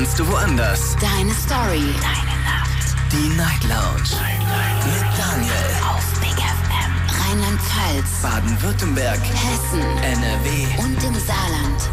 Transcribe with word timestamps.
kannst 0.00 0.18
du 0.18 0.26
woanders. 0.28 0.96
Deine 0.98 1.34
Story. 1.34 1.92
Deine 2.00 2.42
Nacht. 2.42 2.96
Die 3.12 3.28
Night 3.36 3.62
Lounge. 3.64 4.08
Night. 4.18 4.40
Mit 4.86 5.04
Daniel. 5.18 5.52
Auf 5.86 6.06
Big 6.20 6.38
FM. 6.38 6.90
Rheinland-Pfalz. 7.20 8.22
Baden-Württemberg. 8.22 9.20
Hessen. 9.20 9.82
NRW. 10.02 10.48
Und 10.78 11.04
im 11.04 11.14
Saarland. 11.20 11.90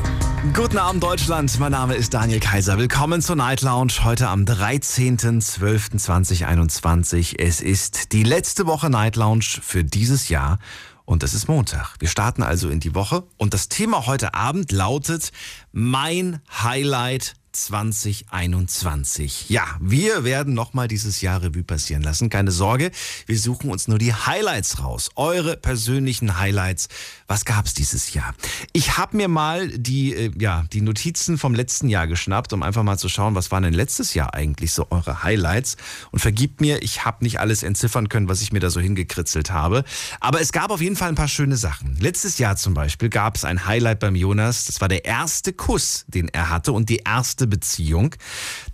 Guten 0.55 0.77
Abend 0.77 1.03
Deutschland, 1.03 1.59
mein 1.59 1.73
Name 1.73 1.95
ist 1.95 2.13
Daniel 2.13 2.39
Kaiser. 2.39 2.77
Willkommen 2.77 3.21
zur 3.21 3.35
Night 3.35 3.61
Lounge 3.61 3.91
heute 4.05 4.29
am 4.29 4.45
13.12.2021. 4.45 7.37
Es 7.37 7.59
ist 7.59 8.13
die 8.13 8.23
letzte 8.23 8.67
Woche 8.67 8.89
Night 8.89 9.17
Lounge 9.17 9.59
für 9.61 9.83
dieses 9.83 10.29
Jahr 10.29 10.59
und 11.03 11.23
es 11.23 11.33
ist 11.33 11.49
Montag. 11.49 11.95
Wir 11.99 12.07
starten 12.07 12.41
also 12.41 12.69
in 12.69 12.79
die 12.79 12.95
Woche 12.95 13.25
und 13.35 13.53
das 13.53 13.67
Thema 13.67 14.07
heute 14.07 14.33
Abend 14.33 14.71
lautet 14.71 15.33
Mein 15.73 16.39
Highlight 16.63 17.33
2021. 17.65 19.49
Ja, 19.49 19.65
wir 19.79 20.23
werden 20.23 20.53
nochmal 20.53 20.87
dieses 20.87 21.21
Jahr 21.21 21.41
Revue 21.41 21.63
passieren 21.63 22.03
lassen. 22.03 22.29
Keine 22.29 22.51
Sorge, 22.51 22.91
wir 23.25 23.39
suchen 23.39 23.71
uns 23.71 23.87
nur 23.87 23.97
die 23.97 24.13
Highlights 24.13 24.83
raus. 24.83 25.09
Eure 25.15 25.57
persönlichen 25.57 26.37
Highlights. 26.39 26.87
Was 27.27 27.45
gab's 27.45 27.73
dieses 27.73 28.13
Jahr? 28.13 28.35
Ich 28.73 28.97
habe 28.97 29.17
mir 29.17 29.27
mal 29.27 29.69
die, 29.69 30.13
äh, 30.13 30.31
ja, 30.37 30.65
die 30.71 30.81
Notizen 30.81 31.37
vom 31.37 31.55
letzten 31.55 31.89
Jahr 31.89 32.07
geschnappt, 32.07 32.53
um 32.53 32.61
einfach 32.63 32.83
mal 32.83 32.97
zu 32.97 33.09
schauen, 33.09 33.35
was 33.35 33.51
waren 33.51 33.63
denn 33.63 33.73
letztes 33.73 34.13
Jahr 34.13 34.33
eigentlich 34.33 34.71
so 34.73 34.87
eure 34.91 35.23
Highlights. 35.23 35.77
Und 36.11 36.19
vergibt 36.19 36.61
mir, 36.61 36.83
ich 36.83 37.05
habe 37.05 37.23
nicht 37.23 37.39
alles 37.39 37.63
entziffern 37.63 38.07
können, 38.07 38.29
was 38.29 38.41
ich 38.41 38.51
mir 38.51 38.59
da 38.59 38.69
so 38.69 38.79
hingekritzelt 38.79 39.51
habe. 39.51 39.83
Aber 40.19 40.41
es 40.41 40.51
gab 40.51 40.69
auf 40.69 40.81
jeden 40.81 40.95
Fall 40.95 41.09
ein 41.09 41.15
paar 41.15 41.27
schöne 41.27 41.57
Sachen. 41.57 41.97
Letztes 41.99 42.37
Jahr 42.37 42.55
zum 42.55 42.73
Beispiel 42.73 43.09
gab 43.09 43.35
es 43.35 43.45
ein 43.45 43.65
Highlight 43.65 43.99
beim 43.99 44.15
Jonas. 44.15 44.65
Das 44.65 44.79
war 44.79 44.87
der 44.87 45.05
erste 45.05 45.53
Kuss, 45.53 46.05
den 46.07 46.27
er 46.29 46.49
hatte 46.49 46.71
und 46.71 46.89
die 46.89 46.97
erste 46.97 47.46
Beziehung. 47.47 48.15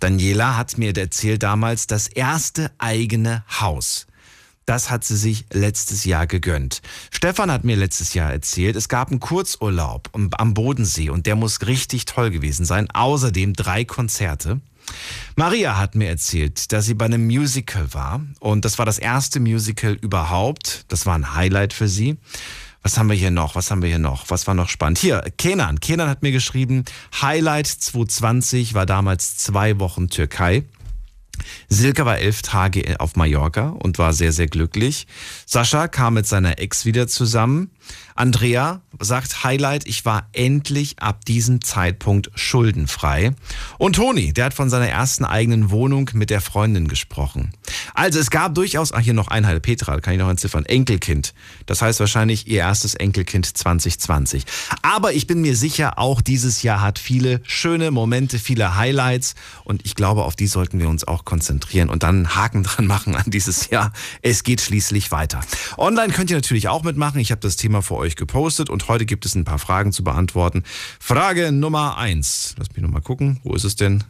Daniela 0.00 0.56
hat 0.56 0.76
mir 0.78 0.96
erzählt 0.96 1.42
damals 1.42 1.86
das 1.86 2.08
erste 2.08 2.70
eigene 2.78 3.44
Haus. 3.60 4.06
Das 4.66 4.90
hat 4.90 5.04
sie 5.04 5.16
sich 5.16 5.44
letztes 5.52 6.04
Jahr 6.04 6.26
gegönnt. 6.26 6.80
Stefan 7.10 7.50
hat 7.50 7.64
mir 7.64 7.76
letztes 7.76 8.14
Jahr 8.14 8.32
erzählt, 8.32 8.76
es 8.76 8.88
gab 8.88 9.10
einen 9.10 9.20
Kurzurlaub 9.20 10.08
am 10.12 10.54
Bodensee 10.54 11.10
und 11.10 11.26
der 11.26 11.36
muss 11.36 11.66
richtig 11.66 12.06
toll 12.06 12.30
gewesen 12.30 12.64
sein. 12.64 12.90
Außerdem 12.90 13.52
drei 13.52 13.84
Konzerte. 13.84 14.60
Maria 15.36 15.78
hat 15.78 15.94
mir 15.94 16.08
erzählt, 16.08 16.72
dass 16.72 16.86
sie 16.86 16.94
bei 16.94 17.06
einem 17.06 17.26
Musical 17.26 17.92
war 17.92 18.22
und 18.40 18.64
das 18.64 18.78
war 18.78 18.86
das 18.86 18.98
erste 18.98 19.40
Musical 19.40 19.94
überhaupt. 19.94 20.84
Das 20.88 21.06
war 21.06 21.14
ein 21.14 21.34
Highlight 21.34 21.72
für 21.72 21.88
sie. 21.88 22.16
Was 22.84 22.98
haben 22.98 23.08
wir 23.08 23.16
hier 23.16 23.30
noch? 23.30 23.54
Was 23.54 23.70
haben 23.70 23.80
wir 23.80 23.88
hier 23.88 23.98
noch? 23.98 24.28
Was 24.28 24.46
war 24.46 24.52
noch 24.52 24.68
spannend? 24.68 24.98
Hier, 24.98 25.24
Kenan. 25.38 25.80
Kenan 25.80 26.06
hat 26.06 26.22
mir 26.22 26.32
geschrieben, 26.32 26.84
Highlight 27.18 27.66
2020 27.66 28.74
war 28.74 28.84
damals 28.84 29.38
zwei 29.38 29.80
Wochen 29.80 30.10
Türkei. 30.10 30.64
Silke 31.68 32.04
war 32.04 32.18
elf 32.18 32.42
Tage 32.42 33.00
auf 33.00 33.16
Mallorca 33.16 33.70
und 33.70 33.98
war 33.98 34.12
sehr, 34.12 34.32
sehr 34.32 34.48
glücklich. 34.48 35.06
Sascha 35.46 35.88
kam 35.88 36.14
mit 36.14 36.26
seiner 36.26 36.58
Ex 36.58 36.84
wieder 36.84 37.08
zusammen. 37.08 37.70
Andrea 38.16 38.80
sagt 39.00 39.42
Highlight, 39.42 39.86
ich 39.86 40.04
war 40.04 40.28
endlich 40.32 41.00
ab 41.00 41.24
diesem 41.24 41.62
Zeitpunkt 41.62 42.30
schuldenfrei. 42.36 43.32
Und 43.76 43.96
Toni, 43.96 44.32
der 44.32 44.46
hat 44.46 44.54
von 44.54 44.70
seiner 44.70 44.88
ersten 44.88 45.24
eigenen 45.24 45.70
Wohnung 45.70 46.10
mit 46.14 46.30
der 46.30 46.40
Freundin 46.40 46.86
gesprochen. 46.86 47.52
Also 47.92 48.20
es 48.20 48.30
gab 48.30 48.54
durchaus, 48.54 48.92
ach 48.92 49.00
hier 49.00 49.14
noch 49.14 49.28
ein 49.28 49.46
Highlight, 49.46 49.62
Petra, 49.62 50.00
kann 50.00 50.14
ich 50.14 50.20
noch 50.20 50.30
entziffern, 50.30 50.64
Enkelkind. 50.64 51.34
Das 51.66 51.82
heißt 51.82 51.98
wahrscheinlich 51.98 52.46
ihr 52.46 52.58
erstes 52.58 52.94
Enkelkind 52.94 53.46
2020. 53.46 54.44
Aber 54.82 55.12
ich 55.12 55.26
bin 55.26 55.40
mir 55.40 55.56
sicher, 55.56 55.98
auch 55.98 56.20
dieses 56.20 56.62
Jahr 56.62 56.80
hat 56.80 57.00
viele 57.00 57.40
schöne 57.44 57.90
Momente, 57.90 58.38
viele 58.38 58.76
Highlights 58.76 59.34
und 59.64 59.84
ich 59.84 59.96
glaube, 59.96 60.24
auf 60.24 60.36
die 60.36 60.46
sollten 60.46 60.78
wir 60.78 60.88
uns 60.88 61.06
auch 61.06 61.24
konzentrieren 61.24 61.88
und 61.88 62.04
dann 62.04 62.16
einen 62.16 62.36
Haken 62.36 62.62
dran 62.62 62.86
machen 62.86 63.16
an 63.16 63.30
dieses 63.30 63.70
Jahr. 63.70 63.92
Es 64.22 64.44
geht 64.44 64.60
schließlich 64.60 65.10
weiter. 65.10 65.40
Online 65.76 66.12
könnt 66.12 66.30
ihr 66.30 66.36
natürlich 66.36 66.68
auch 66.68 66.84
mitmachen. 66.84 67.20
Ich 67.20 67.30
habe 67.30 67.40
das 67.40 67.56
Thema 67.56 67.73
für 67.82 67.96
euch 67.96 68.16
gepostet 68.16 68.70
und 68.70 68.88
heute 68.88 69.06
gibt 69.06 69.26
es 69.26 69.34
ein 69.34 69.44
paar 69.44 69.58
Fragen 69.58 69.92
zu 69.92 70.04
beantworten. 70.04 70.62
Frage 71.00 71.52
Nummer 71.52 71.96
eins. 71.96 72.54
Lass 72.58 72.70
mich 72.70 72.82
nochmal 72.82 73.02
gucken. 73.02 73.40
Wo 73.42 73.54
ist 73.54 73.64
es 73.64 73.76
denn? 73.76 74.04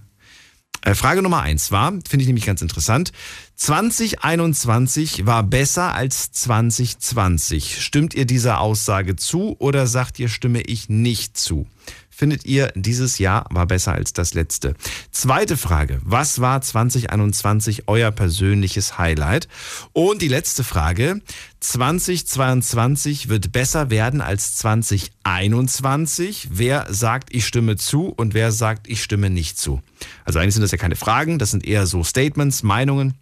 Äh, 0.85 0.95
Frage 0.95 1.23
Nummer 1.23 1.41
eins 1.41 1.71
war, 1.71 1.93
finde 2.07 2.23
ich 2.23 2.27
nämlich 2.27 2.45
ganz 2.45 2.61
interessant. 2.61 3.13
2021 3.57 5.25
war 5.25 5.43
besser 5.43 5.95
als 5.95 6.31
2020. 6.33 7.83
Stimmt 7.83 8.15
ihr 8.15 8.27
dieser 8.27 8.61
Aussage 8.61 9.17
zu 9.17 9.57
oder 9.59 9.87
sagt 9.87 10.19
ihr, 10.19 10.29
stimme 10.29 10.61
ich 10.61 10.91
nicht 10.91 11.39
zu? 11.39 11.67
Findet 12.15 12.45
ihr, 12.45 12.73
dieses 12.75 13.19
Jahr 13.19 13.47
war 13.51 13.67
besser 13.67 13.93
als 13.93 14.13
das 14.13 14.35
letzte? 14.35 14.75
Zweite 15.11 15.57
Frage, 15.57 16.01
was 16.05 16.41
war 16.41 16.61
2021 16.61 17.85
euer 17.89 18.11
persönliches 18.11 18.99
Highlight? 18.99 19.49
Und 19.93 20.23
die 20.23 20.29
letzte 20.29 20.65
Frage, 20.65 21.21
2022 21.61 23.29
wird 23.29 23.53
besser 23.53 23.91
werden 23.91 24.21
als 24.21 24.57
2021. 24.57 26.49
Wer 26.53 26.87
sagt, 26.93 27.35
ich 27.35 27.47
stimme 27.47 27.77
zu 27.77 28.09
und 28.09 28.35
wer 28.35 28.53
sagt, 28.53 28.89
ich 28.89 29.03
stimme 29.03 29.31
nicht 29.31 29.59
zu? 29.59 29.83
Also 30.25 30.39
eigentlich 30.39 30.55
sind 30.55 30.63
das 30.63 30.73
ja 30.73 30.79
keine 30.79 30.97
Fragen, 30.97 31.39
das 31.39 31.51
sind 31.51 31.67
eher 31.67 31.87
so 31.87 32.05
Statements, 32.05 32.63
Meinungen. 32.63 33.15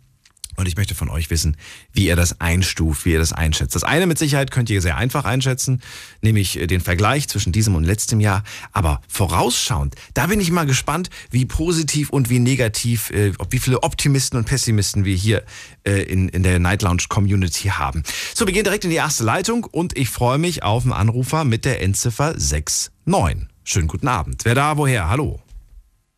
Und 0.56 0.68
ich 0.68 0.76
möchte 0.76 0.94
von 0.94 1.08
euch 1.08 1.30
wissen, 1.30 1.56
wie 1.92 2.06
ihr 2.06 2.16
das 2.16 2.40
einstuft, 2.40 3.04
wie 3.04 3.12
ihr 3.12 3.18
das 3.18 3.32
einschätzt. 3.32 3.74
Das 3.74 3.84
eine 3.84 4.06
mit 4.06 4.18
Sicherheit 4.18 4.50
könnt 4.50 4.68
ihr 4.70 4.80
sehr 4.82 4.96
einfach 4.96 5.24
einschätzen, 5.24 5.82
nämlich 6.20 6.58
äh, 6.58 6.66
den 6.66 6.80
Vergleich 6.80 7.28
zwischen 7.28 7.52
diesem 7.52 7.74
und 7.74 7.84
letztem 7.84 8.20
Jahr. 8.20 8.42
Aber 8.72 9.00
vorausschauend, 9.08 9.94
da 10.14 10.26
bin 10.26 10.40
ich 10.40 10.50
mal 10.50 10.66
gespannt, 10.66 11.10
wie 11.30 11.46
positiv 11.46 12.10
und 12.10 12.28
wie 12.30 12.38
negativ, 12.38 13.10
äh, 13.10 13.32
wie 13.50 13.58
viele 13.58 13.82
Optimisten 13.82 14.38
und 14.38 14.46
Pessimisten 14.46 15.04
wir 15.04 15.14
hier 15.14 15.42
äh, 15.84 16.02
in, 16.02 16.28
in 16.28 16.42
der 16.42 16.58
Night 16.58 16.82
Lounge 16.82 17.04
Community 17.08 17.68
haben. 17.68 18.02
So, 18.34 18.46
wir 18.46 18.52
gehen 18.52 18.64
direkt 18.64 18.84
in 18.84 18.90
die 18.90 18.96
erste 18.96 19.24
Leitung 19.24 19.64
und 19.64 19.96
ich 19.96 20.10
freue 20.10 20.38
mich 20.38 20.62
auf 20.62 20.84
einen 20.84 20.92
Anrufer 20.92 21.44
mit 21.44 21.64
der 21.64 21.80
Endziffer 21.82 22.34
69. 22.34 22.92
Schönen 23.64 23.88
guten 23.88 24.08
Abend. 24.08 24.44
Wer 24.44 24.54
da, 24.54 24.76
woher? 24.76 25.08
Hallo. 25.08 25.40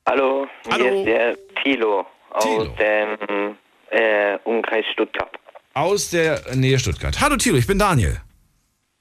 Hallo, 0.07 0.47
Hallo. 0.71 0.85
hier 0.85 0.99
ist 0.99 1.07
der 1.07 1.37
Thilo 1.63 2.07
aus 2.31 2.43
Thilo. 2.45 2.75
dem 2.79 3.57
äh, 3.95 4.39
Umkreis 4.45 4.85
Stuttgart. 4.93 5.31
Aus 5.75 6.11
der 6.11 6.41
Nähe 6.55 6.79
Stuttgart. 6.79 7.21
Hallo 7.21 7.37
Thilo, 7.37 7.57
ich 7.57 7.67
bin 7.67 7.79
Daniel. 7.79 8.21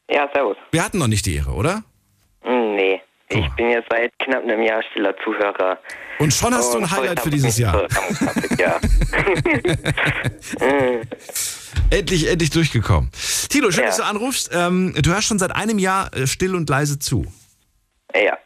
Ja, 0.09 0.29
servus. 0.33 0.57
Wir 0.71 0.83
hatten 0.83 0.97
noch 0.99 1.07
nicht 1.07 1.25
die 1.25 1.35
Ehre, 1.35 1.51
oder? 1.51 1.83
Hm, 2.41 2.75
nee, 2.75 3.01
Guck 3.29 3.39
ich 3.39 3.49
bin 3.53 3.69
jetzt 3.69 3.87
seit 3.89 4.11
knapp 4.19 4.43
einem 4.43 4.61
Jahr 4.61 4.83
stiller 4.91 5.15
Zuhörer. 5.23 5.79
Und 6.19 6.33
schon 6.33 6.53
hast 6.53 6.73
du 6.73 6.79
ein 6.79 6.91
Highlight 6.91 7.21
für 7.21 7.29
dieses 7.29 7.57
Jahr. 7.57 7.87
so 7.89 8.55
ja. 8.59 8.79
Endlich, 11.89 12.27
endlich 12.29 12.49
durchgekommen. 12.49 13.09
Tilo, 13.49 13.71
schön, 13.71 13.81
Ja. 13.83 13.87
dass 13.87 13.97
du 13.97 14.03
anrufst. 14.05 14.49
Ähm, 14.53 14.93
du 14.99 15.11
hörst 15.11 15.27
schon 15.27 15.39
seit 15.39 15.55
einem 15.55 15.79
Jahr 15.79 16.13
äh, 16.15 16.27
still 16.27 16.55
und 16.55 16.69
leise 16.69 16.99
zu. 16.99 17.25
ja. 18.15 18.37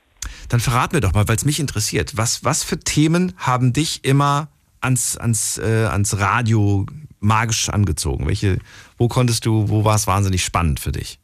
Dann 0.50 0.62
verrat 0.62 0.94
mir 0.94 1.02
doch 1.02 1.12
mal, 1.14 1.28
weil 1.28 1.36
es 1.36 1.44
mich 1.44 1.60
interessiert. 1.60 2.14
Was, 2.16 2.46
was 2.46 2.64
für 2.64 2.80
Themen 2.80 3.34
haben 3.38 3.74
dich 3.74 4.06
immer 4.06 4.48
ans, 4.88 5.18
ans, 5.18 5.58
äh, 5.58 5.86
ans 5.86 6.18
Radio 6.18 6.86
magisch 7.20 7.70
angezogen? 7.70 8.28
Welche, 8.28 8.60
wo 8.98 9.08
konntest 9.08 9.46
du, 9.46 9.70
wo 9.70 9.84
war 9.84 9.96
es 9.96 10.08
wahnsinnig 10.08 10.44
spannend 10.44 10.80
für 10.80 10.92
dich? 10.92 11.20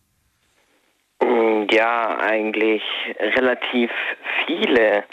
Hm, 1.22 1.68
Ja, 1.72 2.18
eigentlich 2.20 2.82
relativ 3.20 3.90
viele. 4.46 5.04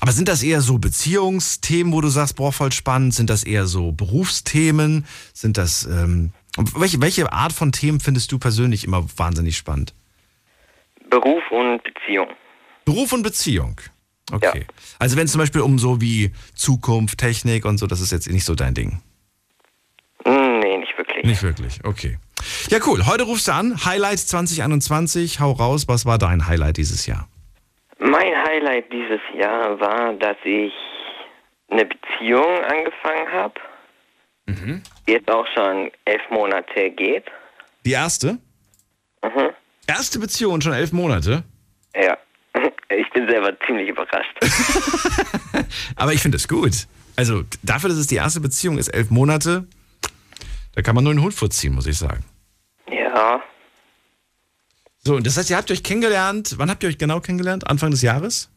Aber 0.00 0.12
sind 0.12 0.28
das 0.28 0.42
eher 0.42 0.62
so 0.62 0.78
Beziehungsthemen, 0.78 1.92
wo 1.92 2.00
du 2.00 2.08
sagst, 2.08 2.36
boah, 2.36 2.52
voll 2.52 2.72
spannend? 2.72 3.12
Sind 3.14 3.28
das 3.28 3.44
eher 3.44 3.66
so 3.66 3.92
Berufsthemen? 3.92 5.04
Sind 5.34 5.58
das, 5.58 5.84
ähm, 5.84 6.32
welche, 6.56 7.00
welche 7.02 7.30
Art 7.30 7.52
von 7.52 7.70
Themen 7.70 8.00
findest 8.00 8.32
du 8.32 8.38
persönlich 8.38 8.84
immer 8.84 9.04
wahnsinnig 9.16 9.58
spannend? 9.58 9.92
Beruf 11.10 11.42
und 11.50 11.82
Beziehung. 11.82 12.28
Beruf 12.86 13.12
und 13.12 13.22
Beziehung. 13.22 13.76
Okay. 14.32 14.66
Also 14.98 15.16
wenn 15.16 15.24
es 15.24 15.32
zum 15.32 15.40
Beispiel 15.40 15.60
um 15.60 15.78
so 15.78 16.00
wie 16.00 16.32
Zukunft, 16.54 17.18
Technik 17.18 17.64
und 17.64 17.78
so, 17.78 17.86
das 17.86 18.00
ist 18.00 18.12
jetzt 18.12 18.30
nicht 18.30 18.44
so 18.44 18.54
dein 18.54 18.74
Ding. 18.74 19.00
Hm, 20.24 20.60
nee, 20.60 20.78
nicht 20.78 20.96
wirklich. 20.96 21.24
Nicht 21.24 21.42
wirklich, 21.42 21.80
okay. 21.84 22.18
Ja, 22.68 22.78
cool. 22.86 23.06
Heute 23.06 23.24
rufst 23.24 23.48
du 23.48 23.52
an. 23.52 23.84
Highlight 23.84 24.18
2021. 24.18 25.40
Hau 25.40 25.52
raus. 25.52 25.88
Was 25.88 26.06
war 26.06 26.18
dein 26.18 26.46
Highlight 26.46 26.76
dieses 26.76 27.06
Jahr? 27.06 27.28
Mein 27.98 28.34
Highlight 28.46 28.90
dieses 28.92 29.20
Jahr 29.38 29.78
war, 29.78 30.14
dass 30.14 30.36
ich 30.44 30.72
eine 31.68 31.84
Beziehung 31.84 32.64
angefangen 32.64 33.30
habe. 33.32 33.54
Mhm. 34.46 34.82
Die 35.06 35.12
Jetzt 35.12 35.30
auch 35.30 35.46
schon 35.54 35.90
elf 36.04 36.22
Monate 36.30 36.90
geht. 36.90 37.24
Die 37.84 37.92
erste? 37.92 38.38
Mhm. 39.22 39.50
Erste 39.86 40.18
Beziehung 40.18 40.60
schon 40.60 40.72
elf 40.72 40.92
Monate? 40.92 41.44
Ja. 41.94 42.16
Ich 42.90 43.08
bin 43.10 43.28
selber 43.28 43.56
ziemlich 43.66 43.88
überrascht. 43.88 44.36
Aber 45.96 46.12
ich 46.12 46.20
finde 46.20 46.36
es 46.36 46.48
gut. 46.48 46.86
Also 47.16 47.44
dafür, 47.62 47.88
dass 47.88 47.98
es 47.98 48.06
die 48.06 48.16
erste 48.16 48.40
Beziehung 48.40 48.78
ist, 48.78 48.88
elf 48.88 49.10
Monate, 49.10 49.66
da 50.74 50.82
kann 50.82 50.94
man 50.94 51.04
nur 51.04 51.12
einen 51.12 51.22
Hut 51.22 51.34
vorziehen, 51.34 51.74
muss 51.74 51.86
ich 51.86 51.98
sagen. 51.98 52.24
Ja. 52.90 53.40
So, 54.98 55.16
und 55.16 55.26
das 55.26 55.36
heißt, 55.36 55.50
ihr 55.50 55.56
habt 55.56 55.70
euch 55.70 55.82
kennengelernt. 55.82 56.54
Wann 56.58 56.70
habt 56.70 56.82
ihr 56.82 56.88
euch 56.88 56.98
genau 56.98 57.20
kennengelernt? 57.20 57.66
Anfang 57.68 57.90
des 57.90 58.02
Jahres? 58.02 58.50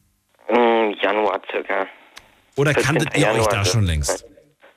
Im 0.47 0.93
Januar 1.01 1.41
circa. 1.51 1.87
Oder 2.55 2.73
14. 2.73 2.83
kanntet 2.83 3.17
ihr 3.17 3.27
euch 3.27 3.33
Januar, 3.33 3.49
da 3.49 3.59
also. 3.59 3.71
schon 3.71 3.83
längst? 3.85 4.25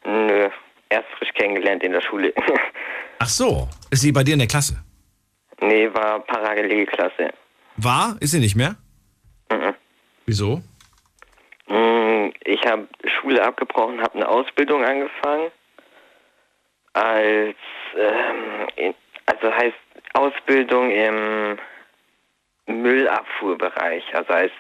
Nö, 0.05 0.49
erst 0.91 1.09
frisch 1.19 1.31
kennengelernt 1.35 1.83
in 1.83 1.93
der 1.93 2.03
Schule. 2.03 2.33
Ach 3.19 3.29
so, 3.29 3.69
ist 3.91 4.03
sie 4.03 4.13
bei 4.13 4.23
dir 4.25 4.35
in 4.35 4.41
der 4.41 4.49
Klasse? 4.49 4.83
nee, 5.61 5.89
war 5.95 6.21
Parallelklasse. 6.21 7.33
War? 7.77 8.17
Ist 8.21 8.31
sie 8.33 8.41
nicht 8.41 8.57
mehr? 8.57 8.77
Wieso? 10.27 10.61
Mm, 11.69 12.31
Ich 12.45 12.65
habe 12.67 12.87
Schule 13.21 13.43
abgebrochen, 13.45 14.01
habe 14.01 14.15
eine 14.17 14.29
Ausbildung 14.29 14.85
angefangen. 14.85 15.51
Als, 16.93 17.57
ähm, 17.97 18.95
also 19.27 19.53
heißt 19.53 19.75
Ausbildung 20.15 20.91
im 20.91 21.59
Müllabfuhrbereich, 22.67 24.03
also 24.15 24.33
als 24.33 24.53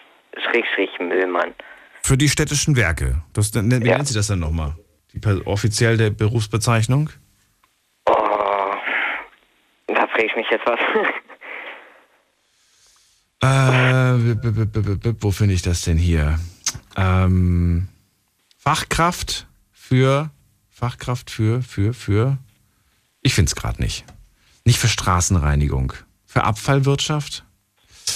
Schrägstrich 0.44 0.90
Müllmann. 0.98 1.54
Für 2.02 2.16
die 2.16 2.28
städtischen 2.28 2.76
Werke. 2.76 3.22
Das, 3.32 3.52
wie 3.54 3.58
Ja. 3.58 3.96
nennt 3.96 4.06
sie 4.08 4.14
das 4.14 4.26
dann 4.28 4.40
nochmal? 4.40 4.74
Die, 5.12 5.20
offiziell 5.46 5.96
der 5.96 6.10
Berufsbezeichnung? 6.10 7.10
Oh, 8.08 8.12
da 9.88 10.06
frage 10.08 10.26
ich 10.26 10.36
mich 10.36 10.46
jetzt 10.50 10.66
was. 10.66 10.78
Äh, 13.42 13.46
wo 15.20 15.30
finde 15.30 15.54
ich 15.54 15.62
das 15.62 15.82
denn 15.82 15.98
hier? 15.98 16.38
Ähm, 16.96 17.88
Fachkraft 18.56 19.46
für, 19.72 20.30
Fachkraft 20.70 21.30
für, 21.30 21.62
für, 21.62 21.94
für, 21.94 22.38
ich 23.22 23.34
finde 23.34 23.48
es 23.48 23.56
gerade 23.56 23.80
nicht. 23.82 24.04
Nicht 24.64 24.78
für 24.78 24.88
Straßenreinigung. 24.88 25.92
Für 26.26 26.44
Abfallwirtschaft? 26.44 27.44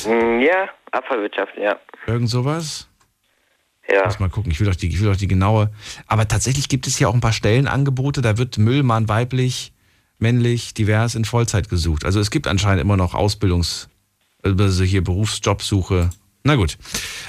Mm, 0.07 0.41
ja, 0.41 0.69
Abfallwirtschaft, 0.93 1.53
ja. 1.57 1.77
Irgend 2.07 2.31
sowas? 2.31 2.89
Ja. 3.89 4.05
Muss 4.07 4.19
mal 4.19 4.31
gucken, 4.31 4.51
ich 4.53 4.61
will 4.61 4.67
doch 4.67 4.77
die, 4.77 4.89
ich 4.89 5.01
will 5.01 5.11
doch 5.11 5.17
die 5.17 5.29
genaue. 5.29 5.71
Aber 6.07 6.27
tatsächlich 6.29 6.69
gibt 6.69 6.87
es 6.87 6.97
hier 6.97 7.09
auch 7.09 7.15
ein 7.15 7.21
paar 7.21 7.33
Stellenangebote, 7.33 8.23
da 8.23 8.39
wird 8.39 8.59
Müllmann 8.59 9.09
weiblich, 9.09 9.73
männlich, 10.19 10.75
divers 10.75 11.15
in 11.15 11.25
Vollzeit 11.25 11.69
gesucht. 11.69 12.05
Also 12.05 12.21
es 12.21 12.31
gibt 12.31 12.47
anscheinend 12.47 12.81
immer 12.81 12.97
noch 12.97 13.15
Ausbildungs-, 13.15 13.89
also 14.43 14.85
hier 14.85 15.03
Berufsjobsuche. 15.03 16.11
Na 16.45 16.57
gut. 16.57 16.79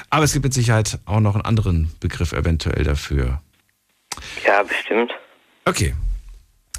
Aber 0.09 0.23
es 0.23 0.33
gibt 0.33 0.45
mit 0.45 0.53
Sicherheit 0.53 0.99
auch 1.05 1.19
noch 1.19 1.35
einen 1.35 1.45
anderen 1.45 1.91
Begriff 1.99 2.33
eventuell 2.33 2.83
dafür. 2.83 3.41
Ja, 4.45 4.63
bestimmt. 4.63 5.11
Okay. 5.65 5.93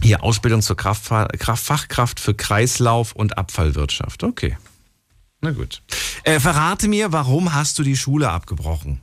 Hier 0.02 0.22
Ausbildung 0.22 0.62
zur 0.62 0.76
Kraftfahr 0.76 1.28
Kraft 1.28 1.64
Fachkraft 1.64 2.20
für 2.20 2.34
Kreislauf 2.34 3.12
und 3.12 3.38
Abfallwirtschaft. 3.38 4.24
Okay. 4.24 4.56
Na 5.40 5.50
gut. 5.50 5.82
Äh, 6.24 6.40
verrate 6.40 6.88
mir, 6.88 7.12
warum 7.12 7.52
hast 7.52 7.78
du 7.78 7.82
die 7.82 7.96
Schule 7.96 8.30
abgebrochen? 8.30 9.00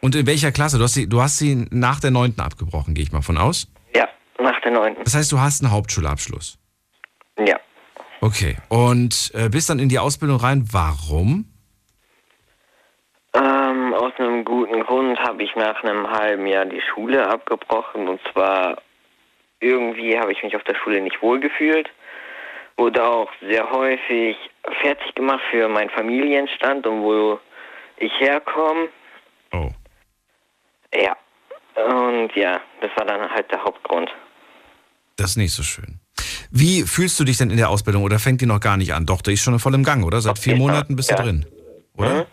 Und 0.00 0.14
in 0.14 0.26
welcher 0.26 0.52
Klasse? 0.52 0.78
Du 0.78 0.84
hast 0.84 0.94
sie, 0.94 1.08
du 1.08 1.22
hast 1.22 1.38
sie 1.38 1.66
nach 1.70 2.00
der 2.00 2.10
neunten 2.10 2.40
abgebrochen, 2.40 2.94
gehe 2.94 3.02
ich 3.02 3.12
mal 3.12 3.22
von 3.22 3.38
aus. 3.38 3.68
Ja, 3.94 4.08
nach 4.38 4.60
der 4.62 4.72
neunten. 4.72 5.02
Das 5.04 5.14
heißt, 5.14 5.32
du 5.32 5.40
hast 5.40 5.62
einen 5.62 5.72
Hauptschulabschluss. 5.72 6.58
Ja. 7.38 7.58
Okay. 8.20 8.56
Und 8.68 9.30
äh, 9.34 9.48
bist 9.48 9.70
dann 9.70 9.78
in 9.78 9.88
die 9.88 9.98
Ausbildung 9.98 10.38
rein. 10.38 10.64
Warum? 10.72 11.46
Ähm, 13.34 13.94
aus 13.94 14.12
einem 14.18 14.44
guten 14.44 14.80
Grund 14.80 15.18
habe 15.20 15.42
ich 15.42 15.54
nach 15.56 15.82
einem 15.82 16.08
halben 16.10 16.46
Jahr 16.46 16.64
die 16.64 16.80
Schule 16.80 17.28
abgebrochen 17.28 18.08
und 18.08 18.20
zwar 18.32 18.78
irgendwie 19.60 20.18
habe 20.18 20.32
ich 20.32 20.42
mich 20.42 20.56
auf 20.56 20.64
der 20.64 20.74
Schule 20.74 21.00
nicht 21.00 21.20
wohlgefühlt. 21.20 21.90
Wurde 22.76 23.04
auch 23.04 23.30
sehr 23.40 23.70
häufig 23.70 24.36
fertig 24.82 25.14
gemacht 25.14 25.42
für 25.50 25.68
meinen 25.68 25.90
Familienstand 25.90 26.86
und 26.86 27.02
wo 27.02 27.38
ich 27.98 28.12
herkomme. 28.20 28.88
Oh. 29.52 29.70
Ja. 30.94 31.16
Und 31.74 32.34
ja, 32.34 32.60
das 32.80 32.90
war 32.96 33.04
dann 33.06 33.30
halt 33.30 33.50
der 33.50 33.62
Hauptgrund. 33.62 34.10
Das 35.16 35.30
ist 35.30 35.36
nicht 35.36 35.52
so 35.52 35.62
schön. 35.62 36.00
Wie 36.50 36.82
fühlst 36.82 37.18
du 37.18 37.24
dich 37.24 37.38
denn 37.38 37.50
in 37.50 37.56
der 37.56 37.70
Ausbildung 37.70 38.02
oder 38.02 38.18
fängt 38.18 38.40
die 38.40 38.46
noch 38.46 38.60
gar 38.60 38.76
nicht 38.76 38.94
an? 38.94 39.06
Doch, 39.06 39.22
die 39.22 39.32
ist 39.32 39.42
schon 39.42 39.58
voll 39.58 39.74
im 39.74 39.84
Gang, 39.84 40.04
oder? 40.04 40.20
Seit 40.20 40.38
vier 40.38 40.56
Monaten 40.56 40.96
bist 40.96 41.10
du 41.10 41.14
ja. 41.14 41.22
drin. 41.22 41.46
Oder? 41.96 42.26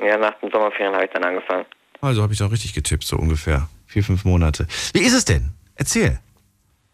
Ja, 0.00 0.16
nach 0.16 0.38
den 0.40 0.50
Sommerferien 0.50 0.94
habe 0.94 1.04
ich 1.04 1.10
dann 1.12 1.24
angefangen. 1.24 1.66
Also 2.00 2.22
habe 2.22 2.32
ich 2.32 2.38
doch 2.38 2.52
richtig 2.52 2.74
getippt, 2.74 3.04
so 3.04 3.16
ungefähr. 3.16 3.68
Vier, 3.86 4.04
fünf 4.04 4.24
Monate. 4.24 4.66
Wie 4.92 5.00
ist 5.00 5.14
es 5.14 5.24
denn? 5.24 5.50
Erzähl. 5.74 6.18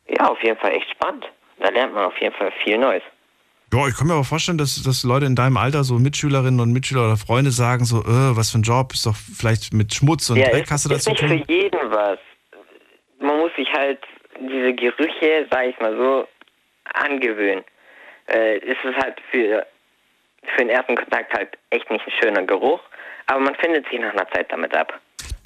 Ja, 0.08 0.28
auf 0.28 0.42
jeden 0.42 0.58
Fall 0.58 0.72
echt 0.72 0.90
spannend. 0.90 1.24
Da 1.60 1.68
lernt 1.70 1.94
man 1.94 2.04
auf 2.04 2.14
jeden 2.20 2.34
Fall 2.34 2.52
viel 2.62 2.78
Neues. 2.78 3.02
Ja, 3.72 3.88
ich 3.88 3.96
kann 3.96 4.06
mir 4.06 4.14
aber 4.14 4.24
vorstellen, 4.24 4.58
dass, 4.58 4.80
dass 4.82 5.02
Leute 5.02 5.26
in 5.26 5.34
deinem 5.34 5.56
Alter, 5.56 5.82
so 5.82 5.98
Mitschülerinnen 5.98 6.60
und 6.60 6.72
Mitschüler 6.72 7.06
oder 7.06 7.16
Freunde 7.16 7.50
sagen 7.50 7.84
so, 7.84 8.02
äh, 8.02 8.36
was 8.36 8.50
für 8.50 8.58
ein 8.58 8.62
Job, 8.62 8.92
ist 8.92 9.04
doch 9.06 9.16
vielleicht 9.16 9.72
mit 9.74 9.92
Schmutz 9.92 10.30
und 10.30 10.36
ja, 10.36 10.48
Dreck 10.48 10.64
ist, 10.64 10.70
hast 10.70 10.84
du 10.84 10.90
da 10.90 10.94
ist 10.96 11.04
zu 11.04 11.10
nicht 11.10 11.20
tun. 11.20 11.28
für 11.28 11.52
jeden 11.52 11.90
was. 11.90 12.18
Man 13.20 13.38
muss 13.38 13.50
sich 13.56 13.68
halt 13.72 13.98
diese 14.40 14.72
Gerüche, 14.74 15.46
sag 15.50 15.66
ich 15.66 15.78
mal 15.80 15.96
so, 15.96 16.28
angewöhnen. 16.94 17.64
Äh, 18.26 18.58
es 18.58 18.76
ist 18.84 18.96
halt 19.02 19.20
für, 19.30 19.66
für 20.42 20.58
den 20.58 20.70
ersten 20.70 20.96
Kontakt 20.96 21.32
halt 21.34 21.56
echt 21.70 21.90
nicht 21.90 22.06
ein 22.06 22.12
schöner 22.22 22.42
Geruch, 22.42 22.80
aber 23.26 23.40
man 23.40 23.54
findet 23.56 23.88
sich 23.88 24.00
nach 24.00 24.12
einer 24.12 24.28
Zeit 24.30 24.50
damit 24.50 24.74
ab. 24.74 24.98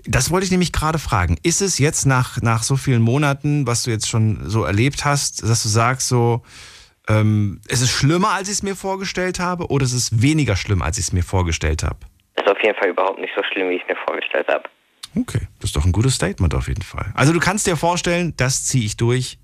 Das 0.04 0.30
wollte 0.30 0.44
ich 0.44 0.50
nämlich 0.50 0.72
gerade 0.72 0.98
fragen. 0.98 1.36
Ist 1.42 1.60
es 1.60 1.78
jetzt 1.78 2.06
nach, 2.06 2.40
nach 2.40 2.62
so 2.62 2.76
vielen 2.76 3.02
Monaten, 3.02 3.66
was 3.66 3.82
du 3.82 3.90
jetzt 3.90 4.08
schon 4.08 4.38
so 4.48 4.64
erlebt 4.64 5.04
hast, 5.04 5.42
dass 5.42 5.62
du 5.62 5.68
sagst 5.68 6.08
so, 6.08 6.42
ähm, 7.08 7.60
ist 7.68 7.82
es 7.82 7.90
schlimmer, 7.90 8.30
als 8.30 8.48
ich 8.48 8.54
es 8.54 8.62
mir 8.62 8.76
vorgestellt 8.76 9.40
habe, 9.40 9.66
oder 9.66 9.84
ist 9.84 9.94
es 9.94 10.22
weniger 10.22 10.56
schlimm, 10.56 10.82
als 10.82 10.98
ich 10.98 11.06
es 11.06 11.12
mir 11.12 11.22
vorgestellt 11.22 11.82
habe? 11.82 11.98
Ist 12.36 12.48
auf 12.48 12.62
jeden 12.62 12.76
Fall 12.76 12.90
überhaupt 12.90 13.18
nicht 13.18 13.32
so 13.34 13.42
schlimm, 13.42 13.70
wie 13.70 13.76
ich 13.76 13.86
mir 13.88 13.96
vorgestellt 14.06 14.46
habe. 14.48 14.68
Okay, 15.16 15.48
das 15.60 15.70
ist 15.70 15.76
doch 15.76 15.84
ein 15.84 15.92
gutes 15.92 16.14
Statement 16.14 16.54
auf 16.54 16.68
jeden 16.68 16.82
Fall. 16.82 17.10
Also 17.14 17.32
du 17.32 17.40
kannst 17.40 17.66
dir 17.66 17.76
vorstellen, 17.76 18.34
das 18.36 18.64
ziehe 18.64 18.84
ich 18.84 18.96
durch, 18.96 19.38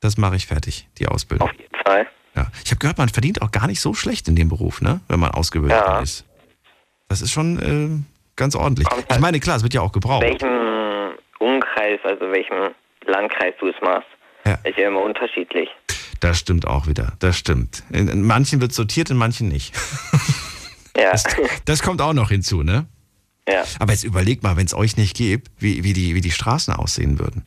das 0.00 0.16
mache 0.16 0.36
ich 0.36 0.46
fertig, 0.46 0.88
die 0.98 1.06
Ausbildung. 1.08 1.48
Auf 1.48 1.56
jeden 1.56 1.74
Fall. 1.84 2.06
Ja. 2.34 2.46
Ich 2.64 2.70
habe 2.70 2.78
gehört, 2.78 2.98
man 2.98 3.08
verdient 3.08 3.40
auch 3.42 3.50
gar 3.50 3.66
nicht 3.66 3.80
so 3.80 3.94
schlecht 3.94 4.28
in 4.28 4.36
dem 4.36 4.48
Beruf, 4.48 4.80
ne? 4.82 5.00
wenn 5.08 5.18
man 5.18 5.30
ausgebildet 5.30 5.78
Ja. 5.78 6.00
ist. 6.00 6.24
Das 7.08 7.22
ist 7.22 7.32
schon 7.32 7.58
äh, 7.58 8.04
ganz 8.36 8.54
ordentlich. 8.54 8.86
Kommt 8.88 9.04
Ich 9.04 9.10
halt- 9.10 9.20
meine, 9.20 9.40
klar, 9.40 9.56
es 9.56 9.62
wird 9.62 9.72
ja 9.74 9.80
auch 9.80 9.92
gebraucht. 9.92 10.22
Welchem 10.22 11.14
Umkreis, 11.38 12.00
also 12.04 12.30
welchem 12.32 12.74
Landkreis 13.06 13.54
du 13.60 13.68
es 13.68 13.76
machst, 13.80 14.08
Ja. 14.44 14.54
ist 14.64 14.76
ja 14.76 14.88
immer 14.88 15.00
unterschiedlich. 15.02 15.68
Das 16.20 16.38
stimmt 16.38 16.66
auch 16.66 16.86
wieder. 16.86 17.12
Das 17.18 17.36
stimmt. 17.38 17.82
In, 17.90 18.08
in 18.08 18.22
manchen 18.22 18.60
wird 18.60 18.72
sortiert, 18.72 19.10
in 19.10 19.16
manchen 19.16 19.48
nicht. 19.48 19.74
Ja. 19.74 19.82
Das, 21.12 21.24
das 21.66 21.82
kommt 21.82 22.00
auch 22.00 22.14
noch 22.14 22.30
hinzu, 22.30 22.62
ne? 22.62 22.86
Ja. 23.48 23.64
Aber 23.78 23.92
jetzt 23.92 24.04
überlegt 24.04 24.42
mal, 24.42 24.56
wenn 24.56 24.66
es 24.66 24.74
euch 24.74 24.96
nicht 24.96 25.16
gibt, 25.16 25.50
wie, 25.58 25.84
wie, 25.84 25.92
die, 25.92 26.14
wie 26.14 26.20
die 26.20 26.30
Straßen 26.30 26.74
aussehen 26.74 27.18
würden. 27.18 27.44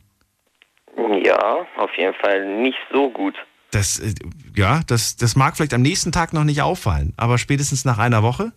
Ja, 1.24 1.66
auf 1.76 1.90
jeden 1.96 2.14
Fall 2.14 2.62
nicht 2.62 2.78
so 2.92 3.10
gut. 3.10 3.34
Das, 3.70 3.98
äh, 4.00 4.14
ja, 4.56 4.80
das, 4.86 5.16
das 5.16 5.36
mag 5.36 5.56
vielleicht 5.56 5.74
am 5.74 5.82
nächsten 5.82 6.12
Tag 6.12 6.32
noch 6.32 6.44
nicht 6.44 6.62
auffallen, 6.62 7.12
aber 7.16 7.38
spätestens 7.38 7.84
nach 7.84 7.98
einer 7.98 8.22
Woche, 8.22 8.52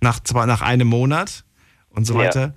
nach, 0.00 0.20
zwar 0.20 0.46
nach 0.46 0.62
einem 0.62 0.86
Monat 0.88 1.44
und 1.90 2.04
so 2.04 2.14
Ja. 2.14 2.20
weiter. 2.20 2.54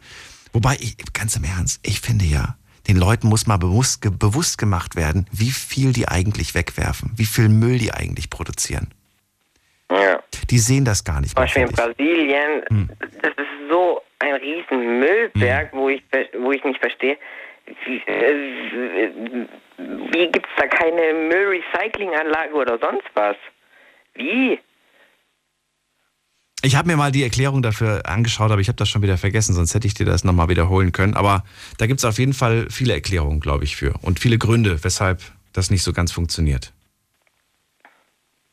Wobei, 0.54 0.75
ich, 0.80 0.96
ganz 1.13 1.36
im 1.36 1.44
Ernst, 1.44 1.80
ich 1.84 2.01
finde 2.01 2.25
ja, 2.25 2.56
den 2.88 2.98
Leuten 2.98 3.28
muss 3.28 3.48
mal 3.48 3.58
bewusst, 3.58 4.01
bewusst 4.20 4.58
gemacht 4.58 4.96
werden, 4.96 5.28
wie 5.32 5.51
viel 5.51 5.92
die 5.94 6.08
eigentlich 6.08 6.54
wegwerfen, 6.56 7.12
wie 7.16 7.25
viel 7.25 7.50
Müll 7.50 7.80
die 7.80 7.94
eigentlich 7.94 8.30
produzieren. 8.30 8.90
Ja. 9.92 10.20
Die 10.50 10.60
sehen 10.60 10.86
das 10.86 11.04
gar 11.04 11.22
nicht 11.22 11.32
Zum. 11.36 11.44
Beispiel 11.44 11.63
in. 11.63 11.72
Brasilien, 11.72 12.62
Hm. 12.70 12.90
das 13.22 13.32
ist 13.32 13.70
so 13.70 14.01
riesen 14.41 15.00
Müllberg, 15.00 15.74
wo, 15.74 15.89
ich, 15.89 16.03
wo 16.39 16.51
ich 16.51 16.63
nicht 16.63 16.79
verstehe, 16.79 17.17
wie, 17.86 17.98
äh, 18.06 19.10
wie 19.77 20.32
gibt 20.32 20.46
es 20.46 20.53
da 20.58 20.67
keine 20.67 21.13
Müllrecyclinganlage 21.13 22.53
oder 22.53 22.79
sonst 22.79 23.08
was? 23.13 23.36
Wie? 24.15 24.60
Ich 26.63 26.75
habe 26.75 26.88
mir 26.88 26.98
mal 26.98 27.12
die 27.12 27.24
Erklärung 27.24 27.62
dafür 27.62 28.01
angeschaut, 28.06 28.51
aber 28.51 28.62
ich 28.62 28.67
habe 28.67 28.77
das 28.77 28.89
schon 28.89 29.01
wieder 29.03 29.17
vergessen, 29.17 29.53
sonst 29.53 29.75
hätte 29.75 29.86
ich 29.86 29.94
dir 29.94 30.06
das 30.06 30.24
nochmal 30.24 30.50
wiederholen 30.50 30.91
können. 30.91 31.13
Aber 31.13 31.44
da 31.77 31.86
gibt 31.86 32.00
es 32.00 32.06
auf 32.06 32.17
jeden 32.17 32.34
Fall 32.34 32.67
viele 32.70 32.94
Erklärungen, 32.94 33.39
glaube 33.39 33.63
ich, 33.63 33.75
für. 33.75 33.94
Und 34.01 34.20
viele 34.20 34.38
Gründe, 34.38 34.84
weshalb 34.84 35.22
das 35.53 35.70
nicht 35.70 35.84
so 35.84 35.94
ganz 35.94 36.12
funktioniert. 36.12 36.74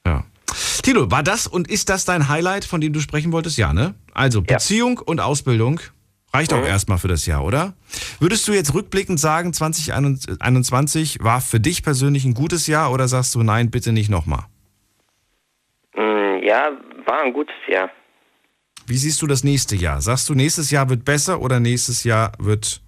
Ja. 0.07 0.25
Tilo, 0.83 1.11
war 1.11 1.23
das 1.23 1.47
und 1.47 1.69
ist 1.69 1.89
das 1.89 2.05
dein 2.05 2.29
Highlight, 2.29 2.67
von 2.67 2.81
dem 2.81 2.93
du 2.93 3.01
sprechen 3.01 3.33
wolltest? 3.33 3.57
Ja, 3.57 3.73
ne? 3.73 3.95
Also 4.15 4.41
Ja. 4.41 4.57
Beziehung 4.57 4.99
und 4.99 5.21
Ausbildung 5.21 5.81
reicht 6.33 6.53
auch 6.53 6.61
Mhm. 6.61 6.67
erstmal 6.67 6.99
für 6.99 7.09
das 7.09 7.27
Jahr, 7.27 7.45
oder? 7.45 7.75
Würdest 8.21 8.47
du 8.49 8.53
jetzt 8.53 8.75
rückblickend 8.75 9.21
sagen, 9.21 9.53
2021 9.53 11.19
war 11.23 11.41
für 11.41 11.61
dich 11.61 11.83
persönlich 11.83 12.25
ein 12.25 12.35
gutes 12.35 12.67
Jahr 12.67 12.91
oder 12.93 13.07
sagst 13.09 13.35
du, 13.35 13.43
nein, 13.43 13.71
bitte 13.71 13.93
nicht 13.93 14.09
nochmal? 14.09 14.45
Hm, 15.95 16.43
ja, 16.43 16.71
war 17.07 17.23
ein 17.23 17.33
gutes 17.33 17.55
Jahr. 17.69 17.91
Wie 18.87 18.97
siehst 18.97 19.23
du 19.23 19.27
das 19.27 19.45
nächste 19.45 19.77
Jahr? 19.77 20.01
Sagst 20.03 20.29
du, 20.29 20.35
nächstes 20.35 20.71
Jahr 20.71 20.89
wird 20.89 21.05
besser 21.05 21.41
oder 21.41 21.61
nächstes 21.61 22.05
Jahr 22.05 22.33
wird 22.39 22.83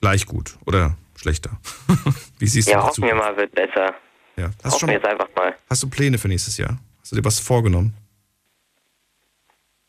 gleich 0.00 0.26
gut 0.26 0.56
oder 0.64 0.96
schlechter? 1.16 1.58
Wie 2.38 2.46
siehst 2.46 2.68
Ja, 2.68 2.76
du 2.76 2.80
die 2.82 2.86
hoffen 2.88 3.04
wir 3.04 3.14
mal, 3.14 3.36
wird 3.36 3.52
besser. 3.54 3.94
Ja. 4.36 4.46
Hast, 4.62 4.64
du 4.64 4.70
Hoffen 4.70 4.88
wir 4.88 4.94
jetzt 4.94 5.06
einfach 5.06 5.28
mal. 5.36 5.54
hast 5.68 5.82
du 5.82 5.88
Pläne 5.90 6.18
für 6.18 6.28
nächstes 6.28 6.56
Jahr? 6.56 6.78
Hast 7.00 7.12
du 7.12 7.16
dir 7.16 7.24
was 7.24 7.38
vorgenommen? 7.40 7.94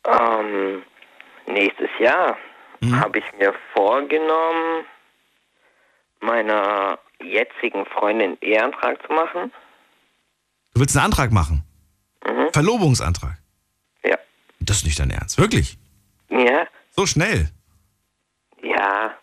Ähm, 0.07 0.83
nächstes 1.47 1.89
Jahr 1.99 2.37
Mhm. 2.79 2.99
habe 2.99 3.19
ich 3.19 3.25
mir 3.39 3.53
vorgenommen, 3.75 4.85
meiner 6.19 6.99
jetzigen 7.21 7.85
Freundin 7.87 8.37
Eheantrag 8.41 9.01
zu 9.05 9.11
machen. 9.13 9.51
Du 10.73 10.79
willst 10.81 10.95
einen 10.95 11.05
Antrag 11.05 11.31
machen? 11.31 11.63
Mhm. 12.25 12.51
Verlobungsantrag? 12.53 13.37
Ja. 14.03 14.17
Das 14.59 14.77
ist 14.77 14.85
nicht 14.85 14.99
dein 14.99 15.09
Ernst, 15.11 15.37
wirklich? 15.39 15.77
Ja, 16.29 16.67
So 16.91 17.05
schnell? 17.05 17.49
ja. 18.61 19.13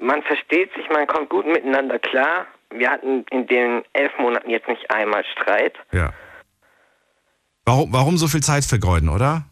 Man 0.00 0.22
versteht 0.22 0.72
sich, 0.74 0.88
man 0.90 1.08
kommt 1.08 1.28
gut 1.28 1.44
miteinander 1.44 1.98
klar. 1.98 2.46
Wir 2.70 2.88
hatten 2.90 3.24
in 3.30 3.48
den 3.48 3.82
elf 3.94 4.12
Monaten 4.18 4.48
jetzt 4.48 4.68
nicht 4.68 4.88
einmal 4.92 5.24
Streit. 5.24 5.76
Ja. 5.90 6.12
Warum, 7.64 7.92
warum 7.92 8.16
so 8.16 8.28
viel 8.28 8.40
Zeit 8.42 8.64
vergeuden, 8.64 9.08
oder? 9.08 9.44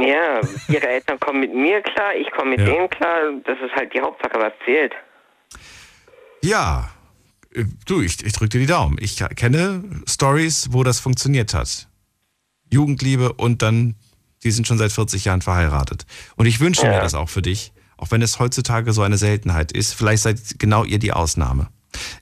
Ja, 0.00 0.40
ihre 0.68 0.88
Eltern 0.88 1.18
kommen 1.20 1.40
mit 1.40 1.54
mir 1.54 1.80
klar, 1.82 2.14
ich 2.14 2.30
komme 2.32 2.50
mit 2.50 2.60
Ja. 2.60 2.66
denen 2.66 2.88
klar. 2.90 3.16
Das 3.44 3.58
ist 3.58 3.74
halt 3.76 3.92
die 3.94 4.00
Hauptsache, 4.00 4.34
was 4.36 4.52
zählt. 4.64 4.92
Ja. 6.42 6.90
Äh, 7.54 7.64
Du, 7.86 8.00
ich, 8.00 8.24
ich 8.24 8.32
drücke 8.32 8.48
dir 8.50 8.60
die 8.60 8.66
Daumen. 8.66 8.96
Ich 9.00 9.22
kenne 9.36 9.84
Stories, 10.08 10.68
wo 10.72 10.82
das 10.82 11.00
funktioniert 11.00 11.54
hat. 11.54 11.88
Jugendliebe 12.70 13.32
und 13.32 13.62
dann, 13.62 13.94
die 14.42 14.50
sind 14.50 14.66
schon 14.66 14.78
seit 14.78 14.90
40 14.92 15.24
Jahren 15.26 15.42
verheiratet. 15.42 16.06
Und 16.36 16.46
ich 16.46 16.60
wünsche 16.60 16.86
mir 16.86 16.94
Ja. 16.94 17.00
das 17.00 17.14
auch 17.14 17.28
für 17.28 17.42
dich, 17.42 17.72
auch 17.96 18.10
wenn 18.10 18.22
es 18.22 18.38
heutzutage 18.40 18.92
so 18.92 19.02
eine 19.02 19.16
Seltenheit 19.16 19.70
ist. 19.72 19.94
Vielleicht 19.94 20.22
seid 20.24 20.38
genau 20.58 20.84
ihr 20.84 20.98
die 20.98 21.12
Ausnahme. 21.12 21.68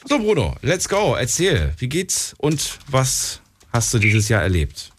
So, 0.06 0.20
Bruno, 0.20 0.56
let's 0.62 0.90
go. 0.90 1.16
Erzähl, 1.16 1.74
wie 1.78 1.88
geht's 1.88 2.36
und 2.38 2.80
was 2.88 3.42
hast 3.72 3.94
du 3.94 4.00
dieses 4.00 4.28
Jahr 4.28 4.42
erlebt? 4.42 4.92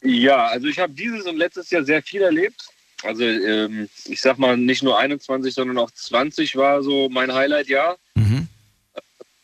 Ja, 0.00 0.46
also 0.46 0.66
ich 0.66 0.78
habe 0.78 0.94
dieses 0.94 1.26
und 1.26 1.36
letztes 1.36 1.70
Jahr 1.70 1.84
sehr 1.84 2.02
viel 2.02 2.22
erlebt. 2.22 2.64
Also 3.02 3.24
ähm, 3.24 3.88
ich 4.06 4.20
sag 4.20 4.38
mal, 4.38 4.56
nicht 4.56 4.82
nur 4.82 4.98
21, 4.98 5.52
sondern 5.52 5.76
auch 5.78 5.90
20 5.90 6.56
war 6.56 6.82
so 6.82 7.08
mein 7.10 7.32
Highlight-Jahr. 7.32 7.98
Mhm. 8.14 8.48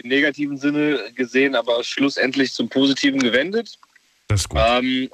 Im 0.02 0.09
negativen 0.09 0.57
Sinne 0.57 1.12
gesehen, 1.14 1.54
aber 1.54 1.85
schlussendlich 1.85 2.52
zum 2.52 2.68
Positiven 2.68 3.21
gewendet. 3.21 3.78
Das 4.28 4.42
ist 4.42 4.49
gut. 4.49 4.61
Ähm, 4.62 5.11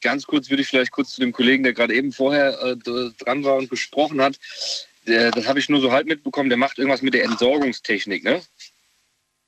ganz 0.00 0.26
kurz 0.26 0.50
würde 0.50 0.62
ich 0.62 0.68
vielleicht 0.68 0.90
kurz 0.90 1.12
zu 1.12 1.20
dem 1.20 1.32
Kollegen, 1.32 1.62
der 1.62 1.72
gerade 1.72 1.94
eben 1.94 2.12
vorher 2.12 2.60
äh, 2.62 2.76
dran 2.76 3.44
war 3.44 3.56
und 3.56 3.70
gesprochen 3.70 4.20
hat. 4.20 4.38
Der, 5.06 5.30
das 5.30 5.46
habe 5.46 5.58
ich 5.58 5.68
nur 5.68 5.80
so 5.80 5.92
halb 5.92 6.06
mitbekommen, 6.06 6.48
der 6.48 6.58
macht 6.58 6.78
irgendwas 6.78 7.02
mit 7.02 7.14
der 7.14 7.24
Entsorgungstechnik, 7.24 8.24
ne? 8.24 8.42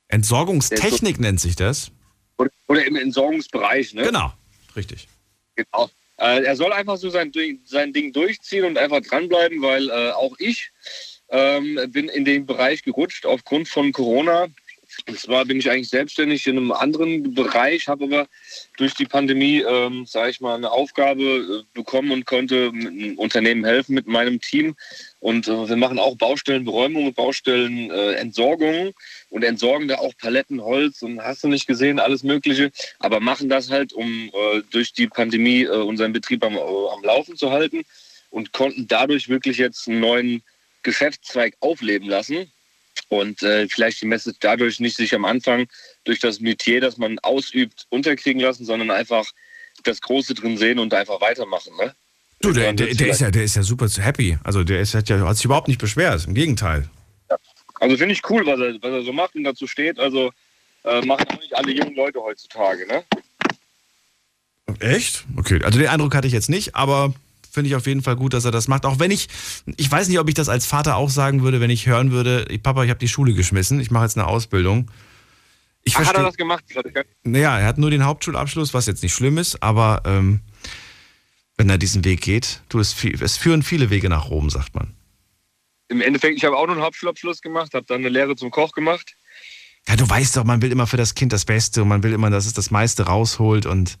Entsorgungstechnik 0.07 1.19
nennt 1.19 1.39
sich 1.41 1.55
das. 1.55 1.91
Oder, 2.37 2.49
oder 2.67 2.85
im 2.85 2.95
Entsorgungsbereich, 2.95 3.93
ne? 3.93 4.03
Genau, 4.03 4.31
richtig. 4.75 5.07
Genau. 5.55 5.89
Äh, 6.17 6.43
er 6.43 6.55
soll 6.55 6.71
einfach 6.71 6.97
so 6.97 7.09
sein, 7.09 7.31
Ding- 7.31 7.59
sein 7.65 7.93
Ding 7.93 8.13
durchziehen 8.13 8.65
und 8.65 8.77
einfach 8.77 9.01
dranbleiben, 9.01 9.61
weil 9.61 9.89
äh, 9.89 10.11
auch 10.11 10.35
ich 10.39 10.71
ähm, 11.29 11.79
bin 11.89 12.09
in 12.09 12.25
den 12.25 12.45
Bereich 12.45 12.83
gerutscht 12.83 13.25
aufgrund 13.25 13.67
von 13.67 13.91
Corona. 13.91 14.47
Und 15.07 15.19
zwar 15.19 15.45
bin 15.45 15.59
ich 15.59 15.69
eigentlich 15.69 15.89
selbstständig 15.89 16.47
in 16.47 16.57
einem 16.57 16.71
anderen 16.71 17.33
Bereich, 17.33 17.87
habe 17.87 18.05
aber 18.05 18.27
durch 18.77 18.93
die 18.93 19.05
Pandemie, 19.05 19.61
ähm, 19.61 20.05
sage 20.05 20.31
ich 20.31 20.41
mal, 20.41 20.55
eine 20.55 20.71
Aufgabe 20.71 21.23
äh, 21.23 21.63
bekommen 21.73 22.11
und 22.11 22.25
konnte 22.25 22.71
einem 22.73 23.17
Unternehmen 23.17 23.65
helfen 23.65 23.95
mit 23.95 24.07
meinem 24.07 24.41
Team. 24.41 24.75
Und 25.19 25.47
äh, 25.47 25.69
wir 25.69 25.75
machen 25.75 25.99
auch 25.99 26.15
Baustellenberäumung 26.17 27.07
und 27.07 27.15
Baustellenentsorgung 27.15 28.87
äh, 28.87 28.93
und 29.29 29.43
entsorgen 29.43 29.87
da 29.87 29.97
auch 29.97 30.13
Paletten, 30.17 30.61
Holz 30.61 31.01
und 31.01 31.21
hast 31.21 31.43
du 31.43 31.47
nicht 31.47 31.67
gesehen, 31.67 31.99
alles 31.99 32.23
Mögliche. 32.23 32.71
Aber 32.99 33.19
machen 33.19 33.49
das 33.49 33.69
halt, 33.69 33.93
um 33.93 34.29
äh, 34.33 34.61
durch 34.71 34.93
die 34.93 35.07
Pandemie 35.07 35.63
äh, 35.63 35.69
unseren 35.69 36.13
Betrieb 36.13 36.43
am, 36.43 36.55
äh, 36.55 36.59
am 36.59 37.03
Laufen 37.03 37.35
zu 37.35 37.51
halten 37.51 37.83
und 38.29 38.53
konnten 38.53 38.87
dadurch 38.87 39.29
wirklich 39.29 39.57
jetzt 39.57 39.87
einen 39.87 39.99
neuen 39.99 40.43
Geschäftszweig 40.83 41.55
aufleben 41.59 42.07
lassen. 42.07 42.51
Und 43.09 43.41
äh, 43.41 43.67
vielleicht 43.67 44.01
die 44.01 44.05
Message 44.05 44.37
dadurch 44.39 44.79
nicht 44.79 44.95
sich 44.95 45.13
am 45.13 45.25
Anfang 45.25 45.67
durch 46.03 46.19
das 46.19 46.39
Metier, 46.39 46.79
das 46.79 46.97
man 46.97 47.19
ausübt, 47.19 47.85
unterkriegen 47.89 48.41
lassen, 48.41 48.65
sondern 48.65 48.91
einfach 48.91 49.25
das 49.83 50.01
Große 50.01 50.33
drin 50.35 50.57
sehen 50.57 50.79
und 50.79 50.93
einfach 50.93 51.19
weitermachen. 51.19 51.73
Ne? 51.77 51.93
Du, 52.41 52.53
der, 52.53 52.65
Ja, 52.65 52.73
der, 52.73 52.93
der, 52.93 53.07
ist 53.07 53.21
ja, 53.21 53.31
der 53.31 53.43
ist 53.43 53.55
ja 53.55 53.63
super 53.63 53.87
happy. 53.87 54.37
Also 54.43 54.63
der 54.63 54.79
ist, 54.79 54.93
hat, 54.93 55.09
ja, 55.09 55.19
hat 55.19 55.35
sich 55.35 55.45
überhaupt 55.45 55.67
nicht 55.67 55.81
beschwert. 55.81 56.25
Im 56.25 56.35
Gegenteil. 56.35 56.87
Also 57.79 57.97
finde 57.97 58.13
ich 58.13 58.29
cool, 58.29 58.45
was 58.45 58.59
er, 58.59 58.75
was 58.75 58.91
er 58.91 59.03
so 59.03 59.13
macht 59.13 59.35
und 59.35 59.43
dazu 59.43 59.67
steht. 59.67 59.99
Also 59.99 60.31
äh, 60.83 61.01
machen 61.01 61.25
auch 61.29 61.39
nicht 61.39 61.55
alle 61.55 61.71
jungen 61.71 61.95
Leute 61.95 62.19
heutzutage. 62.21 62.85
Ne? 62.87 63.03
Echt? 64.79 65.25
Okay, 65.35 65.61
also 65.63 65.79
den 65.79 65.87
Eindruck 65.87 66.15
hatte 66.15 66.27
ich 66.27 66.33
jetzt 66.33 66.49
nicht, 66.49 66.75
aber 66.75 67.13
finde 67.51 67.69
ich 67.69 67.75
auf 67.75 67.87
jeden 67.87 68.01
Fall 68.01 68.15
gut, 68.15 68.33
dass 68.33 68.45
er 68.45 68.51
das 68.51 68.67
macht. 68.67 68.85
Auch 68.85 68.99
wenn 68.99 69.11
ich, 69.11 69.27
ich 69.77 69.91
weiß 69.91 70.07
nicht, 70.07 70.19
ob 70.19 70.27
ich 70.27 70.35
das 70.35 70.49
als 70.49 70.65
Vater 70.65 70.95
auch 70.95 71.09
sagen 71.09 71.41
würde, 71.43 71.59
wenn 71.61 71.69
ich 71.69 71.87
hören 71.87 72.11
würde, 72.11 72.45
Papa, 72.61 72.83
ich 72.83 72.89
habe 72.89 72.99
die 72.99 73.07
Schule 73.07 73.33
geschmissen, 73.33 73.79
ich 73.79 73.91
mache 73.91 74.05
jetzt 74.05 74.17
eine 74.17 74.27
Ausbildung. 74.27 74.89
Ich 75.83 75.95
Ach, 75.95 76.05
hat 76.05 76.15
er 76.15 76.23
das 76.23 76.37
gemacht? 76.37 76.63
Naja, 77.23 77.57
er 77.57 77.65
hat 77.65 77.77
nur 77.77 77.89
den 77.89 78.05
Hauptschulabschluss, 78.05 78.73
was 78.73 78.85
jetzt 78.85 79.01
nicht 79.01 79.13
schlimm 79.13 79.37
ist, 79.37 79.63
aber 79.63 80.01
ähm, 80.05 80.41
wenn 81.57 81.69
er 81.69 81.77
diesen 81.77 82.05
Weg 82.05 82.21
geht, 82.21 82.61
du, 82.69 82.79
es, 82.79 82.95
es 83.03 83.37
führen 83.37 83.63
viele 83.63 83.89
Wege 83.89 84.09
nach 84.09 84.29
Rom, 84.29 84.49
sagt 84.49 84.75
man. 84.75 84.93
Im 85.87 86.01
Endeffekt, 86.01 86.37
ich 86.37 86.45
habe 86.45 86.55
auch 86.55 86.67
noch 86.67 86.73
einen 86.73 86.83
Hauptschulabschluss 86.83 87.41
gemacht, 87.41 87.73
habe 87.73 87.85
dann 87.85 87.99
eine 87.99 88.09
Lehre 88.09 88.35
zum 88.35 88.51
Koch 88.51 88.71
gemacht. 88.71 89.15
Ja, 89.87 89.95
du 89.95 90.07
weißt 90.07 90.37
doch, 90.37 90.43
man 90.43 90.61
will 90.61 90.71
immer 90.71 90.85
für 90.85 90.97
das 90.97 91.15
Kind 91.15 91.33
das 91.33 91.45
Beste 91.45 91.81
und 91.81 91.87
man 91.87 92.03
will 92.03 92.13
immer, 92.13 92.29
dass 92.29 92.45
es 92.45 92.53
das 92.53 92.69
meiste 92.69 93.03
rausholt 93.03 93.65
und 93.65 93.97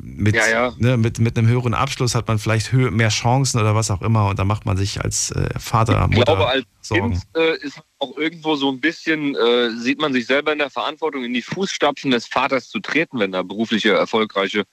mit, 0.00 0.34
Ja, 0.34 0.48
ja. 0.48 0.74
Ne, 0.78 0.96
mit, 0.96 1.18
mit 1.18 1.36
einem 1.36 1.48
höheren 1.48 1.74
Abschluss 1.74 2.14
hat 2.14 2.28
man 2.28 2.38
vielleicht 2.38 2.72
hö 2.72 2.90
mehr 2.90 3.08
Chancen 3.08 3.60
oder 3.60 3.74
was 3.74 3.90
auch 3.90 4.02
immer 4.02 4.28
und 4.28 4.38
da 4.38 4.44
macht 4.44 4.66
man 4.66 4.76
sich 4.76 5.00
als 5.00 5.30
äh, 5.30 5.48
Vater, 5.58 6.08
Ich 6.10 6.16
Mutter 6.16 6.36
glaube, 6.36 6.48
als 6.48 6.64
Sorgen. 6.80 7.12
Kind 7.12 7.26
äh, 7.36 7.56
ist 7.58 7.80
auch 7.98 8.16
irgendwo 8.16 8.56
so 8.56 8.70
ein 8.70 8.80
bisschen, 8.80 9.34
äh, 9.34 9.70
sieht 9.70 10.00
man 10.00 10.12
sich 10.12 10.26
selber 10.26 10.52
in 10.52 10.58
der 10.58 10.70
Verantwortung, 10.70 11.24
in 11.24 11.34
die 11.34 11.42
Fußstapfen 11.42 12.10
des 12.10 12.26
Vaters 12.26 12.68
zu 12.68 12.80
treten, 12.80 13.18
wenn 13.18 13.32
da 13.32 13.42
berufliche, 13.42 13.92
erfolgreiche 13.92 14.64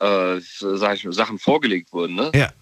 äh, 0.00 0.38
ich, 0.38 1.06
Sachen 1.10 1.38
vorgelegt 1.38 1.92
wurden. 1.92 2.14
Ne? 2.14 2.30
Ja. 2.34 2.52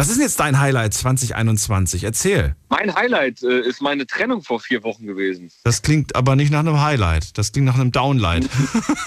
Was 0.00 0.08
ist 0.08 0.14
denn 0.14 0.22
jetzt 0.22 0.40
dein 0.40 0.58
Highlight 0.58 0.94
2021? 0.94 2.04
Erzähl. 2.04 2.56
Mein 2.70 2.94
Highlight 2.94 3.42
äh, 3.42 3.60
ist 3.60 3.82
meine 3.82 4.06
Trennung 4.06 4.42
vor 4.42 4.58
vier 4.58 4.82
Wochen 4.82 5.06
gewesen. 5.06 5.52
Das 5.62 5.82
klingt 5.82 6.16
aber 6.16 6.36
nicht 6.36 6.50
nach 6.50 6.60
einem 6.60 6.80
Highlight. 6.80 7.36
Das 7.36 7.52
klingt 7.52 7.66
nach 7.66 7.74
einem 7.74 7.92
Downlight 7.92 8.48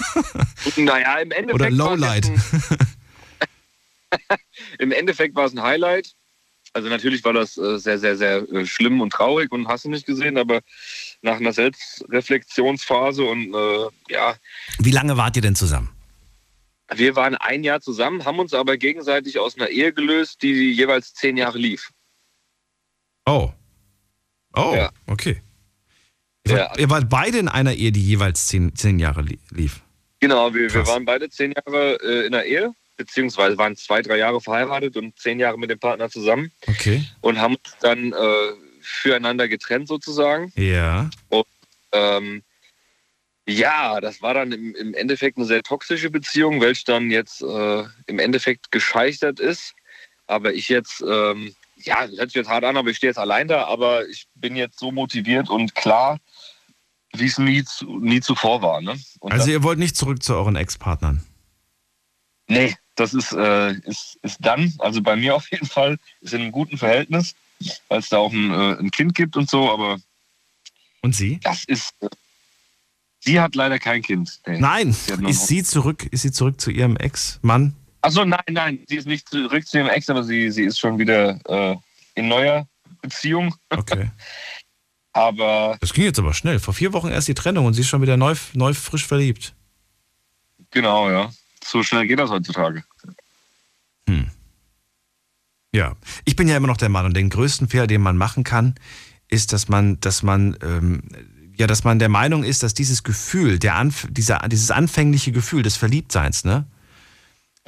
naja, 0.78 1.18
im 1.18 1.32
Endeffekt, 1.32 1.56
oder 1.56 1.72
Lowlight. 1.72 2.30
ein, 4.12 4.20
im 4.78 4.92
Endeffekt 4.92 5.34
war 5.34 5.46
es 5.46 5.54
ein 5.54 5.64
Highlight. 5.64 6.14
Also 6.74 6.90
natürlich 6.90 7.24
war 7.24 7.34
das 7.34 7.58
äh, 7.58 7.80
sehr, 7.80 7.98
sehr, 7.98 8.16
sehr 8.16 8.48
äh, 8.52 8.68
schlimm 8.68 9.02
und 9.02 9.14
traurig 9.14 9.52
und 9.52 9.68
hast 9.68 9.86
du 9.86 9.90
nicht 9.90 10.06
gesehen, 10.06 10.38
aber 10.38 10.62
nach 11.24 11.38
einer 11.38 11.54
Selbstreflexionsphase 11.54 13.24
und 13.24 13.52
äh, 13.56 14.14
ja, 14.14 14.36
Wie 14.78 14.92
lange 14.92 15.18
wart 15.18 15.36
ihr 15.38 15.42
denn 15.42 15.56
zusammen? 15.56 15.90
Wir 16.94 17.16
waren 17.16 17.36
ein 17.36 17.64
Jahr 17.64 17.82
zusammen, 17.82 18.26
haben 18.26 18.40
uns 18.40 18.54
aber 18.54 18.78
gegenseitig 18.78 19.40
aus 19.40 19.56
einer 19.58 19.70
Ehe 19.70 19.94
gelöst, 19.94 20.42
die 20.44 20.72
jeweils 20.74 21.14
zehn 21.14 21.38
Jahre 21.38 21.58
lief. 21.58 21.92
Oh. 23.26 23.52
Oh, 24.56 24.74
Ja. 24.76 24.92
okay. 25.08 25.42
Ihr 26.46 26.54
wart, 26.58 26.76
Ja. 26.78 26.82
ihr 26.84 26.90
wart 26.90 27.10
beide 27.10 27.38
in 27.40 27.48
einer 27.48 27.74
Ehe, 27.74 27.92
die 27.92 28.04
jeweils 28.06 28.48
zehn, 28.48 28.76
zehn 28.76 29.00
Jahre 29.00 29.22
li 29.22 29.40
lief. 29.52 29.82
Genau, 30.20 30.54
wir, 30.54 30.74
wir 30.74 30.88
waren 30.88 31.06
beide 31.06 31.30
zehn 31.30 31.54
Jahre 31.54 31.96
äh, 32.02 32.26
in 32.26 32.32
der 32.34 32.46
Ehe, 32.46 32.74
beziehungsweise 32.98 33.58
waren 33.58 33.76
zwei, 33.76 34.02
drei 34.02 34.18
Jahre 34.18 34.40
verheiratet 34.42 34.96
und 34.98 35.18
zehn 35.18 35.40
Jahre 35.40 35.58
mit 35.58 35.70
dem 35.70 35.80
Partner 35.80 36.10
zusammen 36.10 36.52
Okay. 36.68 37.04
und 37.22 37.40
haben 37.40 37.56
uns 37.56 37.76
dann 37.82 38.12
äh, 38.14 38.54
füreinander 38.82 39.48
getrennt 39.48 39.88
sozusagen. 39.88 40.52
Ja. 40.56 41.10
Ähm, 41.94 42.44
ja, 43.48 44.00
das 44.00 44.22
war 44.22 44.34
dann 44.34 44.52
im, 44.52 44.76
im 44.76 44.94
Endeffekt 44.94 45.38
eine 45.38 45.46
sehr 45.46 45.64
toxische 45.64 46.10
Beziehung, 46.10 46.62
welche 46.62 46.86
dann 46.86 47.12
jetzt 47.12 47.42
äh, 47.42 47.84
im 48.08 48.20
Endeffekt 48.20 48.72
gescheitert 48.72 49.40
ist. 49.40 49.74
Aber 50.28 50.54
ich 50.54 50.70
jetzt, 50.70 51.02
ähm, 51.02 51.54
ja, 51.76 52.08
das 52.08 52.18
hört 52.18 52.30
sich 52.30 52.36
jetzt 52.36 52.50
hart 52.50 52.64
an, 52.64 52.78
aber 52.78 52.90
ich 52.90 52.98
stehe 52.98 53.10
jetzt 53.10 53.18
allein 53.18 53.48
da, 53.48 53.66
aber 53.66 54.08
ich 54.08 54.26
bin 54.36 54.56
jetzt 54.56 54.80
so 54.80 54.92
motiviert 54.92 55.50
und 55.50 55.76
klar, 55.76 56.20
wie 57.14 57.26
es 57.26 57.38
nie, 57.38 57.64
nie 58.00 58.22
zuvor 58.22 58.62
war. 58.62 58.82
Ne? 58.82 58.98
Also 59.22 59.52
ihr 59.52 59.64
wollt 59.64 59.80
nicht 59.80 59.98
zurück 59.98 60.24
zu 60.24 60.36
euren 60.36 60.56
Ex-Partnern? 60.56 61.24
Nee, 62.48 62.76
das 62.96 63.14
ist, 63.14 63.34
äh, 63.34 63.74
ist, 63.74 64.18
ist 64.22 64.38
dann, 64.40 64.74
also 64.80 65.02
bei 65.02 65.16
mir 65.16 65.36
auf 65.36 65.50
jeden 65.52 65.68
Fall, 65.68 65.98
ist 66.22 66.34
in 66.34 66.42
einem 66.42 66.52
guten 66.52 66.78
Verhältnis, 66.78 67.36
weil 67.90 68.00
es 68.00 68.10
da 68.10 68.18
auch 68.18 68.32
ein, 68.32 68.52
äh, 68.52 68.80
ein 68.80 68.92
Kind 68.92 69.16
gibt 69.16 69.36
und 69.36 69.50
so, 69.50 69.70
aber. 69.70 70.00
Und 71.02 71.14
sie? 71.14 71.40
Das 71.44 71.66
ist. 71.66 71.94
Sie 73.26 73.40
hat 73.40 73.56
leider 73.56 73.80
kein 73.80 74.02
Kind. 74.02 74.42
Nee. 74.46 74.60
Nein, 74.60 74.92
sie 74.92 75.14
ist 75.30 75.48
sie 75.48 75.64
zurück, 75.64 76.06
ist 76.12 76.24
sie 76.24 76.32
zurück 76.32 76.60
zu 76.60 76.72
ihrem 76.72 76.98
Ex-Mann? 76.98 77.74
Achso, 78.02 78.26
nein, 78.26 78.42
nein, 78.50 78.80
sie 78.90 78.98
ist 78.98 79.08
nicht 79.08 79.30
zurück 79.30 79.66
zu 79.66 79.78
ihrem 79.78 79.88
Ex, 79.88 80.10
aber 80.10 80.24
sie, 80.24 80.52
sie 80.52 80.64
ist 80.64 80.78
schon 80.78 81.00
wieder 81.00 81.40
äh, 81.48 81.78
in 82.16 82.28
neuer 82.28 82.68
Beziehung. 83.02 83.56
Okay. 83.70 84.12
aber. 85.14 85.78
Das 85.80 85.94
ging 85.94 86.04
jetzt 86.04 86.20
aber 86.20 86.34
schnell. 86.34 86.60
Vor 86.60 86.74
vier 86.74 86.92
Wochen 86.92 87.08
erst 87.08 87.30
die 87.30 87.34
Trennung 87.34 87.66
und 87.66 87.76
sie 87.76 87.82
ist 87.82 87.88
schon 87.88 88.02
wieder 88.02 88.18
neu, 88.18 88.36
neu 88.54 88.74
frisch 88.74 89.06
verliebt. 89.06 89.54
Genau, 90.72 91.10
ja. 91.10 91.32
So 91.64 91.82
schnell 91.82 92.08
geht 92.08 92.20
das 92.20 92.30
heutzutage. 92.30 92.84
Hm. 94.10 94.30
Ja, 95.72 95.96
ich 96.26 96.36
bin 96.36 96.48
ja 96.48 96.58
immer 96.58 96.68
noch 96.68 96.78
der 96.78 96.90
Mann 96.90 97.06
und 97.06 97.16
den 97.16 97.30
größten 97.30 97.70
Fehler, 97.70 97.88
den 97.88 98.02
man 98.02 98.18
machen 98.18 98.44
kann, 98.44 98.76
ist, 99.30 99.54
dass 99.54 99.70
man, 99.70 100.00
dass 100.02 100.24
man, 100.24 100.58
ähm, 100.62 101.04
ja, 101.58 101.68
dass 101.68 101.84
man 101.84 102.00
der 102.00 102.10
Meinung 102.10 102.44
ist, 102.44 102.64
dass 102.64 102.74
dieses 102.74 103.04
Gefühl, 103.04 103.60
der 103.60 103.76
Anf 103.76 104.08
dieser, 104.10 104.40
dieses 104.48 104.72
anfängliche 104.72 105.32
Gefühl 105.32 105.64
des 105.64 105.76
Verliebtseins, 105.78 106.46
ne, 106.46 106.66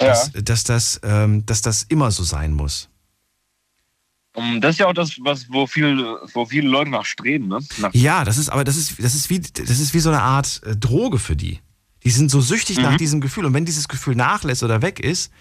ja. 0.00 0.08
dass, 0.08 0.32
dass, 0.32 0.64
das, 0.64 1.00
ähm, 1.02 1.46
dass 1.46 1.62
das 1.62 1.84
immer 1.84 2.10
so 2.10 2.24
sein 2.24 2.52
muss. 2.52 2.88
Das 4.60 4.74
ist 4.74 4.80
ja 4.80 4.86
auch 4.86 4.92
das, 4.92 5.16
was, 5.20 5.46
wo, 5.48 5.66
viel, 5.66 5.96
wo 6.34 6.44
viele 6.44 6.68
Leute 6.68 6.90
nach 6.90 7.06
streben, 7.06 7.48
ne? 7.48 7.58
Nach 7.78 7.94
ja, 7.94 8.22
das 8.22 8.36
ist, 8.36 8.50
aber 8.50 8.64
das 8.64 8.76
ist, 8.76 9.02
das 9.02 9.14
ist 9.14 9.30
wie, 9.30 9.40
das 9.40 9.80
ist 9.80 9.94
wie 9.94 10.00
so 10.00 10.10
eine 10.10 10.20
Art 10.20 10.60
äh, 10.64 10.76
Droge 10.76 11.18
für 11.18 11.36
die. 11.36 11.60
Die 12.04 12.10
sind 12.10 12.30
so 12.30 12.42
süchtig 12.42 12.76
mhm. 12.76 12.82
nach 12.82 12.96
diesem 12.98 13.22
Gefühl. 13.22 13.46
Und 13.46 13.54
wenn 13.54 13.64
dieses 13.64 13.88
Gefühl 13.88 14.14
nachlässt 14.14 14.62
oder 14.62 14.82
weg 14.82 15.00
ist, 15.00 15.32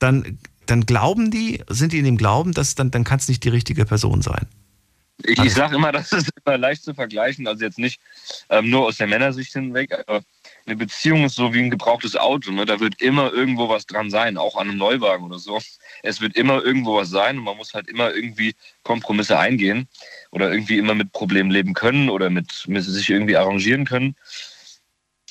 dann, 0.00 0.38
dann 0.66 0.84
glauben 0.84 1.30
die, 1.30 1.62
sind 1.68 1.92
die 1.92 1.98
in 1.98 2.04
dem 2.04 2.16
Glauben, 2.16 2.52
dass 2.52 2.74
dann, 2.74 2.90
dann 2.90 3.04
kann 3.04 3.20
es 3.20 3.28
nicht 3.28 3.44
die 3.44 3.50
richtige 3.50 3.84
Person 3.84 4.20
sein. 4.20 4.46
Ich, 5.24 5.38
ich 5.38 5.54
sage 5.54 5.76
immer, 5.76 5.92
das 5.92 6.12
ist 6.12 6.30
immer 6.44 6.58
leicht 6.58 6.82
zu 6.82 6.94
vergleichen, 6.94 7.46
also 7.46 7.64
jetzt 7.64 7.78
nicht 7.78 8.00
ähm, 8.48 8.70
nur 8.70 8.86
aus 8.86 8.96
der 8.96 9.06
Männersicht 9.06 9.52
hinweg, 9.52 9.92
aber 9.92 10.22
eine 10.66 10.76
Beziehung 10.76 11.24
ist 11.24 11.34
so 11.34 11.52
wie 11.52 11.60
ein 11.60 11.70
gebrauchtes 11.70 12.16
Auto. 12.16 12.50
Ne? 12.52 12.64
Da 12.64 12.80
wird 12.80 13.00
immer 13.00 13.32
irgendwo 13.32 13.68
was 13.68 13.86
dran 13.86 14.10
sein, 14.10 14.36
auch 14.36 14.56
an 14.56 14.68
einem 14.68 14.78
Neuwagen 14.78 15.24
oder 15.24 15.38
so. 15.38 15.58
Es 16.02 16.20
wird 16.20 16.36
immer 16.36 16.62
irgendwo 16.62 16.96
was 16.96 17.10
sein 17.10 17.38
und 17.38 17.44
man 17.44 17.56
muss 17.56 17.74
halt 17.74 17.88
immer 17.88 18.14
irgendwie 18.14 18.54
Kompromisse 18.82 19.38
eingehen 19.38 19.88
oder 20.30 20.52
irgendwie 20.52 20.78
immer 20.78 20.94
mit 20.94 21.12
Problemen 21.12 21.50
leben 21.50 21.74
können 21.74 22.10
oder 22.10 22.30
mit, 22.30 22.64
mit 22.66 22.84
sich 22.84 23.08
irgendwie 23.10 23.36
arrangieren 23.36 23.84
können. 23.84 24.16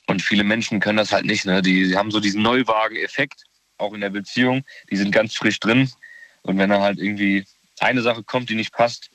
Und 0.08 0.22
viele 0.22 0.44
Menschen 0.44 0.80
können 0.80 0.98
das 0.98 1.12
halt 1.12 1.26
nicht. 1.26 1.46
Ne? 1.46 1.62
Die, 1.62 1.88
die 1.88 1.96
haben 1.96 2.12
so 2.12 2.20
diesen 2.20 2.42
Neuwagen-Effekt, 2.42 3.44
auch 3.78 3.94
in 3.94 4.02
der 4.02 4.10
Beziehung. 4.10 4.64
Die 4.90 4.98
sind 4.98 5.12
ganz 5.12 5.36
frisch 5.36 5.60
drin. 5.60 5.90
Und 6.42 6.58
wenn 6.58 6.70
dann 6.70 6.82
halt 6.82 6.98
irgendwie 7.00 7.46
eine 7.80 8.02
Sache 8.02 8.24
kommt, 8.24 8.50
die 8.50 8.56
nicht 8.56 8.74
passt, 8.74 9.12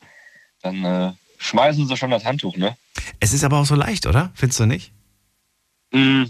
dann 0.64 0.84
äh, 0.84 1.12
schmeißen 1.38 1.86
sie 1.86 1.96
schon 1.96 2.10
das 2.10 2.24
Handtuch. 2.24 2.56
Ne? 2.56 2.76
Es 3.20 3.32
ist 3.32 3.44
aber 3.44 3.58
auch 3.58 3.66
so 3.66 3.74
leicht, 3.74 4.06
oder? 4.06 4.32
Findest 4.34 4.60
du 4.60 4.66
nicht? 4.66 4.92
Mm, 5.92 6.24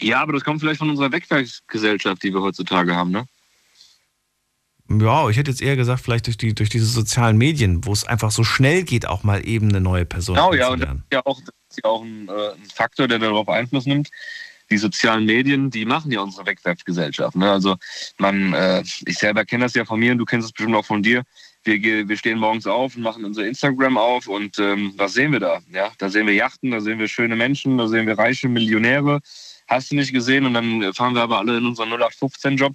ja, 0.00 0.20
aber 0.20 0.34
das 0.34 0.44
kommt 0.44 0.60
vielleicht 0.60 0.78
von 0.78 0.90
unserer 0.90 1.10
Wegwerfgesellschaft, 1.10 2.22
die 2.22 2.32
wir 2.32 2.42
heutzutage 2.42 2.94
haben. 2.94 3.10
Ne? 3.10 3.26
Ja, 4.88 5.28
ich 5.28 5.36
hätte 5.36 5.50
jetzt 5.50 5.62
eher 5.62 5.76
gesagt, 5.76 6.02
vielleicht 6.02 6.26
durch, 6.26 6.36
die, 6.36 6.54
durch 6.54 6.68
diese 6.68 6.84
sozialen 6.84 7.38
Medien, 7.38 7.84
wo 7.86 7.92
es 7.92 8.04
einfach 8.04 8.30
so 8.30 8.44
schnell 8.44 8.82
geht, 8.82 9.06
auch 9.06 9.22
mal 9.22 9.46
eben 9.46 9.70
eine 9.70 9.80
neue 9.80 10.04
Person 10.04 10.36
Genau, 10.36 10.52
ja, 10.54 10.68
und 10.68 10.80
das 10.80 10.90
ist 10.90 11.12
ja 11.12 11.20
auch, 11.24 11.40
ist 11.40 11.80
ja 11.82 11.90
auch 11.90 12.02
ein, 12.02 12.28
äh, 12.28 12.52
ein 12.52 12.70
Faktor, 12.72 13.08
der 13.08 13.18
darauf 13.18 13.48
Einfluss 13.48 13.86
nimmt. 13.86 14.10
Die 14.70 14.78
sozialen 14.78 15.24
Medien, 15.24 15.70
die 15.70 15.84
machen 15.84 16.12
ja 16.12 16.20
unsere 16.20 16.46
Wegwerfgesellschaft. 16.46 17.36
Ne? 17.36 17.50
Also 17.50 17.76
man, 18.18 18.52
äh, 18.52 18.82
ich 19.06 19.18
selber 19.18 19.44
kenne 19.44 19.64
das 19.64 19.74
ja 19.74 19.84
von 19.84 19.98
mir 19.98 20.12
und 20.12 20.18
du 20.18 20.24
kennst 20.24 20.46
es 20.46 20.52
bestimmt 20.52 20.76
auch 20.76 20.84
von 20.84 21.02
dir. 21.02 21.24
Wir, 21.64 22.08
wir 22.08 22.16
stehen 22.16 22.38
morgens 22.38 22.66
auf 22.66 22.96
und 22.96 23.02
machen 23.02 23.24
unser 23.24 23.46
Instagram 23.46 23.96
auf 23.96 24.26
und 24.26 24.58
ähm, 24.58 24.94
was 24.96 25.12
sehen 25.12 25.32
wir 25.32 25.40
da? 25.40 25.60
Ja, 25.72 25.92
da 25.98 26.08
sehen 26.08 26.26
wir 26.26 26.34
Yachten, 26.34 26.72
da 26.72 26.80
sehen 26.80 26.98
wir 26.98 27.08
schöne 27.08 27.36
Menschen, 27.36 27.78
da 27.78 27.86
sehen 27.86 28.06
wir 28.06 28.18
reiche 28.18 28.48
Millionäre. 28.48 29.20
Hast 29.68 29.90
du 29.90 29.96
nicht 29.96 30.12
gesehen? 30.12 30.44
Und 30.44 30.54
dann 30.54 30.92
fahren 30.92 31.14
wir 31.14 31.22
aber 31.22 31.38
alle 31.38 31.58
in 31.58 31.66
unseren 31.66 31.92
0815-Job 31.92 32.74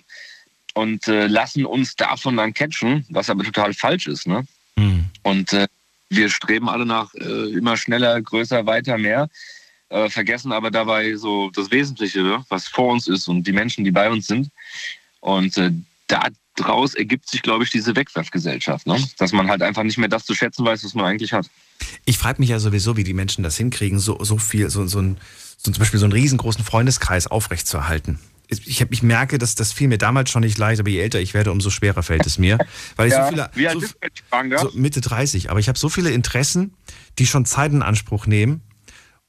und 0.74 1.08
äh, 1.08 1.28
lassen 1.28 1.66
uns 1.66 1.96
davon 1.96 2.38
dann 2.38 2.54
catchen, 2.54 3.06
was 3.10 3.30
aber 3.30 3.44
total 3.44 3.74
falsch 3.74 4.08
ist. 4.08 4.28
Ne? 4.28 4.46
Mhm. 4.78 5.06
Und 5.24 5.54
äh, 5.54 5.68
wir 6.10 6.30
streben 6.30 6.70
alle 6.70 6.86
nach 6.86 7.14
äh, 7.16 7.52
immer 7.52 7.78
schneller, 7.78 8.22
größer, 8.22 8.66
weiter, 8.66 8.98
mehr, 8.98 9.28
äh, 9.90 10.10
vergessen 10.10 10.52
aber 10.52 10.72
dabei 10.72 11.16
so 11.16 11.50
das 11.50 11.72
Wesentliche, 11.72 12.22
ne? 12.22 12.46
was 12.50 12.68
vor 12.68 12.94
uns 12.94 13.08
ist 13.08 13.28
und 13.28 13.46
die 13.46 13.52
Menschen, 13.52 13.84
die 13.84 13.92
bei 13.92 14.10
uns 14.10 14.28
sind. 14.28 14.50
Und 15.20 15.58
äh, 15.58 15.72
daraus 16.60 16.94
ergibt 16.94 17.30
sich, 17.30 17.42
glaube 17.42 17.64
ich, 17.64 17.70
diese 17.70 17.96
Wegwerfgesellschaft, 17.96 18.88
ne? 18.88 19.04
dass 19.18 19.32
man 19.32 19.48
halt 19.48 19.62
einfach 19.62 19.84
nicht 19.84 19.98
mehr 19.98 20.10
das 20.10 20.26
zu 20.26 20.36
schätzen 20.36 20.66
weiß, 20.66 20.84
was 20.84 20.94
man 20.94 21.06
eigentlich 21.06 21.34
hat. 21.34 21.50
Ich 22.06 22.18
frage 22.18 22.40
mich 22.42 22.50
ja 22.50 22.60
sowieso, 22.60 22.98
wie 22.98 23.04
die 23.04 23.14
Menschen 23.14 23.44
das 23.44 23.58
hinkriegen, 23.58 24.00
so, 24.00 24.24
so 24.24 24.38
viel, 24.38 24.70
so, 24.70 24.86
so, 24.88 25.00
ein, 25.00 25.18
so 25.58 25.72
zum 25.72 25.80
Beispiel 25.80 26.00
so 26.00 26.06
einen 26.06 26.14
riesengroßen 26.14 26.64
Freundeskreis 26.64 27.28
aufrechtzuerhalten 27.28 28.20
ich, 28.50 28.82
hab, 28.82 28.92
ich 28.92 29.04
merke, 29.04 29.38
dass 29.38 29.56
das 29.56 29.74
fiel 29.74 29.88
mir 29.88 29.98
damals 29.98 30.30
schon 30.30 30.42
nicht 30.42 30.58
leicht, 30.58 30.80
aber 30.80 30.90
je 30.90 31.00
älter 31.00 31.20
ich 31.20 31.34
werde, 31.34 31.52
umso 31.52 31.70
schwerer 31.70 32.04
fällt 32.04 32.26
es 32.26 32.38
mir. 32.38 32.58
Weil 32.96 33.08
ich 33.08 33.14
ja, 33.14 33.26
so 33.26 33.30
viele. 33.30 33.50
Wie 33.54 33.68
alt 33.68 33.76
so, 33.76 33.80
bist 33.82 34.24
so 34.58 34.72
Mitte 34.74 35.02
30, 35.02 35.50
aber 35.50 35.60
ich 35.60 35.68
habe 35.68 35.78
so 35.78 35.90
viele 35.90 36.12
Interessen, 36.12 36.74
die 37.20 37.28
schon 37.28 37.46
Zeit 37.46 37.72
in 37.72 37.82
Anspruch 37.82 38.26
nehmen. 38.26 38.62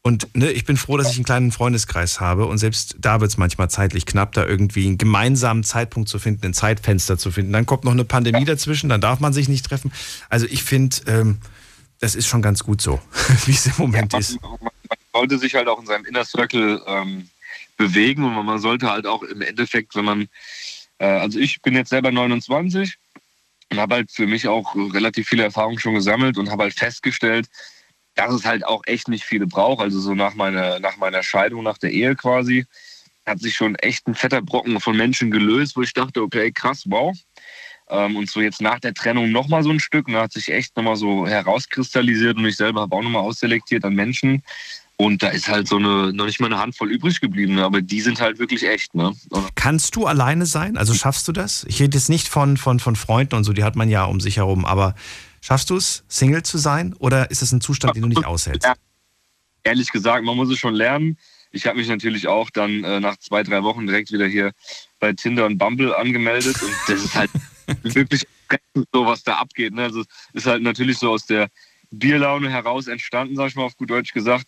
Und 0.03 0.35
ne, 0.35 0.51
ich 0.53 0.65
bin 0.65 0.77
froh, 0.77 0.97
dass 0.97 1.11
ich 1.11 1.17
einen 1.17 1.25
kleinen 1.25 1.53
Freundeskreis 1.53 2.21
habe 2.21 2.47
und 2.47 2.59
selbst 2.59 2.97
da 2.99 3.21
wird 3.21 3.31
es 3.31 3.37
manchmal 3.37 3.69
zeitlich 3.69 4.07
knapp, 4.07 4.33
da 4.33 4.47
irgendwie 4.47 4.87
einen 4.87 4.97
gemeinsamen 4.97 5.65
Zeitpunkt 5.65 6.09
zu 6.09 6.19
finden, 6.19 6.47
ein 6.47 6.55
Zeitfenster 6.55 7.19
zu 7.19 7.31
finden. 7.31 7.53
Dann 7.53 7.67
kommt 7.67 7.85
noch 7.85 7.93
eine 7.93 8.05
Pandemie 8.05 8.45
dazwischen, 8.45 8.89
dann 8.89 9.01
darf 9.01 9.21
man 9.21 9.33
sich 9.33 9.49
nicht 9.49 9.67
treffen. 9.67 9.93
Also 10.29 10.47
ich 10.47 10.63
finde, 10.63 10.97
ähm, 11.07 11.39
das 11.99 12.15
ist 12.15 12.27
schon 12.27 12.43
ganz 12.43 12.63
gut 12.63 12.81
so, 12.81 13.01
wie 13.47 13.53
es 13.53 13.67
im 13.67 13.75
Moment 13.77 14.13
ja, 14.13 14.19
man, 14.19 14.21
ist. 14.21 14.41
Man 14.41 14.99
sollte 15.13 15.39
sich 15.39 15.55
halt 15.55 15.69
auch 15.69 15.81
in 15.81 15.87
seinem 15.87 16.05
Inner 16.05 16.25
Circle 16.25 16.81
ähm, 16.87 17.29
bewegen 17.77 18.25
und 18.25 18.47
man 18.47 18.59
sollte 18.61 18.91
halt 18.91 19.07
auch 19.07 19.23
im 19.23 19.43
Endeffekt, 19.43 19.95
wenn 19.97 20.05
man, 20.05 20.29
äh, 20.99 21.07
also 21.07 21.39
ich 21.39 21.61
bin 21.61 21.75
jetzt 21.75 21.91
selber 21.91 22.13
29 22.13 22.97
und 23.71 23.79
habe 23.79 23.97
halt 23.97 24.13
für 24.13 24.27
mich 24.27 24.47
auch 24.49 24.75
relativ 24.75 25.29
viele 25.29 25.43
Erfahrungen 25.43 25.79
schon 25.79 25.95
gesammelt 25.95 26.39
und 26.39 26.51
habe 26.51 26.63
halt 26.63 26.75
festgestellt, 26.75 27.49
dass 28.19 28.35
es 28.35 28.45
halt 28.45 28.67
auch 28.67 28.83
echt 28.87 29.09
nicht 29.09 29.25
viele 29.25 29.47
braucht. 29.47 29.81
Also 29.81 30.01
so 30.01 30.15
nach 30.15 30.35
meiner, 30.35 30.81
nach 30.81 30.97
meiner 30.97 31.23
Scheidung, 31.23 31.63
nach 31.63 31.79
der 31.79 31.93
Ehe 31.93 32.17
quasi, 32.17 32.67
hat 33.25 33.41
sich 33.41 33.55
schon 33.55 33.77
echt 33.77 34.09
ein 34.09 34.15
fetter 34.15 34.43
Brocken 34.43 34.81
von 34.81 34.97
Menschen 34.97 35.31
gelöst, 35.31 35.77
wo 35.77 35.83
ich 35.83 35.93
dachte, 35.93 36.23
okay, 36.23 36.51
krass, 36.51 36.83
wow. 36.87 37.17
Ähm, 37.89 38.17
und 38.17 38.29
so 38.29 38.41
jetzt 38.41 38.61
nach 38.61 38.81
der 38.81 38.93
Trennung 38.93 39.31
nochmal 39.31 39.63
so 39.63 39.71
ein 39.71 39.81
Stück 39.81 40.09
da 40.09 40.23
hat 40.23 40.33
sich 40.33 40.53
echt 40.53 40.77
nochmal 40.77 40.97
so 40.97 41.27
herauskristallisiert 41.27 42.37
und 42.37 42.47
ich 42.47 42.57
selber 42.57 42.81
habe 42.83 42.97
auch 42.97 43.03
nochmal 43.03 43.23
ausselektiert 43.23 43.85
an 43.85 43.95
Menschen, 43.95 44.43
und 45.01 45.23
da 45.23 45.29
ist 45.29 45.49
halt 45.49 45.69
so 45.69 45.77
eine, 45.77 46.13
noch 46.13 46.27
nicht 46.27 46.41
mal 46.41 46.47
eine 46.47 46.59
Handvoll 46.59 46.91
übrig 46.91 47.21
geblieben, 47.21 47.55
ne? 47.55 47.65
aber 47.65 47.81
die 47.81 48.01
sind 48.01 48.21
halt 48.21 48.41
wirklich 48.41 48.67
echt. 48.67 48.97
Ne? 48.97 49.13
Kannst 49.55 49.95
du 49.95 50.07
alleine 50.07 50.45
sein? 50.45 50.77
Also 50.77 50.93
schaffst 50.93 51.29
du 51.29 51.33
das? 51.33 51.65
Ich 51.69 51.81
rede 51.81 51.97
jetzt 51.97 52.09
nicht 52.09 52.27
von, 52.27 52.57
von, 52.57 52.81
von 52.81 52.97
Freunden 52.97 53.37
und 53.37 53.45
so, 53.45 53.53
die 53.53 53.63
hat 53.63 53.77
man 53.77 53.89
ja 53.89 54.07
um 54.07 54.19
sich 54.19 54.39
herum, 54.39 54.65
aber 54.65 54.97
schaffst 55.41 55.71
du 55.71 55.77
es, 55.77 56.05
Single 56.09 56.43
zu 56.43 56.59
sein 56.59 56.95
oder 56.95 57.31
ist 57.31 57.43
das 57.43 57.53
ein 57.53 57.61
Zustand, 57.61 57.97
den 57.97 58.03
du 58.03 58.09
nicht 58.09 58.25
aushältst? 58.25 58.65
Ja. 58.65 58.75
Ehrlich 59.65 59.91
gesagt, 59.91 60.25
man 60.25 60.37
muss 60.37 60.51
es 60.51 60.59
schon 60.59 60.75
lernen. 60.75 61.19
Ich 61.51 61.67
habe 61.67 61.79
mich 61.79 61.89
natürlich 61.89 62.29
auch 62.29 62.51
dann 62.51 62.85
äh, 62.85 63.01
nach 63.01 63.17
zwei, 63.17 63.43
drei 63.43 63.63
Wochen 63.63 63.87
direkt 63.87 64.13
wieder 64.13 64.27
hier 64.27 64.53
bei 65.01 65.13
Tinder 65.13 65.47
und 65.47 65.59
Bumble 65.59 65.95
angemeldet 65.95 66.61
und 66.63 66.73
das 66.87 67.05
ist 67.05 67.15
halt 67.15 67.31
wirklich 67.83 68.27
so, 68.93 69.07
was 69.07 69.23
da 69.23 69.37
abgeht. 69.37 69.75
Ne? 69.75 69.85
Also 69.85 70.01
es 70.01 70.07
ist 70.43 70.47
halt 70.47 70.63
natürlich 70.63 70.99
so 70.99 71.11
aus 71.11 71.27
der 71.27 71.49
Bierlaune 71.91 72.51
heraus 72.51 72.87
entstanden, 72.87 73.37
sag 73.37 73.49
ich 73.49 73.57
mal 73.57 73.65
auf 73.65 73.77
gut 73.77 73.91
Deutsch 73.91 74.13
gesagt. 74.13 74.47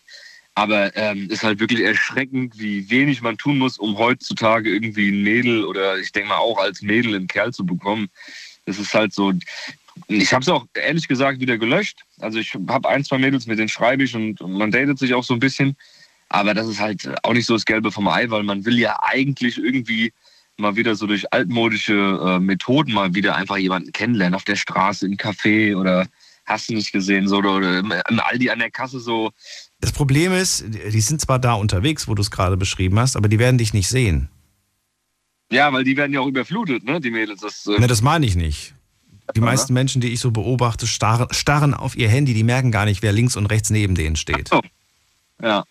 Aber 0.53 0.95
ähm, 0.97 1.29
ist 1.29 1.43
halt 1.43 1.59
wirklich 1.59 1.79
erschreckend, 1.79 2.59
wie 2.59 2.89
wenig 2.89 3.21
man 3.21 3.37
tun 3.37 3.57
muss, 3.57 3.77
um 3.77 3.97
heutzutage 3.97 4.69
irgendwie 4.69 5.09
ein 5.09 5.23
Mädel 5.23 5.63
oder 5.63 5.97
ich 5.97 6.11
denke 6.11 6.29
mal 6.29 6.37
auch 6.37 6.57
als 6.57 6.81
Mädel 6.81 7.15
einen 7.15 7.27
Kerl 7.27 7.53
zu 7.53 7.65
bekommen. 7.65 8.09
Das 8.65 8.77
ist 8.77 8.93
halt 8.93 9.13
so. 9.13 9.33
Ich 10.07 10.33
habe 10.33 10.41
es 10.41 10.49
auch 10.49 10.65
ehrlich 10.73 11.07
gesagt 11.07 11.39
wieder 11.39 11.57
gelöscht. 11.57 12.01
Also 12.19 12.39
ich 12.39 12.53
habe 12.67 12.87
ein, 12.89 13.03
zwei 13.03 13.17
Mädels, 13.17 13.47
mit 13.47 13.59
denen 13.59 13.69
schreibe 13.69 14.03
ich 14.03 14.15
und 14.15 14.39
man 14.41 14.71
datet 14.71 14.99
sich 14.99 15.13
auch 15.13 15.23
so 15.23 15.33
ein 15.33 15.39
bisschen. 15.39 15.75
Aber 16.29 16.53
das 16.53 16.67
ist 16.67 16.79
halt 16.79 17.09
auch 17.23 17.33
nicht 17.33 17.45
so 17.45 17.55
das 17.55 17.65
Gelbe 17.65 17.91
vom 17.91 18.07
Ei, 18.07 18.29
weil 18.29 18.43
man 18.43 18.65
will 18.65 18.79
ja 18.79 18.97
eigentlich 19.01 19.57
irgendwie 19.57 20.13
mal 20.57 20.75
wieder 20.75 20.95
so 20.95 21.07
durch 21.07 21.31
altmodische 21.33 22.19
äh, 22.25 22.39
Methoden 22.39 22.93
mal 22.93 23.13
wieder 23.13 23.35
einfach 23.35 23.57
jemanden 23.57 23.91
kennenlernen 23.91 24.35
auf 24.35 24.43
der 24.43 24.55
Straße, 24.55 25.05
im 25.05 25.17
Café 25.17 25.75
oder 25.75 26.07
hast 26.45 26.69
du 26.69 26.73
nicht 26.73 26.91
gesehen, 26.91 27.27
so 27.27 27.37
oder 27.37 27.79
im, 27.79 27.93
im 28.09 28.19
Aldi 28.19 28.49
an 28.49 28.59
der 28.59 28.71
Kasse 28.71 28.99
so 28.99 29.31
das 29.81 29.91
Problem 29.91 30.31
ist, 30.31 30.63
die 30.67 31.01
sind 31.01 31.19
zwar 31.19 31.39
da 31.39 31.53
unterwegs, 31.53 32.07
wo 32.07 32.13
du 32.13 32.21
es 32.21 32.29
gerade 32.29 32.55
beschrieben 32.55 32.99
hast, 32.99 33.17
aber 33.17 33.27
die 33.27 33.39
werden 33.39 33.57
dich 33.57 33.73
nicht 33.73 33.89
sehen. 33.89 34.29
Ja, 35.51 35.73
weil 35.73 35.83
die 35.83 35.97
werden 35.97 36.13
ja 36.13 36.21
auch 36.21 36.27
überflutet, 36.27 36.83
ne, 36.83 37.01
die 37.01 37.11
Mädels. 37.11 37.41
Das, 37.41 37.65
äh, 37.65 37.79
Ne, 37.79 37.87
das 37.87 38.03
meine 38.03 38.25
ich 38.25 38.35
nicht. 38.35 38.75
Die 39.35 39.41
meisten 39.41 39.73
Menschen, 39.73 40.01
die 40.01 40.09
ich 40.09 40.19
so 40.19 40.31
beobachte, 40.31 40.87
starren, 40.87 41.27
starren 41.31 41.73
auf 41.73 41.95
ihr 41.95 42.09
Handy, 42.09 42.33
die 42.33 42.43
merken 42.43 42.71
gar 42.71 42.85
nicht, 42.85 43.01
wer 43.01 43.11
links 43.11 43.35
und 43.35 43.45
rechts 43.47 43.69
neben 43.69 43.95
denen 43.95 44.15
steht. 44.15 44.49
so. 44.49 44.61
ja. 45.41 45.63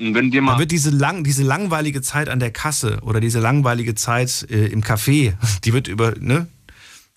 Und 0.00 0.14
wenn 0.14 0.30
dir 0.30 0.40
Da 0.40 0.44
mal. 0.46 0.58
wird 0.60 0.70
diese, 0.70 0.90
lang, 0.90 1.24
diese 1.24 1.42
langweilige 1.42 2.02
Zeit 2.02 2.28
an 2.28 2.38
der 2.38 2.52
Kasse 2.52 3.00
oder 3.02 3.18
diese 3.20 3.40
langweilige 3.40 3.96
Zeit 3.96 4.46
äh, 4.48 4.66
im 4.66 4.82
Café, 4.82 5.34
die 5.64 5.72
wird 5.72 5.88
über, 5.88 6.12
ne? 6.18 6.46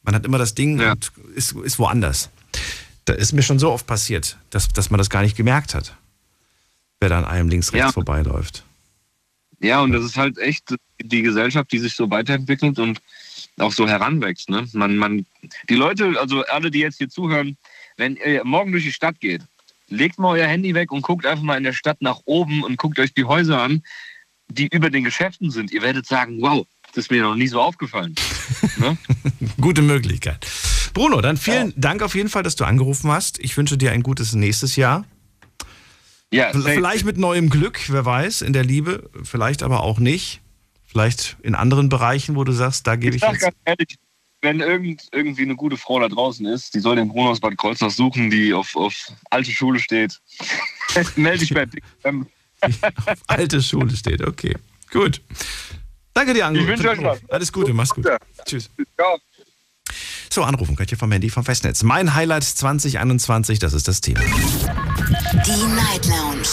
Man 0.04 0.16
hat 0.16 0.26
immer 0.26 0.40
das 0.40 0.56
Ding 0.56 0.80
Ja. 0.80 0.94
und 0.94 1.12
ist, 1.36 1.52
ist 1.54 1.78
woanders. 1.78 2.30
Da 3.06 3.14
ist 3.14 3.34
mir 3.34 3.44
schon 3.44 3.60
so 3.60 3.72
oft 3.72 3.86
passiert, 3.86 4.38
dass, 4.50 4.70
dass 4.70 4.90
man 4.90 4.98
das 4.98 5.12
gar 5.12 5.22
nicht 5.22 5.38
gemerkt 5.38 5.76
hat, 5.76 5.96
wer 7.00 7.10
da 7.10 7.20
an 7.20 7.26
einem 7.26 7.50
links, 7.50 7.72
rechts 7.72 7.86
Ja. 7.88 7.92
vorbeiläuft. 7.92 8.64
Ja, 9.60 9.82
und 9.82 9.92
das 9.92 10.04
ist 10.04 10.18
halt 10.18 10.40
echt 10.40 10.74
die 11.04 11.22
Gesellschaft, 11.22 11.72
die 11.72 11.78
sich 11.78 11.96
so 11.96 12.10
weiterentwickelt 12.10 12.80
und 12.80 13.00
auch 13.58 13.72
so 13.72 13.88
heranwächst. 13.88 14.50
Ne? 14.50 14.68
Man, 14.74 14.98
man, 14.98 15.26
die 15.70 15.76
Leute, 15.76 16.16
also 16.20 16.44
alle, 16.46 16.72
die 16.72 16.80
jetzt 16.80 16.98
hier 16.98 17.10
zuhören, 17.10 17.58
wenn 17.98 18.16
ihr 18.16 18.44
morgen 18.44 18.72
durch 18.72 18.84
die 18.84 18.92
Stadt 18.92 19.20
geht, 19.20 19.42
legt 19.88 20.18
mal 20.18 20.40
euer 20.40 20.48
Handy 20.48 20.74
weg 20.74 20.92
und 20.92 21.02
guckt 21.02 21.26
einfach 21.26 21.44
mal 21.44 21.58
in 21.58 21.64
der 21.64 21.74
Stadt 21.74 22.02
nach 22.02 22.22
oben 22.26 22.64
und 22.64 22.78
guckt 22.78 23.00
euch 23.00 23.14
die 23.14 23.26
Häuser 23.26 23.62
an, 23.62 23.84
die 24.48 24.68
über 24.68 24.90
den 24.90 25.04
Geschäften 25.04 25.52
sind. 25.52 25.72
Ihr 25.72 25.82
werdet 25.82 26.06
sagen, 26.06 26.42
wow, 26.42 26.66
das 26.94 27.06
ist 27.06 27.12
mir 27.12 27.22
noch 27.22 27.36
nie 27.36 27.48
so 27.48 27.62
aufgefallen. 27.62 28.16
ne? 28.78 28.98
Gute 29.60 29.82
Möglichkeit. 29.82 30.46
Bruno, 30.94 31.22
dann 31.22 31.38
vielen 31.38 31.74
Dank 31.78 32.02
auf 32.02 32.16
jeden 32.16 32.30
Fall, 32.30 32.44
dass 32.44 32.56
du 32.56 32.66
angerufen 32.66 33.12
hast. 33.12 33.40
Ich 33.40 33.56
wünsche 33.56 33.78
dir 33.78 33.92
ein 33.92 34.04
gutes 34.04 34.34
nächstes 34.34 34.76
Jahr. 34.76 35.06
Ja. 36.34 36.52
Vielleicht 36.54 37.06
mit 37.06 37.18
neuem 37.18 37.50
Glück, 37.50 37.80
wer 37.90 38.06
weiß, 38.06 38.42
in 38.42 38.54
der 38.54 38.64
Liebe, 38.64 39.10
vielleicht 39.24 39.64
aber 39.64 39.84
auch 39.84 40.00
nicht. 40.00 40.41
Vielleicht 40.92 41.38
in 41.42 41.56
anderen 41.56 41.88
Bereichen, 41.88 42.36
wo 42.36 42.44
du 42.44 42.52
sagst, 42.52 42.86
da 42.86 42.98
gebe 42.98 43.16
Ich 43.16 43.24
ich 43.24 43.40
ganz 43.40 43.56
ehrlich, 43.64 43.96
wenn 44.42 44.60
irgend, 44.60 45.08
irgendwie 45.14 45.44
eine 45.44 45.56
gute 45.56 45.78
Frau 45.78 46.02
da 46.02 46.10
draußen 46.10 46.46
ist, 46.46 46.74
die 46.74 46.82
soll 46.82 46.98
den 46.98 47.08
Bruno 47.08 47.32
aus 47.32 47.40
Bad 47.40 47.58
Kreuznach 47.58 47.92
suchen, 47.92 48.30
die 48.30 48.54
auf, 48.54 48.76
auf 48.76 48.94
alte 49.30 49.52
Schule 49.52 49.80
steht. 49.80 50.20
Melde 51.16 51.40
dich 51.40 51.54
bei 51.54 51.66
Dick. 51.66 51.82
Ähm, 52.04 52.28
auf 53.06 53.20
alte 53.28 53.62
Schule 53.62 53.96
steht. 53.96 54.28
Okay, 54.28 54.54
gut. 54.92 55.22
Danke 56.14 56.34
dir, 56.34 56.46
Ange. 56.46 56.60
Ich 56.60 56.68
wünsche 56.68 56.90
euch 56.90 57.02
was. 57.02 57.22
Alles 57.30 57.54
Gute, 57.54 57.74
mach's 57.74 57.92
gut. 57.92 58.04
Ja. 58.04 58.18
Tschüss. 58.44 58.70
So, 60.30 60.44
anrufen 60.44 60.76
könnt 60.76 60.92
ihr 60.92 60.98
vom 60.98 61.14
Handy 61.14 61.30
vom 61.30 61.46
Festnetz. 61.46 61.84
Mein 61.84 62.16
Highlight 62.16 62.44
2021, 62.44 63.60
das 63.60 63.72
ist 63.72 63.88
das 63.88 64.02
Thema. 64.02 64.20
Die 64.20 65.64
Night 65.74 66.06
Lounge 66.06 66.50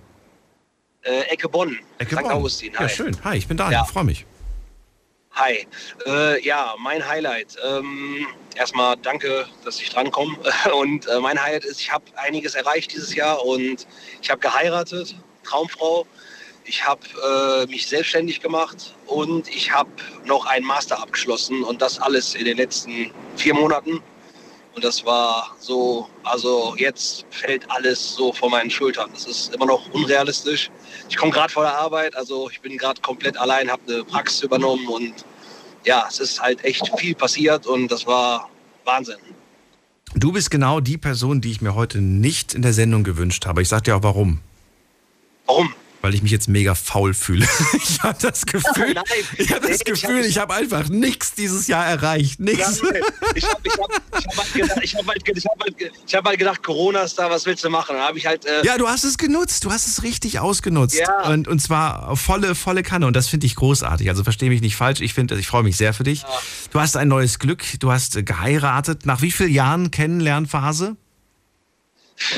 Äh, 1.02 1.22
Ecke 1.22 1.48
Bonn. 1.48 1.76
Ecke. 1.98 2.14
Bonn. 2.14 2.30
Augustin, 2.30 2.72
hi. 2.78 2.84
Ja, 2.84 2.88
schön. 2.88 3.16
Hi, 3.24 3.36
ich 3.36 3.48
bin 3.48 3.56
Daniel, 3.56 3.78
Ja. 3.80 3.84
freue 3.84 4.04
mich. 4.04 4.26
Hi. 5.32 5.66
Äh, 6.06 6.40
ja, 6.46 6.76
mein 6.78 7.04
Highlight. 7.04 7.56
Ähm, 7.64 8.24
erstmal 8.54 8.96
danke, 8.98 9.46
dass 9.64 9.80
ich 9.80 9.90
drankomme. 9.90 10.36
Und 10.80 11.08
äh, 11.08 11.18
mein 11.18 11.42
Highlight 11.42 11.64
ist, 11.64 11.80
ich 11.80 11.90
habe 11.90 12.04
einiges 12.14 12.54
erreicht 12.54 12.92
dieses 12.92 13.12
Jahr 13.12 13.44
und 13.44 13.88
ich 14.22 14.30
habe 14.30 14.40
geheiratet, 14.40 15.16
Traumfrau. 15.42 16.06
Ich 16.66 16.86
habe 16.86 17.00
äh, 17.22 17.70
mich 17.70 17.86
selbstständig 17.86 18.40
gemacht 18.40 18.94
und 19.06 19.48
ich 19.48 19.70
habe 19.70 19.90
noch 20.24 20.46
einen 20.46 20.64
Master 20.64 20.98
abgeschlossen 20.98 21.62
und 21.62 21.82
das 21.82 21.98
alles 21.98 22.34
in 22.34 22.46
den 22.46 22.56
letzten 22.56 23.10
vier 23.36 23.54
Monaten. 23.54 24.00
Und 24.74 24.82
das 24.82 25.04
war 25.04 25.54
so, 25.60 26.08
also 26.24 26.74
jetzt 26.76 27.26
fällt 27.30 27.70
alles 27.70 28.16
so 28.16 28.32
vor 28.32 28.50
meinen 28.50 28.70
Schultern. 28.70 29.10
Das 29.12 29.26
ist 29.26 29.54
immer 29.54 29.66
noch 29.66 29.88
unrealistisch. 29.92 30.70
Ich 31.08 31.16
komme 31.16 31.32
gerade 31.32 31.52
vor 31.52 31.62
der 31.62 31.78
Arbeit, 31.78 32.16
also 32.16 32.48
ich 32.50 32.60
bin 32.60 32.76
gerade 32.76 33.00
komplett 33.02 33.36
allein, 33.36 33.70
habe 33.70 33.82
eine 33.86 34.04
Praxis 34.04 34.42
übernommen 34.42 34.88
und 34.88 35.24
ja, 35.84 36.06
es 36.08 36.18
ist 36.18 36.40
halt 36.40 36.64
echt 36.64 36.90
viel 36.98 37.14
passiert 37.14 37.66
und 37.66 37.88
das 37.88 38.06
war 38.06 38.48
Wahnsinn. 38.84 39.18
Du 40.16 40.32
bist 40.32 40.50
genau 40.50 40.80
die 40.80 40.96
Person, 40.96 41.40
die 41.40 41.50
ich 41.50 41.60
mir 41.60 41.74
heute 41.74 42.00
nicht 42.00 42.54
in 42.54 42.62
der 42.62 42.72
Sendung 42.72 43.04
gewünscht 43.04 43.46
habe. 43.46 43.62
Ich 43.62 43.68
sag 43.68 43.84
dir 43.84 43.96
auch 43.96 44.02
warum. 44.02 44.40
Warum? 45.46 45.74
Weil 46.04 46.14
ich 46.14 46.20
mich 46.22 46.32
jetzt 46.32 46.48
mega 46.48 46.74
faul 46.74 47.14
fühle. 47.14 47.48
Ich 47.72 48.02
habe 48.02 48.18
das 48.20 48.44
Gefühl, 48.44 48.92
Nein, 48.92 49.04
ich 49.38 49.50
habe 49.54 49.66
das 49.66 49.80
Gefühl, 49.80 50.20
ich 50.26 50.36
habe 50.36 50.52
einfach 50.52 50.90
nichts 50.90 51.32
dieses 51.32 51.66
Jahr 51.66 51.86
erreicht. 51.86 52.38
Ja, 52.38 52.44
Nichts. 52.44 52.82
ich 53.34 53.44
habe 53.48 53.60
ich 53.64 53.72
hab, 53.72 53.90
ich 54.18 54.26
hab 54.26 54.36
halt 54.36 54.54
gedacht, 54.54 54.80
ich 54.82 54.94
hab 54.94 55.06
halt, 55.08 55.24
ge- 55.24 55.34
ich 55.38 55.44
hab 55.46 55.60
halt, 55.62 55.78
ge- 55.78 55.90
ich 56.06 56.14
hab 56.14 56.26
halt 56.26 56.38
gedacht, 56.38 56.62
Corona 56.62 57.00
ist 57.04 57.18
da, 57.18 57.30
was 57.30 57.46
willst 57.46 57.64
du 57.64 57.70
machen? 57.70 57.96
Dann 57.96 58.14
ich 58.16 58.26
halt, 58.26 58.44
äh, 58.44 58.62
Ja, 58.66 58.76
du 58.76 58.86
hast 58.86 59.04
es 59.04 59.16
genutzt. 59.16 59.64
Du 59.64 59.72
hast 59.72 59.86
es 59.86 60.02
richtig 60.02 60.38
ausgenutzt. 60.40 60.98
Ja. 60.98 61.22
Und, 61.30 61.48
und 61.48 61.60
zwar 61.60 62.14
volle, 62.18 62.54
volle 62.54 62.82
Kanne. 62.82 63.06
Und 63.06 63.16
das 63.16 63.28
finde 63.28 63.46
ich 63.46 63.54
großartig. 63.54 64.10
Also 64.10 64.24
verstehe 64.24 64.50
mich 64.50 64.60
nicht 64.60 64.76
falsch. 64.76 65.00
Ich 65.00 65.14
finde, 65.14 65.38
ich 65.38 65.46
freue 65.46 65.62
mich 65.62 65.78
sehr 65.78 65.94
für 65.94 66.04
dich. 66.04 66.24
Du 66.70 66.80
hast 66.80 66.98
ein 66.98 67.08
neues 67.08 67.38
Glück. 67.38 67.64
Du 67.80 67.90
hast 67.92 68.16
äh, 68.16 68.22
geheiratet. 68.22 69.06
Nach 69.06 69.22
wie 69.22 69.30
vielen 69.30 69.52
Jahren 69.52 69.90
Kennenlernphase? 69.90 70.96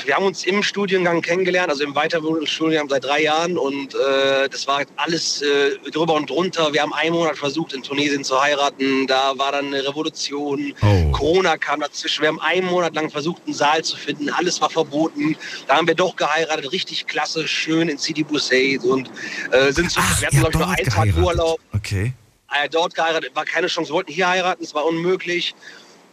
Wir 0.04 0.16
haben 0.16 0.24
uns 0.24 0.44
im 0.44 0.62
Studiengang 0.62 1.20
kennengelernt, 1.20 1.70
also 1.70 1.84
im 1.84 1.92
Weiterbildungsstudiengang 1.92 2.88
seit 2.88 3.04
drei 3.04 3.22
Jahren 3.22 3.58
und 3.58 3.94
äh, 3.94 4.48
das 4.48 4.66
war 4.66 4.82
alles 4.96 5.42
äh, 5.42 5.76
drüber 5.90 6.14
und 6.14 6.30
drunter. 6.30 6.72
Wir 6.72 6.82
haben 6.82 6.94
einen 6.94 7.14
Monat 7.14 7.36
versucht, 7.36 7.72
in 7.74 7.82
Tunesien 7.82 8.24
zu 8.24 8.40
heiraten. 8.40 9.06
Da 9.06 9.36
war 9.36 9.52
dann 9.52 9.66
eine 9.66 9.86
Revolution. 9.86 10.74
Oh. 10.82 11.12
Corona 11.12 11.56
kam 11.56 11.80
dazwischen. 11.80 12.22
Wir 12.22 12.28
haben 12.28 12.40
einen 12.40 12.66
Monat 12.66 12.94
lang 12.94 13.10
versucht, 13.10 13.42
einen 13.44 13.54
Saal 13.54 13.84
zu 13.84 13.96
finden. 13.96 14.30
Alles 14.30 14.60
war 14.60 14.70
verboten. 14.70 15.36
Da 15.66 15.76
haben 15.76 15.86
wir 15.86 15.94
doch 15.94 16.16
geheiratet. 16.16 16.72
Richtig 16.72 17.06
klasse, 17.06 17.46
schön 17.46 17.88
in 17.88 17.98
Sidi 17.98 18.24
Bouzid 18.24 18.82
und 18.82 19.10
äh, 19.52 19.72
sind 19.72 19.90
zu, 19.90 20.00
wir 20.00 20.26
hatten, 20.26 20.38
glaube 20.38 20.52
ich, 20.52 20.58
nur 20.58 20.68
einen 20.68 21.14
Tag. 21.14 21.16
Urlaub. 21.16 21.60
Okay. 21.74 22.12
äh, 22.52 22.68
dort 22.68 22.94
geheiratet, 22.94 23.30
war 23.34 23.44
keine 23.44 23.66
Chance, 23.68 23.90
wir 23.90 23.94
wollten 23.94 24.12
hier 24.12 24.28
heiraten, 24.28 24.62
es 24.62 24.74
war 24.74 24.84
unmöglich. 24.84 25.54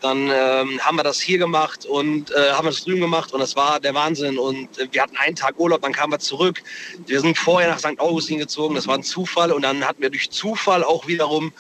Dann 0.04 0.30
ähm, 0.30 0.82
haben 0.82 0.98
wir 0.98 1.04
das 1.04 1.22
hier 1.22 1.38
gemacht 1.38 1.86
und 1.86 2.30
äh, 2.32 2.52
haben 2.52 2.66
das 2.66 2.84
drüben 2.84 3.00
gemacht 3.00 3.32
und 3.32 3.40
das 3.40 3.56
war 3.56 3.80
der 3.80 3.94
Wahnsinn. 3.94 4.38
Und 4.38 4.78
äh, 4.78 4.90
wir 4.92 5.02
hatten 5.02 5.16
einen 5.16 5.38
Tag 5.38 5.58
Urlaub, 5.58 5.82
dann 5.82 5.94
kamen 5.94 6.12
wir 6.12 6.20
zurück. 6.20 6.62
Wir 7.08 7.22
sind 7.22 7.38
vorher 7.38 7.70
nach 7.70 7.80
St. 7.80 7.98
Augustin 8.00 8.38
gezogen, 8.38 8.76
das 8.76 8.86
war 8.86 8.96
ein 8.96 9.04
Zufall. 9.04 9.54
Und 9.54 9.62
dann 9.62 9.88
hatten 9.88 10.02
wir 10.02 10.10
durch 10.10 10.30
Zufall 10.30 10.84
auch 10.84 11.08
wiederum 11.08 11.54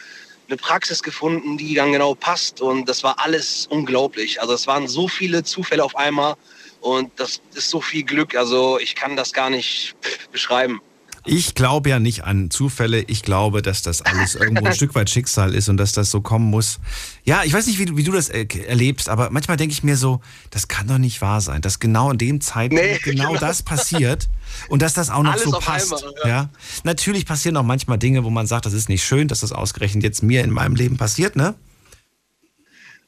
eine 0.49 0.58
Praxis 0.58 1.01
gefunden, 1.01 1.58
die 1.58 1.73
dann 1.73 1.93
genau 1.93 2.15
passt. 2.15 2.60
Und 2.60 2.89
das 2.89 3.01
war 3.01 3.17
alles 3.19 3.65
unglaublich. 3.67 4.41
Also 4.41 4.53
es 4.53 4.67
waren 4.67 4.89
so 4.89 5.08
viele 5.08 5.45
Zufälle 5.45 5.82
auf 5.82 5.95
einmal 5.95 6.36
und 6.82 7.12
das 7.15 7.41
ist 7.53 7.69
so 7.69 7.79
viel 7.79 8.03
Glück. 8.03 8.36
Also 8.36 8.77
ich 8.77 8.93
kann 8.93 9.15
das 9.15 9.32
gar 9.32 9.49
nicht 9.49 9.95
beschreiben. 10.34 10.82
Ich 11.25 11.55
glaube 11.55 11.89
ja 11.89 11.99
nicht 11.99 12.25
an 12.25 12.49
Zufälle. 12.49 13.01
Ich 13.07 13.23
glaube, 13.23 13.62
dass 13.62 13.81
das 13.81 14.01
alles 14.01 14.36
irgendwo 14.36 14.65
ein 14.65 14.73
Stück 14.75 14.93
weit 14.93 15.09
Schicksal 15.09 15.55
ist 15.55 15.69
und 15.69 15.77
dass 15.77 15.93
das 15.93 16.12
so 16.12 16.19
kommen 16.19 16.49
muss. 16.49 16.79
Ja, 17.23 17.43
ich 17.45 17.53
weiß 17.53 17.67
nicht, 17.67 17.79
wie 17.79 17.86
du, 17.86 17.95
wie 17.95 18.03
du 18.03 18.12
das 18.12 18.27
äh, 18.29 18.45
erlebst, 18.67 19.07
aber 19.07 19.29
manchmal 19.29 19.55
denke 19.55 19.71
ich 19.71 19.83
mir 19.83 19.95
so, 19.95 20.19
das 20.49 20.67
kann 20.67 20.88
doch 20.88 20.97
nicht 20.97 21.21
wahr 21.21 21.39
sein, 21.39 21.62
dass 21.62 21.79
genau 21.79 22.12
in 22.12 22.17
dem 22.17 22.41
Zeitpunkt 22.41 22.83
Nee, 22.83 22.99
genau, 23.03 23.29
genau. 23.29 23.39
das 23.39 23.63
passiert 23.63 24.27
und 24.67 24.81
dass 24.81 24.93
das 24.93 25.09
auch 25.09 25.23
noch 25.23 25.31
Alles 25.33 25.43
so 25.45 25.51
passt. 25.51 25.93
einmal, 25.93 26.13
ja. 26.23 26.27
ja. 26.27 26.49
Natürlich 26.83 27.25
passieren 27.25 27.55
auch 27.55 27.63
manchmal 27.63 27.97
Dinge, 27.97 28.25
wo 28.25 28.29
man 28.29 28.45
sagt, 28.45 28.65
das 28.65 28.73
ist 28.73 28.89
nicht 28.89 29.03
schön, 29.05 29.29
dass 29.29 29.39
das 29.39 29.53
ausgerechnet 29.53 30.03
jetzt 30.03 30.23
mir 30.23 30.43
in 30.43 30.49
meinem 30.51 30.75
Leben 30.75 30.97
passiert, 30.97 31.36
ne? 31.38 31.55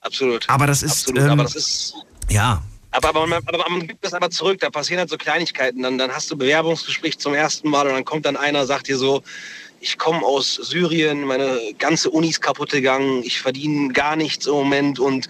Absolut. 0.01 0.47
Aber 0.49 0.67
das 0.67 0.83
ist, 0.83 1.09
Absolut. 1.09 1.21
ähm, 1.23 1.29
aber 1.31 1.43
das 1.43 1.55
ist 1.55 1.93
Ja, 2.29 2.61
Aber, 2.95 3.09
aber, 3.09 3.27
man, 3.27 3.43
aber 3.45 3.69
man 3.69 3.87
gibt 3.87 4.05
das 4.05 4.13
aber 4.13 4.29
zurück, 4.29 4.59
da 4.61 4.69
passieren 4.69 4.99
halt 4.99 5.09
so 5.09 5.17
Kleinigkeiten. 5.17 5.83
Dann, 5.83 5.97
dann 5.97 6.11
hast 6.11 6.31
du 6.31 6.37
Bewerbungsgespräch 6.37 7.19
zum 7.19 7.33
ersten 7.33 7.69
Mal 7.69 7.87
und 7.87 7.93
dann 7.93 8.05
kommt 8.05 8.25
dann 8.25 8.37
einer, 8.37 8.65
sagt 8.65 8.87
dir 8.87 8.97
so, 8.97 9.21
ich 9.81 9.97
komme 9.97 10.25
aus 10.25 10.55
Syrien, 10.55 11.25
meine 11.25 11.59
ganze 11.77 12.09
Uni 12.09 12.29
ist 12.29 12.41
kaputt 12.41 12.71
gegangen, 12.71 13.21
ich 13.23 13.41
verdiene 13.41 13.91
gar 13.91 14.15
nichts 14.15 14.47
im 14.47 14.53
Moment 14.53 14.99
und 14.99 15.27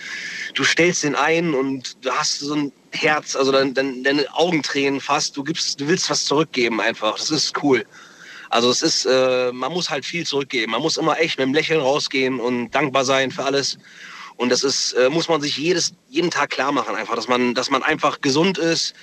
du 0.53 0.63
stellst 0.63 1.03
den 1.03 1.15
ein 1.15 1.55
und 1.55 1.97
du 2.05 2.11
hast 2.11 2.39
so 2.39 2.53
ein 2.53 2.71
Herz, 2.91 3.35
also 3.35 3.51
dein, 3.51 3.73
dein, 3.73 4.03
deine 4.03 4.31
Augen 4.33 4.61
tränen 4.61 5.01
fast, 5.01 5.35
du, 5.35 5.43
gibst, 5.43 5.81
du 5.81 5.87
willst 5.87 6.09
was 6.11 6.25
zurückgeben 6.25 6.79
einfach, 6.79 7.17
das 7.17 7.31
ist 7.31 7.63
cool. 7.63 7.83
Also 8.51 8.69
es 8.69 8.83
ist, 8.83 9.05
äh, 9.05 9.51
man 9.51 9.73
muss 9.73 9.89
halt 9.89 10.05
viel 10.05 10.25
zurückgeben, 10.25 10.71
man 10.71 10.81
muss 10.81 10.97
immer 10.97 11.19
echt 11.19 11.39
mit 11.39 11.45
einem 11.45 11.55
Lächeln 11.55 11.81
rausgehen 11.81 12.39
und 12.39 12.69
dankbar 12.69 13.03
sein 13.03 13.31
für 13.31 13.43
alles. 13.43 13.79
Und 14.37 14.49
das 14.49 14.63
ist, 14.63 14.93
äh, 14.93 15.09
muss 15.09 15.29
man 15.29 15.41
sich 15.41 15.57
jedes, 15.57 15.93
jeden 16.09 16.31
Tag 16.31 16.49
klar 16.49 16.71
machen, 16.71 16.95
einfach, 16.95 17.15
dass 17.15 17.27
man, 17.27 17.53
dass 17.53 17.69
man 17.69 17.83
einfach 17.83 18.21
gesund 18.21 18.57
ist, 18.57 18.93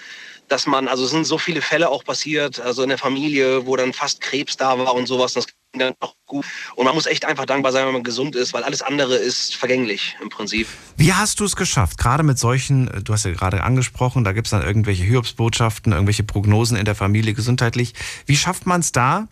dass 0.49 0.67
man, 0.67 0.89
also 0.89 1.05
es 1.05 1.11
sind 1.11 1.27
so 1.27 1.39
viele 1.39 1.63
Fälle 1.63 1.89
auch 1.89 2.05
passiert, 2.05 2.61
also 2.61 2.83
in 2.83 2.91
der 2.91 2.99
Familie, 2.99 3.67
wo 3.67 3.77
dann 3.77 3.93
fast 3.93 4.21
Krebs 4.21 4.57
da 4.57 4.79
war 4.79 4.95
und 4.95 5.07
sowas, 5.07 5.33
das 5.33 5.47
ging 5.47 5.81
dann 5.81 5.95
auch 6.01 6.15
gut. 6.27 6.45
Und 6.77 6.85
man 6.85 6.95
muss 6.95 7.07
echt 7.07 7.25
einfach 7.25 7.47
dankbar 7.47 7.73
sein, 7.73 7.87
wenn 7.87 7.95
man 7.95 8.03
gesund 8.03 8.37
ist, 8.37 8.53
weil 8.53 8.63
alles 8.63 8.83
andere 8.83 9.17
ist 9.17 9.57
vergänglich 9.57 10.17
im 10.21 10.29
Prinzip. 10.29 10.67
Wie 10.97 11.15
hast 11.15 11.41
du 11.41 11.45
es 11.45 11.57
geschafft? 11.57 11.97
Gerade 11.97 12.23
mit 12.23 12.39
solchen, 12.39 12.89
äh, 12.89 13.03
du 13.03 13.15
hast 13.15 13.25
ja 13.25 13.33
gerade 13.33 13.63
angesprochen, 13.63 14.25
da 14.25 14.33
gibt 14.33 14.49
es 14.49 14.51
dann 14.51 14.63
irgendwelche 14.63 15.05
Hiobsbotschaften, 15.05 15.93
irgendwelche 15.93 16.25
Prognosen 16.25 16.77
in 16.77 16.85
der 16.85 16.95
Familie 16.95 17.33
gesundheitlich. 17.33 17.95
Wie 18.27 18.37
schafft 18.37 18.67
man 18.67 18.81
es 18.81 18.93
da, 18.93 19.29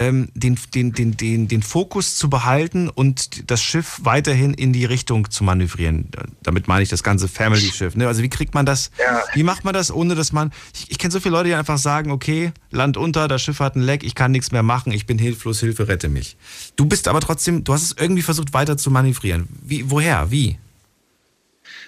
ähm, 0.00 0.28
den, 0.34 0.58
den, 0.74 0.92
den, 0.92 1.16
den, 1.16 1.46
den 1.46 1.62
Fokus 1.62 2.16
zu 2.16 2.28
behalten 2.30 2.88
und 2.88 3.50
das 3.50 3.62
Schiff 3.62 4.00
weiterhin 4.02 4.54
in 4.54 4.72
die 4.72 4.86
Richtung 4.86 5.30
zu 5.30 5.44
manövrieren. 5.44 6.08
Damit 6.42 6.66
meine 6.66 6.82
ich 6.82 6.88
das 6.88 7.02
ganze 7.02 7.28
Family-Schiff. 7.28 7.94
Ne? 7.94 8.08
Also 8.08 8.22
wie 8.22 8.30
kriegt 8.30 8.54
man 8.54 8.64
das, 8.66 8.90
Ja. 8.98 9.22
wie 9.34 9.42
macht 9.42 9.64
man 9.64 9.74
das, 9.74 9.92
ohne 9.92 10.14
dass 10.14 10.32
man, 10.32 10.52
ich, 10.74 10.90
ich 10.90 10.98
kenne 10.98 11.12
so 11.12 11.20
viele 11.20 11.36
Leute, 11.36 11.50
die 11.50 11.54
einfach 11.54 11.78
sagen, 11.78 12.10
okay, 12.10 12.52
Land 12.70 12.96
unter, 12.96 13.28
das 13.28 13.42
Schiff 13.42 13.60
hat 13.60 13.76
ein 13.76 13.82
Leck, 13.82 14.02
ich 14.02 14.14
kann 14.14 14.32
nichts 14.32 14.50
mehr 14.50 14.62
machen, 14.62 14.90
ich 14.90 15.04
bin 15.06 15.18
hilflos, 15.18 15.60
Hilfe, 15.60 15.86
rette 15.86 16.08
mich. 16.08 16.36
Du 16.76 16.86
bist 16.86 17.06
aber 17.06 17.20
trotzdem, 17.20 17.62
du 17.62 17.74
hast 17.74 17.82
es 17.82 17.94
irgendwie 17.98 18.22
versucht 18.22 18.54
weiter 18.54 18.78
zu 18.78 18.90
manövrieren. 18.90 19.48
Wie, 19.62 19.90
woher, 19.90 20.30
wie? 20.30 20.58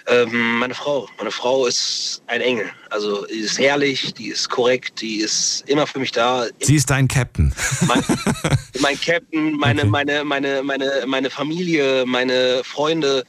Ähm, 0.07 0.59
meine 0.59 0.73
Frau. 0.73 1.07
Meine 1.17 1.31
Frau 1.31 1.65
ist 1.65 2.21
ein 2.27 2.41
Engel. 2.41 2.69
Also 2.89 3.25
die 3.25 3.39
ist 3.39 3.57
herrlich, 3.57 4.13
die 4.13 4.27
ist 4.27 4.49
korrekt, 4.49 5.01
die 5.01 5.17
ist 5.17 5.63
immer 5.67 5.87
für 5.87 5.99
mich 5.99 6.11
da. 6.11 6.45
Sie 6.59 6.75
ist 6.75 6.89
dein 6.89 7.07
Captain. 7.07 7.53
Mein, 7.87 8.03
mein 8.81 8.99
Captain, 8.99 9.53
meine, 9.57 9.81
Okay. 9.81 9.89
meine, 9.89 10.23
meine, 10.23 10.63
meine, 10.63 11.03
meine 11.07 11.29
Familie, 11.29 12.05
meine 12.05 12.61
Freunde. 12.63 13.23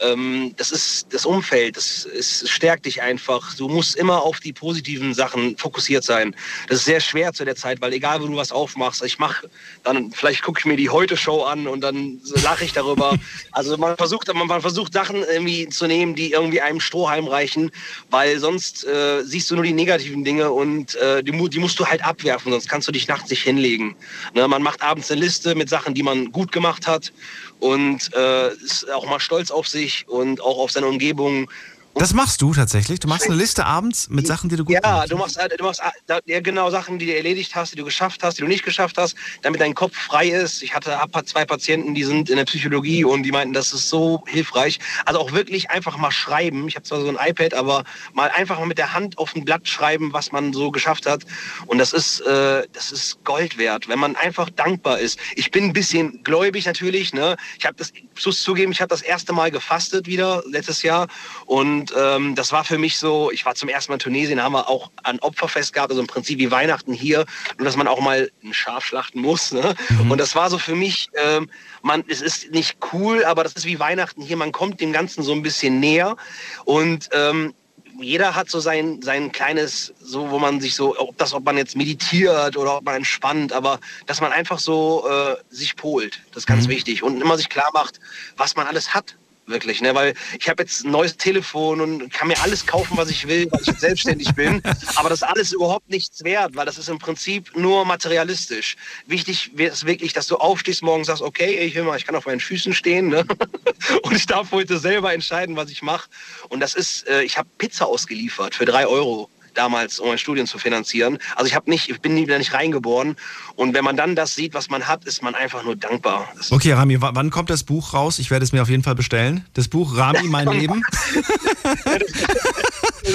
Ähm, 0.00 0.54
das 0.56 0.72
ist 0.72 1.06
das 1.10 1.24
Umfeld, 1.24 1.76
das, 1.76 2.04
es 2.04 2.48
stärkt 2.48 2.86
dich 2.86 3.02
einfach. 3.02 3.54
Du 3.54 3.68
musst 3.68 3.96
immer 3.96 4.22
auf 4.22 4.40
die 4.40 4.52
positiven 4.52 5.14
Sachen 5.14 5.56
fokussiert 5.56 6.04
sein. 6.04 6.34
Das 6.68 6.78
ist 6.78 6.84
sehr 6.84 7.00
schwer 7.00 7.32
zu 7.32 7.44
der 7.44 7.56
Zeit, 7.56 7.80
weil 7.80 7.92
egal 7.92 8.20
wo 8.22 8.26
du 8.26 8.36
was 8.36 8.52
aufmachst, 8.52 9.02
ich 9.04 9.18
mache 9.18 9.48
dann, 9.84 10.12
vielleicht 10.12 10.42
gucke 10.42 10.60
ich 10.60 10.66
mir 10.66 10.76
die 10.76 10.90
Heute-Show 10.90 11.42
an 11.42 11.66
und 11.66 11.80
dann 11.80 12.20
lache 12.42 12.64
ich 12.64 12.72
darüber. 12.72 13.16
Also 13.52 13.76
man 13.78 13.96
versucht, 13.96 14.32
man, 14.34 14.60
versucht 14.60 14.92
Sachen 14.92 15.22
irgendwie 15.22 15.68
zu 15.68 15.86
nehmen, 15.86 16.14
die 16.14 16.32
irgendwie 16.32 16.60
einem 16.60 16.80
Strohhalm 16.80 17.26
reichen, 17.26 17.70
weil 18.10 18.38
sonst 18.38 18.86
äh, 18.86 19.22
siehst 19.24 19.50
du 19.50 19.54
nur 19.54 19.64
die 19.64 19.72
negativen 19.72 20.24
Dinge 20.24 20.50
und 20.50 20.94
äh, 20.96 21.22
die, 21.22 21.32
die 21.32 21.58
musst 21.58 21.78
du 21.78 21.86
halt 21.86 22.04
abwerfen, 22.04 22.52
sonst 22.52 22.68
kannst 22.68 22.86
du 22.86 22.92
dich 22.92 23.08
nachts 23.08 23.30
nicht 23.30 23.42
hinlegen. 23.42 23.96
Ne, 24.34 24.46
man 24.46 24.62
macht 24.62 24.82
abends 24.82 25.10
eine 25.10 25.20
Liste 25.20 25.54
mit 25.54 25.70
Sachen, 25.70 25.94
die 25.94 26.02
man 26.02 26.32
gut 26.32 26.52
gemacht 26.52 26.86
hat 26.86 27.12
und 27.60 28.14
äh, 28.14 28.52
ist 28.54 28.90
auch 28.90 29.06
mal 29.06 29.20
stolz 29.20 29.50
auf 29.50 29.68
sich 29.68 30.08
und 30.08 30.40
auch 30.40 30.58
auf 30.58 30.70
seine 30.70 30.86
Umgebung. 30.86 31.50
Das 31.98 32.12
machst 32.12 32.42
du 32.42 32.52
tatsächlich? 32.52 33.00
Du 33.00 33.08
machst 33.08 33.24
eine 33.26 33.36
Liste 33.36 33.64
abends 33.64 34.10
mit 34.10 34.26
Sachen, 34.26 34.50
die 34.50 34.56
du 34.56 34.66
gut 34.66 34.74
Ja, 34.74 34.80
gemacht 34.80 35.10
du 35.10 35.18
hast? 35.18 35.36
machst, 35.36 35.58
du 35.58 35.64
machst 35.64 35.82
ja, 36.26 36.40
genau 36.40 36.68
Sachen, 36.68 36.98
die 36.98 37.06
du 37.06 37.16
erledigt 37.16 37.54
hast, 37.54 37.72
die 37.72 37.76
du 37.78 37.84
geschafft 37.84 38.22
hast, 38.22 38.36
die 38.36 38.42
du 38.42 38.48
nicht 38.48 38.64
geschafft 38.64 38.98
hast, 38.98 39.16
damit 39.40 39.62
dein 39.62 39.74
Kopf 39.74 39.96
frei 39.96 40.28
ist. 40.28 40.62
Ich 40.62 40.74
hatte 40.74 40.98
zwei 41.24 41.46
Patienten, 41.46 41.94
die 41.94 42.04
sind 42.04 42.28
in 42.28 42.36
der 42.36 42.44
Psychologie 42.44 43.02
und 43.04 43.22
die 43.22 43.32
meinten, 43.32 43.54
das 43.54 43.72
ist 43.72 43.88
so 43.88 44.22
hilfreich. 44.26 44.78
Also 45.06 45.20
auch 45.20 45.32
wirklich 45.32 45.70
einfach 45.70 45.96
mal 45.96 46.10
schreiben. 46.10 46.68
Ich 46.68 46.76
habe 46.76 46.84
zwar 46.84 47.00
so 47.00 47.08
ein 47.08 47.16
iPad, 47.18 47.54
aber 47.54 47.84
mal 48.12 48.28
einfach 48.28 48.58
mal 48.58 48.66
mit 48.66 48.76
der 48.76 48.92
Hand 48.92 49.16
auf 49.16 49.34
ein 49.34 49.46
Blatt 49.46 49.66
schreiben, 49.66 50.12
was 50.12 50.32
man 50.32 50.52
so 50.52 50.70
geschafft 50.70 51.06
hat. 51.06 51.24
Und 51.64 51.78
das 51.78 51.94
ist, 51.94 52.20
äh, 52.20 52.66
das 52.74 52.92
ist 52.92 53.24
Gold 53.24 53.56
wert, 53.56 53.88
wenn 53.88 53.98
man 53.98 54.16
einfach 54.16 54.50
dankbar 54.50 54.98
ist. 54.98 55.18
Ich 55.34 55.50
bin 55.50 55.64
ein 55.64 55.72
bisschen 55.72 56.22
gläubig 56.24 56.66
natürlich. 56.66 57.14
Ne? 57.14 57.36
Ich 57.58 57.64
habe 57.64 57.76
das, 57.76 57.90
ich 57.94 58.26
muss 58.26 58.42
zugeben, 58.42 58.70
ich 58.72 58.82
habe 58.82 58.90
das 58.90 59.00
erste 59.02 59.32
Mal 59.32 59.50
gefastet 59.50 60.06
wieder 60.06 60.42
letztes 60.46 60.82
Jahr 60.82 61.08
und 61.46 61.85
ähm, 61.96 62.34
das 62.34 62.52
war 62.52 62.64
für 62.64 62.78
mich 62.78 62.98
so, 62.98 63.30
ich 63.30 63.44
war 63.44 63.54
zum 63.54 63.68
ersten 63.68 63.92
Mal 63.92 63.96
in 63.96 64.00
Tunesien, 64.00 64.38
da 64.38 64.44
haben 64.44 64.52
wir 64.52 64.68
auch 64.68 64.90
ein 65.02 65.18
Opferfest 65.20 65.72
gehabt, 65.72 65.90
also 65.90 66.00
im 66.00 66.06
Prinzip 66.06 66.38
wie 66.38 66.50
Weihnachten 66.50 66.92
hier, 66.92 67.26
nur 67.58 67.64
dass 67.64 67.76
man 67.76 67.88
auch 67.88 68.00
mal 68.00 68.30
ein 68.42 68.54
Schaf 68.54 68.84
schlachten 68.84 69.20
muss. 69.20 69.52
Ne? 69.52 69.74
Und 70.08 70.18
das 70.18 70.34
war 70.34 70.50
so 70.50 70.58
für 70.58 70.74
mich, 70.74 71.08
ähm, 71.16 71.50
man, 71.82 72.04
es 72.08 72.20
ist 72.22 72.50
nicht 72.52 72.78
cool, 72.92 73.24
aber 73.24 73.44
das 73.44 73.52
ist 73.54 73.66
wie 73.66 73.78
Weihnachten 73.78 74.22
hier, 74.22 74.36
man 74.36 74.52
kommt 74.52 74.80
dem 74.80 74.92
Ganzen 74.92 75.22
so 75.22 75.32
ein 75.32 75.42
bisschen 75.42 75.80
näher 75.80 76.16
und 76.64 77.08
ähm, 77.12 77.54
jeder 78.00 78.34
hat 78.34 78.50
so 78.50 78.60
sein, 78.60 79.00
sein 79.02 79.32
kleines, 79.32 79.94
so 80.00 80.30
wo 80.30 80.38
man 80.38 80.60
sich 80.60 80.74
so, 80.74 80.98
ob 80.98 81.16
das, 81.18 81.32
ob 81.32 81.44
man 81.44 81.56
jetzt 81.56 81.76
meditiert 81.76 82.56
oder 82.56 82.78
ob 82.78 82.84
man 82.84 82.96
entspannt, 82.96 83.52
aber 83.52 83.80
dass 84.06 84.20
man 84.20 84.32
einfach 84.32 84.58
so 84.58 85.06
äh, 85.08 85.36
sich 85.48 85.76
polt, 85.76 86.20
das 86.30 86.42
ist 86.42 86.46
ganz 86.46 86.68
wichtig 86.68 87.02
und 87.02 87.20
immer 87.20 87.36
sich 87.36 87.48
klar 87.48 87.70
macht, 87.72 88.00
was 88.36 88.56
man 88.56 88.66
alles 88.66 88.94
hat. 88.94 89.16
Wirklich, 89.46 89.80
ne? 89.80 89.94
Weil 89.94 90.14
ich 90.40 90.48
habe 90.48 90.64
jetzt 90.64 90.84
ein 90.84 90.90
neues 90.90 91.16
Telefon 91.16 91.80
und 91.80 92.12
kann 92.12 92.26
mir 92.26 92.40
alles 92.42 92.66
kaufen, 92.66 92.96
was 92.96 93.08
ich 93.10 93.28
will, 93.28 93.46
weil 93.50 93.60
ich 93.62 93.72
selbstständig 93.78 94.34
bin. 94.34 94.60
Aber 94.96 95.08
das 95.08 95.22
ist 95.22 95.28
alles 95.28 95.52
überhaupt 95.52 95.88
nichts 95.88 96.24
wert, 96.24 96.56
weil 96.56 96.66
das 96.66 96.78
ist 96.78 96.88
im 96.88 96.98
Prinzip 96.98 97.56
nur 97.56 97.84
materialistisch. 97.84 98.76
Wichtig 99.06 99.56
ist 99.56 99.86
wirklich, 99.86 100.12
dass 100.12 100.26
du 100.26 100.36
aufstehst 100.36 100.82
morgen 100.82 101.04
sagst, 101.04 101.22
okay, 101.22 101.58
ich 101.60 101.76
will 101.76 101.84
mal, 101.84 101.96
ich 101.96 102.04
kann 102.04 102.16
auf 102.16 102.26
meinen 102.26 102.40
Füßen 102.40 102.74
stehen, 102.74 103.08
ne? 103.08 103.24
Und 104.02 104.16
ich 104.16 104.26
darf 104.26 104.50
heute 104.50 104.78
selber 104.78 105.14
entscheiden, 105.14 105.54
was 105.54 105.70
ich 105.70 105.80
mache. 105.80 106.08
Und 106.48 106.58
das 106.58 106.74
ist, 106.74 107.06
äh, 107.06 107.22
ich 107.22 107.38
habe 107.38 107.48
Pizza 107.58 107.86
ausgeliefert 107.86 108.56
für 108.56 108.64
drei 108.64 108.86
Euro 108.86 109.30
damals, 109.56 109.98
um 109.98 110.08
mein 110.08 110.18
Studium 110.18 110.46
zu 110.46 110.58
finanzieren. 110.58 111.18
Also 111.34 111.48
ich 111.48 111.54
habe 111.54 111.70
nicht, 111.70 111.88
ich 111.88 112.00
bin 112.00 112.14
nie 112.14 112.22
wieder 112.22 112.38
nicht 112.38 112.52
reingeboren. 112.52 113.16
Und 113.56 113.74
wenn 113.74 113.84
man 113.84 113.96
dann 113.96 114.14
das 114.14 114.34
sieht, 114.34 114.54
was 114.54 114.68
man 114.68 114.86
hat, 114.86 115.04
ist 115.04 115.22
man 115.22 115.34
einfach 115.34 115.64
nur 115.64 115.76
dankbar. 115.76 116.28
Das 116.36 116.52
Okay, 116.52 116.72
Rami, 116.72 117.00
wa- 117.00 117.12
wann 117.14 117.30
kommt 117.30 117.50
das 117.50 117.64
Buch 117.64 117.94
raus? 117.94 118.18
Ich 118.18 118.30
werde 118.30 118.44
es 118.44 118.52
mir 118.52 118.62
auf 118.62 118.68
jeden 118.68 118.82
Fall 118.82 118.94
bestellen. 118.94 119.44
Das 119.54 119.68
Buch 119.68 119.96
Rami, 119.96 120.22
mein 120.28 120.48
Leben. 120.48 120.82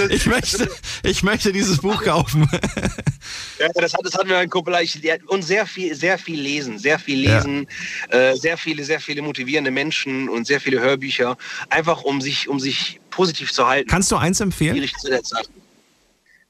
Ich 0.09 0.25
möchte, 0.25 0.69
ich 1.03 1.21
möchte 1.21 1.51
dieses 1.51 1.79
Buch 1.79 2.01
kaufen. 2.03 2.49
Ja, 3.59 3.67
das 3.75 3.93
hat, 3.93 4.01
das 4.05 4.13
hat 4.13 4.25
mir 4.25 4.37
ein 4.37 4.49
Kumpel 4.49 4.73
ich, 4.81 5.01
und 5.27 5.41
sehr 5.43 5.65
viel, 5.65 5.93
sehr 5.95 6.17
viel 6.17 6.39
lesen, 6.39 6.79
sehr 6.79 6.97
viel 6.97 7.19
lesen, 7.19 7.67
äh, 8.09 8.35
sehr 8.35 8.57
viele, 8.57 8.83
sehr 8.83 8.99
viele 9.01 9.21
motivierende 9.21 9.69
Menschen 9.69 10.29
und 10.29 10.47
sehr 10.47 10.61
viele 10.61 10.79
Hörbücher, 10.79 11.37
einfach 11.69 12.03
um 12.03 12.21
sich, 12.21 12.47
um 12.47 12.59
sich 12.59 12.99
positiv 13.09 13.51
zu 13.51 13.67
halten. 13.67 13.89
Kannst 13.89 14.11
du 14.11 14.15
eins 14.15 14.39
empfehlen? 14.39 14.75
schwierig 14.75 14.93
zu 14.95 15.09
der 15.09 15.23
Zeit. 15.23 15.49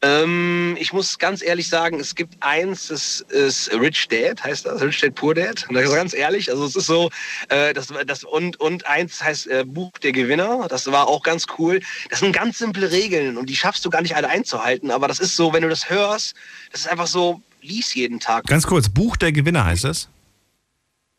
Ähm, 0.04 0.76
ich 0.80 0.94
muss 0.94 1.20
ganz 1.20 1.44
ehrlich 1.44 1.70
sagen, 1.70 2.00
es 2.00 2.16
gibt 2.16 2.36
eins, 2.40 2.88
das 2.88 3.22
ist 3.30 3.72
Rich 3.72 4.08
Dad, 4.08 4.44
heißt 4.44 4.66
das, 4.66 4.82
Rich 4.82 5.00
Dad 5.02 5.14
Poor 5.14 5.36
Dad. 5.36 5.66
Und 5.70 5.76
das 5.76 5.86
ist 5.86 5.94
ganz 5.94 6.14
ehrlich, 6.14 6.50
also 6.50 6.66
es 6.66 6.76
ist 6.76 6.88
so, 6.88 7.12
äh, 7.50 7.74
das, 7.74 7.94
das 8.08 8.24
und, 8.24 8.60
und 8.60 8.88
eins 8.88 9.22
heißt 9.24 9.48
äh, 9.48 9.64
Buch 9.66 9.92
der 10.00 10.12
Gewinner, 10.12 10.68
das 10.70 10.92
war 10.92 11.08
auch 11.08 11.22
ganz 11.22 11.46
cool. 11.60 11.82
Das 12.10 12.20
sind 12.20 12.34
ganz 12.34 12.58
simple 12.58 12.92
Regeln 12.92 13.38
und 13.38 13.48
die 13.48 13.56
schaffst 13.56 13.86
du 13.86 13.90
gar 13.92 14.02
nicht 14.02 14.16
alle 14.16 14.30
einzuhalten, 14.30 14.90
aber 14.90 15.08
das 15.08 15.20
ist 15.20 15.36
so, 15.36 15.54
wenn 15.54 15.62
du 15.62 15.70
das 15.70 15.90
hörst, 15.90 16.36
das 16.72 16.82
ist 16.82 16.88
einfach 16.88 17.08
so, 17.08 17.42
lies 17.62 17.94
jeden 17.94 18.20
Tag. 18.20 18.48
Ganz 18.48 18.66
kurz, 18.66 18.90
Buch 18.90 19.18
der 19.18 19.32
Gewinner 19.32 19.66
heißt 19.66 19.84
das? 19.84 20.10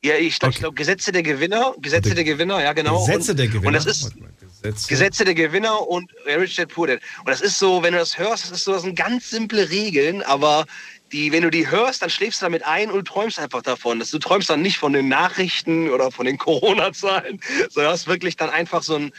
Ja, 0.04 0.16
ich, 0.16 0.36
Okay. 0.36 0.50
ich 0.50 0.58
glaube, 0.58 0.74
Gesetze 0.74 1.12
der 1.12 1.22
Gewinner, 1.22 1.74
Gesetze 1.78 2.14
der 2.14 2.24
Gewinner, 2.24 2.60
ja 2.60 2.72
genau. 2.72 3.04
Gesetze 3.06 3.30
und, 3.32 3.38
der 3.38 3.46
Gewinner. 3.46 3.66
Und 3.68 3.74
das 3.74 3.86
ist, 3.86 4.12
Gesetze. 4.62 4.88
Gesetze 4.88 5.24
der 5.24 5.34
Gewinner 5.34 5.86
und 5.86 6.10
Rich 6.26 6.56
Dad 6.56 6.68
Poor 6.70 6.88
Dad. 6.88 7.00
Und 7.20 7.28
das 7.28 7.40
ist 7.40 7.58
so, 7.58 7.82
wenn 7.84 7.92
du 7.92 8.00
das 8.00 8.18
hörst, 8.18 8.44
das 8.44 8.50
ist 8.50 8.64
so, 8.64 8.72
das 8.72 8.82
sind 8.82 8.96
ganz 8.96 9.30
simple 9.30 9.70
Regeln, 9.70 10.22
aber 10.22 10.66
die, 11.12 11.30
wenn 11.30 11.42
du 11.42 11.50
die 11.50 11.70
hörst, 11.70 12.02
dann 12.02 12.10
schläfst 12.10 12.40
du 12.40 12.46
damit 12.46 12.64
ein 12.64 12.90
und 12.90 13.06
träumst 13.06 13.38
einfach 13.38 13.62
davon. 13.62 14.00
Das, 14.00 14.10
du 14.10 14.18
träumst 14.18 14.50
dann 14.50 14.62
nicht 14.62 14.78
von 14.78 14.92
den 14.92 15.08
Nachrichten 15.08 15.88
oder 15.90 16.10
von 16.10 16.26
den 16.26 16.38
Corona-Zahlen, 16.38 17.40
sondern 17.70 17.92
hast 17.92 18.08
wirklich 18.08 18.36
dann 18.36 18.50
einfach 18.50 18.82
so 18.82 18.96
einen 18.96 19.12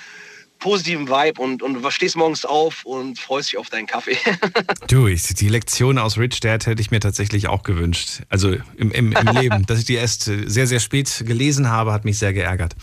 positiven 0.63 1.09
Vibe 1.09 1.41
und, 1.41 1.61
und 1.61 1.85
stehst 1.91 2.15
morgens 2.15 2.45
auf 2.45 2.85
und 2.85 3.19
freust 3.19 3.51
dich 3.51 3.57
auf 3.59 3.69
deinen 3.69 3.85
Kaffee. 3.85 4.17
Du, 4.87 5.07
ich, 5.07 5.23
die 5.23 5.49
Lektion 5.49 5.97
aus 5.97 6.17
Rich 6.17 6.39
Dad 6.39 6.65
hätte 6.65 6.81
ich 6.81 6.91
mir 6.91 6.99
tatsächlich 6.99 7.47
auch 7.47 7.63
gewünscht. 7.63 8.21
Also 8.29 8.53
im, 8.77 8.91
im, 8.91 9.11
im 9.11 9.27
Leben. 9.35 9.65
Dass 9.65 9.79
ich 9.79 9.85
die 9.85 9.95
erst 9.95 10.23
sehr, 10.23 10.67
sehr 10.67 10.79
spät 10.79 11.23
gelesen 11.25 11.69
habe, 11.69 11.91
hat 11.91 12.05
mich 12.05 12.17
sehr 12.19 12.31
geärgert. 12.31 12.75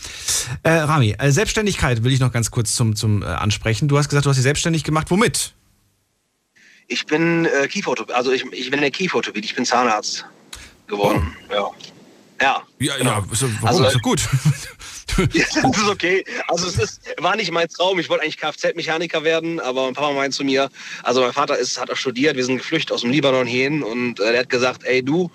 Äh, 0.63 0.71
Rami, 0.71 1.15
äh, 1.17 1.31
Selbstständigkeit 1.31 2.03
will 2.03 2.11
ich 2.11 2.19
noch 2.19 2.31
ganz 2.31 2.51
kurz 2.51 2.75
zum, 2.75 2.95
zum 2.95 3.23
äh, 3.23 3.25
ansprechen. 3.25 3.87
Du 3.87 3.97
hast 3.97 4.09
gesagt, 4.09 4.25
du 4.25 4.29
hast 4.29 4.37
dich 4.37 4.43
selbstständig 4.43 4.83
gemacht. 4.83 5.09
Womit? 5.09 5.53
Ich 6.87 7.05
bin 7.05 7.45
äh, 7.45 7.67
Kieferorthopäd, 7.67 8.15
also 8.15 8.31
ich, 8.31 8.43
ich 8.51 8.69
bin 8.69 8.79
in 8.79 8.81
der 8.81 8.91
Kieferorthopädie, 8.91 9.47
ich 9.47 9.55
bin 9.55 9.65
Zahnarzt 9.65 10.25
geworden. 10.87 11.35
Ja. 11.49 11.69
Ja. 12.41 12.63
Ja, 12.79 12.97
genau. 12.97 13.11
ja, 13.11 13.25
so, 13.31 13.47
warum? 13.61 13.67
Also- 13.67 13.85
ist 13.85 13.95
doch 13.95 14.01
gut. 14.01 14.21
Ja, 15.33 15.45
das 15.61 15.77
ist 15.77 15.89
okay. 15.89 16.23
Also 16.47 16.67
es 16.67 16.77
ist, 16.77 17.01
war 17.17 17.35
nicht 17.35 17.51
mein 17.51 17.67
Traum. 17.69 17.99
Ich 17.99 18.09
wollte 18.09 18.23
eigentlich 18.23 18.37
Kfz-Mechaniker 18.37 19.23
werden, 19.23 19.59
aber 19.59 19.85
mein 19.85 19.93
Papa 19.93 20.11
meint 20.13 20.33
zu 20.33 20.43
mir, 20.43 20.69
also 21.03 21.21
mein 21.21 21.33
Vater 21.33 21.57
ist, 21.57 21.79
hat 21.79 21.91
auch 21.91 21.95
studiert, 21.95 22.35
wir 22.35 22.45
sind 22.45 22.57
geflüchtet 22.57 22.91
aus 22.91 23.01
dem 23.01 23.11
Libanon 23.11 23.47
hierhin 23.47 23.83
und 23.83 24.19
äh, 24.19 24.31
der 24.31 24.41
hat 24.41 24.49
gesagt, 24.49 24.83
ey 24.83 25.03
du, 25.03 25.31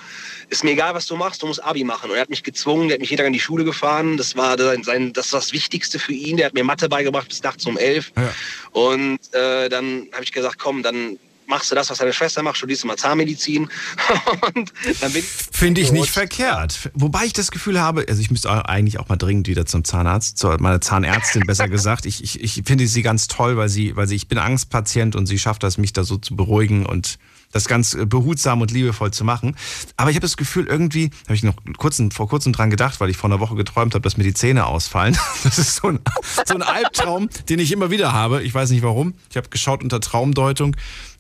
ist 0.49 0.65
mir 0.65 0.73
egal, 0.73 0.95
was 0.95 1.07
du 1.07 1.17
machst, 1.17 1.43
du 1.43 1.47
musst 1.47 1.63
Abi 1.63 1.85
machen. 1.85 2.11
Und 2.11 2.17
er 2.17 2.23
hat 2.23 2.31
mich 2.31 2.43
gezwungen, 2.43 2.89
der 2.89 2.95
hat 2.95 3.01
mich 3.01 3.11
jeden 3.11 3.19
Tag 3.19 3.27
in 3.27 3.33
die 3.33 3.41
Schule 3.41 3.65
gefahren. 3.65 4.17
Das 4.17 4.37
war 4.37 4.59
sein, 4.59 4.85
sein 4.85 5.13
das, 5.13 5.33
war 5.33 5.41
das 5.41 5.53
Wichtigste 5.53 5.99
für 5.99 6.13
ihn. 6.13 6.37
Der 6.37 6.47
hat 6.47 6.55
mir 6.55 6.65
Mathe 6.65 6.89
beigebracht 6.89 7.29
bis 7.29 7.43
nachts 7.43 7.67
um 7.67 7.77
elf. 7.77 8.13
Ja. 8.17 8.33
Und 8.73 9.19
äh, 9.33 9.69
dann 9.69 10.09
habe 10.13 10.23
ich 10.25 10.33
gesagt, 10.33 10.59
komm, 10.59 10.83
dann 10.83 11.19
machst 11.47 11.71
du 11.71 11.75
das, 11.75 11.91
was 11.91 11.99
deine 11.99 12.13
Schwester 12.13 12.43
macht, 12.43 12.57
studierst 12.57 12.83
du 12.83 12.87
mal 12.87 12.97
Zahnmedizin. 12.97 13.69
und 14.55 14.73
dann 15.01 15.13
bin 15.13 15.21
ich 15.21 15.27
Finde 15.53 15.81
ich 15.81 15.93
nicht 15.93 16.11
verkehrt. 16.11 16.91
Wobei 16.95 17.25
ich 17.25 17.33
das 17.33 17.51
Gefühl 17.51 17.81
habe, 17.81 18.05
also 18.09 18.21
ich 18.21 18.31
müsste 18.31 18.51
eigentlich 18.69 18.99
auch 18.99 19.09
mal 19.09 19.17
dringend 19.17 19.49
wieder 19.49 19.67
zum 19.67 19.85
Zahnarzt, 19.85 20.39
zu 20.39 20.49
meiner 20.59 20.81
Zahnärztin 20.81 21.47
besser 21.47 21.69
gesagt. 21.71 22.07
Ich, 22.07 22.23
ich, 22.23 22.43
ich 22.43 22.63
finde 22.65 22.87
sie 22.87 23.03
ganz 23.03 23.29
toll, 23.29 23.57
weil 23.57 23.69
sie, 23.69 23.97
weil 23.97 24.07
sie, 24.07 24.17
ich 24.17 24.29
bin 24.29 24.39
Angstpatient 24.39 25.17
und 25.17 25.27
sie 25.27 25.39
schafft 25.39 25.63
das, 25.63 25.79
mich 25.79 25.93
da 25.93 26.05
so 26.05 26.17
zu 26.17 26.37
beruhigen 26.37 26.87
und 26.87 27.19
das 27.53 27.67
ganz 27.67 27.95
äh, 27.95 28.07
behutsam 28.07 28.61
und 28.61 28.71
liebevoll 28.71 29.13
zu 29.13 29.25
machen. 29.25 29.57
Aber 29.97 30.11
ich 30.11 30.17
habe 30.17 30.23
das 30.23 30.37
Gefühl, 30.37 30.67
irgendwie, 30.67 31.11
habe 31.25 31.35
ich 31.35 31.43
noch 31.43 31.55
kurzen, 31.79 32.11
vor 32.11 32.29
kurzem 32.29 32.53
dran 32.53 32.71
gedacht, 32.71 33.01
weil 33.01 33.11
ich 33.11 33.17
vor 33.17 33.31
einer 33.31 33.41
Woche 33.41 33.55
geträumt 33.55 33.95
habe, 33.95 34.03
dass 34.03 34.17
mir 34.17 34.25
die 34.25 34.35
Zähne 34.35 34.67
ausfallen. 34.67 35.17
Das 35.45 35.59
ist 35.59 35.77
so 35.77 35.89
ein, 35.89 36.01
so 36.45 36.55
ein 36.55 36.63
Albtraum, 36.63 37.29
den 37.49 37.61
ich 37.61 37.71
immer 37.71 37.91
wieder 37.91 38.13
habe. 38.13 38.43
Ich 38.43 38.53
weiß 38.53 38.71
nicht 38.71 38.83
warum. 38.83 39.15
Ich 39.31 39.37
habe 39.37 39.49
geschaut 39.49 39.83
unter 39.83 40.01
Traumdeutung, 40.01 40.77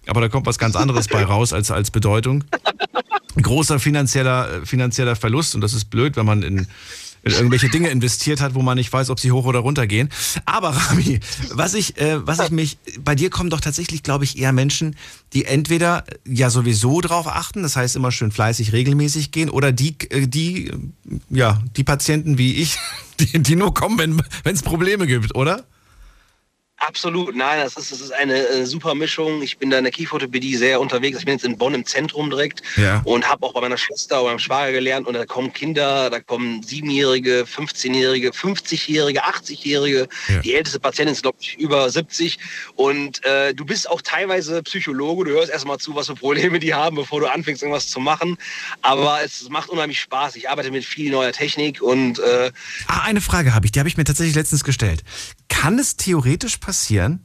aber 0.06 0.20
da 0.20 0.28
kommt 0.28 0.46
was 0.46 0.58
ganz 0.58 0.76
anderes 0.76 1.08
bei 1.08 1.24
raus 1.24 1.52
als, 1.52 1.70
als 1.70 1.90
Bedeutung. 1.90 2.44
großer 3.42 3.78
finanzieller, 3.78 4.62
äh, 4.62 4.66
finanzieller 4.66 5.16
Verlust 5.16 5.54
und 5.54 5.60
das 5.60 5.74
ist 5.74 5.86
blöd, 5.86 6.16
wenn 6.16 6.26
man 6.26 6.42
in, 6.42 6.66
in 7.22 7.32
irgendwelche 7.32 7.68
Dinge 7.68 7.88
investiert 7.88 8.40
hat, 8.40 8.54
wo 8.54 8.62
man 8.62 8.76
nicht 8.78 8.92
weiß, 8.92 9.10
ob 9.10 9.18
sie 9.18 9.32
hoch 9.32 9.44
oder 9.44 9.58
runter 9.58 9.86
gehen. 9.86 10.08
Aber 10.44 10.70
Rami, 10.70 11.20
was 11.50 11.74
ich, 11.74 11.98
äh, 11.98 12.26
was 12.26 12.38
ich 12.38 12.50
mich, 12.50 12.78
bei 13.00 13.14
dir 13.14 13.30
kommen 13.30 13.50
doch 13.50 13.60
tatsächlich, 13.60 14.02
glaube 14.02 14.24
ich, 14.24 14.38
eher 14.38 14.52
Menschen, 14.52 14.96
die 15.32 15.44
entweder 15.44 16.04
ja 16.24 16.50
sowieso 16.50 17.00
drauf 17.00 17.26
achten, 17.26 17.62
das 17.62 17.76
heißt 17.76 17.96
immer 17.96 18.12
schön 18.12 18.30
fleißig 18.30 18.72
regelmäßig 18.72 19.32
gehen, 19.32 19.50
oder 19.50 19.72
die, 19.72 19.96
äh, 20.10 20.26
die, 20.28 20.72
ja, 21.28 21.60
die 21.76 21.84
Patienten 21.84 22.38
wie 22.38 22.54
ich, 22.54 22.78
die, 23.20 23.42
die 23.42 23.56
nur 23.56 23.74
kommen, 23.74 24.22
wenn 24.44 24.54
es 24.54 24.62
Probleme 24.62 25.06
gibt, 25.06 25.34
oder? 25.34 25.64
Absolut, 26.78 27.34
nein, 27.34 27.60
das 27.62 27.74
ist, 27.76 27.90
das 27.90 28.00
ist 28.02 28.12
eine 28.12 28.34
äh, 28.48 28.66
super 28.66 28.94
Mischung. 28.94 29.40
Ich 29.40 29.56
bin 29.56 29.70
da 29.70 29.78
in 29.78 29.84
der 29.84 29.92
Kieferorthopädie 29.92 30.56
sehr 30.56 30.78
unterwegs. 30.80 31.18
Ich 31.18 31.24
bin 31.24 31.32
jetzt 31.34 31.44
in 31.44 31.56
Bonn 31.56 31.72
im 31.72 31.86
Zentrum 31.86 32.28
direkt 32.28 32.60
Ja. 32.76 33.00
und 33.04 33.26
habe 33.28 33.46
auch 33.46 33.54
bei 33.54 33.62
meiner 33.62 33.78
Schwester 33.78 34.20
oder 34.20 34.30
meinem 34.32 34.38
Schwager 34.40 34.72
gelernt. 34.72 35.06
Und 35.06 35.14
da 35.14 35.24
kommen 35.24 35.52
Kinder, 35.54 36.10
da 36.10 36.20
kommen 36.20 36.62
Siebenjährige, 36.62 37.44
15-Jährige, 37.44 38.30
50-Jährige, 38.30 39.24
80-Jährige. 39.24 40.06
Ja. 40.28 40.38
Die 40.40 40.54
älteste 40.54 40.78
Patientin 40.78 41.14
ist, 41.14 41.22
glaube 41.22 41.38
ich, 41.40 41.56
über 41.58 41.88
70. 41.88 42.38
Und 42.74 43.24
äh, 43.24 43.54
du 43.54 43.64
bist 43.64 43.88
auch 43.88 44.02
teilweise 44.02 44.62
Psychologe. 44.62 45.24
Du 45.24 45.30
hörst 45.30 45.50
erstmal 45.50 45.78
zu, 45.78 45.94
was 45.96 46.08
für 46.08 46.14
Probleme 46.14 46.58
die 46.58 46.74
haben, 46.74 46.96
bevor 46.96 47.20
du 47.20 47.26
anfängst, 47.26 47.62
irgendwas 47.62 47.88
zu 47.88 48.00
machen. 48.00 48.36
Aber 48.82 49.20
es 49.24 49.48
macht 49.48 49.70
unheimlich 49.70 49.98
Spaß. 50.00 50.36
Ich 50.36 50.50
arbeite 50.50 50.70
mit 50.70 50.84
viel 50.84 51.10
neuer 51.10 51.32
Technik 51.32 51.80
und 51.80 52.18
äh, 52.18 52.52
Ah, 52.86 53.00
eine 53.04 53.22
Frage 53.22 53.54
habe 53.54 53.64
ich, 53.64 53.72
die 53.72 53.78
habe 53.78 53.88
ich 53.88 53.96
mir 53.96 54.04
tatsächlich 54.04 54.34
letztens 54.36 54.62
gestellt. 54.62 55.02
Kann 55.48 55.78
es 55.78 55.96
theoretisch 55.96 56.58
passieren, 56.66 57.22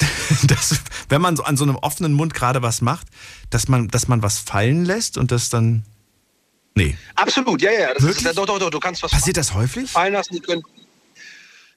dass, 0.46 0.80
wenn 1.08 1.20
man 1.20 1.36
so 1.36 1.42
an 1.42 1.56
so 1.56 1.64
einem 1.64 1.76
offenen 1.76 2.12
Mund 2.12 2.32
gerade 2.32 2.62
was 2.62 2.80
macht, 2.80 3.08
dass 3.50 3.66
man, 3.66 3.88
dass 3.88 4.06
man 4.06 4.22
was 4.22 4.38
fallen 4.38 4.84
lässt 4.84 5.18
und 5.18 5.32
das 5.32 5.50
dann. 5.50 5.84
Nee. 6.76 6.96
absolut, 7.16 7.60
ja, 7.60 7.72
ja. 7.72 7.92
Das 7.92 8.04
Wirklich? 8.04 8.24
ist, 8.24 8.38
doch, 8.38 8.46
doch, 8.46 8.60
doch, 8.60 8.70
du 8.70 8.78
kannst 8.78 9.02
was 9.02 9.10
Passiert 9.10 9.36
das 9.36 9.52
häufig? 9.52 9.90
fallen 9.90 10.12
lassen. 10.12 10.40
Können 10.40 10.62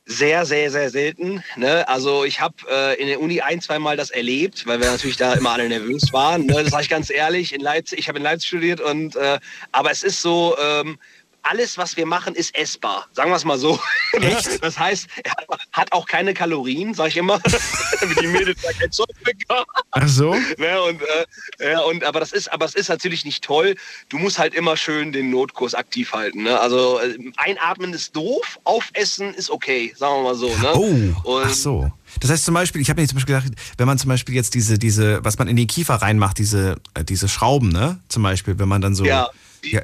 sehr, 0.06 0.46
sehr, 0.46 0.70
sehr 0.70 0.90
selten. 0.92 1.44
Ne? 1.56 1.88
Also 1.88 2.24
ich 2.26 2.40
habe 2.40 2.56
äh, 2.70 3.02
in 3.02 3.08
der 3.08 3.20
Uni 3.20 3.42
ein, 3.42 3.62
zwei 3.62 3.80
Mal 3.80 3.98
das 3.98 4.12
erlebt, 4.12 4.68
weil 4.68 4.80
wir 4.80 4.92
natürlich 4.92 5.18
da 5.18 5.34
immer 5.34 5.52
alle 5.52 5.70
nervös 5.70 6.12
waren. 6.12 6.46
Ne? 6.46 6.64
Das 6.64 6.72
sage 6.72 6.84
ich 6.84 6.90
ganz 6.90 7.10
ehrlich. 7.10 7.54
In 7.54 7.62
Leipzig, 7.62 8.00
ich 8.00 8.08
habe 8.08 8.18
in 8.20 8.24
Leipzig 8.24 8.50
studiert 8.50 8.82
und 8.82 9.16
äh, 9.16 9.40
aber 9.72 9.92
es 9.92 10.04
ist 10.04 10.22
so. 10.22 10.56
Ähm, 10.60 11.00
alles, 11.44 11.78
was 11.78 11.98
wir 11.98 12.06
machen, 12.06 12.36
ist 12.36 12.56
essbar. 12.56 13.08
Sagen 13.14 13.32
wir 13.32 13.36
es 13.36 13.46
mal 13.46 13.58
so. 13.58 13.80
Echt? 14.14 14.64
Das 14.64 14.78
heißt, 14.78 15.08
er 15.24 15.34
hat, 15.72 15.92
auch 15.92 16.06
keine 16.06 16.34
Kalorien, 16.34 16.94
sage 16.94 17.10
ich 17.10 17.18
immer. 17.18 17.40
Die 18.22 18.28
Mädels 18.28 18.62
sagen, 18.62 18.78
kein 18.80 18.92
Zeug 18.92 19.08
mehr. 19.26 19.66
Ach 19.92 20.08
so? 20.08 20.36
Ja, 20.58 20.80
und, 20.82 21.02
äh, 21.02 21.72
ja, 21.72 21.80
und 21.82 22.04
aber 22.04 22.20
das 22.20 22.32
ist, 22.32 22.52
aber 22.52 22.66
es 22.66 22.76
ist 22.76 22.90
natürlich 22.90 23.26
nicht 23.26 23.44
toll. 23.44 23.76
Du 24.10 24.18
musst 24.18 24.40
halt 24.40 24.54
immer 24.54 24.78
schön 24.78 25.12
den 25.12 25.30
Notkurs 25.30 25.76
aktiv 25.76 26.14
halten. 26.14 26.44
Ne? 26.44 26.60
Also 26.60 27.00
äh, 27.00 27.18
einatmen 27.38 27.94
ist 27.94 28.16
doof, 28.16 28.60
aufessen 28.64 29.34
ist 29.34 29.50
okay, 29.50 29.94
sagen 29.98 30.16
wir 30.16 30.24
mal 30.24 30.36
so. 30.36 30.48
Ne? 30.48 30.74
Oh, 30.74 31.36
und, 31.36 31.46
ach 31.46 31.54
so. 31.54 31.92
Das 32.20 32.30
heißt 32.30 32.46
zum 32.46 32.54
Beispiel, 32.54 32.82
ich 32.82 32.90
habe 32.90 33.02
mir 33.02 33.08
zum 33.08 33.16
Beispiel 33.18 33.36
gedacht, 33.36 33.54
wenn 33.78 33.88
man 33.88 33.98
zum 33.98 34.10
Beispiel 34.10 34.36
jetzt 34.36 34.54
diese, 34.54 34.78
diese, 34.78 35.24
was 35.24 35.38
man 35.38 35.48
in 35.48 35.56
den 35.56 35.68
Kiefer 35.68 35.96
reinmacht, 35.96 36.38
diese, 36.38 36.78
äh, 36.94 37.04
diese 37.04 37.30
Schrauben, 37.30 37.70
ne? 37.70 38.00
Zum 38.10 38.24
Beispiel, 38.24 38.60
wenn 38.60 38.68
man 38.68 38.82
dann 38.82 38.96
so. 38.96 39.06
Ja. 39.06 39.30
ja 39.64 39.82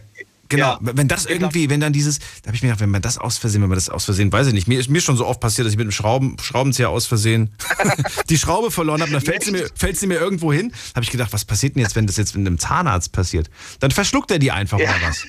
genau. 0.50 0.74
Ja. 0.74 0.80
Wenn 0.82 1.08
das 1.08 1.26
irgendwie, 1.26 1.70
wenn 1.70 1.80
dann 1.80 1.94
dieses, 1.94 2.20
da 2.20 2.48
habe 2.48 2.56
ich 2.56 2.62
mir 2.64 2.70
gedacht, 2.70 2.82
wenn 2.82 2.90
man 2.90 3.02
das 3.02 3.18
aus 3.18 3.38
Versehen, 3.38 3.62
wenn 3.62 3.70
man 3.70 3.78
das 3.78 3.90
aus 3.90 4.06
Versehen, 4.06 4.32
weiß 4.32 4.48
ich 4.48 4.54
nicht, 4.54 4.68
mir 4.68 4.80
ist 4.80 4.90
mir 4.90 5.02
schon 5.02 5.18
so 5.18 5.26
oft 5.26 5.40
passiert, 5.40 5.66
dass 5.66 5.74
ich 5.74 5.78
mit 5.78 5.86
einem 5.86 5.92
Schrauben, 5.92 6.38
Schraubenzieher 6.42 6.90
aus 6.90 7.06
Versehen 7.06 7.52
die 8.30 8.38
Schraube 8.38 8.72
verloren 8.72 9.02
habe, 9.02 9.12
dann 9.12 9.22
fällt 9.22 9.44
sie, 9.44 9.52
mir, 9.52 9.70
fällt 9.76 9.98
sie 9.98 10.08
mir 10.08 10.16
irgendwo 10.20 10.52
hin. 10.54 10.72
Habe 10.96 11.04
ich 11.04 11.12
gedacht, 11.12 11.34
was 11.34 11.46
passiert 11.46 11.76
denn 11.76 11.82
jetzt, 11.84 11.96
wenn 11.96 12.08
das 12.08 12.18
jetzt 12.18 12.36
mit 12.36 12.46
einem 12.46 12.58
Zahnarzt 12.58 13.12
passiert? 13.12 13.50
Dann 13.80 13.92
verschluckt 13.92 14.32
er 14.32 14.40
die 14.40 14.52
einfach 14.52 14.80
Ja. 14.80 14.90
oder 14.90 15.08
was? 15.08 15.24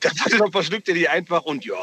Da 0.00 0.10
dann 0.38 0.52
verschluckt 0.52 0.88
ihr 0.88 0.94
die 0.94 1.08
einfach 1.08 1.42
und 1.42 1.64
ja, 1.64 1.74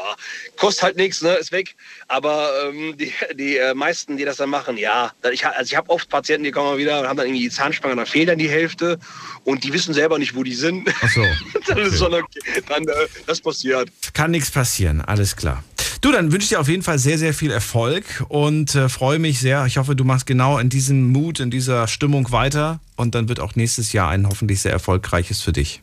kostet 0.56 0.82
halt 0.84 0.96
nichts, 0.96 1.22
ne, 1.22 1.34
ist 1.34 1.52
weg. 1.52 1.76
Aber 2.08 2.50
ähm, 2.64 2.96
die, 2.96 3.12
die 3.34 3.56
äh, 3.56 3.74
meisten, 3.74 4.16
die 4.16 4.24
das 4.24 4.38
dann 4.38 4.50
machen, 4.50 4.76
ja. 4.78 5.12
Ich, 5.32 5.46
also 5.46 5.70
ich 5.70 5.76
habe 5.76 5.90
oft 5.90 6.08
Patienten, 6.08 6.44
die 6.44 6.50
kommen 6.50 6.70
mal 6.70 6.78
wieder 6.78 7.00
und 7.00 7.08
haben 7.08 7.16
dann 7.16 7.26
irgendwie 7.26 7.44
die 7.44 7.50
Zahnspange, 7.50 7.96
dann 7.96 8.06
fehlt 8.06 8.28
dann 8.28 8.38
die 8.38 8.48
Hälfte 8.48 8.98
und 9.44 9.64
die 9.64 9.72
wissen 9.72 9.92
selber 9.92 10.18
nicht, 10.18 10.34
wo 10.34 10.42
die 10.42 10.54
sind. 10.54 10.88
Ach 11.02 11.10
so. 11.10 11.24
dann 11.66 11.78
ist 11.78 11.98
schon 11.98 12.14
okay. 12.14 12.40
Dann, 12.68 12.86
äh, 12.88 13.06
das 13.26 13.40
passiert. 13.40 13.90
Kann 14.14 14.30
nichts 14.30 14.50
passieren, 14.50 15.00
alles 15.00 15.36
klar. 15.36 15.62
Du, 16.00 16.12
dann 16.12 16.30
wünsche 16.30 16.44
ich 16.44 16.48
dir 16.50 16.60
auf 16.60 16.68
jeden 16.68 16.82
Fall 16.82 16.98
sehr, 16.98 17.18
sehr 17.18 17.34
viel 17.34 17.50
Erfolg 17.50 18.04
und 18.28 18.74
äh, 18.74 18.88
freue 18.88 19.18
mich 19.18 19.40
sehr. 19.40 19.66
Ich 19.66 19.78
hoffe, 19.78 19.96
du 19.96 20.04
machst 20.04 20.26
genau 20.26 20.58
in 20.58 20.68
diesem 20.68 21.10
Mut, 21.10 21.40
in 21.40 21.50
dieser 21.50 21.88
Stimmung 21.88 22.30
weiter 22.32 22.80
und 22.96 23.14
dann 23.14 23.28
wird 23.28 23.40
auch 23.40 23.56
nächstes 23.56 23.92
Jahr 23.92 24.10
ein 24.10 24.28
hoffentlich 24.28 24.60
sehr 24.60 24.72
erfolgreiches 24.72 25.40
für 25.40 25.52
dich. 25.52 25.82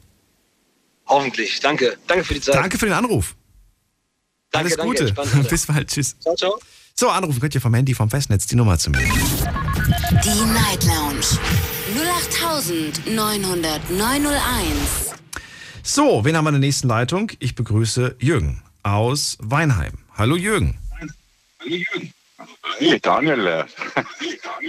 Hoffentlich. 1.08 1.60
Danke. 1.60 1.98
Danke 2.08 2.24
für 2.24 2.34
die 2.36 2.42
Zeit. 2.42 2.56
Danke 2.56 2.78
für 2.78 2.86
den 2.86 2.94
Anruf. 2.96 3.36
Danke, 4.52 4.68
Alles 4.68 4.78
danke, 4.78 5.06
Gute. 5.06 5.20
Alter. 5.20 5.44
Bis 5.50 5.66
bald. 5.66 5.90
Tschüss. 5.90 6.16
Ciao, 6.20 6.36
ciao. 6.36 6.60
So, 6.96 7.10
anrufen 7.10 7.40
könnt 7.40 7.56
ihr 7.56 7.62
vom 7.62 7.74
Handy, 7.74 7.96
vom 7.96 8.08
Festnetz 8.10 8.46
die 8.46 8.56
Nummer 8.56 8.78
zu 8.78 8.92
mir. 8.92 9.00
Die 9.00 10.46
Night 10.46 10.84
Lounge 10.84 11.26
0890901. 13.08 15.16
So, 15.82 16.24
wen 16.24 16.38
haben 16.38 16.46
wir 16.46 16.50
in 16.50 16.54
der 16.56 16.60
nächsten 16.60 16.88
Leitung? 16.88 17.32
Ich 17.40 17.56
begrüße 17.56 18.16
Jürgen 18.20 18.62
aus 18.84 19.38
Weinheim. 19.42 19.94
Hallo 20.16 20.36
Jürgen. 20.36 20.78
Hey, 22.78 23.00
Daniel. 23.02 23.48
äh, 23.48 23.66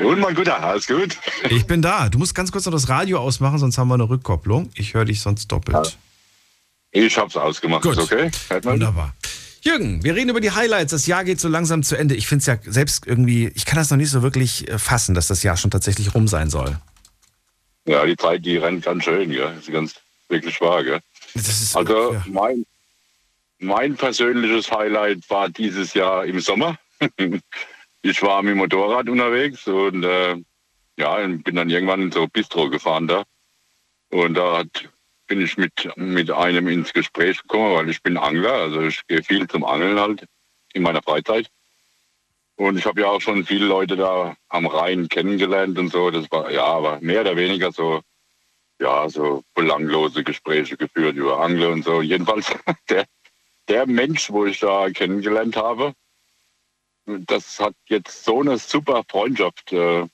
Und 0.05 0.21
mein 0.21 0.35
Guter, 0.35 0.63
alles 0.63 0.87
gut? 0.87 1.19
Ich 1.51 1.67
bin 1.67 1.83
da. 1.83 2.09
Du 2.09 2.19
musst 2.19 2.35
ganz 2.35 2.51
kurz 2.51 2.65
noch 2.65 2.73
das 2.73 2.89
Radio 2.89 3.19
ausmachen, 3.19 3.59
sonst 3.59 3.77
haben 3.79 3.89
wir 3.89 3.95
eine 3.95 4.09
Rückkopplung. 4.09 4.71
Ich 4.75 4.95
höre 4.95 5.05
dich 5.05 5.21
sonst 5.21 5.53
doppelt. 5.53 5.99
Ich 6.97 7.19
hab's 7.19 7.37
ausgemacht, 7.37 7.83
Gut. 7.83 7.99
ist 7.99 8.13
okay? 8.13 8.31
Man? 8.49 8.65
Wunderbar. 8.65 9.15
Jürgen, 9.63 10.05
wir 10.05 10.15
reden 10.15 10.31
über 10.31 10.41
die 10.41 10.53
Highlights. 10.53 10.93
Das 10.93 11.07
Jahr 11.07 11.25
geht 11.25 11.41
so 11.41 11.49
langsam 11.49 11.83
zu 11.83 11.97
Ende. 11.97 12.15
Ich 12.15 12.29
finde 12.29 12.41
es 12.41 12.47
ja 12.47 12.57
selbst 12.65 13.05
irgendwie, 13.07 13.51
ich 13.57 13.65
kann 13.65 13.77
das 13.77 13.91
noch 13.91 13.97
nicht 13.97 14.11
so 14.11 14.23
wirklich 14.23 14.69
äh, 14.69 14.79
fassen, 14.79 15.15
dass 15.15 15.27
das 15.27 15.43
Jahr 15.43 15.57
schon 15.57 15.73
tatsächlich 15.73 16.15
rum 16.15 16.29
sein 16.29 16.51
soll. 16.51 16.79
Ja, 17.87 18.07
die 18.07 18.17
Zeit, 18.17 18.47
die 18.47 18.59
rennt 18.59 18.85
ganz 18.85 19.05
schön, 19.05 19.33
ja. 19.33 19.51
Das 19.51 19.65
ist 19.65 19.73
ganz 19.73 19.95
wirklich 20.29 20.61
wahr, 20.61 20.85
gell? 20.85 21.01
Also 21.75 22.13
ja. 22.13 22.25
mein, 22.29 22.65
mein 23.59 23.97
persönliches 23.97 24.71
Highlight 24.71 25.29
war 25.29 25.49
dieses 25.49 25.95
Jahr 25.95 26.25
im 26.25 26.39
Sommer. 26.39 26.79
ich 28.03 28.23
war 28.23 28.41
mit 28.43 28.53
dem 28.53 28.59
Motorrad 28.59 29.09
unterwegs 29.09 29.67
und 29.67 30.05
äh, 30.05 30.37
ja, 30.97 31.27
bin 31.27 31.57
dann 31.57 31.71
irgendwann 31.71 32.13
so 32.13 32.29
Bistro 32.29 32.71
gefahren 32.71 33.09
da. 33.09 33.25
Und 34.11 34.35
da 34.35 34.59
hat, 34.59 34.89
bin 35.27 35.41
ich 35.41 35.57
mit, 35.57 35.91
mit 35.97 36.31
einem 36.31 36.69
ins 36.69 36.93
Gespräch 36.93 37.41
gekommen, 37.43 37.75
weil 37.75 37.91
ich 37.91 38.03
bin 38.03 38.17
Angler, 38.17 38.53
also 38.53 38.83
ich 38.83 39.07
gehe 39.07 39.23
viel 39.23 39.49
zum 39.49 39.65
Angeln 39.65 39.99
halt 39.99 40.27
in 40.73 40.83
meiner 40.83 41.03
Freizeit. 41.03 41.49
Und 42.57 42.79
ich 42.79 42.87
habe 42.87 43.01
ja 43.01 43.09
auch 43.09 43.21
schon 43.21 43.45
viele 43.45 43.67
Leute 43.67 43.97
da 43.97 44.37
am 44.49 44.67
Rhein 44.67 45.09
kennengelernt 45.09 45.79
und 45.79 45.91
so. 45.91 46.11
Das 46.11 46.31
war 46.31 46.51
ja, 46.51 46.65
aber 46.65 47.01
mehr 47.01 47.23
oder 47.23 47.37
weniger 47.37 47.73
so, 47.73 48.03
ja, 48.81 49.09
so 49.09 49.43
belanglose 49.55 50.23
Gespräche 50.23 50.77
geführt 50.77 51.17
über 51.17 51.41
Angle 51.41 51.71
und 51.71 51.85
so. 51.85 52.01
Jedenfalls 52.01 52.47
der, 52.89 53.07
der 53.69 53.87
Mensch, 53.87 54.31
wo 54.31 54.45
ich 54.47 54.61
da 54.61 54.89
kennengelernt 54.91 55.57
habe, 55.57 55.95
das 57.07 57.59
hat 57.61 57.75
jetzt 57.89 58.25
so 58.25 58.41
eine 58.41 58.59
super 58.59 59.03
Freundschaft 59.09 59.73
äh, 59.73 60.07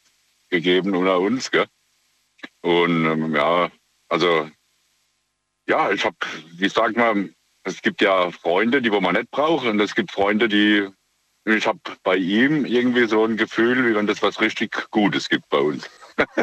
gegeben 0.49 0.95
unter 0.95 1.21
uns, 1.21 1.51
gell? 1.51 1.67
Und 2.63 3.05
ähm, 3.07 3.35
ja, 3.35 3.71
also 4.09 4.51
ja, 5.71 5.91
ich 5.93 6.05
habe, 6.05 6.17
wie 6.57 6.69
sagt 6.69 6.97
man, 6.97 7.33
es 7.63 7.81
gibt 7.81 8.03
ja 8.03 8.31
Freunde, 8.33 8.83
die 8.83 8.91
wo 8.91 9.01
man 9.01 9.15
nicht 9.15 9.31
braucht, 9.31 9.67
und 9.67 9.79
es 9.81 9.95
gibt 9.95 10.11
Freunde, 10.11 10.49
die 10.49 10.89
ich 11.47 11.67
habe 11.67 11.79
bei 12.03 12.17
ihm 12.17 12.67
irgendwie 12.67 13.07
so 13.07 13.25
ein 13.25 13.37
Gefühl, 13.37 13.89
wie 13.89 13.95
wenn 13.95 14.07
das 14.07 14.23
was 14.23 14.41
richtig 14.41 14.91
Gutes 14.91 15.29
gibt 15.29 15.49
bei 15.49 15.59
uns. 15.59 15.89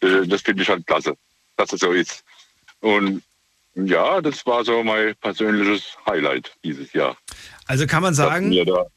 Äh, 0.00 0.26
das 0.26 0.42
finde 0.42 0.64
ich 0.64 0.68
halt 0.68 0.84
klasse, 0.84 1.14
dass 1.56 1.72
es 1.72 1.78
so 1.78 1.92
ist. 1.92 2.24
Und 2.80 3.22
ja, 3.76 4.20
das 4.20 4.44
war 4.46 4.64
so 4.64 4.82
mein 4.82 5.14
persönliches 5.20 5.96
Highlight 6.04 6.52
dieses 6.64 6.92
Jahr. 6.92 7.16
Also 7.66 7.86
kann 7.86 8.02
man 8.02 8.12
sagen, 8.12 8.52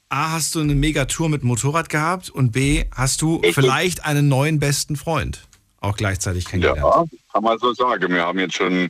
A, 0.09 0.32
hast 0.32 0.55
du 0.55 0.61
eine 0.61 0.73
Megatour 0.73 1.30
mit 1.30 1.43
Motorrad 1.43 1.89
gehabt 1.89 2.32
und 2.32 2.53
B, 2.53 2.86
hast 2.91 3.21
du 3.21 3.36
Richtig. 3.36 3.53
vielleicht 3.53 4.03
einen 4.03 4.28
neuen 4.28 4.59
besten 4.59 4.95
Freund 4.95 5.47
auch 5.86 5.95
gleichzeitig 5.95 6.45
kennengelernt. 6.45 6.80
ja, 6.80 7.17
kann 7.32 7.43
man 7.43 7.59
so 7.59 7.73
sagen. 7.73 8.11
Wir 8.11 8.26
haben 8.26 8.39
jetzt 8.39 8.55
schon, 8.55 8.89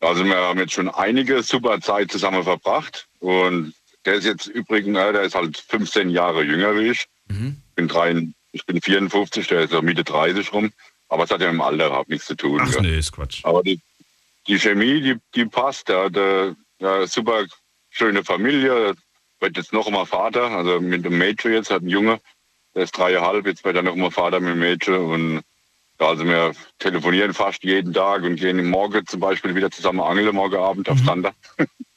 also 0.00 0.24
wir 0.24 0.36
haben 0.36 0.58
jetzt 0.58 0.72
schon 0.72 0.88
einige 0.88 1.42
super 1.42 1.80
Zeit 1.80 2.10
zusammen 2.10 2.42
verbracht. 2.42 3.06
Und 3.18 3.74
der 4.04 4.14
ist 4.14 4.24
jetzt 4.24 4.46
übrigens, 4.46 4.96
äh, 4.96 5.12
der 5.12 5.22
ist 5.22 5.34
halt 5.34 5.58
15 5.58 6.10
Jahre 6.10 6.42
jünger 6.42 6.76
wie 6.76 6.90
ich. 6.90 7.06
Mhm. 7.28 7.56
Ich 7.68 7.74
bin, 7.74 7.88
drei, 7.88 8.26
ich 8.52 8.64
bin 8.66 8.80
54, 8.80 9.46
der 9.48 9.62
ist 9.62 9.70
so 9.70 9.82
Mitte 9.82 10.04
30 10.04 10.52
rum. 10.52 10.72
Aber 11.08 11.24
es 11.24 11.30
hat 11.30 11.40
ja 11.40 11.48
mit 11.48 11.56
dem 11.56 11.60
Alter 11.60 11.86
überhaupt 11.86 12.08
nichts 12.08 12.26
zu 12.26 12.36
tun. 12.36 12.60
Ach 12.62 12.80
nee, 12.80 12.98
ist 12.98 13.12
Quatsch. 13.12 13.44
Aber 13.44 13.62
die, 13.62 13.80
die 14.46 14.58
Chemie, 14.58 15.00
die, 15.00 15.16
die 15.34 15.44
passt. 15.44 15.88
Er 15.90 16.04
hat 16.04 16.56
ja, 16.78 17.06
super 17.06 17.44
schöne 17.90 18.24
Familie. 18.24 18.94
Wird 19.40 19.56
jetzt 19.56 19.72
noch 19.72 19.90
mal 19.90 20.06
Vater, 20.06 20.50
also 20.50 20.80
mit 20.80 21.04
dem 21.04 21.18
Mädchen 21.18 21.52
jetzt, 21.52 21.70
hat 21.70 21.82
ein 21.82 21.88
Junge. 21.88 22.20
Der 22.74 22.84
ist 22.84 22.96
dreieinhalb, 22.96 23.46
jetzt 23.46 23.64
wird 23.64 23.76
er 23.76 23.82
noch 23.82 23.96
mal 23.96 24.10
Vater 24.10 24.38
mit 24.38 24.50
dem 24.50 24.60
Mädchen. 24.60 24.94
Und 24.94 25.42
Also 26.00 26.24
wir 26.24 26.52
telefonieren 26.78 27.34
fast 27.34 27.62
jeden 27.62 27.92
Tag 27.92 28.22
und 28.22 28.36
gehen 28.36 28.68
morgen 28.68 29.06
zum 29.06 29.20
Beispiel 29.20 29.54
wieder 29.54 29.70
zusammen 29.70 30.00
angeln, 30.00 30.34
morgen 30.34 30.56
Abend 30.56 30.88
auf 30.88 30.98
Sander. 30.98 31.32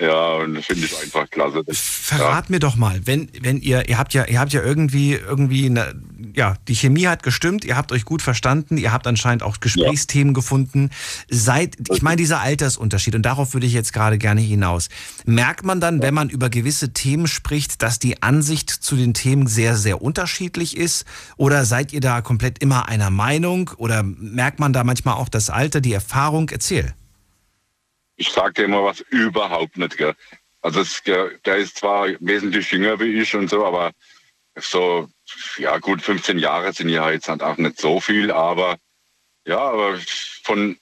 ja, 0.00 0.34
und 0.34 0.54
das 0.54 0.66
finde 0.66 0.86
ich 0.86 0.96
einfach 0.96 1.28
klasse. 1.28 1.64
Verrat 1.72 2.50
mir 2.50 2.60
doch 2.60 2.76
mal, 2.76 3.00
wenn, 3.04 3.28
wenn 3.40 3.60
ihr, 3.60 3.88
ihr 3.88 3.98
habt 3.98 4.14
ja, 4.14 4.26
ihr 4.26 4.38
habt 4.38 4.52
ja 4.52 4.62
irgendwie, 4.62 5.14
irgendwie 5.14 5.66
eine, 5.66 6.00
ja, 6.34 6.54
die 6.68 6.76
Chemie 6.76 7.08
hat 7.08 7.24
gestimmt, 7.24 7.64
ihr 7.64 7.76
habt 7.76 7.90
euch 7.90 8.04
gut 8.04 8.22
verstanden, 8.22 8.76
ihr 8.78 8.92
habt 8.92 9.08
anscheinend 9.08 9.42
auch 9.42 9.58
Gesprächsthemen 9.58 10.34
gefunden. 10.34 10.90
Seid, 11.28 11.76
ich 11.92 12.00
meine, 12.00 12.16
dieser 12.16 12.40
Altersunterschied, 12.40 13.16
und 13.16 13.22
darauf 13.22 13.54
würde 13.54 13.66
ich 13.66 13.72
jetzt 13.72 13.92
gerade 13.92 14.18
gerne 14.18 14.40
hinaus. 14.40 14.88
Merkt 15.26 15.64
man 15.64 15.80
dann, 15.80 16.00
wenn 16.00 16.14
man 16.14 16.30
über 16.30 16.48
gewisse 16.48 16.92
Themen 16.92 17.26
spricht, 17.26 17.82
dass 17.82 17.98
die 17.98 18.22
Ansicht 18.22 18.70
zu 18.70 18.94
den 18.94 19.14
Themen 19.14 19.48
sehr, 19.48 19.76
sehr 19.76 20.00
unterschiedlich 20.00 20.76
ist? 20.76 21.06
Oder 21.36 21.64
seid 21.64 21.92
ihr 21.92 22.00
da 22.00 22.20
komplett 22.20 22.60
immer 22.60 22.88
einer 22.88 23.10
Meinung? 23.10 23.72
Oder 23.78 24.04
merkt 24.04 24.60
man 24.60 24.72
da 24.72 24.84
manchmal 24.84 25.14
auch 25.14 25.28
das 25.28 25.50
Alter, 25.50 25.80
die 25.80 25.92
Erfahrung? 25.92 26.50
Erzähl. 26.50 26.94
Ich 28.18 28.30
sage 28.30 28.52
dir 28.54 28.64
immer 28.64 28.84
was 28.84 29.00
überhaupt 29.00 29.78
nicht, 29.78 29.96
gell. 29.96 30.14
Also 30.60 30.80
es, 30.80 31.02
der, 31.04 31.56
ist 31.56 31.78
zwar 31.78 32.08
wesentlich 32.20 32.70
jünger 32.72 32.98
wie 33.00 33.20
ich 33.20 33.34
und 33.34 33.48
so, 33.48 33.64
aber 33.64 33.92
so, 34.56 35.08
ja 35.56 35.78
gut, 35.78 36.02
15 36.02 36.38
Jahre 36.38 36.72
sind 36.72 36.88
ja 36.88 37.10
jetzt 37.10 37.28
halt 37.28 37.42
auch 37.42 37.56
nicht 37.56 37.80
so 37.80 38.00
viel, 38.00 38.32
aber 38.32 38.76
ja, 39.46 39.60
aber 39.60 39.98
von, 40.42 40.76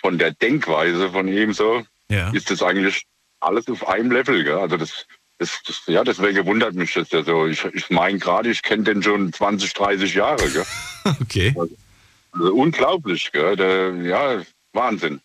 von 0.00 0.18
der 0.18 0.32
Denkweise 0.32 1.10
von 1.10 1.28
ihm 1.28 1.52
so 1.52 1.84
Ja. 2.08 2.30
ist 2.30 2.50
das 2.50 2.62
eigentlich 2.62 3.04
alles 3.40 3.68
auf 3.68 3.86
einem 3.86 4.10
Level. 4.10 4.42
Gell? 4.42 4.58
Also 4.58 4.78
das, 4.78 5.06
das, 5.38 5.62
das, 5.66 5.82
ja, 5.86 6.02
deswegen 6.02 6.46
wundert 6.46 6.74
mich 6.74 6.94
das 6.94 7.10
ja 7.10 7.22
so. 7.22 7.46
Ich, 7.46 7.64
ich 7.66 7.90
meine 7.90 8.18
gerade, 8.18 8.50
ich 8.50 8.62
kenne 8.62 8.84
den 8.84 9.02
schon 9.02 9.32
20, 9.32 9.74
30 9.74 10.14
Jahre. 10.14 10.48
Gell? 10.50 10.66
Okay. 11.20 11.52
Also 12.32 12.54
unglaublich, 12.54 13.32
gell? 13.32 13.56
Der, 13.56 13.92
ja, 13.96 14.40
Wahnsinn. 14.72 15.20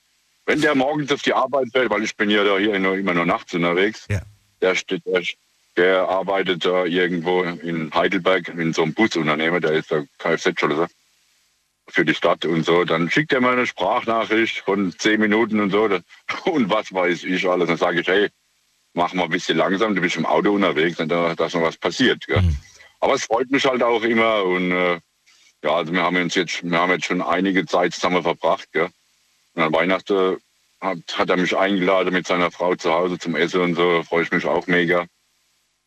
Wenn 0.47 0.61
der 0.61 0.75
morgens 0.75 1.11
auf 1.11 1.21
die 1.21 1.33
Arbeit 1.33 1.67
fährt, 1.73 1.89
weil 1.89 2.03
ich 2.03 2.15
bin 2.15 2.29
ja 2.29 2.43
da 2.43 2.57
hier 2.57 2.73
immer 2.73 3.13
nur 3.13 3.25
nachts 3.25 3.53
unterwegs, 3.53 4.05
Ja. 4.09 4.21
der, 4.61 4.75
steht, 4.75 5.05
der, 5.05 5.21
der 5.75 6.07
arbeitet 6.07 6.65
da 6.65 6.85
irgendwo 6.85 7.43
in 7.43 7.93
Heidelberg 7.93 8.47
in 8.47 8.71
so 8.73 8.83
einem 8.83 8.93
Busunternehmen, 8.93 9.61
der 9.61 9.73
ist 9.73 9.91
der 9.91 10.07
Kfz-Schlosser 10.17 10.87
für 11.89 12.05
die 12.05 12.15
Stadt 12.15 12.45
und 12.45 12.63
so. 12.65 12.85
Dann 12.85 13.11
schickt 13.11 13.33
er 13.33 13.41
mir 13.41 13.49
eine 13.49 13.67
Sprachnachricht 13.67 14.59
von 14.59 14.93
zehn 14.97 15.19
Minuten 15.19 15.59
und 15.59 15.69
so 15.71 15.83
und 16.45 16.69
was 16.69 16.93
weiß 16.93 17.25
ich 17.25 17.47
alles. 17.47 17.67
Dann 17.67 17.77
sage 17.77 17.99
ich, 17.99 18.07
hey, 18.07 18.29
mach 18.93 19.13
mal 19.13 19.25
ein 19.25 19.29
bisschen 19.29 19.57
langsam, 19.57 19.95
du 19.95 20.01
bist 20.01 20.15
im 20.15 20.25
Auto 20.25 20.51
unterwegs, 20.53 20.97
und 20.99 21.09
da, 21.09 21.35
dass 21.35 21.53
noch 21.53 21.61
was 21.61 21.77
passiert. 21.77 22.25
Gell? 22.25 22.41
Aber 23.01 23.13
es 23.15 23.25
freut 23.25 23.51
mich 23.51 23.65
halt 23.65 23.83
auch 23.83 24.01
immer 24.03 24.43
und 24.43 24.71
äh, 24.71 24.99
ja, 25.63 25.71
also 25.71 25.91
wir 25.91 26.03
haben 26.03 26.15
uns 26.15 26.35
jetzt, 26.35 26.63
wir 26.63 26.79
haben 26.79 26.91
jetzt 26.91 27.05
schon 27.05 27.21
einige 27.21 27.65
Zeit 27.65 27.93
zusammen 27.93 28.23
verbracht. 28.23 28.69
Gell? 28.71 28.89
Und 29.57 29.63
an 29.63 29.73
Weihnachten 29.73 30.37
hat, 30.79 30.99
hat 31.17 31.29
er 31.31 31.37
mich 31.37 31.57
eingeladen 31.57 32.13
mit 32.13 32.27
seiner 32.27 32.51
Frau 32.51 32.75
zu 32.75 32.93
Hause 32.93 33.17
zum 33.17 33.35
Essen 33.35 33.61
und 33.61 33.75
so. 33.75 33.97
Da 33.97 34.03
freue 34.03 34.21
ich 34.21 34.31
mich 34.31 34.45
auch 34.45 34.67
mega. 34.67 35.07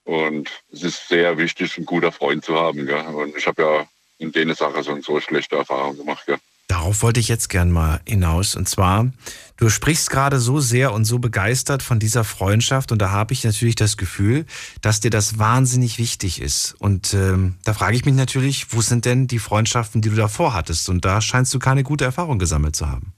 Und 0.02 0.50
es 0.72 0.82
ist 0.82 1.08
sehr 1.08 1.38
wichtig, 1.38 1.76
einen 1.76 1.86
guten 1.86 2.10
Freund 2.10 2.44
zu 2.44 2.56
haben. 2.56 2.84
Gell? 2.84 2.98
Und 2.98 3.36
ich 3.36 3.46
habe 3.46 3.62
ja 3.62 3.86
in 4.18 4.32
denen 4.32 4.56
Sache 4.56 4.82
so, 4.82 5.00
so 5.00 5.20
schlechte 5.20 5.54
Erfahrungen 5.54 5.98
gemacht. 5.98 6.24
Gell? 6.26 6.38
Darauf 6.66 7.02
wollte 7.02 7.20
ich 7.20 7.28
jetzt 7.28 7.48
gern 7.48 7.70
mal 7.70 8.00
hinaus. 8.08 8.56
Und 8.56 8.68
zwar, 8.68 9.12
du 9.56 9.68
sprichst 9.68 10.10
gerade 10.10 10.40
so 10.40 10.58
sehr 10.58 10.92
und 10.92 11.04
so 11.04 11.20
begeistert 11.20 11.84
von 11.84 12.00
dieser 12.00 12.24
Freundschaft. 12.24 12.90
Und 12.90 13.00
da 13.00 13.12
habe 13.12 13.34
ich 13.34 13.44
natürlich 13.44 13.76
das 13.76 13.96
Gefühl, 13.96 14.46
dass 14.82 14.98
dir 14.98 15.10
das 15.10 15.38
wahnsinnig 15.38 15.98
wichtig 15.98 16.40
ist. 16.40 16.74
Und 16.80 17.14
ähm, 17.14 17.54
da 17.62 17.72
frage 17.72 17.94
ich 17.94 18.04
mich 18.04 18.14
natürlich, 18.16 18.72
wo 18.72 18.80
sind 18.80 19.04
denn 19.04 19.28
die 19.28 19.38
Freundschaften, 19.38 20.02
die 20.02 20.10
du 20.10 20.16
davor 20.16 20.54
hattest? 20.54 20.88
Und 20.88 21.04
da 21.04 21.20
scheinst 21.20 21.54
du 21.54 21.60
keine 21.60 21.84
gute 21.84 22.04
Erfahrung 22.04 22.40
gesammelt 22.40 22.74
zu 22.74 22.88
haben. 22.88 23.12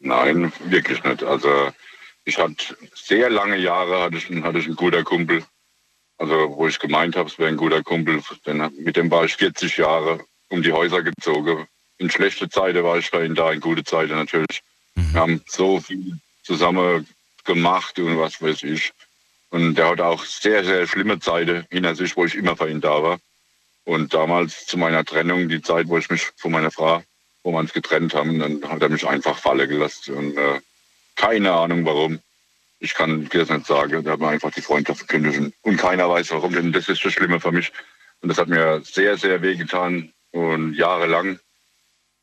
Nein, 0.00 0.52
wirklich 0.64 1.02
nicht. 1.04 1.22
Also 1.22 1.70
ich 2.24 2.38
hatte 2.38 2.76
sehr 2.94 3.30
lange 3.30 3.56
Jahre 3.56 4.00
hatte 4.00 4.16
ich, 4.16 4.30
einen- 4.30 4.44
hatte 4.44 4.58
ich 4.58 4.66
einen 4.66 4.76
guter 4.76 5.02
Kumpel. 5.04 5.44
Also 6.18 6.54
wo 6.56 6.66
ich 6.68 6.78
gemeint 6.78 7.16
habe, 7.16 7.28
es 7.28 7.38
wäre 7.38 7.48
ein 7.48 7.56
guter 7.56 7.82
Kumpel. 7.82 8.22
Denn 8.46 8.70
mit 8.78 8.96
dem 8.96 9.10
war 9.10 9.24
ich 9.24 9.36
40 9.36 9.76
Jahre 9.76 10.20
um 10.48 10.62
die 10.62 10.72
Häuser 10.72 11.02
gezogen. 11.02 11.66
In 11.98 12.10
schlechte 12.10 12.48
Zeiten 12.48 12.82
war 12.82 12.98
ich 12.98 13.10
bei 13.10 13.24
ihm 13.24 13.34
da, 13.34 13.52
in 13.52 13.60
gute 13.60 13.84
Zeiten 13.84 14.14
natürlich. 14.14 14.62
Wir 14.94 15.20
haben 15.20 15.42
so 15.46 15.80
viel 15.80 16.18
zusammen 16.42 17.06
gemacht 17.44 17.98
und 17.98 18.18
was 18.18 18.40
weiß 18.40 18.62
ich. 18.64 18.92
Und 19.50 19.74
der 19.74 19.88
hat 19.90 20.00
auch 20.00 20.24
sehr, 20.24 20.64
sehr 20.64 20.86
schlimme 20.86 21.18
Zeiten 21.20 21.66
hinter 21.70 21.94
sich, 21.94 22.16
wo 22.16 22.24
ich 22.24 22.34
immer 22.34 22.56
für 22.56 22.70
ihn 22.70 22.80
da 22.80 23.02
war. 23.02 23.18
Und 23.84 24.14
damals 24.14 24.66
zu 24.66 24.78
meiner 24.78 25.04
Trennung, 25.04 25.48
die 25.48 25.60
Zeit, 25.62 25.88
wo 25.88 25.98
ich 25.98 26.08
mich 26.10 26.28
von 26.36 26.52
meiner 26.52 26.70
Frau, 26.70 27.02
wo 27.42 27.52
wir 27.52 27.58
uns 27.58 27.72
getrennt 27.72 28.14
haben, 28.14 28.38
dann 28.38 28.62
hat 28.68 28.82
er 28.82 28.88
mich 28.88 29.06
einfach 29.06 29.38
fallen 29.38 29.68
gelassen. 29.68 30.14
Und 30.14 30.36
äh, 30.36 30.60
keine 31.16 31.52
Ahnung 31.52 31.84
warum. 31.84 32.20
Ich 32.78 32.94
kann 32.94 33.28
dir 33.28 33.40
das 33.40 33.50
nicht 33.50 33.66
sagen. 33.66 34.04
Da 34.04 34.12
hat 34.12 34.20
man 34.20 34.30
einfach 34.30 34.52
die 34.52 34.62
Freundschaft 34.62 35.06
gekündigt. 35.06 35.54
Und 35.62 35.76
keiner 35.76 36.08
weiß 36.08 36.30
warum, 36.30 36.52
denn 36.52 36.72
das 36.72 36.88
ist 36.88 37.04
das 37.04 37.12
Schlimme 37.12 37.40
für 37.40 37.52
mich. 37.52 37.72
Und 38.20 38.28
das 38.28 38.38
hat 38.38 38.48
mir 38.48 38.82
sehr, 38.84 39.16
sehr 39.16 39.42
wehgetan. 39.42 40.12
Und 40.30 40.74
jahrelang. 40.74 41.38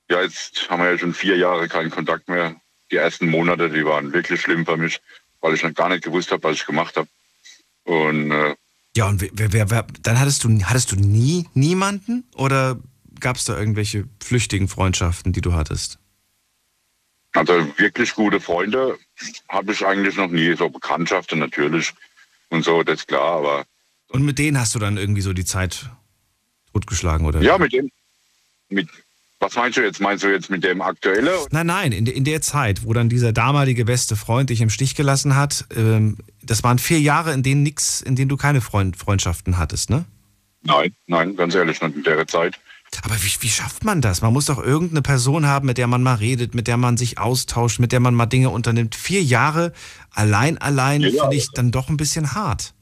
Ja, 0.10 0.22
jetzt 0.22 0.70
haben 0.70 0.82
wir 0.82 0.92
ja 0.92 0.98
schon 0.98 1.14
vier 1.14 1.38
Jahre 1.38 1.68
keinen 1.68 1.92
Kontakt 1.92 2.30
mehr. 2.30 2.56
Die 2.92 2.96
ersten 2.96 3.30
Monate, 3.30 3.70
die 3.70 3.86
waren 3.86 4.14
wirklich 4.14 4.42
schlimm 4.42 4.66
für 4.66 4.78
mich, 4.78 5.02
weil 5.42 5.54
ich 5.54 5.64
noch 5.64 5.74
gar 5.74 5.90
nicht 5.90 6.04
gewusst 6.04 6.32
habe, 6.32 6.44
was 6.44 6.56
ich 6.56 6.66
gemacht 6.66 6.96
habe. 6.96 7.10
Und 7.84 8.32
äh, 8.32 8.56
Ja, 8.96 9.08
und 9.08 9.22
wer, 9.22 9.52
wer, 9.52 9.70
wer, 9.70 9.86
dann 10.02 10.20
hattest 10.20 10.44
du, 10.46 10.50
hattest 10.64 10.92
du 10.94 10.96
nie 10.96 11.46
niemanden? 11.54 12.24
Oder 12.36 12.80
gab 13.22 13.38
es 13.38 13.46
da 13.46 13.58
irgendwelche 13.58 14.06
flüchtigen 14.24 14.68
Freundschaften, 14.68 15.34
die 15.34 15.42
du 15.42 15.54
hattest? 15.54 16.00
Also 17.34 17.54
wirklich 17.78 18.14
gute 18.16 18.40
Freunde 18.40 18.98
habe 19.50 19.72
ich 19.72 19.86
eigentlich 19.86 20.16
noch 20.16 20.30
nie. 20.30 20.56
So 20.56 20.70
Bekanntschaften 20.70 21.40
natürlich 21.40 21.94
und 22.50 22.64
so, 22.64 22.84
das 22.84 23.02
ist 23.02 23.08
klar. 23.08 23.38
Aber 23.40 23.66
Und 24.10 24.24
mit 24.24 24.40
denen 24.40 24.60
hast 24.60 24.74
du 24.76 24.80
dann 24.80 24.98
irgendwie 24.98 25.22
so 25.22 25.34
die 25.34 25.46
Zeit 25.46 25.90
totgeschlagen, 26.74 27.26
oder? 27.26 27.42
ja, 27.42 27.58
mit 27.58 27.74
dem, 27.74 27.92
mit, 28.70 28.88
was 29.40 29.56
meinst 29.56 29.78
du 29.78 29.82
jetzt? 29.82 30.00
Meinst 30.00 30.24
du 30.24 30.30
jetzt 30.30 30.50
mit 30.50 30.64
dem 30.64 30.82
aktuellen? 30.82 31.28
Nein, 31.52 31.68
nein, 31.68 31.92
in, 31.92 32.06
in 32.08 32.24
der 32.24 32.42
Zeit, 32.42 32.84
wo 32.84 32.94
dann 32.94 33.10
dieser 33.10 33.34
damalige 33.34 33.86
beste 33.86 34.16
Freund 34.16 34.50
dich 34.50 34.62
im 34.62 34.70
Stich 34.70 34.96
gelassen 34.96 35.36
hat, 35.36 35.66
ähm, 35.76 36.18
das 36.42 36.64
waren 36.64 36.80
vier 36.80 37.00
Jahre, 37.00 37.34
in 37.34 37.44
denen 37.44 37.64
nix, 37.64 38.02
in 38.02 38.16
denen 38.16 38.30
du 38.30 38.38
keine 38.38 38.62
Freund, 38.62 38.98
Freundschaften 38.98 39.58
hattest, 39.58 39.90
ne? 39.90 40.06
Nein, 40.64 40.96
nein, 41.06 41.36
ganz 41.36 41.54
ehrlich, 41.56 41.82
nicht 41.82 41.96
in 41.96 42.04
der 42.04 42.28
Zeit. 42.28 42.60
Aber 43.04 43.16
wie, 43.16 43.32
wie 43.42 43.50
schafft 43.50 43.84
man 43.84 44.02
das? 44.02 44.22
Man 44.22 44.34
muss 44.34 44.46
doch 44.46 44.64
irgendeine 44.64 45.02
Person 45.02 45.46
haben, 45.46 45.66
mit 45.66 45.78
der 45.78 45.88
man 45.88 46.04
mal 46.04 46.16
redet, 46.16 46.56
mit 46.56 46.68
der 46.68 46.78
man 46.78 46.98
sich 46.98 47.18
austauscht, 47.18 47.80
mit 47.80 47.92
der 47.92 48.00
man 48.00 48.14
mal 48.14 48.26
Dinge 48.26 48.50
unternimmt. 48.50 48.96
Vier 48.96 49.22
Jahre 49.22 49.74
allein, 50.12 50.58
allein 50.58 51.02
Ja, 51.02 51.24
finde 51.24 51.36
ich 51.36 51.50
dann 51.52 51.72
doch 51.72 51.90
ein 51.90 51.98
bisschen 51.98 52.34
hart. 52.34 52.74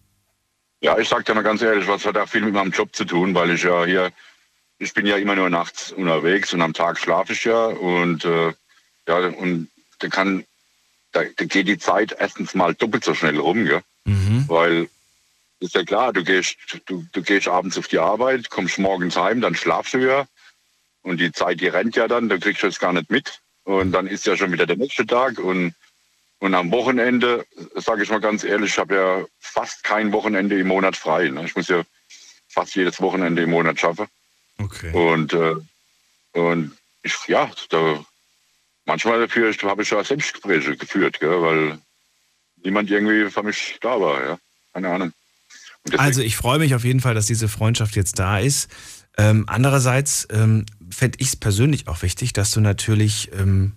Ja, 0.82 0.98
ich 0.98 1.10
sag 1.10 1.26
dir 1.26 1.34
mal 1.34 1.42
ganz 1.42 1.62
ehrlich, 1.62 1.88
was 1.88 2.06
hat 2.06 2.18
auch 2.18 2.28
viel 2.30 2.42
mit 2.42 2.54
meinem 2.54 2.72
Job 2.72 2.96
zu 2.96 3.06
tun, 3.06 3.34
weil 3.34 3.52
ich 3.52 3.64
ja 3.64 3.86
hier, 3.86 4.12
ich 4.78 4.94
bin 4.94 5.06
ja 5.06 5.18
immer 5.18 5.36
nur 5.36 5.50
nachts 5.50 5.92
unterwegs 5.92 6.54
und 6.54 6.62
am 6.62 6.74
Tag 6.74 7.00
schlafe 7.00 7.34
ich 7.34 7.44
ja 7.44 7.66
und 7.66 8.26
äh, 8.26 8.54
ja, 9.08 9.18
und 9.18 9.70
da 10.00 10.08
kann, 10.10 10.44
da, 11.12 11.22
da 11.36 11.46
geht 11.46 11.68
die 11.68 11.78
Zeit 11.78 12.16
erstens 12.18 12.54
mal 12.56 12.74
doppelt 12.74 13.04
so 13.04 13.14
schnell 13.14 13.40
rum, 13.40 13.66
gell? 13.66 13.82
Mhm. 14.06 14.46
Weil 14.48 14.90
ist 15.66 15.76
ja 15.76 15.84
klar, 15.84 16.14
du 16.14 16.24
gehst, 16.24 16.56
du, 16.86 17.06
du 17.12 17.22
gehst 17.22 17.48
abends 17.48 17.78
auf 17.78 17.88
die 17.88 18.00
Arbeit, 18.00 18.50
kommst 18.50 18.80
morgens 18.80 19.16
heim, 19.18 19.42
dann 19.42 19.56
schlafst 19.56 19.94
du 19.94 19.98
ja. 20.00 20.28
Und 21.02 21.20
die 21.20 21.32
Zeit, 21.32 21.62
die 21.62 21.68
rennt 21.68 21.96
ja 21.96 22.08
dann, 22.08 22.30
da 22.30 22.38
kriegst 22.38 22.64
du 22.64 22.68
das 22.68 22.80
gar 22.80 22.94
nicht 22.94 23.10
mit. 23.10 23.42
Und 23.64 23.92
dann 23.92 24.08
ist 24.08 24.26
ja 24.26 24.38
schon 24.38 24.52
wieder 24.52 24.66
der 24.66 24.78
nächste 24.78 25.06
Tag. 25.06 25.40
Und, 25.40 25.74
und 26.40 26.54
am 26.54 26.72
Wochenende, 26.72 27.46
sage 27.76 28.04
ich 28.04 28.10
mal 28.10 28.22
ganz 28.22 28.44
ehrlich, 28.44 28.72
ich 28.72 28.78
habe 28.78 28.96
ja 28.96 29.26
fast 29.40 29.84
kein 29.84 30.12
Wochenende 30.12 30.60
im 30.60 30.68
Monat 30.68 30.96
frei. 30.96 31.30
Ne? 31.30 31.46
Ich 31.46 31.56
muss 31.56 31.68
ja 31.68 31.84
fast 32.50 32.76
jedes 32.76 33.02
Wochenende 33.02 33.44
im 33.44 33.52
Monat 33.52 33.80
schaffen. 33.80 34.08
Okay. 34.58 34.92
Und, 34.94 35.34
äh, 35.34 35.56
und 36.34 36.78
ich, 37.04 37.16
ja, 37.28 37.52
da, 37.70 38.04
manchmal 38.86 39.20
dafür 39.20 39.54
habe 39.64 39.84
ich 39.84 39.90
ja 39.90 40.04
Selbstgespräche 40.04 40.78
geführt, 40.78 41.20
gell, 41.20 41.42
weil 41.42 41.80
niemand 42.64 42.90
irgendwie 42.90 43.30
für 43.30 43.44
mich 43.44 43.78
da 43.82 44.00
war. 44.00 44.24
Ja? 44.24 44.40
Keine 44.74 44.90
Ahnung. 44.90 45.14
Deswegen- 45.86 46.02
Also 46.02 46.22
ich 46.22 46.36
freue 46.36 46.60
mich 46.60 46.76
auf 46.76 46.84
jeden 46.84 47.00
Fall, 47.00 47.14
dass 47.14 47.26
diese 47.28 47.48
Freundschaft 47.48 47.96
jetzt 47.96 48.20
da 48.20 48.40
ist. 48.40 48.70
Ähm, 49.18 49.46
andererseits 49.48 50.28
ähm, 50.32 50.66
fände 50.90 51.18
ich 51.22 51.28
es 51.30 51.36
persönlich 51.36 51.88
auch 51.88 52.02
wichtig, 52.02 52.34
dass 52.34 52.52
du 52.52 52.60
natürlich 52.60 53.32
ähm, 53.38 53.74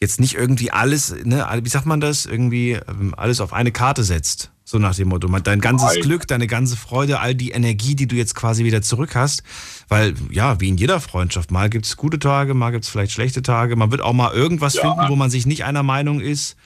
jetzt 0.00 0.20
nicht 0.20 0.34
irgendwie 0.34 0.70
alles, 0.70 1.14
ne, 1.24 1.46
wie 1.62 1.68
sagt 1.68 1.86
man 1.86 2.00
das, 2.00 2.26
irgendwie 2.26 2.72
ähm, 2.72 3.14
alles 3.16 3.40
auf 3.40 3.52
eine 3.52 3.72
Karte 3.72 4.04
setzt. 4.04 4.50
So 4.66 4.78
nach 4.78 4.94
dem 4.94 5.08
Motto, 5.08 5.28
dein 5.28 5.60
ganzes 5.60 5.92
Nein. 5.92 6.02
Glück, 6.02 6.26
deine 6.26 6.46
ganze 6.46 6.76
Freude, 6.76 7.20
all 7.20 7.34
die 7.34 7.50
Energie, 7.50 7.94
die 7.94 8.06
du 8.06 8.16
jetzt 8.16 8.34
quasi 8.34 8.64
wieder 8.64 8.80
zurück 8.82 9.14
hast. 9.14 9.42
Weil, 9.88 10.14
ja, 10.30 10.58
wie 10.60 10.68
in 10.68 10.78
jeder 10.78 11.00
Freundschaft, 11.00 11.50
mal 11.50 11.68
gibt 11.70 11.84
es 11.86 11.96
gute 11.98 12.18
Tage, 12.18 12.54
mal 12.54 12.70
gibt 12.70 12.84
es 12.84 12.90
vielleicht 12.90 13.12
schlechte 13.12 13.42
Tage, 13.42 13.76
man 13.76 13.90
wird 13.90 14.00
auch 14.00 14.14
mal 14.14 14.32
irgendwas 14.32 14.74
Ja. 14.74 14.80
finden, 14.94 15.08
wo 15.10 15.16
man 15.16 15.30
sich 15.30 15.44
nicht 15.46 15.64
einer 15.64 15.82
Meinung 15.82 16.20
ist. 16.20 16.56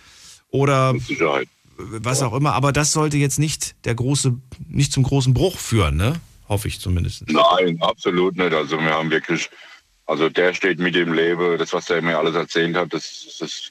Oder. 0.50 0.94
Was 1.78 2.22
auch 2.22 2.34
immer, 2.34 2.54
aber 2.54 2.72
das 2.72 2.92
sollte 2.92 3.16
jetzt 3.16 3.38
nicht 3.38 3.74
der 3.84 3.94
große, 3.94 4.36
nicht 4.68 4.92
zum 4.92 5.04
großen 5.04 5.32
Bruch 5.32 5.58
führen, 5.58 5.96
ne? 5.96 6.20
Hoffe 6.48 6.68
ich 6.68 6.80
zumindest. 6.80 7.30
Nein, 7.30 7.78
absolut 7.80 8.36
nicht. 8.36 8.52
Also 8.52 8.78
wir 8.78 8.92
haben 8.92 9.10
wirklich 9.10 9.48
Also 10.06 10.30
der 10.30 10.54
steht 10.54 10.78
mit 10.78 10.94
dem 10.94 11.12
Leben, 11.12 11.58
das, 11.58 11.74
was 11.74 11.84
der 11.84 12.00
mir 12.00 12.16
alles 12.16 12.34
erzählt 12.34 12.74
hat, 12.76 12.94
das, 12.94 13.36
das 13.38 13.70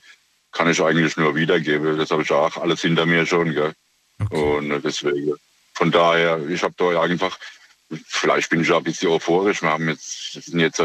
kann 0.51 0.69
ich 0.69 0.79
eigentlich 0.79 1.17
nur 1.17 1.35
wiedergeben. 1.35 1.97
Das 1.97 2.11
habe 2.11 2.21
ich 2.21 2.31
auch 2.31 2.55
alles 2.57 2.81
hinter 2.81 3.07
mir 3.07 3.25
schon. 3.25 3.53
Gell? 3.53 3.73
Okay. 4.19 4.35
Und 4.37 4.83
deswegen, 4.83 5.33
von 5.73 5.89
daher, 5.91 6.39
ich 6.47 6.61
habe 6.61 6.75
da 6.77 7.01
einfach, 7.01 7.39
vielleicht 8.05 8.51
bin 8.51 8.61
ich 8.61 8.71
auch 8.71 8.77
ein 8.77 8.83
bisschen 8.83 9.09
euphorisch. 9.09 9.63
Wir 9.63 9.71
haben 9.71 9.89
jetzt, 9.89 10.33
sind 10.33 10.59
jetzt, 10.59 10.79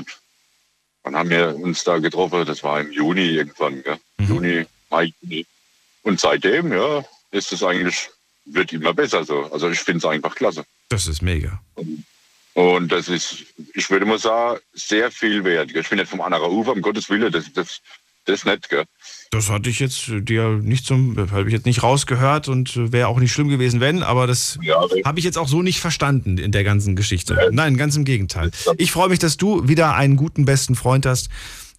wann 1.03 1.17
haben 1.17 1.29
wir 1.29 1.55
uns 1.55 1.85
da 1.85 1.99
getroffen? 1.99 2.47
Das 2.47 2.63
war 2.63 2.81
im 2.81 2.91
Juni 2.91 3.27
irgendwann, 3.27 3.83
gell? 3.83 3.99
Mhm. 4.17 4.27
Juni, 4.27 4.67
Mai, 4.89 5.13
Juni. 5.21 5.47
Und 6.03 6.21
seitdem, 6.21 6.73
ja, 6.73 7.05
ist 7.31 7.53
es 7.53 7.63
eigentlich, 7.63 8.11
wird 8.45 8.73
immer 8.73 8.93
besser 8.93 9.25
so. 9.25 9.51
Also 9.53 9.71
ich 9.71 9.79
finde 9.79 9.99
es 9.99 10.05
einfach 10.05 10.35
klasse. 10.35 10.65
Das 10.89 11.07
ist 11.07 11.23
mega. 11.23 11.61
Und 12.55 12.93
das 12.93 13.09
ist, 13.09 13.45
ich 13.75 13.89
würde 13.89 14.05
mal 14.05 14.19
sagen, 14.19 14.61
sehr 14.75 15.11
viel 15.11 15.43
wert. 15.45 15.75
Ich 15.75 15.89
bin 15.89 15.99
nicht 15.99 16.11
vom 16.11 16.21
anderen 16.21 16.53
Ufer, 16.53 16.73
um 16.73 16.83
Gottes 16.83 17.09
Willen, 17.09 17.33
das, 17.33 17.51
das, 17.55 17.81
das 18.27 18.41
ist 18.41 18.45
nett, 18.45 18.69
gell? 18.69 18.85
Das 19.31 19.49
hatte 19.49 19.71
ich 19.71 19.81
jetzt 19.81 20.09
äh, 20.09 20.21
dir 20.21 20.61
nicht 20.63 20.85
zum, 20.85 21.17
habe 21.31 21.47
ich 21.47 21.53
jetzt 21.53 21.65
nicht 21.65 21.83
rausgehört 21.83 22.49
und 22.49 22.77
äh, 22.77 22.93
wäre 22.93 23.09
auch 23.09 23.19
nicht 23.19 23.33
schlimm 23.33 23.49
gewesen, 23.49 23.81
wenn, 23.81 24.03
aber 24.03 24.27
das 24.27 24.59
Ja, 24.61 24.85
habe 25.05 25.19
ich 25.19 25.25
jetzt 25.25 25.39
auch 25.39 25.49
so 25.49 25.63
nicht 25.63 25.81
verstanden 25.81 26.37
in 26.37 26.53
der 26.53 26.65
ganzen 26.65 26.95
Geschichte. 26.95 27.49
Nein, 27.53 27.79
ganz 27.79 27.97
im 27.97 28.05
Gegenteil. 28.05 28.51
Ich 28.77 28.93
freue 28.93 29.09
mich, 29.09 29.19
dass 29.19 29.39
du 29.39 29.67
wieder 29.67 29.95
einen 29.95 30.17
guten, 30.17 30.45
besten 30.45 30.75
Freund 30.75 31.07
hast, 31.07 31.31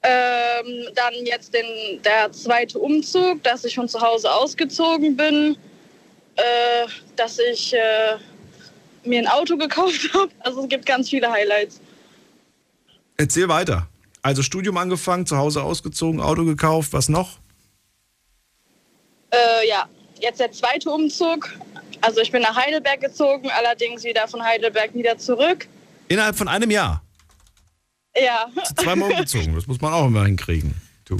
Ähm, 0.02 0.88
dann 0.94 1.14
jetzt 1.24 1.52
den, 1.54 2.02
der 2.02 2.30
zweite 2.32 2.78
Umzug, 2.78 3.42
dass 3.42 3.64
ich 3.64 3.74
von 3.74 3.88
zu 3.88 4.00
Hause 4.00 4.30
ausgezogen 4.30 5.16
bin. 5.16 5.56
Äh, 6.36 6.86
dass 7.16 7.38
ich 7.38 7.72
äh, 7.74 8.16
mir 9.08 9.20
ein 9.20 9.28
Auto 9.28 9.56
gekauft 9.56 10.10
habe. 10.14 10.30
Also 10.40 10.62
es 10.62 10.68
gibt 10.68 10.84
ganz 10.84 11.08
viele 11.08 11.30
Highlights. 11.30 11.80
Erzähl 13.16 13.48
weiter. 13.48 13.88
Also 14.20 14.42
Studium 14.42 14.76
angefangen, 14.76 15.24
zu 15.24 15.38
Hause 15.38 15.62
ausgezogen, 15.62 16.20
Auto 16.20 16.44
gekauft, 16.44 16.92
was 16.92 17.08
noch? 17.08 17.38
Äh, 19.36 19.68
ja, 19.68 19.88
jetzt 20.20 20.40
der 20.40 20.52
zweite 20.52 20.90
Umzug. 20.90 21.52
Also 22.00 22.20
ich 22.20 22.30
bin 22.30 22.42
nach 22.42 22.56
Heidelberg 22.56 23.00
gezogen, 23.00 23.50
allerdings 23.50 24.04
wieder 24.04 24.28
von 24.28 24.42
Heidelberg 24.42 24.94
wieder 24.94 25.18
zurück. 25.18 25.66
Innerhalb 26.08 26.36
von 26.36 26.48
einem 26.48 26.70
Jahr. 26.70 27.02
Ja, 28.14 28.46
Zweimal 28.76 29.10
umgezogen. 29.12 29.54
Das 29.54 29.66
muss 29.66 29.80
man 29.80 29.92
auch 29.92 30.06
immer 30.06 30.24
hinkriegen. 30.24 30.74
Du. 31.04 31.16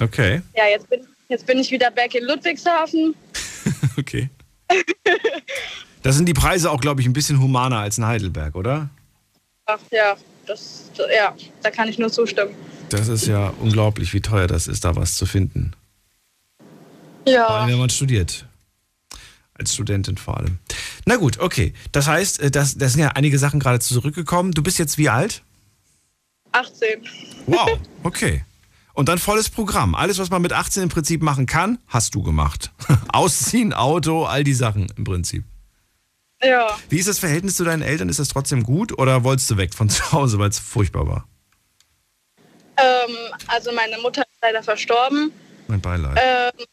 Okay. 0.00 0.42
ja 0.56 0.66
jetzt, 0.66 0.88
bin, 0.88 1.06
jetzt 1.28 1.46
bin 1.46 1.58
ich 1.58 1.70
wieder 1.70 1.90
back 1.90 2.14
in 2.14 2.24
Ludwigshafen. 2.24 3.14
Okay. 3.96 4.30
Da 6.02 6.12
sind 6.12 6.26
die 6.26 6.34
Preise 6.34 6.70
auch, 6.70 6.80
glaube 6.80 7.00
ich, 7.00 7.06
ein 7.06 7.12
bisschen 7.12 7.40
humaner 7.40 7.78
als 7.78 7.98
in 7.98 8.06
Heidelberg, 8.06 8.54
oder? 8.54 8.88
Ach 9.66 9.80
ja, 9.90 10.16
das, 10.46 10.90
ja, 11.14 11.34
da 11.62 11.70
kann 11.70 11.88
ich 11.88 11.98
nur 11.98 12.10
zustimmen. 12.10 12.54
Das 12.90 13.08
ist 13.08 13.26
ja 13.26 13.52
unglaublich, 13.60 14.14
wie 14.14 14.20
teuer 14.20 14.46
das 14.46 14.68
ist, 14.68 14.84
da 14.84 14.94
was 14.94 15.16
zu 15.16 15.26
finden. 15.26 15.72
Vor 17.28 17.34
Ja, 17.34 17.46
allem, 17.46 17.70
wenn 17.70 17.78
man 17.78 17.90
studiert. 17.90 18.46
Als 19.54 19.74
Studentin 19.74 20.16
vor 20.16 20.36
allem. 20.36 20.58
Na 21.04 21.16
gut, 21.16 21.38
okay. 21.40 21.74
Das 21.92 22.06
heißt, 22.06 22.40
äh, 22.40 22.50
das, 22.50 22.76
das 22.78 22.92
sind 22.92 23.02
ja 23.02 23.08
einige 23.08 23.38
Sachen 23.38 23.58
gerade 23.60 23.80
zurückgekommen. 23.80 24.52
Du 24.52 24.62
bist 24.62 24.78
jetzt 24.78 24.98
wie 24.98 25.08
alt? 25.08 25.42
18. 26.52 27.00
Wow, 27.46 27.78
okay. 28.04 28.44
Und 28.94 29.08
dann 29.08 29.18
volles 29.18 29.48
Programm. 29.50 29.94
Alles, 29.94 30.18
was 30.18 30.30
man 30.30 30.42
mit 30.42 30.52
18 30.52 30.84
im 30.84 30.88
Prinzip 30.88 31.22
machen 31.22 31.46
kann, 31.46 31.78
hast 31.86 32.14
du 32.14 32.22
gemacht. 32.22 32.70
Ausziehen, 33.12 33.72
Auto, 33.72 34.24
all 34.24 34.44
die 34.44 34.54
Sachen 34.54 34.92
im 34.96 35.04
Prinzip. 35.04 35.44
Ja, 36.42 36.68
Wie 36.88 36.98
ist 36.98 37.08
das 37.08 37.18
Verhältnis 37.18 37.56
zu 37.56 37.64
deinen 37.64 37.82
Eltern? 37.82 38.08
Ist 38.08 38.20
das 38.20 38.28
trotzdem 38.28 38.62
gut 38.62 38.96
oder 38.96 39.24
wolltest 39.24 39.50
du 39.50 39.56
weg 39.56 39.74
von 39.74 39.88
zu 39.90 40.12
Hause, 40.12 40.38
weil 40.38 40.50
es 40.50 40.58
furchtbar 40.60 41.06
war? 41.08 41.28
ähm, 42.76 43.16
also 43.48 43.72
meine 43.72 43.98
Mutter 43.98 44.22
ist 44.22 44.38
leider 44.40 44.62
verstorben. 44.62 45.32
Mein 45.66 45.80
Beileid. 45.80 46.16
Ähm, 46.22 46.64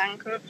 danke. 0.00 0.40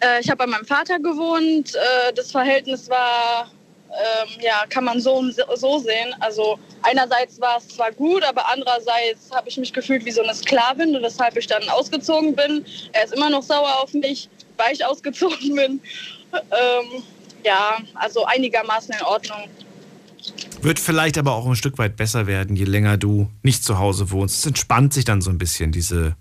Äh, 0.00 0.20
ich 0.20 0.28
habe 0.28 0.38
bei 0.38 0.46
meinem 0.46 0.64
Vater 0.64 0.98
gewohnt. 0.98 1.74
Äh, 1.74 2.12
das 2.14 2.30
Verhältnis 2.30 2.88
war, 2.88 3.50
ähm, 3.90 4.28
ja, 4.40 4.64
kann 4.68 4.84
man 4.84 5.00
so 5.00 5.22
so 5.56 5.78
sehen. 5.78 6.14
Also 6.20 6.58
einerseits 6.82 7.40
war 7.40 7.58
es 7.58 7.68
zwar 7.68 7.92
gut, 7.92 8.24
aber 8.24 8.50
andererseits 8.50 9.30
habe 9.30 9.48
ich 9.48 9.56
mich 9.56 9.72
gefühlt 9.72 10.04
wie 10.04 10.10
so 10.10 10.22
eine 10.22 10.34
Sklavin, 10.34 10.96
weshalb 11.00 11.36
ich 11.36 11.46
dann 11.46 11.68
ausgezogen 11.68 12.34
bin. 12.34 12.64
Er 12.92 13.04
ist 13.04 13.14
immer 13.14 13.30
noch 13.30 13.42
sauer 13.42 13.80
auf 13.82 13.92
mich, 13.94 14.28
weil 14.56 14.72
ich 14.72 14.84
ausgezogen 14.92 15.54
bin. 15.54 15.80
Ähm, 16.32 17.02
ja, 17.44 17.78
also 17.94 18.24
einigermaßen 18.24 18.94
in 18.94 19.02
Ordnung. 19.02 19.48
Wird 20.62 20.78
vielleicht 20.78 21.18
aber 21.18 21.34
auch 21.34 21.46
ein 21.46 21.56
Stück 21.56 21.78
weit 21.78 21.96
besser 21.96 22.28
werden, 22.28 22.54
je 22.54 22.64
länger 22.64 22.96
du 22.96 23.28
nicht 23.42 23.64
zu 23.64 23.78
Hause 23.78 24.12
wohnst. 24.12 24.38
Es 24.38 24.46
entspannt 24.46 24.94
sich 24.94 25.04
dann 25.04 25.20
so 25.20 25.30
ein 25.30 25.38
bisschen, 25.38 25.72
diese, 25.72 26.16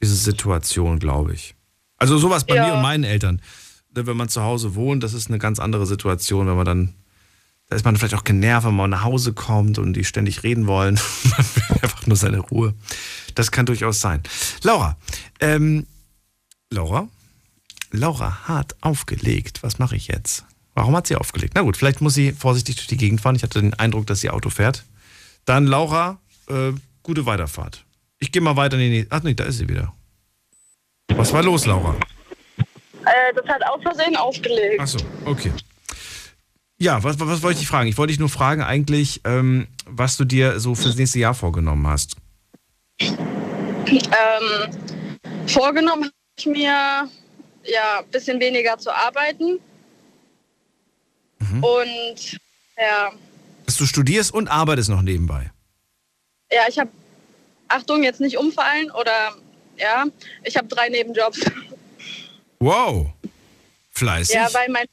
diese 0.00 0.14
Situation, 0.14 1.00
glaube 1.00 1.34
ich. 1.34 1.56
Also 2.04 2.18
sowas 2.18 2.44
bei 2.44 2.56
Ja. 2.56 2.66
mir 2.66 2.74
und 2.74 2.82
meinen 2.82 3.04
Eltern. 3.04 3.40
Wenn 3.90 4.16
man 4.16 4.28
zu 4.28 4.42
Hause 4.42 4.74
wohnt, 4.74 5.02
das 5.02 5.14
ist 5.14 5.28
eine 5.28 5.38
ganz 5.38 5.58
andere 5.58 5.86
Situation, 5.86 6.46
wenn 6.46 6.56
man 6.56 6.66
dann, 6.66 6.94
da 7.68 7.76
ist 7.76 7.84
man 7.84 7.96
vielleicht 7.96 8.14
auch 8.14 8.24
genervt, 8.24 8.66
wenn 8.66 8.74
man 8.74 8.90
nach 8.90 9.04
Hause 9.04 9.32
kommt 9.32 9.78
und 9.78 9.94
die 9.94 10.04
ständig 10.04 10.42
reden 10.42 10.66
wollen. 10.66 10.96
man 11.24 11.46
will 11.54 11.78
einfach 11.82 12.06
nur 12.06 12.16
seine 12.16 12.38
Ruhe. 12.40 12.74
Das 13.34 13.50
kann 13.50 13.66
durchaus 13.66 14.00
sein. 14.00 14.22
Laura, 14.62 14.96
ähm, 15.40 15.86
Laura? 16.70 17.08
Laura 17.90 18.48
hat 18.48 18.74
aufgelegt. 18.80 19.62
Was 19.62 19.78
mache 19.78 19.96
ich 19.96 20.08
jetzt? 20.08 20.44
Warum 20.74 20.96
hat 20.96 21.06
sie 21.06 21.14
aufgelegt? 21.16 21.52
Na 21.54 21.62
gut, 21.62 21.76
vielleicht 21.76 22.00
muss 22.00 22.14
sie 22.14 22.32
vorsichtig 22.32 22.74
durch 22.76 22.88
die 22.88 22.96
Gegend 22.96 23.20
fahren. 23.20 23.36
Ich 23.36 23.44
hatte 23.44 23.60
den 23.60 23.74
Eindruck, 23.74 24.06
dass 24.08 24.20
sie 24.20 24.30
Auto 24.30 24.50
fährt. 24.50 24.84
Dann 25.44 25.66
Laura, 25.66 26.18
äh, 26.48 26.72
gute 27.04 27.26
Weiterfahrt. 27.26 27.84
Ich 28.18 28.32
gehe 28.32 28.42
mal 28.42 28.56
weiter 28.56 28.76
in 28.76 28.82
die 28.82 28.88
nächste. 28.90 29.14
Ach 29.14 29.22
nee, 29.22 29.34
da 29.34 29.44
ist 29.44 29.58
sie 29.58 29.68
wieder. 29.68 29.94
Was 31.08 31.32
war 31.32 31.42
los, 31.42 31.66
Laura? 31.66 31.94
Äh, 33.06 33.34
das 33.34 33.46
hat 33.46 33.64
aus 33.66 33.82
Versehen 33.82 34.16
aufgelegt. 34.16 34.78
Ach 34.80 34.86
so, 34.86 34.98
okay. 35.26 35.52
Ja, 36.78 37.02
was, 37.02 37.18
was, 37.20 37.42
wollte 37.42 37.54
ich 37.54 37.60
dich 37.60 37.68
fragen? 37.68 37.88
Ich 37.88 37.96
wollte 37.98 38.10
dich 38.12 38.18
nur 38.18 38.28
fragen 38.28 38.62
eigentlich, 38.62 39.20
ähm, 39.24 39.68
was 39.86 40.16
du 40.16 40.24
dir 40.24 40.58
so 40.58 40.74
fürs 40.74 40.96
nächste 40.96 41.18
Jahr 41.18 41.34
vorgenommen 41.34 41.86
hast. 41.86 42.16
Ähm, 43.00 43.16
vorgenommen 45.46 46.04
habe 46.04 46.12
ich 46.36 46.46
mir, 46.46 47.08
ja, 47.64 47.98
ein 48.00 48.10
bisschen 48.10 48.40
weniger 48.40 48.76
zu 48.78 48.90
arbeiten. 48.94 49.60
Und 51.60 52.38
ja, 52.76 53.12
Dass 53.66 53.76
du 53.76 53.86
studierst 53.86 54.32
und 54.32 54.48
arbeitest 54.48 54.90
noch 54.90 55.02
nebenbei. 55.02 55.50
ja 56.50 56.62
ich 56.68 56.78
habe, 56.78 56.90
Achtung, 57.68 58.02
jetzt 58.02 58.20
nicht 58.20 58.36
umfallen 58.36 58.90
oder 58.90 59.34
ja, 59.76 60.04
ich 60.42 60.56
habe 60.56 60.68
drei 60.68 60.88
Nebenjobs. 60.88 61.40
Wow. 62.58 63.08
Fleißig. 63.90 64.34
Ja, 64.34 64.48
weil 64.52 64.68
mein, 64.70 64.86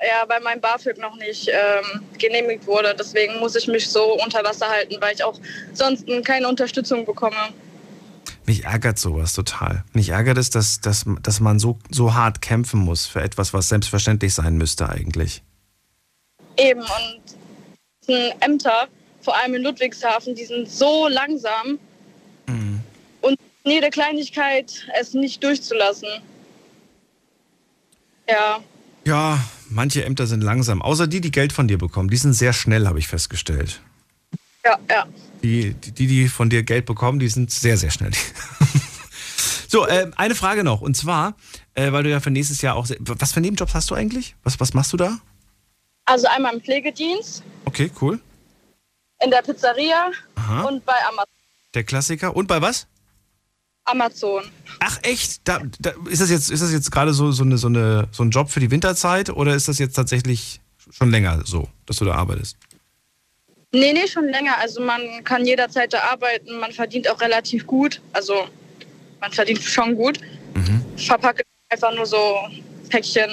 ja, 0.00 0.28
weil 0.28 0.40
mein 0.40 0.60
BAföG 0.60 0.98
noch 0.98 1.16
nicht 1.16 1.48
ähm, 1.48 2.02
genehmigt 2.18 2.66
wurde. 2.66 2.94
Deswegen 2.98 3.38
muss 3.38 3.54
ich 3.54 3.66
mich 3.66 3.88
so 3.88 4.20
unter 4.22 4.44
Wasser 4.44 4.68
halten, 4.68 4.96
weil 5.00 5.14
ich 5.14 5.24
auch 5.24 5.38
sonst 5.72 6.06
keine 6.24 6.48
Unterstützung 6.48 7.06
bekomme. 7.06 7.36
Mich 8.44 8.64
ärgert 8.64 8.98
sowas 8.98 9.32
total. 9.32 9.84
Mich 9.92 10.10
ärgert 10.10 10.38
es, 10.38 10.50
dass, 10.50 10.80
dass, 10.80 11.04
dass 11.22 11.40
man 11.40 11.58
so, 11.58 11.78
so 11.90 12.14
hart 12.14 12.40
kämpfen 12.42 12.80
muss 12.80 13.06
für 13.06 13.20
etwas, 13.20 13.52
was 13.52 13.68
selbstverständlich 13.68 14.34
sein 14.34 14.56
müsste 14.56 14.88
eigentlich. 14.88 15.42
Eben, 16.56 16.80
und 16.80 18.36
Ämter, 18.40 18.88
vor 19.20 19.36
allem 19.36 19.54
in 19.54 19.62
Ludwigshafen, 19.62 20.34
die 20.34 20.44
sind 20.44 20.70
so 20.70 21.08
langsam. 21.08 21.78
Und 23.66 23.72
jede 23.72 23.90
Kleinigkeit, 23.90 24.86
es 24.98 25.12
nicht 25.12 25.42
durchzulassen. 25.42 26.08
Ja, 28.28 28.60
Ja, 29.04 29.44
manche 29.68 30.04
Ämter 30.04 30.28
sind 30.28 30.40
langsam. 30.40 30.82
Außer 30.82 31.08
die, 31.08 31.20
die 31.20 31.32
Geld 31.32 31.52
von 31.52 31.66
dir 31.66 31.76
bekommen. 31.76 32.08
Die 32.08 32.16
sind 32.16 32.32
sehr 32.34 32.52
schnell, 32.52 32.86
habe 32.86 33.00
ich 33.00 33.08
festgestellt. 33.08 33.80
ja, 34.64 34.78
ja. 34.88 35.06
Die, 35.42 35.74
die, 35.74 36.06
die 36.06 36.28
von 36.28 36.48
dir 36.48 36.62
Geld 36.62 36.86
bekommen, 36.86 37.18
die 37.18 37.28
sind 37.28 37.50
sehr, 37.50 37.76
sehr 37.76 37.90
schnell. 37.90 38.12
so, 39.68 39.84
äh, 39.86 40.12
eine 40.16 40.36
Frage 40.36 40.62
noch. 40.62 40.80
Und 40.80 40.96
zwar, 40.96 41.34
äh, 41.74 41.90
weil 41.90 42.04
du 42.04 42.10
ja 42.10 42.20
für 42.20 42.30
nächstes 42.30 42.62
Jahr 42.62 42.76
auch. 42.76 42.86
sehr- 42.86 42.98
Was 43.00 43.32
für 43.32 43.40
Nebenjobs 43.40 43.74
hast 43.74 43.90
du 43.90 43.96
eigentlich? 43.96 44.36
Was, 44.44 44.60
was 44.60 44.74
machst 44.74 44.92
du 44.92 44.96
da? 44.96 45.18
Also 46.04 46.28
einmal 46.28 46.54
im 46.54 46.60
Pflegedienst, 46.60 47.42
Okay, 47.64 47.90
cool. 48.00 48.20
in 49.24 49.30
der 49.32 49.42
Pizzeria 49.42 50.12
Aha. 50.36 50.62
und 50.62 50.84
bei 50.86 50.94
Ama 51.08 51.24
Der 51.74 51.82
Klassiker. 51.82 52.36
Und 52.36 52.46
bei 52.46 52.62
was? 52.62 52.86
Amazon. 53.86 54.44
Ach 54.80 54.98
echt? 55.02 55.40
Da, 55.44 55.60
da, 55.78 55.92
ist 56.10 56.20
das 56.20 56.30
jetzt, 56.30 56.50
ist 56.50 56.62
das 56.62 56.72
jetzt 56.72 56.90
gerade 56.90 57.12
so, 57.14 57.32
so, 57.32 57.44
eine, 57.44 57.56
so, 57.58 57.68
eine, 57.68 58.08
so 58.12 58.22
ein 58.22 58.30
Job 58.30 58.50
für 58.50 58.60
die 58.60 58.70
Winterzeit 58.70 59.30
oder 59.30 59.54
ist 59.54 59.68
das 59.68 59.78
jetzt 59.78 59.94
tatsächlich 59.94 60.60
schon 60.90 61.10
länger 61.10 61.42
so, 61.44 61.68
dass 61.86 61.96
du 61.96 62.04
da 62.04 62.14
arbeitest? 62.14 62.56
Nee, 63.72 63.92
nee, 63.92 64.06
schon 64.06 64.26
länger. 64.28 64.58
Also 64.58 64.80
man 64.80 65.00
kann 65.24 65.44
jederzeit 65.44 65.92
da 65.92 66.00
arbeiten, 66.12 66.58
man 66.60 66.72
verdient 66.72 67.10
auch 67.10 67.20
relativ 67.20 67.66
gut. 67.66 68.00
Also 68.12 68.48
man 69.20 69.32
verdient 69.32 69.62
schon 69.62 69.94
gut. 69.96 70.20
Ich 70.96 71.06
verpacke 71.06 71.42
einfach 71.68 71.94
nur 71.94 72.06
so 72.06 72.16
Päckchen 72.88 73.30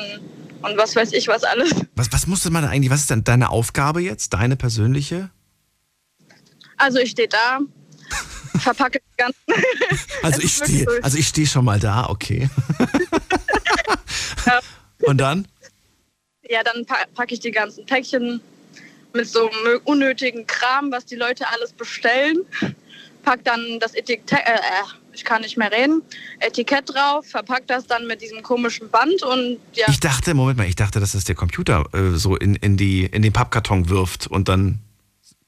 und 0.61 0.77
was 0.77 0.95
weiß 0.95 1.13
ich 1.13 1.27
was 1.27 1.43
alles. 1.43 1.73
Was, 1.95 2.11
was 2.11 2.27
musste 2.27 2.49
man 2.49 2.65
eigentlich, 2.65 2.91
was 2.91 3.01
ist 3.01 3.09
denn 3.09 3.23
deine 3.23 3.49
Aufgabe 3.49 4.01
jetzt, 4.01 4.33
deine 4.33 4.55
persönliche? 4.55 5.29
Also 6.77 6.99
ich 6.99 7.11
stehe 7.11 7.29
da, 7.29 7.59
verpacke 8.59 8.99
die 8.99 9.17
ganzen. 9.17 9.39
Also 10.23 10.37
Es 10.39 10.43
ich 10.45 10.53
stehe, 10.55 10.83
so. 10.85 10.91
also 11.01 11.17
ich 11.17 11.27
stehe 11.27 11.47
schon 11.47 11.65
mal 11.65 11.79
da, 11.79 12.07
okay. 12.09 12.49
Ja. 14.45 14.59
Und 15.07 15.17
dann? 15.17 15.47
Ja, 16.49 16.63
dann 16.63 16.85
pa 16.85 16.95
packe 17.13 17.33
ich 17.33 17.39
die 17.39 17.51
ganzen 17.51 17.85
Päckchen 17.85 18.39
mit 19.13 19.27
so 19.27 19.49
mö- 19.65 19.81
unnötigen 19.83 20.47
Kram, 20.47 20.91
was 20.91 21.05
die 21.05 21.15
Leute 21.15 21.45
alles 21.49 21.73
bestellen. 21.73 22.37
Pack 23.23 23.43
dann 23.43 23.79
das 23.79 23.93
Etikett, 23.95 24.31
äh, 24.31 24.51
äh, 24.53 24.59
ich 25.13 25.23
kann 25.23 25.41
nicht 25.41 25.55
mehr 25.57 25.71
reden, 25.71 26.01
Etikett 26.39 26.93
drauf, 26.93 27.25
verpack 27.27 27.67
das 27.67 27.85
dann 27.87 28.05
mit 28.07 28.21
diesem 28.21 28.41
komischen 28.43 28.89
Band 28.89 29.23
und 29.23 29.59
ja, 29.73 29.85
Ich 29.89 29.99
dachte, 30.01 30.33
Moment 30.33 30.57
mal, 30.57 30.67
ich 30.67 30.75
dachte, 30.75 30.99
dass 30.99 31.13
das 31.13 31.23
der 31.23 31.35
Computer 31.35 31.85
äh, 31.93 32.17
so 32.17 32.35
in, 32.35 32.55
in, 32.55 32.75
die, 32.75 33.05
in 33.05 33.21
den 33.21 33.31
Pappkarton 33.31 33.87
wirft 33.89 34.27
und 34.27 34.49
dann 34.49 34.79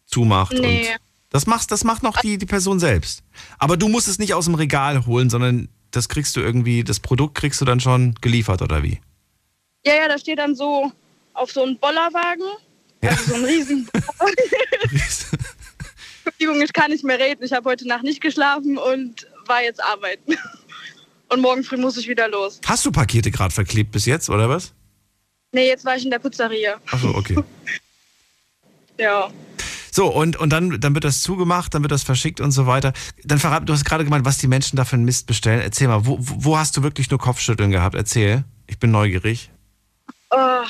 zumacht. 0.06 0.53
nee. 0.53 0.88
Und 0.91 0.99
das, 1.36 1.47
machst, 1.47 1.69
das 1.71 1.83
macht 1.83 2.01
noch 2.01 2.17
die, 2.21 2.38
die 2.38 2.45
Person 2.45 2.79
selbst. 2.79 3.21
Aber 3.59 3.75
du 3.77 3.89
musst 3.89 4.07
es 4.07 4.19
nicht 4.19 4.33
aus 4.33 4.45
dem 4.45 4.55
Regal 4.55 5.05
holen, 5.05 5.29
sondern 5.29 5.67
das 5.91 6.07
kriegst 6.09 6.36
du 6.36 6.39
irgendwie, 6.39 6.83
das 6.83 6.99
Produkt 7.01 7.36
kriegst 7.36 7.59
du 7.59 7.65
dann 7.65 7.79
schon 7.81 8.15
geliefert 8.21 8.61
oder 8.61 8.83
wie? 8.83 9.01
Ja, 9.86 9.95
ja, 9.95 10.07
da 10.07 10.17
steht 10.17 10.39
dann 10.39 10.55
so 10.55 10.91
auf 11.33 11.51
so 11.51 11.63
einem 11.63 11.77
Bollerwagen, 11.77 12.45
Ja. 13.03 13.09
also 13.11 13.23
so 13.25 13.36
ein 13.36 13.43
riesen 13.45 13.88
Entschuldigung, 16.25 16.61
ich 16.63 16.73
kann 16.73 16.91
nicht 16.91 17.03
mehr 17.03 17.19
reden. 17.19 17.43
Ich 17.43 17.51
habe 17.53 17.69
heute 17.69 17.88
Nacht 17.88 18.03
nicht 18.03 18.21
geschlafen 18.21 18.77
und 18.77 19.27
war 19.45 19.61
jetzt 19.61 19.83
arbeiten. 19.83 20.36
Und 21.27 21.41
morgen 21.41 21.63
früh 21.63 21.77
muss 21.77 21.97
ich 21.97 22.07
wieder 22.07 22.27
los. 22.27 22.61
Hast 22.67 22.86
du 22.86 22.91
Pakete 22.91 23.31
gerade 23.31 23.51
verklebt 23.53 23.91
bis 23.91 24.05
jetzt, 24.05 24.29
oder 24.29 24.47
was? 24.47 24.73
Nee, 25.51 25.67
jetzt 25.67 25.83
war 25.83 25.95
ich 25.97 26.05
in 26.05 26.11
der 26.11 26.19
Pizzeria. 26.19 26.79
Achso, 26.91 27.09
okay. 27.15 27.36
Ja. 28.99 29.29
So, 29.96 30.08
und, 30.08 30.36
und 30.36 30.50
dann, 30.50 30.82
dann 30.82 30.93
wird 30.93 31.06
das 31.06 31.22
zugemacht, 31.22 31.74
dann 31.74 31.82
wird 31.82 31.91
das 31.93 32.04
verschickt 32.04 32.41
und 32.41 32.52
so 32.52 32.68
weiter. 32.68 32.91
Dann 33.24 33.39
verrat, 33.39 33.64
du 33.70 33.72
hast 33.72 33.86
gerade 33.86 34.04
gemeint, 34.04 34.26
was 34.26 34.38
die 34.38 34.48
Menschen 34.48 34.76
da 34.76 34.84
für 34.84 34.98
einen 34.98 35.06
Mist 35.06 35.26
bestellen. 35.26 35.62
Erzähl 35.62 35.88
mal, 35.88 36.06
wo, 36.06 36.18
wo 36.20 36.58
hast 36.58 36.76
du 36.76 36.84
wirklich 36.84 37.10
nur 37.10 37.18
Kopfschütteln 37.18 37.72
gehabt? 37.72 37.96
Erzähl. 37.96 38.43
Ich 38.68 38.78
bin 38.78 38.91
neugierig. 38.91 39.52
Oh, 40.32 40.66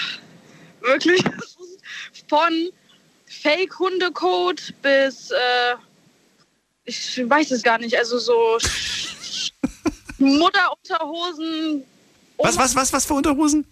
wirklich? 0.81 1.23
Von 2.29 2.69
Fake-Hundecode 3.25 4.75
bis, 4.83 5.31
äh, 5.31 5.75
ich 6.83 7.27
weiß 7.27 7.49
es 7.49 7.63
gar 7.63 7.79
nicht, 7.79 7.97
also 7.97 8.19
so 8.19 8.59
Mutterunterhosen. 10.19 11.83
Was, 12.37 12.59
was, 12.59 12.75
was, 12.75 12.93
was 12.93 13.05
für 13.05 13.15
Unterhosen? 13.15 13.65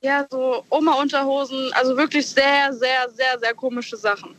Ja, 0.00 0.26
so 0.28 0.64
Oma-Unterhosen, 0.70 1.72
also 1.74 1.96
wirklich 1.96 2.26
sehr, 2.26 2.72
sehr, 2.72 3.08
sehr, 3.10 3.38
sehr 3.38 3.54
komische 3.54 3.96
Sachen. 3.96 4.34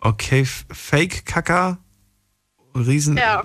Okay, 0.00 0.44
Fake-Kacker, 0.70 1.78
riesen 2.74 3.16
Ja. 3.16 3.42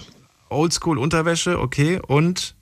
Oldschool-Unterwäsche, 0.50 1.60
okay. 1.60 2.00
Und 2.06 2.56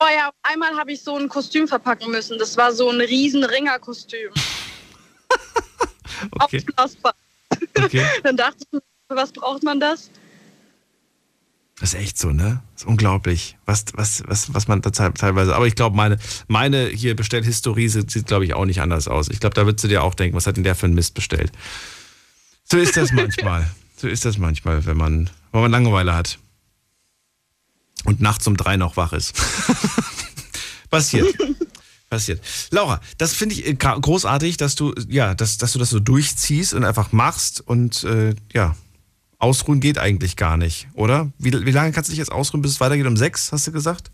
Oh 0.00 0.06
ja, 0.16 0.30
einmal 0.42 0.76
habe 0.76 0.92
ich 0.92 1.02
so 1.02 1.16
ein 1.16 1.28
Kostüm 1.28 1.68
verpacken 1.68 2.10
müssen. 2.10 2.38
Das 2.38 2.56
war 2.56 2.72
so 2.72 2.90
ein 2.90 3.00
riesen 3.00 3.44
Ringerkostüm. 3.44 4.30
okay, 6.40 6.58
Aufblasbar. 6.58 7.14
okay. 7.78 8.04
Dann 8.24 8.36
dachte 8.36 8.58
ich, 8.64 8.72
mir, 8.72 8.80
für 9.08 9.16
was 9.16 9.32
braucht 9.32 9.62
man 9.62 9.78
das? 9.78 10.10
Das 11.80 11.94
ist 11.94 12.00
echt 12.00 12.18
so, 12.18 12.30
ne? 12.30 12.62
Das 12.74 12.82
ist 12.82 12.88
unglaublich, 12.88 13.56
was, 13.64 13.84
was, 13.94 14.22
was, 14.26 14.52
was 14.54 14.68
man 14.68 14.82
da 14.82 14.90
te- 14.90 15.12
teilweise. 15.14 15.54
Aber 15.56 15.66
ich 15.66 15.74
glaube, 15.74 15.96
meine, 15.96 16.18
meine 16.48 16.86
hier 16.88 17.16
Bestellhistorie 17.16 17.88
sieht, 17.88 18.10
sieht 18.10 18.26
glaube 18.26 18.44
ich, 18.44 18.54
auch 18.54 18.64
nicht 18.66 18.80
anders 18.80 19.08
aus. 19.08 19.28
Ich 19.28 19.40
glaube, 19.40 19.54
da 19.54 19.66
würdest 19.66 19.82
du 19.84 19.88
dir 19.88 20.02
auch 20.02 20.14
denken, 20.14 20.36
was 20.36 20.46
hat 20.46 20.56
denn 20.56 20.64
der 20.64 20.74
für 20.76 20.86
einen 20.86 20.94
Mist 20.94 21.14
bestellt? 21.14 21.50
So 22.72 22.78
ist 22.78 22.96
das 22.96 23.12
manchmal. 23.12 23.68
So 23.98 24.08
ist 24.08 24.24
das 24.24 24.38
manchmal, 24.38 24.86
wenn 24.86 24.96
man, 24.96 25.28
wenn 25.52 25.60
man 25.60 25.70
Langeweile 25.70 26.14
hat. 26.14 26.38
Und 28.06 28.22
nachts 28.22 28.46
um 28.46 28.56
drei 28.56 28.78
noch 28.78 28.96
wach 28.96 29.12
ist. 29.12 29.34
Passiert. 30.90 31.36
Passiert. 32.08 32.40
Laura, 32.70 33.02
das 33.18 33.34
finde 33.34 33.56
ich 33.56 33.66
äh, 33.66 33.74
großartig, 33.74 34.56
dass 34.56 34.74
du, 34.74 34.94
ja, 35.06 35.34
dass, 35.34 35.58
dass 35.58 35.74
du 35.74 35.78
das 35.78 35.90
so 35.90 36.00
durchziehst 36.00 36.72
und 36.72 36.84
einfach 36.84 37.12
machst 37.12 37.60
und 37.60 38.04
äh, 38.04 38.34
ja, 38.54 38.74
ausruhen 39.36 39.80
geht 39.80 39.98
eigentlich 39.98 40.36
gar 40.36 40.56
nicht, 40.56 40.88
oder? 40.94 41.30
Wie, 41.36 41.52
wie 41.52 41.72
lange 41.72 41.92
kannst 41.92 42.08
du 42.08 42.12
dich 42.12 42.20
jetzt 42.20 42.32
ausruhen, 42.32 42.62
bis 42.62 42.70
es 42.70 42.80
weitergeht? 42.80 43.06
Um 43.06 43.18
sechs, 43.18 43.52
hast 43.52 43.66
du 43.66 43.72
gesagt? 43.72 44.10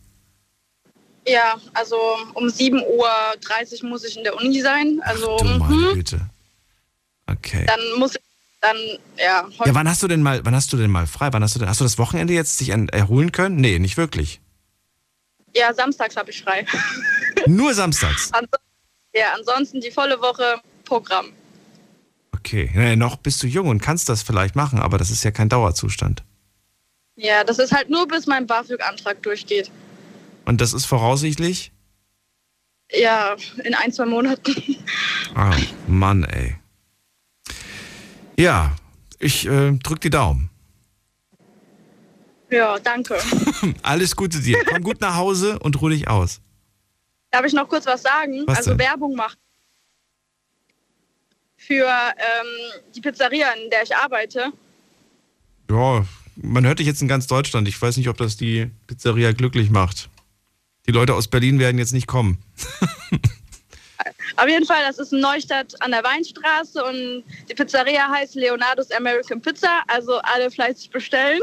Ja, 1.29 1.59
also 1.75 1.97
um 2.35 2.47
7.30 2.47 3.85
Uhr 3.85 3.89
muss 3.89 4.03
ich 4.03 4.17
in 4.17 4.25
der 4.25 4.37
Uni 4.37 4.61
sein. 4.63 5.01
Also 5.05 5.37
Du 5.37 5.45
meine 5.45 5.75
mhm, 5.75 5.95
Güte. 5.95 6.29
Okay. 7.29 7.67
dann 7.67 7.81
muss 7.99 8.17
ich 8.17 8.28
dann, 8.61 8.77
ja, 9.17 9.47
Ja, 9.65 9.75
wann 9.75 9.89
hast 9.89 10.03
du 10.03 10.09
denn 10.09 10.23
mal, 10.23 10.45
wann 10.45 10.55
hast 10.55 10.73
du 10.73 10.77
denn 10.77 10.91
mal 10.91 11.07
frei? 11.07 11.29
Wann 11.33 11.43
hast 11.43 11.55
du 11.55 11.59
denn, 11.61 11.69
hast 11.69 11.81
du 11.81 11.85
das 11.85 11.99
Wochenende 11.99 12.33
jetzt 12.33 12.59
dich 12.61 12.71
en- 12.71 12.89
erholen 12.89 13.33
können? 13.33 13.57
Nee, 13.57 13.79
nicht 13.79 13.97
wirklich. 13.97 14.41
ja, 15.55 15.73
samstags 15.73 16.17
habe 16.17 16.31
ich 16.31 16.43
frei. 16.43 16.67
Nur 17.47 17.73
samstags. 17.75 18.33
Anso 18.33 18.51
ja, 19.15 19.33
ansonsten 19.35 19.81
die 19.81 19.91
volle 19.91 20.21
Woche 20.21 20.61
Programm. 20.85 21.27
Okay. 22.37 22.71
Naja, 22.75 22.95
noch 22.97 23.17
bist 23.17 23.43
du 23.43 23.47
jung 23.47 23.69
und 23.69 23.81
kannst 23.81 24.09
das 24.09 24.23
vielleicht 24.23 24.55
machen, 24.55 24.79
aber 24.79 24.99
das 24.99 25.11
ist 25.11 25.25
ja 25.25 25.31
kein 25.31 25.49
Dauerzustand. 25.49 26.23
Ja, 27.17 27.43
das 27.43 27.59
ist 27.59 27.73
halt 27.73 27.91
nur 27.91 28.07
bis 28.07 28.27
mein 28.27 28.47
BAföG-Antrag 28.47 29.23
durchgeht. 29.23 29.71
Und 30.45 30.61
das 30.61 30.73
ist 30.73 30.85
voraussichtlich? 30.85 31.73
Ja, 32.93 33.35
in 33.65 33.75
ein, 33.75 33.93
zwei 33.93 34.07
Monaten. 34.07 34.55
Ah, 35.35 35.57
Mann, 35.89 36.25
ey. 36.25 36.57
Ja, 38.39 38.77
ich 39.19 39.47
äh, 39.49 39.73
drück 39.73 40.01
die 40.01 40.11
Daumen. 40.11 40.49
Ja, 42.51 42.79
danke. 42.79 43.19
Alles 43.83 44.15
Gute 44.15 44.41
dir. 44.41 44.65
Komm 44.65 44.83
gut 44.83 45.01
nach 45.01 45.17
Hause 45.17 45.59
und 45.59 45.81
ruh 45.83 45.89
dich 45.89 46.07
aus. 46.07 46.41
Darf 47.33 47.45
ich 47.45 47.53
noch 47.53 47.69
kurz 47.69 47.85
was 47.85 48.03
sagen? 48.03 48.45
Was 48.47 48.59
also 48.59 48.71
denn? 48.71 48.79
Werbung 48.79 49.17
machen. 49.17 49.37
Für 51.57 51.89
ähm, 51.89 52.83
die 52.95 53.01
Pizzeria, 53.01 53.49
in 53.53 53.71
der 53.71 53.83
ich 53.83 53.95
arbeite. 53.95 54.53
Ja, 55.69 56.07
man 56.37 56.65
hört 56.65 56.79
dich 56.79 56.87
jetzt 56.87 57.03
in 57.03 57.09
ganz 57.09 57.27
Deutschland. 57.27 57.67
Ich 57.67 57.83
weiß 57.83 57.97
nicht, 57.97 58.09
ob 58.09 58.19
das 58.19 58.37
die 58.37 58.71
Pizzeria 58.87 59.33
glücklich 59.33 59.69
macht. 59.69 60.09
Die 60.87 60.93
Leute 60.93 61.15
aus 61.15 61.27
Berlin 61.27 61.59
werden 61.59 61.79
jetzt 61.79 61.93
nicht 61.93 62.07
kommen. 62.07 62.39
Auf 64.37 64.49
jeden 64.49 64.67
Fall, 64.67 64.83
das 64.87 64.99
ist 64.99 65.13
in 65.13 65.21
Neustadt 65.21 65.75
an 65.81 65.91
der 65.91 66.05
Weinstraße 66.05 66.85
und 66.85 67.25
die 67.49 67.55
Pizzeria 67.55 68.11
heißt 68.11 68.35
Leonardo's 68.35 68.91
American 68.91 69.41
Pizza. 69.41 69.83
Also 69.87 70.19
alle 70.19 70.51
fleißig 70.51 70.91
bestellen. 70.91 71.41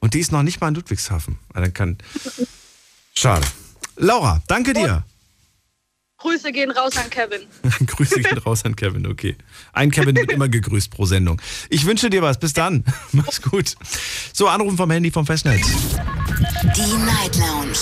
Und 0.00 0.14
die 0.14 0.20
ist 0.20 0.32
noch 0.32 0.42
nicht 0.42 0.60
mal 0.60 0.68
in 0.68 0.74
Ludwigshafen. 0.74 1.38
Ah, 1.52 1.60
Dann 1.60 1.74
kann. 1.74 1.98
Schade. 3.14 3.46
Laura, 3.96 4.40
danke 4.46 4.72
dir. 4.72 5.04
Grüße 6.20 6.52
gehen 6.52 6.70
raus 6.70 6.96
an 6.98 7.08
Kevin. 7.08 7.40
Grüße 7.86 8.20
gehen 8.20 8.36
raus 8.38 8.64
an 8.64 8.76
Kevin, 8.76 9.06
okay. 9.06 9.36
Ein 9.72 9.90
Kevin 9.90 10.14
wird 10.16 10.30
immer 10.30 10.48
gegrüßt 10.48 10.90
pro 10.90 11.06
Sendung. 11.06 11.40
Ich 11.70 11.86
wünsche 11.86 12.10
dir 12.10 12.20
was. 12.22 12.38
Bis 12.38 12.52
dann. 12.52 12.84
Mach's 13.12 13.40
gut. 13.40 13.74
So, 14.32 14.48
Anrufen 14.48 14.76
vom 14.76 14.90
Handy 14.90 15.10
vom 15.10 15.24
Festnetz. 15.24 15.66
Die 16.76 16.92
Night 17.04 17.36
Lounge 17.36 17.78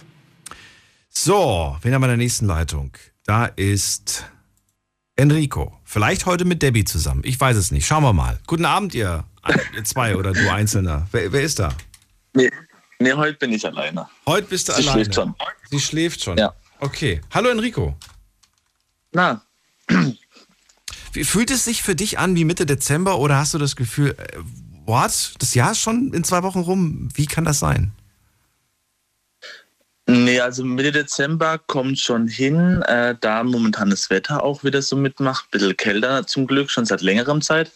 So, 1.13 1.77
wen 1.83 1.93
haben 1.93 2.03
wir 2.03 2.07
in 2.07 2.11
der 2.11 2.17
nächsten 2.17 2.47
Leitung? 2.47 2.93
Da 3.25 3.47
ist 3.47 4.25
Enrico. 5.17 5.77
Vielleicht 5.85 6.25
heute 6.27 6.45
mit 6.45 6.63
Debbie 6.63 6.85
zusammen. 6.85 7.23
Ich 7.25 7.39
weiß 7.39 7.57
es 7.57 7.71
nicht. 7.71 7.87
Schauen 7.87 8.05
wir 8.05 8.13
mal. 8.13 8.39
Guten 8.47 8.65
Abend, 8.65 8.95
ihr, 8.95 9.25
ihr 9.75 9.85
zwei 9.85 10.17
oder 10.17 10.33
du 10.33 10.51
Einzelner. 10.51 11.09
Wer, 11.13 11.33
wer 11.33 11.43
ist 11.43 11.59
da? 11.59 11.75
Nee, 12.33 12.51
nee, 13.01 13.13
heute 13.13 13.37
bin 13.39 13.53
ich 13.53 13.67
alleine. 13.67 14.09
Heute 14.27 14.47
bist 14.49 14.69
du 14.69 14.73
Sie 14.73 14.79
alleine. 14.83 14.93
schläft 15.05 15.15
schon. 15.15 15.35
Sie 15.69 15.81
schläft 15.81 16.23
schon. 16.25 16.39
Ja. 16.39 16.55
Okay. 16.79 17.21
Hallo 17.33 17.51
Enrico. 17.51 17.97
Na, 19.13 19.43
Wie, 21.13 21.25
fühlt 21.25 21.51
es 21.51 21.65
sich 21.65 21.83
für 21.83 21.97
dich 21.97 22.21
an 22.21 22.37
wie 22.37 22.45
Mitte 22.45 22.67
Dezember 22.67 23.19
oder 23.19 23.37
hast 23.37 23.53
du 23.53 23.59
das 23.59 23.75
Gefühl, 23.75 24.11
äh, 24.17 24.39
what? 24.87 25.35
Das 25.41 25.55
Jahr 25.55 25.73
ist 25.73 25.81
schon 25.81 26.13
in 26.13 26.23
zwei 26.23 26.45
Wochen 26.45 26.61
rum. 26.61 27.09
Wie 27.15 27.27
kann 27.27 27.45
das 27.45 27.59
sein? 27.59 27.93
Nee, 30.11 30.41
also 30.41 30.65
Mitte 30.65 30.93
Dezember 30.93 31.59
kommt 31.59 31.99
schon 31.99 32.29
hin, 32.29 32.83
äh, 32.83 33.15
da 33.21 33.43
momentan 33.43 33.91
das 33.91 34.11
Wetter 34.11 34.43
auch 34.43 34.65
wieder 34.65 34.83
so 34.83 34.97
mitmacht. 34.97 35.51
Bisschen 35.51 35.77
kälter 35.77 36.27
zum 36.27 36.47
Glück, 36.47 36.71
schon 36.71 36.87
seit 36.87 37.03
längerem 37.03 37.43
Zeit. 37.43 37.73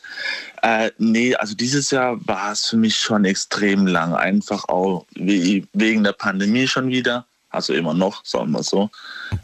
Äh, 0.62 0.90
nee, 0.98 1.34
also 1.34 1.54
dieses 1.54 1.90
Jahr 1.90 2.16
war 2.26 2.52
es 2.52 2.66
für 2.66 2.76
mich 2.76 2.96
schon 2.96 3.24
extrem 3.24 3.86
lang. 3.86 4.14
Einfach 4.14 4.68
auch 4.68 5.06
wegen 5.14 6.04
der 6.04 6.12
Pandemie 6.12 6.66
schon 6.66 6.88
wieder. 6.88 7.26
Also 7.50 7.72
immer 7.72 7.94
noch, 7.94 8.24
sagen 8.24 8.50
wir 8.52 8.62
so. 8.62 8.90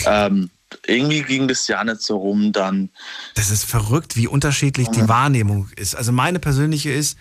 Ähm, 0.07 0.51
irgendwie 0.87 1.23
ging 1.23 1.49
das 1.49 1.67
Jahr 1.69 1.85
nicht 1.85 2.03
so 2.03 2.17
rum, 2.17 2.53
dann 2.53 2.91
Das 3.35 3.51
ist 3.51 3.65
verrückt, 3.65 4.17
wie 4.17 4.27
unterschiedlich 4.27 4.89
die 4.89 5.09
Wahrnehmung 5.09 5.69
ist. 5.77 5.95
Also 5.95 6.13
meine 6.13 6.39
persönliche 6.39 6.91
ist 6.91 7.19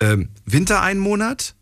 ähm, 0.00 0.28
Winter 0.44 0.82
ein 0.82 0.98
Monat, 0.98 1.54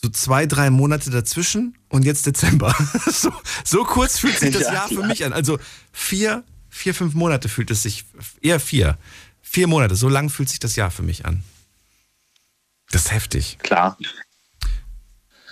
so 0.00 0.08
zwei, 0.10 0.46
drei 0.46 0.70
Monate 0.70 1.10
dazwischen 1.10 1.76
und 1.88 2.04
jetzt 2.04 2.26
Dezember. 2.26 2.74
so, 3.06 3.32
so 3.64 3.84
kurz 3.84 4.18
fühlt 4.18 4.38
sich 4.38 4.52
das 4.52 4.62
Ja, 4.64 4.72
Jahr 4.74 4.88
für 4.88 4.94
klar. 4.96 5.06
mich 5.08 5.24
an. 5.24 5.32
Also 5.32 5.58
vier, 5.92 6.44
vier, 6.68 6.94
fünf 6.94 7.14
Monate 7.14 7.48
fühlt 7.48 7.70
es 7.70 7.82
sich, 7.82 8.04
eher 8.40 8.60
vier. 8.60 8.96
Vier 9.42 9.66
Monate, 9.66 9.96
so 9.96 10.08
lang 10.08 10.28
fühlt 10.30 10.48
sich 10.50 10.60
das 10.60 10.76
Jahr 10.76 10.90
für 10.90 11.02
mich 11.02 11.24
an. 11.26 11.42
Das 12.90 13.06
ist 13.06 13.12
heftig. 13.12 13.58
klar. 13.60 13.96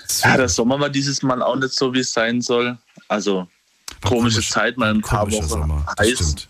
So, 0.06 0.28
Ja, 0.28 0.36
der 0.36 0.48
Sommer 0.48 0.78
war 0.78 0.90
dieses 0.90 1.22
Mal 1.22 1.42
auch 1.42 1.56
nicht 1.56 1.72
so, 1.74 1.92
wie 1.92 2.00
es 2.00 2.12
sein 2.12 2.40
soll. 2.40 2.78
Also 3.08 3.48
war 4.02 4.10
komische 4.10 4.36
komisch. 4.36 4.50
Zeit, 4.50 4.76
mal 4.76 4.90
ein 4.94 5.00
paar 5.02 5.30
Wochen 5.30 5.48
Sommer, 5.48 5.86
heiß. 5.98 6.12
stimmt. 6.14 6.48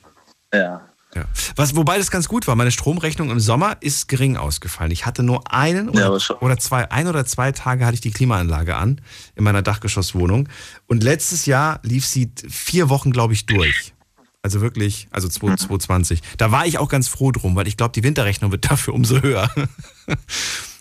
Ja. 0.52 0.86
Ja. 1.16 1.24
Was, 1.56 1.74
wobei 1.74 1.96
das 1.96 2.10
ganz 2.10 2.28
gut 2.28 2.46
war, 2.46 2.56
meine 2.56 2.70
Stromrechnung 2.70 3.30
im 3.30 3.40
Sommer 3.40 3.78
ist 3.80 4.06
gering 4.06 4.36
ausgefallen. 4.36 4.90
Ich 4.90 5.06
hatte 5.06 5.22
nur 5.22 5.50
einen 5.50 5.90
Ja, 5.94 6.10
oder, 6.10 6.58
zwei, 6.58 6.90
ein 6.90 7.08
oder 7.08 7.24
zwei 7.24 7.52
Tage 7.52 7.86
hatte 7.86 7.94
ich 7.94 8.02
die 8.02 8.10
Klimaanlage 8.10 8.76
an 8.76 9.00
in 9.34 9.42
meiner 9.42 9.62
Dachgeschosswohnung. 9.62 10.50
Und 10.86 11.02
letztes 11.02 11.46
Jahr 11.46 11.80
lief 11.82 12.04
sie 12.04 12.30
vier 12.48 12.90
Wochen, 12.90 13.12
glaube 13.12 13.32
ich, 13.32 13.46
durch. 13.46 13.94
Also 14.42 14.60
wirklich, 14.60 15.08
also 15.10 15.26
2020. 15.26 16.20
Da 16.36 16.52
war 16.52 16.66
ich 16.66 16.76
auch 16.76 16.90
ganz 16.90 17.08
froh 17.08 17.32
drum, 17.32 17.56
weil 17.56 17.66
ich 17.66 17.78
glaube, 17.78 17.92
die 17.92 18.04
Winterrechnung 18.04 18.52
wird 18.52 18.70
dafür 18.70 18.92
umso 18.92 19.22
höher. 19.22 19.50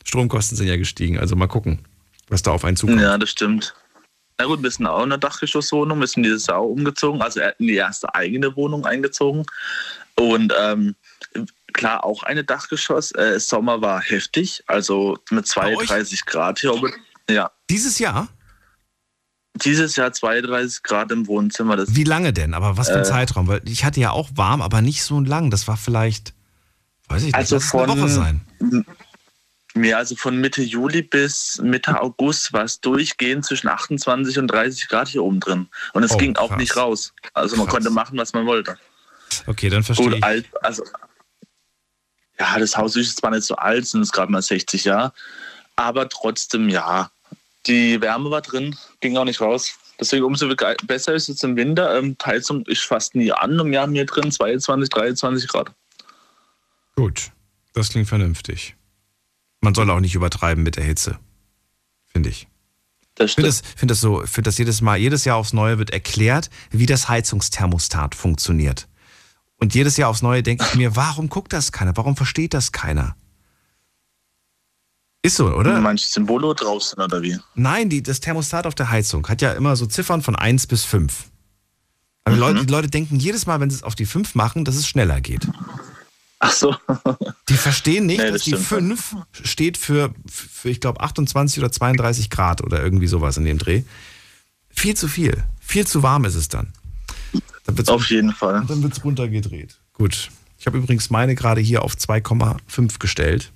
Stromkosten 0.04 0.58
sind 0.58 0.68
ja 0.68 0.76
gestiegen. 0.76 1.18
Also 1.18 1.38
mal 1.38 1.48
gucken, 1.48 1.80
was 2.28 2.44
da 2.44 2.52
auf 2.52 2.66
einen 2.66 2.76
zukommt. 2.76 3.02
ja, 3.02 3.18
das 3.18 3.30
stimmt. 3.30 3.74
Na 4.38 4.46
gut, 4.46 4.62
wir 4.62 4.70
sind 4.70 4.86
auch 4.86 4.98
in 4.98 5.04
einer 5.06 5.18
Dachgeschosswohnung, 5.18 6.02
wir 6.02 6.08
sind 6.08 6.24
dieses 6.24 6.48
Jahr 6.48 6.62
umgezogen, 6.62 7.22
also 7.22 7.40
in 7.58 7.68
die 7.68 7.76
erste 7.76 8.14
eigene 8.14 8.54
Wohnung 8.58 8.86
eingezogen. 8.86 9.46
Und 10.18 10.54
ähm, 10.58 10.96
klar, 11.74 12.04
auch 12.04 12.24
eine 12.24 12.44
Dachgeschoss. 12.44 13.12
Äh, 13.14 13.40
Sommer 13.40 13.82
war 13.82 14.02
heftig, 14.02 14.64
also 14.68 15.18
mit 15.30 15.52
Bei 15.56 15.76
euch? 15.76 15.88
32 15.88 16.26
Grad 16.26 16.60
hier 16.60 16.74
oben. 16.74 16.94
Ja, 17.30 17.52
Dieses 17.70 18.00
Jahr? 18.00 18.28
dieses 19.64 19.96
Jahr 19.96 20.12
32 20.12 20.84
Grad 20.84 21.12
im 21.14 21.28
Wohnzimmer. 21.28 21.78
Das 21.78 21.96
Wie 21.96 22.04
lange 22.04 22.34
denn? 22.34 22.54
Aber 22.54 22.76
was 22.76 22.90
für 22.90 22.96
ein 22.96 23.02
Äh, 23.02 23.06
Zeitraum? 23.06 23.48
Weil 23.48 23.62
ich 23.66 23.86
hatte 23.86 24.02
ja 24.02 24.12
auch 24.12 24.30
warm, 24.36 24.62
aber 24.62 24.82
nicht 24.82 25.02
so 25.02 25.22
lang. 25.22 25.50
Das 25.50 25.66
war 25.70 25.78
vielleicht, 25.78 26.34
weiß 27.08 27.22
ich 27.22 27.26
nicht, 27.28 27.36
Also 27.36 27.56
es 27.56 27.74
eine 27.74 27.88
von- 27.88 27.98
Woche 27.98 28.10
sein. 28.10 28.46
Ja, 29.76 29.98
also 29.98 30.16
von 30.18 30.40
Mitte 30.42 30.62
Juli 30.62 31.02
bis 31.04 31.60
Mitte 31.64 32.02
August 32.02 32.52
war 32.52 32.64
es 32.64 32.82
durchgehend 32.82 33.46
zwischen 33.46 33.70
28 33.70 34.38
und 34.40 34.48
30 34.48 34.88
Grad 34.90 35.08
hier 35.08 35.24
oben 35.24 35.40
drin. 35.40 35.68
Und 35.94 36.04
es 36.04 36.12
Oh, 36.12 36.18
ging 36.18 36.36
auch 36.36 36.50
krass. 36.50 36.58
nicht 36.60 36.76
raus. 36.78 37.14
Also 37.34 37.56
man 37.56 37.66
Krass. 37.66 37.74
konnte 37.76 37.90
machen, 37.92 38.18
was 38.18 38.34
man 38.34 38.46
wollte. 38.46 38.78
Okay, 39.48 39.70
dann 39.70 39.84
verstehe 39.84 40.08
Gut, 40.08 40.18
ich. 40.18 40.24
alt, 40.24 40.46
also 40.62 40.84
ja, 42.40 42.60
das 42.60 42.76
Haus 42.76 42.96
ist 42.96 43.18
zwar 43.18 43.32
nicht 43.32 43.44
so 43.44 43.56
alt, 43.56 43.86
sind 43.88 44.02
es 44.02 44.12
gerade 44.12 44.32
mal 44.32 44.42
60 44.42 44.84
Jahre, 44.84 45.14
aber 45.76 46.10
trotzdem 46.10 46.70
ja, 46.70 47.10
die 47.68 48.02
Wärme 48.02 48.30
war 48.30 48.42
drin, 48.42 48.76
ging 49.00 49.18
auch 49.18 49.26
nicht 49.26 49.42
raus. 49.42 49.78
Deswegen 50.00 50.26
umso 50.26 50.54
besser 50.88 51.14
ist 51.14 51.30
es 51.30 51.42
im 51.44 51.56
Winter. 51.56 51.98
Ähm, 51.98 52.18
Heizung 52.24 52.66
ist 52.66 52.84
fast 52.84 53.16
nie 53.16 53.32
an 53.32 53.60
und 53.60 53.72
wir 53.72 53.82
haben 53.82 53.94
hier 53.94 54.06
drin 54.06 54.30
22, 54.30 54.90
23 54.90 55.48
Grad. 55.48 55.72
Gut, 56.96 57.32
das 57.74 57.90
klingt 57.90 58.08
vernünftig. 58.08 58.76
Man 59.62 59.74
soll 59.74 59.90
auch 59.90 60.02
nicht 60.02 60.16
übertreiben 60.16 60.64
mit 60.64 60.76
der 60.76 60.84
Hitze, 60.84 61.18
finde 62.08 62.30
ich. 62.30 62.48
Das 63.16 63.32
Ich 63.32 63.36
finde 63.36 63.50
das, 63.50 63.64
find 63.76 63.92
das 63.92 64.02
so, 64.02 64.20
finde 64.26 64.50
das 64.50 64.58
jedes 64.58 64.82
Mal, 64.82 64.98
jedes 64.98 65.24
Jahr 65.24 65.38
aufs 65.38 65.54
Neue 65.54 65.78
wird 65.78 65.92
erklärt, 65.92 66.50
wie 66.72 66.86
das 66.86 67.08
Heizungsthermostat 67.08 68.16
funktioniert. 68.16 68.88
Und 69.58 69.74
jedes 69.74 69.98
Jahr 69.98 70.10
aufs 70.10 70.22
Neue 70.22 70.44
denke 70.44 70.66
ich 70.68 70.76
mir, 70.76 70.96
warum 70.96 71.30
guckt 71.30 71.54
das 71.54 71.72
keiner? 71.72 71.96
Warum 71.96 72.16
versteht 72.16 72.54
das 72.54 72.72
keiner? 72.72 73.16
Ist 75.22 75.38
so, 75.38 75.48
oder? 75.48 75.80
Manche 75.82 76.08
Symbole 76.08 76.54
draußen 76.54 77.02
oder 77.02 77.22
wie? 77.22 77.40
Nein, 77.56 77.90
die, 77.90 78.04
das 78.04 78.20
Thermostat 78.20 78.68
auf 78.68 78.76
der 78.76 78.92
Heizung 78.92 79.28
hat 79.28 79.42
ja 79.42 79.54
immer 79.54 79.76
so 79.76 79.88
Ziffern 79.88 80.22
von 80.22 80.36
1 80.36 80.68
bis 80.68 80.84
5. 80.84 81.32
Aber 82.26 82.36
die, 82.36 82.40
Leute, 82.40 82.66
die 82.66 82.72
Leute 82.72 82.90
denken 82.90 83.18
jedes 83.18 83.46
Mal, 83.46 83.60
wenn 83.60 83.70
sie 83.70 83.78
es 83.78 83.84
auf 83.84 83.96
die 83.96 84.06
5 84.06 84.36
machen, 84.36 84.66
dass 84.66 84.76
es 84.76 84.88
schneller 84.88 85.22
geht. 85.22 85.48
Ach 86.40 86.52
so. 86.52 86.76
Die 87.50 87.56
verstehen 87.58 88.06
nicht, 88.06 88.20
Nee, 88.20 88.26
dass 88.26 88.34
das 88.34 88.44
die 88.44 88.50
stimmt. 88.52 89.00
5 89.00 89.16
steht 89.44 89.78
für, 89.78 90.14
für 90.28 90.70
ich 90.70 90.80
glaube, 90.80 91.02
28 91.02 91.60
oder 91.60 91.72
32 91.72 92.30
Grad 92.30 92.62
oder 92.62 92.84
irgendwie 92.84 93.08
sowas 93.08 93.38
in 93.38 93.46
dem 93.46 93.58
Dreh. 93.58 93.84
Viel 94.70 94.96
zu 94.96 95.08
viel. 95.08 95.44
Viel 95.60 95.88
zu 95.88 96.04
warm 96.04 96.26
ist 96.26 96.36
es 96.36 96.50
dann. 96.50 96.74
Dann 97.66 97.78
Auf 97.90 98.10
jeden 98.10 98.32
Fall. 98.32 98.64
dann 98.68 98.84
wird's 98.84 99.04
runtergedreht. 99.04 99.80
Gut. 99.94 100.30
Ich 100.60 100.68
habe 100.68 100.78
übrigens 100.78 101.10
meine 101.10 101.36
gerade 101.36 101.62
hier 101.62 101.84
auf 101.84 101.94
2,5 101.94 103.00
gestellt. 103.00 103.52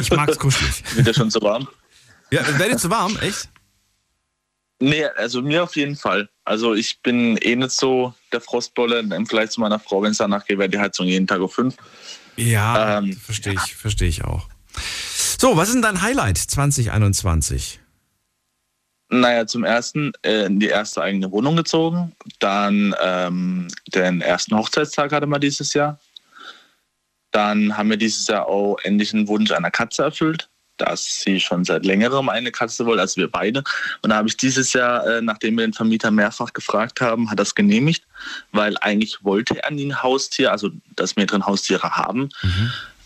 Ich 0.00 0.10
mag's 0.10 0.38
kuschelig. 0.38 0.82
Wird 0.96 1.06
ja 1.06 1.14
schon 1.14 1.30
so 1.30 1.40
warm. 1.40 1.68
Ja, 2.30 2.42
dir 2.42 2.76
zu 2.76 2.90
warm, 2.90 3.16
echt? 3.18 3.48
Nee, 4.80 5.04
also 5.16 5.40
mir 5.40 5.62
auf 5.62 5.76
jeden 5.76 5.96
Fall. 5.96 6.28
Also 6.44 6.74
ich 6.74 7.00
bin 7.00 7.36
eh 7.38 7.56
nicht 7.56 7.70
so 7.70 8.12
der 8.32 8.40
Frostbolle. 8.40 8.98
Im 9.00 9.10
Vergleich 9.26 9.50
zu 9.50 9.60
meiner 9.60 9.78
Frau, 9.78 10.02
wenn 10.02 10.10
es 10.10 10.18
danach 10.18 10.44
geht, 10.44 10.58
wäre 10.58 10.68
die 10.68 10.78
Heizung 10.78 11.06
jeden 11.06 11.26
Tag 11.26 11.40
auf 11.40 11.54
fünf. 11.54 11.76
Ja, 12.36 12.98
Ähm, 12.98 13.12
verstehe 13.16 13.54
ich, 13.54 13.76
verstehe 13.76 14.08
ich 14.08 14.24
auch. 14.24 14.48
So, 15.38 15.56
was 15.56 15.68
ist 15.68 15.74
denn 15.74 15.82
dein 15.82 16.02
Highlight 16.02 16.38
2021? 16.38 17.80
Naja, 19.20 19.46
zum 19.46 19.64
ersten 19.64 20.12
äh, 20.22 20.46
in 20.46 20.58
die 20.58 20.68
erste 20.68 21.02
eigene 21.02 21.30
Wohnung 21.30 21.56
gezogen. 21.56 22.12
Dann 22.40 22.94
ähm, 23.02 23.68
den 23.86 24.20
ersten 24.20 24.56
Hochzeitstag 24.56 25.12
hatte 25.12 25.26
man 25.26 25.40
dieses 25.40 25.72
Jahr. 25.74 25.98
Dann 27.30 27.76
haben 27.76 27.90
wir 27.90 27.96
dieses 27.96 28.26
Jahr 28.26 28.46
auch 28.46 28.76
endlich 28.82 29.12
einen 29.12 29.28
Wunsch 29.28 29.50
einer 29.52 29.70
Katze 29.70 30.02
erfüllt, 30.02 30.48
dass 30.76 31.20
sie 31.20 31.40
schon 31.40 31.64
seit 31.64 31.84
längerem 31.84 32.28
eine 32.28 32.50
Katze 32.50 32.86
wollte, 32.86 33.02
also 33.02 33.20
wir 33.20 33.30
beide. 33.30 33.62
Und 34.02 34.10
da 34.10 34.16
habe 34.16 34.28
ich 34.28 34.36
dieses 34.36 34.72
Jahr, 34.72 35.06
äh, 35.06 35.22
nachdem 35.22 35.56
wir 35.56 35.66
den 35.66 35.72
Vermieter 35.72 36.10
mehrfach 36.10 36.52
gefragt 36.52 37.00
haben, 37.00 37.30
hat 37.30 37.38
das 37.38 37.54
genehmigt, 37.54 38.04
weil 38.52 38.76
eigentlich 38.80 39.24
wollte 39.24 39.62
er 39.62 39.70
nie 39.70 39.86
ein 39.86 40.02
Haustier, 40.02 40.50
also 40.50 40.70
dass 40.96 41.16
wir 41.16 41.26
drin 41.26 41.46
Haustiere 41.46 41.96
haben. 41.96 42.30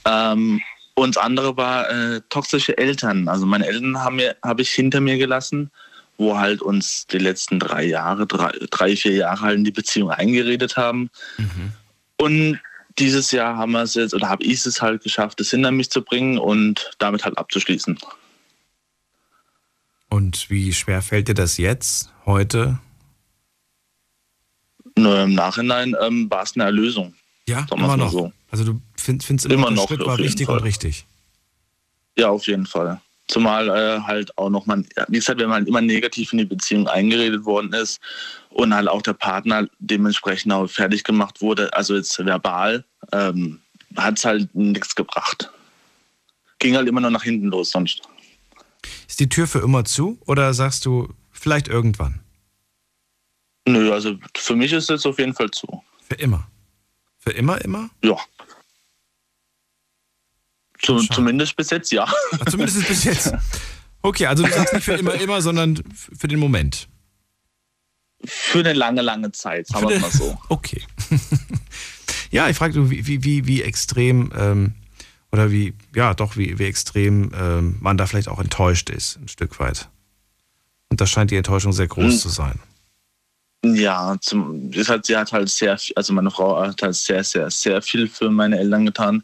Ähm, 0.04 0.62
und 0.94 1.16
das 1.16 1.22
andere 1.22 1.56
war 1.56 1.88
äh, 1.90 2.20
toxische 2.28 2.76
Eltern. 2.76 3.28
Also 3.28 3.46
meine 3.46 3.66
Eltern 3.66 4.02
habe 4.02 4.62
ich 4.62 4.70
hinter 4.70 5.00
mir 5.00 5.16
gelassen, 5.16 5.70
wo 6.18 6.36
halt 6.36 6.60
uns 6.60 7.06
die 7.06 7.18
letzten 7.18 7.58
drei 7.58 7.84
Jahre, 7.84 8.26
drei, 8.26 8.50
drei 8.70 8.96
vier 8.96 9.12
Jahre 9.14 9.40
halt 9.40 9.56
in 9.56 9.64
die 9.64 9.70
Beziehung 9.70 10.10
eingeredet 10.10 10.76
haben. 10.76 11.10
Und 12.18 12.60
dieses 12.98 13.30
Jahr 13.30 13.56
haben 13.56 13.72
wir 13.72 13.82
es 13.82 13.94
jetzt, 13.94 14.12
oder 14.12 14.28
habe 14.28 14.42
ich 14.42 14.66
es 14.66 14.82
halt 14.82 15.02
geschafft, 15.02 15.40
es 15.40 15.50
hinter 15.50 15.70
mich 15.70 15.90
zu 15.90 16.02
bringen 16.02 16.36
und 16.38 16.90
damit 16.98 17.24
halt 17.24 17.38
abzuschließen. 17.38 17.98
Und 20.10 20.50
wie 20.50 20.72
schwer 20.72 21.02
fällt 21.02 21.28
dir 21.28 21.34
das 21.34 21.58
jetzt, 21.58 22.12
heute? 22.26 22.80
Nur 24.96 25.20
im 25.22 25.34
Nachhinein 25.34 25.94
ähm, 26.00 26.28
war 26.30 26.42
es 26.42 26.56
eine 26.56 26.64
Erlösung. 26.64 27.14
Ja, 27.46 27.66
immer 27.70 27.96
noch. 27.96 28.10
so. 28.10 28.32
Also 28.50 28.64
du 28.64 28.80
find, 28.96 29.22
findest 29.22 29.46
immer, 29.46 29.68
Immer 29.68 29.70
noch, 29.70 29.86
Schritt 29.88 30.04
war 30.04 30.18
wichtig 30.18 30.46
Fall. 30.46 30.58
und 30.58 30.64
richtig. 30.64 31.06
Ja, 32.16 32.30
auf 32.30 32.46
jeden 32.46 32.66
Fall. 32.66 33.00
Zumal 33.28 33.68
äh, 33.68 34.00
halt 34.02 34.36
auch 34.38 34.48
nochmal, 34.48 34.84
wie 35.08 35.18
gesagt, 35.18 35.38
wenn 35.38 35.48
man 35.48 35.58
halt 35.58 35.68
immer 35.68 35.82
negativ 35.82 36.32
in 36.32 36.38
die 36.38 36.44
Beziehung 36.46 36.88
eingeredet 36.88 37.44
worden 37.44 37.72
ist 37.74 38.00
und 38.50 38.74
halt 38.74 38.88
auch 38.88 39.02
der 39.02 39.12
Partner 39.12 39.68
dementsprechend 39.78 40.52
auch 40.52 40.66
fertig 40.66 41.04
gemacht 41.04 41.40
wurde, 41.40 41.72
also 41.74 41.94
jetzt 41.94 42.18
verbal, 42.18 42.84
ähm, 43.12 43.60
hat 43.96 44.18
es 44.18 44.24
halt 44.24 44.54
nichts 44.54 44.94
gebracht. 44.94 45.50
ging 46.58 46.74
halt 46.74 46.88
immer 46.88 47.00
nur 47.00 47.10
nach 47.10 47.22
hinten 47.22 47.48
los 47.48 47.70
sonst. 47.70 48.02
Ist 49.06 49.20
die 49.20 49.28
Tür 49.28 49.46
für 49.46 49.60
immer 49.60 49.84
zu 49.84 50.18
oder 50.26 50.54
sagst 50.54 50.86
du 50.86 51.12
vielleicht 51.30 51.68
irgendwann? 51.68 52.20
Nö, 53.66 53.92
also 53.92 54.18
für 54.36 54.56
mich 54.56 54.72
ist 54.72 54.90
es 54.90 55.04
auf 55.04 55.18
jeden 55.18 55.34
Fall 55.34 55.50
zu. 55.50 55.82
Für 56.08 56.14
immer. 56.14 56.48
Für 57.18 57.32
immer, 57.32 57.60
immer? 57.62 57.90
Ja. 58.02 58.16
Zu, 60.80 60.98
zumindest 60.98 61.56
bis 61.56 61.70
jetzt 61.70 61.90
ja. 61.92 62.04
Ach, 62.04 62.44
zumindest 62.50 62.86
bis 62.86 63.04
jetzt. 63.04 63.32
Okay, 64.02 64.26
also 64.26 64.44
du 64.44 64.52
sagst 64.52 64.74
nicht 64.74 64.84
für 64.84 64.94
immer, 64.94 65.14
immer, 65.14 65.42
sondern 65.42 65.82
für 65.92 66.28
den 66.28 66.38
Moment. 66.38 66.88
Für 68.24 68.60
eine 68.60 68.72
lange, 68.72 69.02
lange 69.02 69.32
Zeit, 69.32 69.66
sagen 69.66 69.88
wir 69.88 69.96
es 69.96 70.02
mal 70.02 70.10
so. 70.10 70.38
Okay. 70.48 70.82
ja, 72.30 72.48
ich 72.48 72.56
frage 72.56 72.74
du, 72.74 72.90
wie, 72.90 73.06
wie, 73.06 73.24
wie, 73.24 73.46
wie 73.46 73.62
extrem 73.62 74.32
ähm, 74.36 74.74
oder 75.30 75.50
wie, 75.50 75.74
ja, 75.94 76.14
doch, 76.14 76.36
wie, 76.36 76.58
wie 76.58 76.64
extrem 76.64 77.30
ähm, 77.34 77.76
man 77.80 77.96
da 77.96 78.06
vielleicht 78.06 78.28
auch 78.28 78.40
enttäuscht 78.40 78.90
ist, 78.90 79.18
ein 79.18 79.28
Stück 79.28 79.60
weit. 79.60 79.88
Und 80.88 81.00
da 81.00 81.06
scheint 81.06 81.30
die 81.30 81.36
Enttäuschung 81.36 81.72
sehr 81.72 81.86
groß 81.86 82.12
Hm. 82.12 82.18
zu 82.18 82.28
sein. 82.28 82.58
Ja, 83.64 84.16
zum, 84.20 84.70
das 84.70 84.88
hat, 84.88 85.06
sie 85.06 85.16
hat 85.16 85.32
halt 85.32 85.48
sehr, 85.48 85.76
also 85.96 86.12
meine 86.12 86.30
Frau 86.30 86.60
hat 86.60 86.80
halt 86.80 86.94
sehr, 86.94 87.24
sehr, 87.24 87.50
sehr 87.50 87.82
viel 87.82 88.08
für 88.08 88.30
meine 88.30 88.58
Eltern 88.58 88.86
getan. 88.86 89.22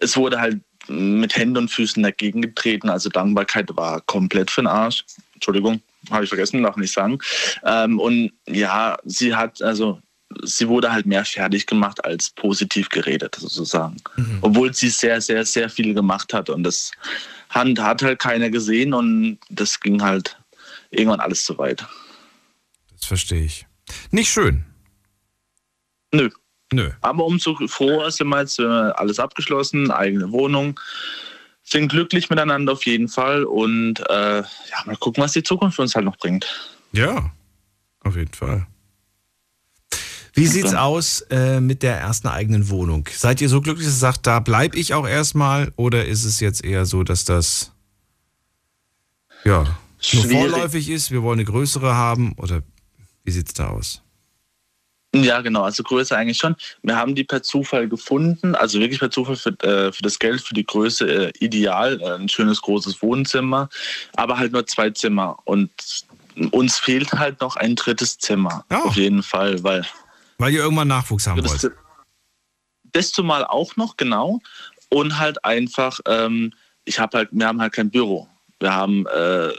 Es 0.00 0.16
wurde 0.16 0.40
halt 0.40 0.60
mit 0.88 1.36
Händen 1.36 1.58
und 1.58 1.70
Füßen 1.70 2.02
dagegen 2.02 2.42
getreten, 2.42 2.88
also 2.88 3.08
Dankbarkeit 3.08 3.68
war 3.76 4.00
komplett 4.02 4.50
für 4.50 4.62
den 4.62 4.68
Arsch. 4.68 5.04
Entschuldigung, 5.34 5.80
habe 6.10 6.24
ich 6.24 6.28
vergessen, 6.28 6.62
darf 6.62 6.76
nicht 6.76 6.92
sagen. 6.92 7.18
Ähm, 7.64 7.98
und 7.98 8.32
ja, 8.46 8.98
sie 9.04 9.34
hat, 9.34 9.62
also 9.62 10.00
sie 10.42 10.68
wurde 10.68 10.92
halt 10.92 11.06
mehr 11.06 11.24
fertig 11.24 11.66
gemacht 11.66 12.04
als 12.04 12.30
positiv 12.30 12.88
geredet, 12.88 13.36
sozusagen. 13.36 13.96
Obwohl 14.40 14.74
sie 14.74 14.88
sehr, 14.88 15.20
sehr, 15.20 15.44
sehr 15.44 15.70
viel 15.70 15.94
gemacht 15.94 16.32
hat 16.32 16.50
und 16.50 16.62
das 16.64 16.90
hat, 17.50 17.78
hat 17.78 18.02
halt 18.02 18.18
keiner 18.18 18.50
gesehen 18.50 18.92
und 18.92 19.38
das 19.48 19.80
ging 19.80 20.02
halt 20.02 20.36
irgendwann 20.90 21.20
alles 21.20 21.44
zu 21.44 21.56
weit. 21.58 21.84
Das 22.96 23.06
verstehe 23.06 23.44
ich. 23.44 23.66
Nicht 24.10 24.30
schön. 24.30 24.64
Nö. 26.12 26.30
Nö. 26.72 26.90
Aber 27.00 27.24
umso 27.24 27.56
froher 27.66 28.10
sind 28.10 28.28
wir 28.28 28.40
jetzt 28.40 28.58
äh, 28.58 28.64
alles 28.64 29.18
abgeschlossen, 29.18 29.90
eigene 29.90 30.30
Wohnung, 30.32 30.78
sind 31.62 31.88
glücklich 31.88 32.30
miteinander 32.30 32.72
auf 32.72 32.84
jeden 32.86 33.08
Fall 33.08 33.44
und 33.44 34.00
äh, 34.08 34.40
ja, 34.40 34.46
mal 34.86 34.96
gucken, 34.96 35.22
was 35.22 35.32
die 35.32 35.42
Zukunft 35.42 35.76
für 35.76 35.82
uns 35.82 35.94
halt 35.94 36.04
noch 36.04 36.16
bringt. 36.16 36.46
Ja, 36.92 37.32
auf 38.04 38.16
jeden 38.16 38.32
Fall. 38.32 38.66
Wie 40.34 40.46
sieht's 40.46 40.74
aus 40.74 41.22
äh, 41.30 41.60
mit 41.60 41.82
der 41.82 41.98
ersten 41.98 42.28
eigenen 42.28 42.68
Wohnung? 42.68 43.08
Seid 43.12 43.40
ihr 43.40 43.48
so 43.48 43.60
glücklich, 43.60 43.86
dass 43.86 43.96
ihr 43.96 43.98
sagt, 43.98 44.26
da 44.26 44.38
bleibe 44.38 44.76
ich 44.78 44.94
auch 44.94 45.06
erstmal? 45.06 45.72
Oder 45.74 46.06
ist 46.06 46.24
es 46.24 46.38
jetzt 46.38 46.64
eher 46.64 46.86
so, 46.86 47.02
dass 47.02 47.24
das 47.24 47.72
ja 49.44 49.64
nur 49.64 49.74
Schwierig. 49.98 50.30
vorläufig 50.30 50.90
ist? 50.90 51.10
Wir 51.10 51.24
wollen 51.24 51.40
eine 51.40 51.44
größere 51.44 51.92
haben? 51.94 52.34
Oder 52.36 52.62
wie 53.24 53.32
sieht's 53.32 53.52
da 53.52 53.68
aus? 53.70 54.00
Ja, 55.24 55.40
genau, 55.40 55.62
also 55.62 55.82
Größe 55.82 56.16
eigentlich 56.16 56.38
schon. 56.38 56.56
Wir 56.82 56.96
haben 56.96 57.14
die 57.14 57.24
per 57.24 57.42
Zufall 57.42 57.88
gefunden, 57.88 58.54
also 58.54 58.80
wirklich 58.80 59.00
per 59.00 59.10
Zufall 59.10 59.36
für, 59.36 59.50
äh, 59.62 59.92
für 59.92 60.02
das 60.02 60.18
Geld, 60.18 60.40
für 60.40 60.54
die 60.54 60.64
Größe 60.64 61.28
äh, 61.28 61.32
ideal, 61.40 62.00
äh, 62.00 62.14
ein 62.14 62.28
schönes 62.28 62.60
großes 62.62 63.02
Wohnzimmer, 63.02 63.68
aber 64.16 64.38
halt 64.38 64.52
nur 64.52 64.66
zwei 64.66 64.90
Zimmer 64.90 65.38
und 65.44 65.70
uns 66.52 66.78
fehlt 66.78 67.12
halt 67.12 67.40
noch 67.40 67.56
ein 67.56 67.74
drittes 67.74 68.18
Zimmer, 68.18 68.64
auf 68.68 68.96
jeden 68.96 69.22
Fall, 69.22 69.62
weil 69.64 69.84
Weil 70.38 70.52
ihr 70.52 70.60
irgendwann 70.60 70.88
Nachwuchs 70.88 71.26
haben 71.26 71.42
das, 71.42 71.62
wollt. 71.62 71.74
das 72.92 73.12
zumal 73.12 73.44
auch 73.44 73.76
noch, 73.76 73.96
genau. 73.96 74.40
Und 74.90 75.18
halt 75.18 75.44
einfach, 75.44 76.00
ähm, 76.06 76.52
ich 76.84 76.98
habe 76.98 77.18
halt, 77.18 77.28
wir 77.32 77.46
haben 77.46 77.60
halt 77.60 77.72
kein 77.72 77.90
Büro. 77.90 78.28
Wir 78.60 78.74
haben 78.74 79.06
äh, 79.06 79.52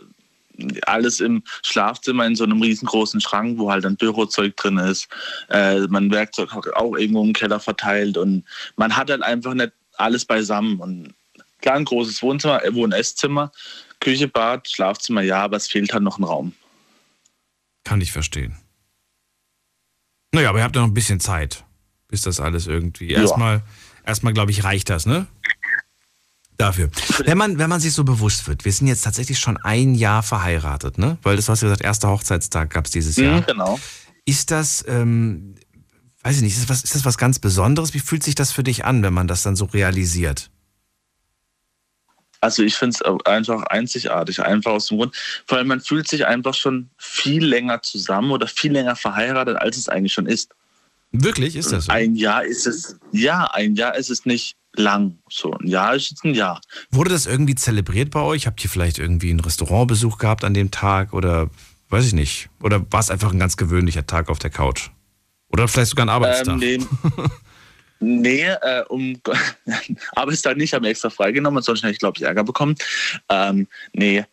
alles 0.85 1.19
im 1.19 1.43
Schlafzimmer 1.63 2.25
in 2.25 2.35
so 2.35 2.43
einem 2.43 2.61
riesengroßen 2.61 3.21
Schrank, 3.21 3.57
wo 3.57 3.71
halt 3.71 3.85
ein 3.85 3.97
Bürozeug 3.97 4.55
drin 4.57 4.77
ist. 4.77 5.07
Äh, 5.49 5.81
mein 5.87 6.11
Werkzeug 6.11 6.51
hat 6.51 6.73
auch 6.75 6.95
irgendwo 6.95 7.23
im 7.23 7.33
Keller 7.33 7.59
verteilt 7.59 8.17
und 8.17 8.43
man 8.75 8.95
hat 8.95 9.09
halt 9.09 9.23
einfach 9.23 9.53
nicht 9.53 9.71
alles 9.97 10.25
beisammen. 10.25 10.79
Und 10.79 11.13
klar, 11.61 11.75
ein 11.75 11.85
großes 11.85 12.21
Wohnzimmer, 12.21 12.63
äh, 12.63 12.73
Wohn- 12.73 12.91
Esszimmer, 12.91 13.51
Küche, 13.99 14.27
Bad, 14.27 14.69
Schlafzimmer, 14.69 15.21
ja, 15.21 15.43
aber 15.43 15.57
es 15.57 15.67
fehlt 15.67 15.93
halt 15.93 16.03
noch 16.03 16.17
ein 16.17 16.23
Raum. 16.23 16.53
Kann 17.83 18.01
ich 18.01 18.11
verstehen. 18.11 18.55
Naja, 20.31 20.49
aber 20.49 20.59
ihr 20.59 20.63
habt 20.63 20.75
ja 20.75 20.81
noch 20.81 20.89
ein 20.89 20.93
bisschen 20.93 21.19
Zeit, 21.19 21.65
bis 22.07 22.21
das 22.21 22.39
alles 22.39 22.67
irgendwie. 22.67 23.11
Ja. 23.11 23.21
Erstmal, 23.21 23.63
erstmal 24.05 24.33
glaube 24.33 24.51
ich, 24.51 24.63
reicht 24.63 24.89
das, 24.89 25.05
ne? 25.05 25.27
Dafür. 26.59 26.89
Wenn 27.23 27.37
man, 27.37 27.57
wenn 27.57 27.69
man 27.69 27.79
sich 27.79 27.93
so 27.93 28.03
bewusst 28.03 28.45
wird, 28.49 28.65
wir 28.65 28.73
sind 28.73 28.87
jetzt 28.87 29.05
tatsächlich 29.05 29.39
schon 29.39 29.55
ein 29.55 29.95
Jahr 29.95 30.21
verheiratet, 30.21 30.97
ne? 30.97 31.17
Weil 31.23 31.37
das, 31.37 31.47
was 31.47 31.61
du 31.61 31.67
gesagt 31.67 31.81
erster 31.81 32.09
Hochzeitstag 32.09 32.69
gab 32.69 32.83
es 32.83 32.91
dieses 32.91 33.15
Jahr. 33.15 33.39
Mhm, 33.39 33.45
genau. 33.45 33.79
Ist 34.25 34.51
das, 34.51 34.83
ähm, 34.85 35.55
weiß 36.21 36.35
ich 36.35 36.41
nicht, 36.41 36.57
ist 36.57 36.63
das, 36.63 36.69
was, 36.69 36.83
ist 36.83 36.95
das 36.95 37.05
was 37.05 37.17
ganz 37.17 37.39
Besonderes? 37.39 37.93
Wie 37.93 37.99
fühlt 37.99 38.23
sich 38.23 38.35
das 38.35 38.51
für 38.51 38.63
dich 38.63 38.83
an, 38.83 39.01
wenn 39.03 39.13
man 39.13 39.25
das 39.25 39.41
dann 39.41 39.55
so 39.55 39.63
realisiert? 39.63 40.51
Also 42.41 42.61
ich 42.61 42.75
finde 42.75 42.97
es 43.01 43.25
einfach 43.25 43.63
einzigartig, 43.63 44.41
einfach 44.41 44.71
aus 44.71 44.87
dem 44.87 44.97
Grund, 44.97 45.15
vor 45.47 45.57
allem 45.57 45.67
man 45.67 45.79
fühlt 45.79 46.09
sich 46.09 46.25
einfach 46.25 46.55
schon 46.55 46.89
viel 46.97 47.45
länger 47.45 47.81
zusammen 47.83 48.31
oder 48.31 48.47
viel 48.47 48.73
länger 48.73 48.97
verheiratet, 48.97 49.55
als 49.55 49.77
es 49.77 49.87
eigentlich 49.87 50.13
schon 50.13 50.25
ist. 50.25 50.53
Wirklich, 51.13 51.55
ist 51.55 51.71
das 51.71 51.85
so? 51.85 51.91
Ein 51.93 52.15
Jahr 52.15 52.43
ist 52.43 52.67
es, 52.67 52.97
ja, 53.13 53.45
ein 53.53 53.75
Jahr 53.75 53.95
ist 53.95 54.09
es 54.09 54.25
nicht 54.25 54.58
lang. 54.79 55.19
So, 55.29 55.53
ein 55.53 55.67
Jahr 55.67 55.95
ist 55.95 56.09
jetzt 56.09 56.23
ein 56.23 56.33
Jahr. 56.33 56.61
Wurde 56.89 57.11
das 57.11 57.25
irgendwie 57.25 57.55
zelebriert 57.55 58.11
bei 58.11 58.21
euch? 58.21 58.47
Habt 58.47 58.63
ihr 58.63 58.69
vielleicht 58.69 58.97
irgendwie 58.97 59.29
einen 59.29 59.39
Restaurantbesuch 59.39 60.17
gehabt 60.17 60.43
an 60.43 60.53
dem 60.53 60.71
Tag 60.71 61.13
oder 61.13 61.49
weiß 61.89 62.05
ich 62.07 62.13
nicht? 62.13 62.49
Oder 62.61 62.85
war 62.91 62.99
es 62.99 63.11
einfach 63.11 63.31
ein 63.31 63.39
ganz 63.39 63.57
gewöhnlicher 63.57 64.07
Tag 64.07 64.29
auf 64.29 64.39
der 64.39 64.49
Couch? 64.49 64.89
Oder 65.49 65.67
vielleicht 65.67 65.91
sogar 65.91 66.05
ein 66.05 66.09
Arbeitstag? 66.09 66.61
Ähm, 66.61 66.87
nee, 67.99 68.39
nee 68.43 68.43
äh, 68.43 68.83
um 68.89 69.19
Arbeitstag 70.15 70.57
nicht, 70.57 70.73
haben 70.73 70.83
wir 70.83 70.91
extra 70.91 71.09
freigenommen, 71.09 71.61
sonst 71.61 71.83
hätte 71.83 71.93
ich, 71.93 71.99
glaube 71.99 72.17
ich, 72.17 72.23
Ärger 72.23 72.43
bekommen. 72.43 72.75
Ähm, 73.29 73.67
nee, 73.93 74.23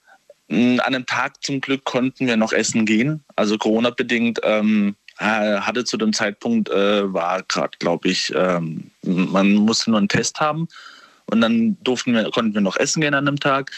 an 0.49 0.81
einem 0.81 1.07
Tag 1.07 1.43
zum 1.43 1.61
Glück 1.61 1.85
konnten 1.85 2.27
wir 2.27 2.37
noch 2.37 2.53
essen 2.53 2.87
gehen. 2.87 3.25
Also 3.35 3.59
Corona-bedingt 3.59 4.41
ähm, 4.45 4.91
äh, 4.91 5.06
hatte 5.25 5.85
zu 5.85 5.97
dem 5.97 6.13
Zeitpunkt, 6.13 6.69
äh, 6.69 7.13
war 7.13 7.43
gerade, 7.45 7.77
glaube 7.79 8.09
ich, 8.09 8.33
ähm, 8.35 8.91
man 9.03 9.55
musste 9.55 9.91
nur 9.91 9.99
einen 9.99 10.09
Test 10.09 10.41
haben. 10.41 10.69
Und 11.27 11.41
dann 11.41 11.77
durften 11.83 12.15
wir, 12.15 12.31
konnten 12.31 12.55
wir 12.55 12.61
noch 12.61 12.77
essen 12.77 13.01
gehen 13.01 13.15
an 13.15 13.27
einem 13.27 13.41
Tag. 13.41 13.73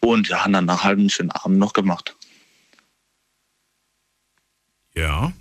Und 0.00 0.28
ja, 0.28 0.44
haben 0.44 0.52
danach 0.52 0.84
halt 0.84 0.98
einen 0.98 1.10
schönen 1.10 1.30
Abend 1.30 1.58
noch 1.58 1.72
gemacht. 1.72 2.14
Ja. 4.94 5.32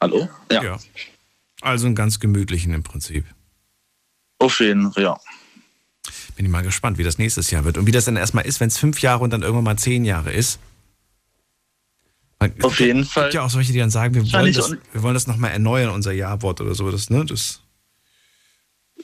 Hallo? 0.00 0.28
Ja. 0.50 0.78
Also 1.60 1.86
einen 1.86 1.94
ganz 1.94 2.20
gemütlichen 2.20 2.72
im 2.74 2.82
Prinzip. 2.82 3.24
Auf 4.38 4.60
jeden 4.60 4.92
Fall, 4.92 5.02
ja. 5.04 5.20
Bin 6.36 6.46
ich 6.46 6.52
mal 6.52 6.62
gespannt, 6.62 6.98
wie 6.98 7.04
das 7.04 7.18
nächstes 7.18 7.50
Jahr 7.50 7.64
wird. 7.64 7.78
Und 7.78 7.86
wie 7.86 7.92
das 7.92 8.04
dann 8.04 8.16
erstmal 8.16 8.44
ist, 8.44 8.60
wenn 8.60 8.68
es 8.68 8.78
fünf 8.78 9.00
Jahre 9.00 9.22
und 9.22 9.30
dann 9.30 9.42
irgendwann 9.42 9.64
mal 9.64 9.78
zehn 9.78 10.04
Jahre 10.04 10.32
ist. 10.32 10.58
Auf 12.62 12.80
jeden 12.80 13.00
es 13.00 13.10
Fall. 13.10 13.24
gibt 13.24 13.34
ja 13.34 13.42
auch 13.42 13.50
solche, 13.50 13.72
die 13.72 13.78
dann 13.78 13.90
sagen, 13.90 14.14
wir 14.14 14.32
wollen 14.32 14.52
das, 14.52 14.72
wir 14.92 15.02
wollen 15.02 15.14
das 15.14 15.26
nochmal 15.26 15.52
erneuern, 15.52 15.90
unser 15.90 16.12
Ja-Wort 16.12 16.60
oder 16.60 16.74
so. 16.74 16.90
Das, 16.90 17.10
ne? 17.10 17.24
das, 17.24 17.60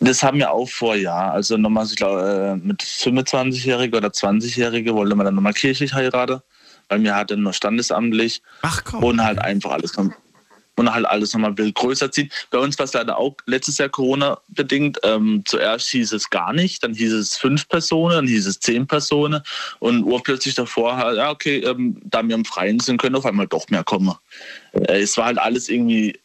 Das 0.01 0.23
haben 0.23 0.39
wir 0.39 0.51
auch 0.51 0.69
vor, 0.69 0.95
ja. 0.97 1.31
Also 1.31 1.57
nochmal, 1.57 1.87
ich 1.87 1.97
glaube, 1.97 2.59
äh, 2.63 2.67
mit 2.67 2.83
25-Jährige 2.83 3.97
oder 3.97 4.09
20-Jährige 4.09 4.95
wollte 4.95 5.15
man 5.17 5.27
dann 5.27 5.35
nochmal 5.35 5.53
kirchlich 5.55 5.93
heiraten, 5.93 6.41
weil 6.89 7.03
wir 7.03 7.15
hatten 7.15 7.43
nur 7.43 7.53
standesamtlich. 7.53 8.43
Ach 8.63 8.83
komm. 8.85 9.05
Und 9.05 9.23
halt 9.25 9.39
einfach 9.39 9.73
alles 9.73 9.97
noch, 9.97 10.11
und 10.81 10.93
halt 10.93 11.07
alles 11.07 11.33
nochmal 11.33 11.51
ein 11.51 11.55
bisschen 11.55 11.75
größer 11.75 12.11
ziehen. 12.11 12.31
Bei 12.51 12.59
uns 12.59 12.79
war 12.79 12.85
es 12.85 12.93
leider 12.93 13.19
auch 13.19 13.37
letztes 13.47 13.79
Jahr 13.79 13.89
Corona-bedingt. 13.89 14.99
Ähm, 15.03 15.43
zuerst 15.45 15.89
hieß 15.91 16.13
es 16.13 16.31
gar 16.31 16.53
nicht, 16.53 16.83
dann 16.83 16.95
hieß 16.95 17.13
es 17.13 17.37
fünf 17.37 17.69
Personen, 17.69 18.15
dann 18.15 18.27
hieß 18.27 18.47
es 18.47 18.61
zehn 18.61 18.87
Personen 18.87 19.43
und 19.79 20.05
urplötzlich 20.05 20.55
davor, 20.55 20.97
halt, 20.97 21.19
ja, 21.19 21.31
okay, 21.31 21.59
ähm, 21.59 22.01
da 22.05 22.27
wir 22.27 22.35
im 22.35 22.45
Freien 22.45 22.81
sind, 22.81 23.01
können 23.01 23.17
auf 23.17 23.27
einmal 23.27 23.47
doch 23.47 23.69
mehr 23.69 23.85
kommen. 23.85 24.15
Äh, 24.73 25.01
es 25.01 25.17
war 25.17 25.27
halt 25.27 25.39
alles 25.39 25.69
irgendwie, 25.69 26.19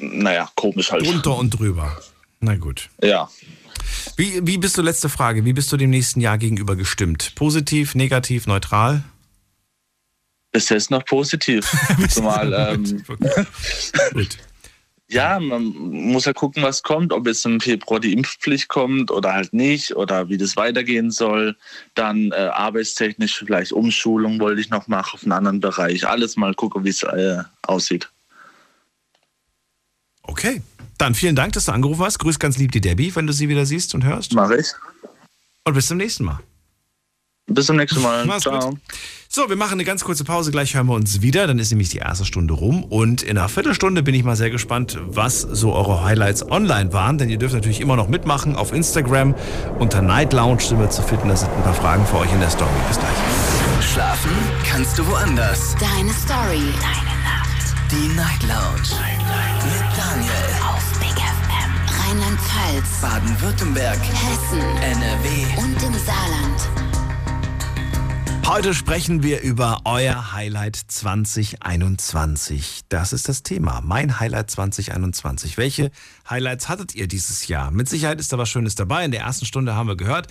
naja, 0.00 0.48
komisch 0.54 0.90
halt. 0.90 1.06
Drunter 1.06 1.36
und 1.36 1.50
drüber. 1.50 1.96
Na 2.40 2.56
gut. 2.56 2.88
Ja. 3.02 3.28
Wie, 4.16 4.46
wie 4.46 4.58
bist 4.58 4.78
du, 4.78 4.82
letzte 4.82 5.08
Frage, 5.08 5.44
wie 5.44 5.52
bist 5.52 5.70
du 5.72 5.76
dem 5.76 5.90
nächsten 5.90 6.20
Jahr 6.20 6.38
gegenüber 6.38 6.76
gestimmt? 6.76 7.32
Positiv, 7.34 7.94
negativ, 7.94 8.46
neutral? 8.46 9.02
Bis 10.52 10.68
jetzt 10.70 10.90
noch 10.90 11.04
positiv. 11.04 11.70
Zumal, 12.08 12.52
ähm, 12.74 13.04
ja, 15.10 15.40
man 15.40 15.64
muss 15.64 16.26
ja 16.26 16.34
gucken, 16.34 16.62
was 16.62 16.82
kommt, 16.82 17.12
ob 17.12 17.26
jetzt 17.26 17.46
im 17.46 17.60
Februar 17.60 17.98
die 17.98 18.12
Impfpflicht 18.12 18.68
kommt 18.68 19.10
oder 19.10 19.32
halt 19.32 19.54
nicht 19.54 19.96
oder 19.96 20.28
wie 20.28 20.36
das 20.36 20.56
weitergehen 20.56 21.10
soll. 21.10 21.56
Dann 21.94 22.30
äh, 22.32 22.50
arbeitstechnisch 22.52 23.38
vielleicht 23.38 23.72
Umschulung 23.72 24.38
wollte 24.38 24.60
ich 24.60 24.68
noch 24.68 24.86
machen 24.86 25.14
auf 25.14 25.22
einen 25.22 25.32
anderen 25.32 25.60
Bereich. 25.60 26.06
Alles 26.06 26.36
mal 26.36 26.54
gucken, 26.54 26.84
wie 26.84 26.90
es 26.90 27.02
äh, 27.02 27.42
aussieht. 27.62 28.10
Okay. 30.22 30.62
Dann 30.98 31.14
vielen 31.14 31.36
Dank, 31.36 31.52
dass 31.52 31.66
du 31.66 31.72
angerufen 31.72 32.04
hast. 32.04 32.18
Grüß 32.18 32.38
ganz 32.38 32.58
lieb 32.58 32.72
die 32.72 32.80
Debbie, 32.80 33.14
wenn 33.14 33.26
du 33.26 33.32
sie 33.32 33.48
wieder 33.48 33.64
siehst 33.64 33.94
und 33.94 34.04
hörst. 34.04 34.34
Mach 34.34 34.50
ich. 34.50 34.66
Und 35.64 35.74
bis 35.74 35.86
zum 35.86 35.96
nächsten 35.96 36.24
Mal. 36.24 36.40
Bis 37.46 37.66
zum 37.66 37.76
nächsten 37.76 38.02
Mal. 38.02 38.24
Mach's 38.26 38.42
Ciao. 38.42 38.70
gut. 38.70 38.78
So, 39.30 39.50
wir 39.50 39.56
machen 39.56 39.72
eine 39.74 39.84
ganz 39.84 40.04
kurze 40.04 40.24
Pause. 40.24 40.50
Gleich 40.50 40.74
hören 40.74 40.86
wir 40.86 40.94
uns 40.94 41.20
wieder. 41.20 41.46
Dann 41.46 41.58
ist 41.58 41.70
nämlich 41.70 41.90
die 41.90 41.98
erste 41.98 42.24
Stunde 42.24 42.54
rum. 42.54 42.82
Und 42.82 43.20
in 43.20 43.36
einer 43.36 43.50
Viertelstunde 43.50 44.02
bin 44.02 44.14
ich 44.14 44.24
mal 44.24 44.36
sehr 44.36 44.48
gespannt, 44.48 44.98
was 45.04 45.42
so 45.42 45.74
eure 45.74 46.02
Highlights 46.02 46.50
online 46.50 46.94
waren. 46.94 47.18
Denn 47.18 47.28
ihr 47.28 47.36
dürft 47.36 47.52
natürlich 47.54 47.82
immer 47.82 47.94
noch 47.94 48.08
mitmachen 48.08 48.56
auf 48.56 48.72
Instagram. 48.72 49.34
Unter 49.78 50.00
Night 50.00 50.32
Lounge 50.32 50.62
sind 50.62 50.80
wir 50.80 50.88
zu 50.88 51.02
finden. 51.02 51.28
Da 51.28 51.36
sind 51.36 51.50
ein 51.50 51.62
paar 51.62 51.74
Fragen 51.74 52.06
für 52.06 52.16
euch 52.16 52.32
in 52.32 52.40
der 52.40 52.48
Story. 52.48 52.70
Bis 52.88 52.98
gleich. 52.98 53.84
Schlafen 53.92 54.32
kannst 54.64 54.96
du 54.98 55.06
woanders. 55.06 55.76
Deine 55.78 56.10
Story. 56.14 56.72
Deine 56.80 57.14
Nacht. 57.22 57.74
Die 57.90 58.08
Night 58.16 58.42
Lounge. 58.44 58.96
Mit 59.62 59.84
Daniel. 59.94 60.32
Auf 60.66 60.98
Big 61.00 61.12
FM. 61.12 61.70
Rheinland-Pfalz. 62.00 63.02
Baden-Württemberg. 63.02 63.98
Hessen. 63.98 64.60
NRW. 64.80 65.60
Und 65.60 65.82
im 65.82 65.92
Saarland. 66.00 66.77
Heute 68.48 68.72
sprechen 68.72 69.22
wir 69.22 69.42
über 69.42 69.82
euer 69.84 70.32
Highlight 70.32 70.74
2021. 70.74 72.80
Das 72.88 73.12
ist 73.12 73.28
das 73.28 73.42
Thema. 73.42 73.82
Mein 73.84 74.20
Highlight 74.20 74.50
2021. 74.50 75.58
Welche 75.58 75.90
Highlights 76.28 76.66
hattet 76.66 76.94
ihr 76.94 77.08
dieses 77.08 77.46
Jahr? 77.48 77.70
Mit 77.70 77.90
Sicherheit 77.90 78.18
ist 78.18 78.32
da 78.32 78.38
was 78.38 78.48
Schönes 78.48 78.74
dabei. 78.74 79.04
In 79.04 79.10
der 79.10 79.20
ersten 79.20 79.44
Stunde 79.44 79.74
haben 79.74 79.86
wir 79.86 79.98
gehört, 79.98 80.28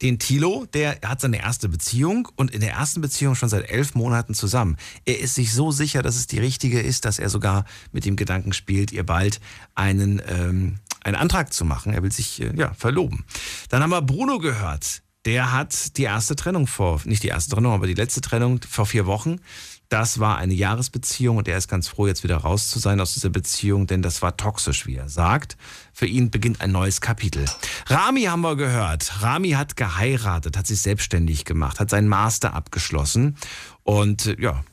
den 0.00 0.20
Tilo, 0.20 0.66
der 0.74 1.00
hat 1.04 1.20
seine 1.20 1.40
erste 1.40 1.68
Beziehung 1.68 2.28
und 2.36 2.52
in 2.52 2.60
der 2.60 2.70
ersten 2.70 3.00
Beziehung 3.00 3.34
schon 3.34 3.48
seit 3.48 3.68
elf 3.68 3.96
Monaten 3.96 4.32
zusammen. 4.32 4.76
Er 5.04 5.18
ist 5.18 5.34
sich 5.34 5.52
so 5.52 5.72
sicher, 5.72 6.02
dass 6.02 6.14
es 6.14 6.28
die 6.28 6.38
richtige 6.38 6.80
ist, 6.80 7.04
dass 7.04 7.18
er 7.18 7.30
sogar 7.30 7.64
mit 7.90 8.04
dem 8.04 8.14
Gedanken 8.14 8.52
spielt, 8.52 8.92
ihr 8.92 9.04
bald 9.04 9.40
einen, 9.74 10.22
ähm, 10.28 10.78
einen 11.02 11.16
Antrag 11.16 11.52
zu 11.52 11.64
machen. 11.64 11.92
Er 11.92 12.04
will 12.04 12.12
sich 12.12 12.40
äh, 12.40 12.54
ja, 12.54 12.72
verloben. 12.74 13.24
Dann 13.70 13.82
haben 13.82 13.90
wir 13.90 14.02
Bruno 14.02 14.38
gehört 14.38 15.02
der 15.26 15.52
hat 15.52 15.96
die 15.98 16.04
erste 16.04 16.36
Trennung 16.36 16.66
vor, 16.66 17.00
nicht 17.04 17.22
die 17.24 17.28
erste 17.28 17.54
Trennung, 17.54 17.72
aber 17.72 17.88
die 17.88 17.94
letzte 17.94 18.20
Trennung 18.20 18.60
vor 18.68 18.86
vier 18.86 19.06
Wochen. 19.06 19.40
Das 19.88 20.18
war 20.18 20.38
eine 20.38 20.54
Jahresbeziehung 20.54 21.36
und 21.36 21.46
er 21.48 21.58
ist 21.58 21.68
ganz 21.68 21.88
froh, 21.88 22.06
jetzt 22.06 22.24
wieder 22.24 22.38
raus 22.38 22.68
zu 22.68 22.78
sein 22.78 23.00
aus 23.00 23.14
dieser 23.14 23.30
Beziehung, 23.30 23.86
denn 23.86 24.02
das 24.02 24.22
war 24.22 24.36
toxisch, 24.36 24.86
wie 24.86 24.96
er 24.96 25.08
sagt. 25.08 25.56
Für 25.92 26.06
ihn 26.06 26.30
beginnt 26.30 26.60
ein 26.60 26.72
neues 26.72 27.00
Kapitel. 27.00 27.44
Rami 27.86 28.22
haben 28.22 28.40
wir 28.40 28.56
gehört. 28.56 29.22
Rami 29.22 29.50
hat 29.50 29.76
geheiratet, 29.76 30.56
hat 30.56 30.66
sich 30.66 30.80
selbstständig 30.80 31.44
gemacht, 31.44 31.78
hat 31.78 31.90
seinen 31.90 32.08
Master 32.08 32.54
abgeschlossen 32.54 33.36
und 33.82 34.26
äh, 34.26 34.36
ja, 34.40 34.64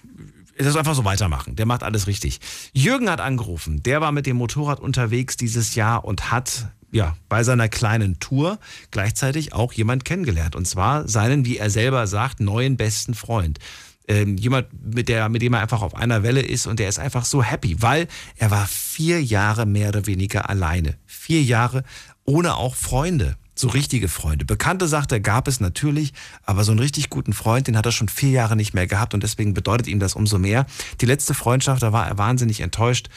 soll 0.59 0.77
einfach 0.77 0.95
so 0.95 1.05
weitermachen. 1.05 1.55
Der 1.55 1.65
macht 1.65 1.83
alles 1.83 2.07
richtig. 2.07 2.39
Jürgen 2.73 3.09
hat 3.09 3.21
angerufen. 3.21 3.81
Der 3.83 4.01
war 4.01 4.11
mit 4.11 4.27
dem 4.27 4.37
Motorrad 4.37 4.79
unterwegs 4.79 5.35
dieses 5.35 5.75
Jahr 5.75 6.05
und 6.05 6.31
hat 6.31 6.67
ja, 6.93 7.17
bei 7.27 7.43
seiner 7.43 7.67
kleinen 7.67 8.19
Tour 8.19 8.59
gleichzeitig 8.91 9.51
auch 9.51 9.73
jemand 9.73 10.05
kennengelernt. 10.05 10.55
Und 10.55 10.67
zwar 10.67 11.07
seinen, 11.07 11.43
wie 11.43 11.57
er 11.57 11.69
selber 11.69 12.05
sagt, 12.07 12.39
neuen 12.39 12.77
besten 12.77 13.15
Freund. 13.15 13.59
Ähm, 14.07 14.37
jemand, 14.37 14.67
mit, 14.93 15.09
der, 15.09 15.27
mit 15.27 15.41
dem 15.41 15.53
er 15.53 15.61
einfach 15.61 15.81
auf 15.81 15.95
einer 15.95 16.23
Welle 16.23 16.41
ist 16.41 16.67
und 16.67 16.79
der 16.79 16.89
ist 16.89 16.99
einfach 16.99 17.25
so 17.25 17.41
happy, 17.41 17.81
weil 17.81 18.07
er 18.37 18.51
war 18.51 18.67
vier 18.67 19.23
Jahre 19.23 19.65
mehr 19.65 19.89
oder 19.89 20.05
weniger 20.05 20.49
alleine. 20.49 20.97
Vier 21.07 21.41
Jahre 21.41 21.83
ohne 22.25 22.55
auch 22.55 22.75
Freunde. 22.75 23.37
So 23.55 23.69
richtige 23.69 24.07
Freunde. 24.07 24.45
Bekannte, 24.45 24.87
sagt 24.87 25.11
er, 25.11 25.19
gab 25.19 25.47
es 25.47 25.59
natürlich, 25.59 26.13
aber 26.43 26.63
so 26.63 26.71
einen 26.71 26.79
richtig 26.79 27.09
guten 27.09 27.33
Freund, 27.33 27.67
den 27.67 27.77
hat 27.77 27.85
er 27.85 27.91
schon 27.91 28.09
vier 28.09 28.31
Jahre 28.31 28.55
nicht 28.55 28.73
mehr 28.73 28.87
gehabt 28.87 29.13
und 29.13 29.23
deswegen 29.23 29.53
bedeutet 29.53 29.87
ihm 29.87 29.99
das 29.99 30.15
umso 30.15 30.37
mehr. 30.37 30.65
Die 31.01 31.05
letzte 31.05 31.33
Freundschaft, 31.33 31.81
da 31.81 31.93
war 31.93 32.07
er 32.07 32.17
wahnsinnig 32.17 32.61
enttäuscht. 32.61 33.09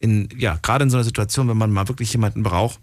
In, 0.00 0.28
ja, 0.36 0.58
gerade 0.62 0.84
in 0.84 0.90
so 0.90 0.96
einer 0.96 1.04
Situation, 1.04 1.48
wenn 1.48 1.56
man 1.56 1.70
mal 1.70 1.88
wirklich 1.88 2.12
jemanden 2.12 2.42
braucht, 2.42 2.80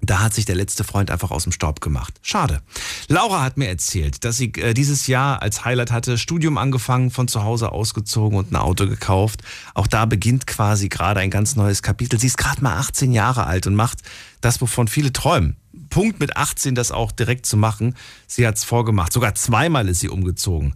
da 0.00 0.20
hat 0.20 0.32
sich 0.32 0.44
der 0.44 0.54
letzte 0.54 0.84
Freund 0.84 1.10
einfach 1.10 1.32
aus 1.32 1.42
dem 1.42 1.52
Staub 1.52 1.80
gemacht. 1.80 2.14
Schade. 2.22 2.62
Laura 3.08 3.42
hat 3.42 3.56
mir 3.56 3.68
erzählt, 3.68 4.24
dass 4.24 4.36
sie 4.36 4.52
äh, 4.54 4.72
dieses 4.72 5.08
Jahr 5.08 5.42
als 5.42 5.64
Highlight 5.64 5.90
hatte, 5.90 6.18
Studium 6.18 6.56
angefangen, 6.56 7.10
von 7.10 7.26
zu 7.26 7.42
Hause 7.42 7.72
ausgezogen 7.72 8.38
und 8.38 8.52
ein 8.52 8.56
Auto 8.56 8.86
gekauft. 8.86 9.42
Auch 9.74 9.88
da 9.88 10.06
beginnt 10.06 10.46
quasi 10.46 10.88
gerade 10.88 11.20
ein 11.20 11.30
ganz 11.30 11.56
neues 11.56 11.82
Kapitel. 11.82 12.18
Sie 12.20 12.28
ist 12.28 12.38
gerade 12.38 12.62
mal 12.62 12.78
18 12.78 13.12
Jahre 13.12 13.46
alt 13.46 13.66
und 13.66 13.74
macht 13.74 13.98
das, 14.40 14.60
wovon 14.60 14.86
viele 14.86 15.12
träumen. 15.12 15.56
Punkt 15.90 16.20
mit 16.20 16.36
18, 16.36 16.76
das 16.76 16.92
auch 16.92 17.10
direkt 17.10 17.46
zu 17.46 17.56
machen. 17.56 17.96
Sie 18.26 18.46
hat's 18.46 18.62
vorgemacht. 18.62 19.12
Sogar 19.12 19.34
zweimal 19.34 19.88
ist 19.88 20.00
sie 20.00 20.08
umgezogen. 20.08 20.74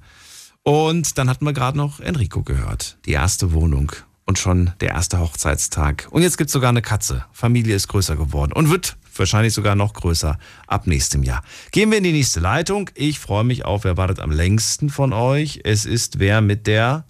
Und 0.65 1.19
dann 1.19 1.29
hatten 1.29 1.45
wir 1.45 1.53
gerade 1.53 1.79
noch 1.79 2.01
Enrico 2.01 2.43
gehört. 2.43 2.99
Die 3.07 3.13
erste 3.13 3.53
Wohnung 3.53 3.93
und 4.25 4.39
schon 4.39 4.73
der 4.81 4.91
erste 4.91 5.21
Hochzeitstag. 5.21 6.09
Und 6.11 6.23
jetzt 6.23 6.39
gibt's 6.39 6.53
sogar 6.53 6.71
eine 6.71 6.83
Katze. 6.83 7.25
Familie 7.33 7.77
ist 7.77 7.89
größer 7.89 8.17
geworden 8.17 8.53
und 8.53 8.71
wird 8.71 8.97
wahrscheinlich 9.19 9.55
sogar 9.55 9.75
noch 9.75 9.95
größer 9.95 10.39
ab 10.67 10.87
nächstem 10.87 11.23
Jahr. 11.23 11.43
Gehen 11.71 11.91
wir 11.91 11.99
in 11.99 12.05
die 12.05 12.13
nächste 12.13 12.41
Leitung. 12.41 12.91
Ich 12.95 13.19
freue 13.19 13.45
mich 13.45 13.65
auf, 13.65 13.85
wer 13.85 13.97
wartet 13.97 14.21
am 14.21 14.31
längsten 14.31 14.91
von 14.91 15.13
euch. 15.13 15.61
Es 15.65 15.85
ist 15.85 16.19
wer 16.19 16.41
mit 16.41 16.67
der 16.67 17.05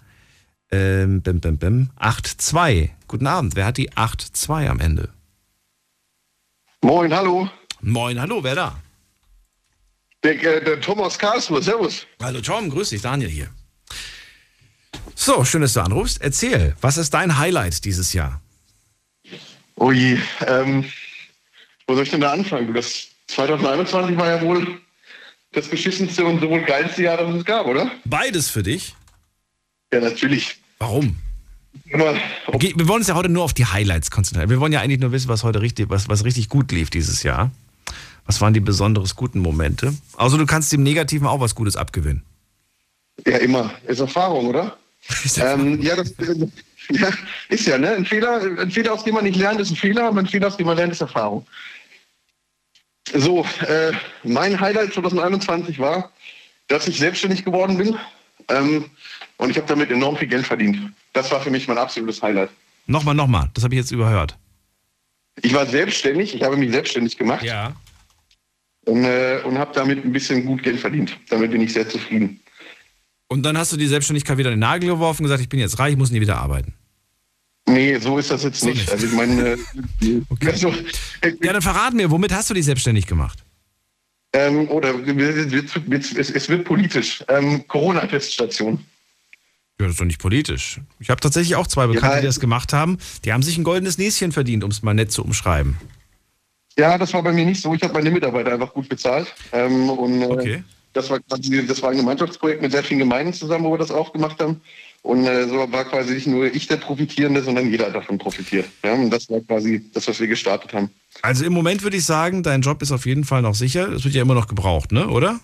ähm, 0.71 1.21
bim, 1.21 1.39
bim, 1.39 1.57
bim, 1.57 1.89
8-2. 1.99 2.89
Guten 3.07 3.27
Abend. 3.27 3.55
Wer 3.55 3.65
hat 3.65 3.77
die 3.77 3.91
8-2 3.91 4.67
am 4.69 4.79
Ende? 4.79 5.09
Moin, 6.81 7.13
hallo. 7.13 7.49
Moin, 7.81 8.19
hallo, 8.19 8.43
wer 8.43 8.55
da? 8.55 8.79
Der, 10.23 10.41
äh, 10.41 10.63
der 10.63 10.81
Thomas 10.81 11.19
Karlsruhe, 11.19 11.61
servus. 11.61 12.07
Hallo 12.21 12.41
Tom, 12.41 12.69
grüß 12.69 12.89
dich, 12.89 13.01
Daniel 13.01 13.29
hier. 13.29 13.49
So, 15.15 15.45
schön, 15.45 15.61
dass 15.61 15.73
du 15.73 15.81
anrufst. 15.81 16.21
Erzähl, 16.21 16.75
was 16.81 16.97
ist 16.97 17.13
dein 17.13 17.37
Highlight 17.37 17.85
dieses 17.85 18.13
Jahr? 18.13 18.41
Je, 19.79 20.17
ähm, 20.47 20.85
wo 21.87 21.95
soll 21.95 22.03
ich 22.03 22.09
denn 22.11 22.21
da 22.21 22.31
anfangen? 22.31 22.73
Das 22.73 23.07
2021 23.27 24.17
war 24.17 24.27
ja 24.27 24.41
wohl 24.41 24.79
das 25.51 25.67
beschissenste 25.67 26.25
und 26.25 26.39
sowohl 26.41 26.61
geilste 26.61 27.03
Jahr, 27.03 27.17
das 27.17 27.35
es 27.35 27.45
gab, 27.45 27.67
oder? 27.67 27.91
Beides 28.05 28.49
für 28.49 28.63
dich? 28.63 28.95
Ja, 29.93 29.99
natürlich. 29.99 30.57
Warum? 30.79 31.17
Immer, 31.85 32.15
Okay, 32.47 32.73
wir 32.75 32.87
wollen 32.87 32.99
uns 32.99 33.07
ja 33.07 33.15
heute 33.15 33.29
nur 33.29 33.43
auf 33.43 33.53
die 33.53 33.65
Highlights 33.65 34.11
konzentrieren. 34.11 34.49
Wir 34.49 34.59
wollen 34.59 34.73
ja 34.73 34.81
eigentlich 34.81 34.99
nur 34.99 35.11
wissen, 35.11 35.27
was 35.27 35.43
heute 35.43 35.61
richtig, 35.61 35.89
was, 35.89 36.09
was 36.09 36.23
richtig 36.23 36.49
gut 36.49 36.71
lief 36.71 36.89
dieses 36.89 37.23
Jahr. 37.23 37.51
Was 38.25 38.41
waren 38.41 38.53
die 38.53 38.59
besonders 38.59 39.15
guten 39.15 39.39
Momente? 39.39 39.93
Also 40.15 40.37
du 40.37 40.45
kannst 40.45 40.71
dem 40.71 40.83
Negativen 40.83 41.27
auch 41.27 41.39
was 41.39 41.55
Gutes 41.55 41.75
abgewinnen. 41.75 42.23
ja, 43.25 43.37
immer. 43.37 43.71
Ist 43.87 43.99
Erfahrung, 43.99 44.47
oder? 44.47 44.77
ähm, 45.37 45.81
ja, 45.81 45.95
das 45.95 46.11
äh, 46.11 46.47
ja, 46.89 47.09
ist 47.49 47.67
ja, 47.67 47.77
ne? 47.77 47.91
Ein 47.91 48.05
Fehler, 48.05 48.41
ein 48.59 48.71
Fehler, 48.71 48.93
aus 48.93 49.03
dem 49.03 49.15
man 49.15 49.25
nicht 49.25 49.37
lernt, 49.37 49.59
ist 49.59 49.71
ein 49.71 49.75
Fehler, 49.75 50.07
aber 50.07 50.19
ein 50.19 50.27
Fehler, 50.27 50.47
aus 50.47 50.57
dem 50.57 50.67
man 50.67 50.77
lernt, 50.77 50.93
ist 50.93 51.01
Erfahrung. 51.01 51.45
So, 53.11 53.45
äh, 53.67 53.91
mein 54.23 54.59
Highlight 54.59 54.93
2021 54.93 55.77
war, 55.79 56.11
dass 56.67 56.87
ich 56.87 56.97
selbstständig 56.97 57.43
geworden 57.43 57.77
bin 57.77 57.95
ähm, 58.49 58.85
und 59.37 59.49
ich 59.49 59.57
habe 59.57 59.67
damit 59.67 59.91
enorm 59.91 60.15
viel 60.17 60.27
Geld 60.29 60.45
verdient. 60.47 60.77
Das 61.11 61.29
war 61.31 61.41
für 61.41 61.51
mich 61.51 61.67
mein 61.67 61.77
absolutes 61.77 62.21
Highlight. 62.21 62.49
Nochmal, 62.87 63.13
nochmal, 63.15 63.49
das 63.53 63.63
habe 63.63 63.75
ich 63.75 63.79
jetzt 63.81 63.91
überhört. 63.91 64.37
Ich 65.41 65.53
war 65.53 65.65
selbstständig, 65.65 66.33
ich 66.35 66.43
habe 66.43 66.55
mich 66.57 66.71
selbstständig 66.71 67.17
gemacht 67.17 67.43
Ja. 67.43 67.75
und, 68.85 69.03
äh, 69.03 69.41
und 69.43 69.57
habe 69.57 69.71
damit 69.73 70.03
ein 70.05 70.11
bisschen 70.11 70.45
gut 70.45 70.63
Geld 70.63 70.79
verdient. 70.79 71.17
Damit 71.29 71.51
bin 71.51 71.61
ich 71.61 71.73
sehr 71.73 71.87
zufrieden. 71.87 72.39
Und 73.27 73.43
dann 73.43 73.57
hast 73.57 73.71
du 73.73 73.77
die 73.77 73.87
Selbstständigkeit 73.87 74.37
wieder 74.37 74.49
in 74.49 74.55
den 74.55 74.59
Nagel 74.59 74.89
geworfen 74.89 75.23
und 75.23 75.25
gesagt, 75.25 75.41
ich 75.41 75.49
bin 75.49 75.59
jetzt 75.59 75.79
reich, 75.79 75.93
ich 75.93 75.97
muss 75.97 76.11
nie 76.11 76.21
wieder 76.21 76.37
arbeiten. 76.37 76.73
Nee, 77.65 77.97
so 77.97 78.17
ist 78.17 78.29
das 78.29 78.43
jetzt 78.43 78.63
nicht. 78.65 78.91
Also 78.91 79.05
ich 79.07 79.13
meine, 79.13 79.51
äh, 79.53 79.57
Okay. 80.29 80.47
also, 80.49 80.69
äh, 81.21 81.33
Ja, 81.41 81.53
dann 81.53 81.61
verrat 81.61 81.93
mir, 81.93 82.11
womit 82.11 82.33
hast 82.33 82.49
du 82.49 82.53
dich 82.53 82.65
selbstständig 82.65 83.07
gemacht? 83.07 83.43
ähm, 84.35 84.67
oder 84.69 84.93
wird, 85.05 86.17
es 86.17 86.49
wird 86.49 86.63
politisch. 86.65 87.23
Ähm, 87.27 87.67
Corona-Teststation. 87.67 88.83
Ja, 89.79 89.85
das 89.85 89.91
ist 89.91 89.99
doch 90.01 90.05
nicht 90.05 90.19
politisch. 90.19 90.79
Ich 90.99 91.09
habe 91.09 91.21
tatsächlich 91.21 91.55
auch 91.55 91.67
zwei 91.67 91.87
Bekannte, 91.87 92.15
Ja, 92.15 92.21
die 92.21 92.27
das 92.27 92.39
gemacht 92.39 92.73
haben. 92.73 92.97
Die 93.25 93.31
haben 93.33 93.43
sich 93.43 93.57
ein 93.57 93.63
goldenes 93.63 93.97
Näschen 93.97 94.31
verdient, 94.31 94.63
um 94.63 94.71
es 94.71 94.81
mal 94.81 94.93
nett 94.93 95.11
zu 95.11 95.23
umschreiben. 95.23 95.77
Ja, 96.77 96.97
das 96.97 97.13
war 97.13 97.21
bei 97.21 97.31
mir 97.31 97.45
nicht 97.45 97.61
so. 97.61 97.73
Ich 97.75 97.83
habe 97.83 97.93
meine 97.93 98.09
Mitarbeiter 98.09 98.53
einfach 98.53 98.73
gut 98.73 98.89
bezahlt. 98.89 99.33
Ähm, 99.51 99.89
und 99.89 100.21
äh, 100.21 100.25
Okay. 100.25 100.63
Das, 100.93 101.09
war 101.09 101.19
quasi, 101.19 101.65
das 101.65 101.81
war 101.81 101.91
ein 101.91 101.97
Gemeinschaftsprojekt 101.97 102.61
mit 102.61 102.71
sehr 102.71 102.83
vielen 102.83 102.99
Gemeinden 102.99 103.33
zusammen, 103.33 103.65
wo 103.65 103.71
wir 103.71 103.77
das 103.77 103.91
aufgemacht 103.91 104.41
haben. 104.41 104.61
Und 105.01 105.25
äh, 105.25 105.47
so 105.47 105.69
war 105.71 105.83
quasi 105.83 106.13
nicht 106.13 106.27
nur 106.27 106.45
ich 106.45 106.67
der 106.67 106.77
Profitierende, 106.77 107.43
sondern 107.43 107.69
jeder 107.69 107.91
davon 107.91 108.17
profitiert. 108.17 108.67
Ja, 108.83 108.93
und 108.93 109.09
das 109.09 109.29
war 109.29 109.41
quasi 109.41 109.83
das, 109.93 110.07
was 110.07 110.19
wir 110.19 110.27
gestartet 110.27 110.73
haben. 110.73 110.89
Also 111.21 111.43
im 111.43 111.51
Moment 111.51 111.83
würde 111.83 111.97
ich 111.97 112.05
sagen, 112.05 112.41
dein 112.41 112.61
Job 112.61 112.81
ist 112.81 112.91
auf 112.91 113.05
jeden 113.05 113.25
Fall 113.25 113.41
noch 113.41 113.55
sicher. 113.55 113.91
Es 113.91 114.05
wird 114.05 114.15
ja 114.15 114.21
immer 114.21 114.33
noch 114.33 114.47
gebraucht, 114.47 114.93
ne? 114.93 115.09
Oder? 115.09 115.39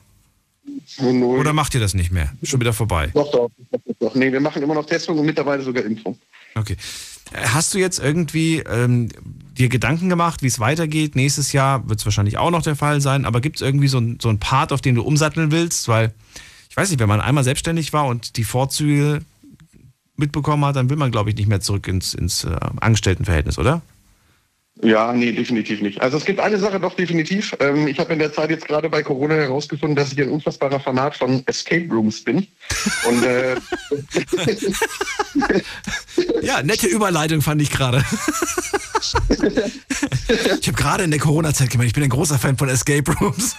Oder 1.00 1.54
macht 1.54 1.74
ihr 1.74 1.82
das 1.82 1.94
nicht 1.94 2.12
mehr? 2.12 2.32
Schon 2.44 2.62
wieder 2.62 2.74
vorbei. 2.74 3.10
doch, 3.14 3.32
doch, 3.32 3.50
doch, 3.72 3.96
doch. 4.00 4.16
Nee, 4.16 4.32
wir 4.32 4.40
machen 4.40 4.62
immer 4.62 4.76
noch 4.76 4.86
Testung 4.86 5.18
und 5.20 5.26
mittlerweile 5.26 5.62
sogar 5.62 5.84
Impfung. 5.84 6.18
Okay. 6.56 6.78
Hast 7.34 7.74
du 7.74 7.80
jetzt 7.80 8.00
irgendwie 8.00 8.60
ähm, 8.60 9.10
dir 9.60 9.70
Gedanken 9.70 10.10
gemacht, 10.10 10.42
wie 10.42 10.48
es 10.48 10.60
weitergeht? 10.60 11.16
Nächstes 11.16 11.52
Jahr 11.52 11.88
wird 11.88 12.00
es 12.00 12.06
wahrscheinlich 12.06 12.38
auch 12.38 12.50
noch 12.50 12.62
der 12.62 12.76
Fall 12.76 13.02
sein, 13.02 13.26
aber 13.26 13.42
gibt 13.42 13.58
es 13.58 13.62
irgendwie 13.62 13.90
so 13.90 14.00
ein, 14.00 14.18
so 14.22 14.30
ein 14.30 14.40
Part, 14.40 14.72
auf 14.72 14.82
den 14.82 14.96
du 14.96 15.04
umsatteln 15.04 15.52
willst? 15.52 15.88
Weil, 15.88 16.14
ich 16.70 16.78
weiß 16.78 16.90
nicht, 16.90 17.00
wenn 17.00 17.10
man 17.10 17.22
einmal 17.22 17.44
selbstständig 17.44 17.92
war 17.92 18.08
und 18.08 18.38
die 18.38 18.46
Vorzüge 18.46 19.20
mitbekommen 20.16 20.66
hat, 20.66 20.76
dann 20.76 20.90
will 20.90 20.98
man, 20.98 21.12
glaube 21.12 21.30
ich, 21.30 21.36
nicht 21.36 21.48
mehr 21.48 21.62
zurück 21.62 21.88
ins, 21.88 22.14
ins 22.14 22.46
äh, 22.46 22.56
Angestelltenverhältnis, 22.80 23.58
oder? 23.58 23.82
Ja, 24.82 25.12
nee, 25.12 25.34
definitiv 25.34 25.82
nicht. 25.82 26.02
Also 26.02 26.16
es 26.16 26.24
gibt 26.24 26.40
eine 26.40 26.58
Sache 26.58 26.80
doch 26.80 26.96
definitiv. 26.96 27.54
Ähm, 27.60 27.88
ich 27.88 28.00
habe 28.00 28.14
in 28.14 28.20
der 28.20 28.32
Zeit 28.32 28.50
jetzt 28.50 28.66
gerade 28.66 28.90
bei 28.90 29.04
Corona 29.04 29.36
herausgefunden, 29.36 29.96
dass 29.96 30.14
ich 30.14 30.22
ein 30.22 30.30
unfassbarer 30.30 30.80
Fanat 30.80 31.18
von 31.18 31.44
Escape 31.48 31.88
Rooms 31.92 32.24
bin. 32.24 32.48
Und 33.06 33.24
äh, 33.24 33.58
Ja, 36.42 36.64
nette 36.64 36.88
Überleitung 36.88 37.42
fand 37.42 37.62
ich 37.62 37.72
gerade. 37.72 38.04
ich 39.00 40.68
habe 40.68 40.78
gerade 40.78 41.04
in 41.04 41.12
der 41.12 41.20
Corona-Zeit 41.20 41.70
gemerkt, 41.70 41.90
ich 41.90 41.94
bin 41.94 42.04
ein 42.04 42.10
großer 42.10 42.40
Fan 42.40 42.58
von 42.58 42.70
Escape 42.70 43.12
Rooms. 43.20 43.56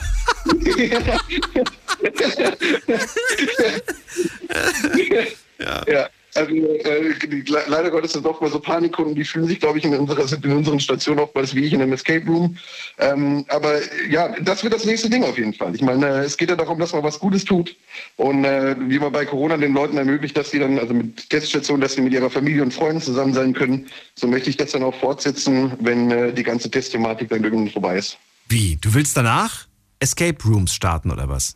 ja. 5.59 6.09
Also 6.35 6.55
äh, 6.55 7.15
die, 7.27 7.43
leider 7.47 7.91
Gottes 7.91 8.13
sind 8.13 8.27
oftmals 8.27 8.53
so 8.53 8.61
Panikkunden, 8.61 9.15
die 9.15 9.25
fühlen 9.25 9.47
sich, 9.47 9.61
glaube 9.61 9.79
ich, 9.79 9.85
in, 9.85 9.95
unserer, 9.95 10.25
in 10.45 10.53
unseren 10.53 10.81
Stationen 10.81 11.21
oftmals 11.21 11.55
wie 11.55 11.65
ich 11.65 11.73
in 11.73 11.83
einem 11.83 11.93
Escape 11.93 12.25
Room. 12.27 12.57
Ähm, 12.99 13.45
aber 13.49 13.81
ja, 14.09 14.29
das 14.41 14.63
wird 14.63 14.75
das 14.75 14.85
nächste 14.85 15.11
Ding 15.11 15.25
auf 15.25 15.37
jeden 15.37 15.55
Fall. 15.55 15.75
Ich 15.75 15.83
meine, 15.83 16.07
äh, 16.07 16.25
es 16.25 16.37
geht 16.37 16.51
ja 16.51 16.57
darum, 16.57 16.79
dass 16.79 16.93
man 16.93 17.03
was 17.03 17.19
Gutes 17.19 17.45
tut 17.45 17.75
und 18.17 18.45
äh, 18.45 18.77
wie 18.79 18.99
man 18.99 19.13
bei 19.13 19.25
Corona 19.25 19.57
den 19.57 19.75
Leuten 19.75 19.97
ermöglicht, 19.97 20.37
dass 20.37 20.51
sie 20.51 20.59
dann, 20.59 20.79
also 20.79 20.95
mit 20.95 21.29
Teststationen, 21.31 21.81
dass 21.81 21.95
sie 21.95 22.03
mit 22.03 22.13
ihrer 22.13 22.31
Familie 22.31 22.63
und 22.63 22.73
Freunden 22.73 23.01
zusammen 23.01 23.35
sein 23.35 23.53
können. 23.53 23.87
So 24.15 24.27
möchte 24.27 24.51
ich 24.51 24.57
das 24.57 24.71
dann 24.73 24.83
auch 24.83 24.95
fortsetzen, 24.95 25.73
wenn 25.81 26.11
äh, 26.11 26.33
die 26.33 26.43
ganze 26.43 26.71
Testthematik 26.71 27.29
dann 27.29 27.43
irgendwann 27.43 27.71
vorbei 27.71 27.97
ist. 27.99 28.19
Wie? 28.49 28.79
Du 28.81 28.95
willst 28.95 29.17
danach 29.17 29.67
Escape 29.99 30.43
Rooms 30.45 30.75
starten 30.75 31.11
oder 31.11 31.29
was? 31.29 31.55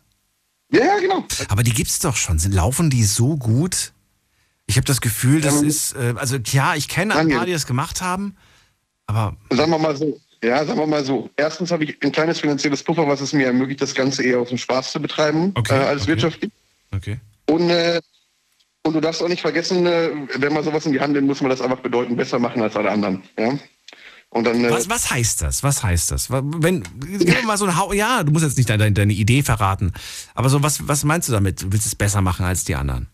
Ja, 0.70 0.84
ja, 0.84 0.98
genau. 0.98 1.24
Aber 1.48 1.62
die 1.62 1.72
gibt's 1.72 1.98
doch 2.00 2.16
schon. 2.16 2.38
Laufen 2.50 2.90
die 2.90 3.04
so 3.04 3.36
gut? 3.36 3.93
Ich 4.66 4.76
habe 4.76 4.84
das 4.86 5.00
Gefühl, 5.00 5.40
das 5.40 5.60
Ähm, 5.62 5.68
ist, 5.68 5.94
äh, 5.94 6.14
also 6.16 6.36
ja, 6.36 6.74
ich 6.74 6.88
kenne 6.88 7.14
ein 7.16 7.28
paar, 7.28 7.46
die 7.46 7.52
das 7.52 7.66
gemacht 7.66 8.00
haben, 8.00 8.36
aber 9.06 9.36
Sagen 9.50 9.70
wir 9.70 9.78
mal 9.78 9.96
so. 9.96 10.18
Ja, 10.42 10.64
sagen 10.64 10.78
wir 10.78 10.86
mal 10.86 11.04
so. 11.04 11.30
Erstens 11.36 11.70
habe 11.70 11.84
ich 11.84 11.96
ein 12.02 12.12
kleines 12.12 12.40
finanzielles 12.40 12.82
Puffer, 12.82 13.06
was 13.08 13.20
es 13.20 13.32
mir 13.32 13.46
ermöglicht, 13.46 13.80
das 13.80 13.94
Ganze 13.94 14.22
eher 14.22 14.38
aus 14.40 14.48
dem 14.48 14.58
Spaß 14.58 14.92
zu 14.92 15.00
betreiben, 15.00 15.52
Okay, 15.54 15.74
äh, 15.74 15.84
als 15.84 16.02
okay. 16.02 16.10
wirtschaftlich. 16.10 16.52
okay. 16.94 17.18
Und, 17.48 17.70
äh, 17.70 18.00
und 18.82 18.92
du 18.94 19.00
darfst 19.00 19.22
auch 19.22 19.28
nicht 19.28 19.40
vergessen, 19.40 19.86
äh, 19.86 20.10
wenn 20.36 20.52
man 20.52 20.62
sowas 20.64 20.84
in 20.86 20.92
die 20.92 21.00
Hand 21.00 21.14
nimmt, 21.14 21.26
muss 21.26 21.40
man 21.40 21.50
das 21.50 21.60
einfach 21.62 21.80
bedeutend 21.80 22.16
besser 22.18 22.38
machen 22.38 22.60
als 22.62 22.76
alle 22.76 22.90
anderen. 22.90 23.22
Ja? 23.38 23.58
Und 24.30 24.44
dann, 24.44 24.64
äh, 24.64 24.70
Was, 24.70 24.90
was 24.90 25.10
heißt 25.10 25.40
das? 25.42 25.62
Was 25.62 25.82
heißt 25.82 26.10
das? 26.10 26.28
Wenn, 26.30 26.82
gib 27.00 27.44
mal 27.44 27.56
so 27.56 27.66
ein 27.66 27.96
ja, 27.96 28.22
du 28.24 28.32
musst 28.32 28.44
jetzt 28.44 28.56
nicht 28.58 28.68
deine, 28.68 28.90
deine 28.92 29.12
Idee 29.12 29.42
verraten, 29.42 29.92
aber 30.34 30.48
so, 30.50 30.62
was, 30.62 30.86
was 30.88 31.04
meinst 31.04 31.28
du 31.28 31.32
damit? 31.32 31.62
Du 31.62 31.72
willst 31.72 31.86
es 31.86 31.94
besser 31.94 32.20
machen 32.20 32.44
als 32.44 32.64
die 32.64 32.74
anderen? 32.74 33.08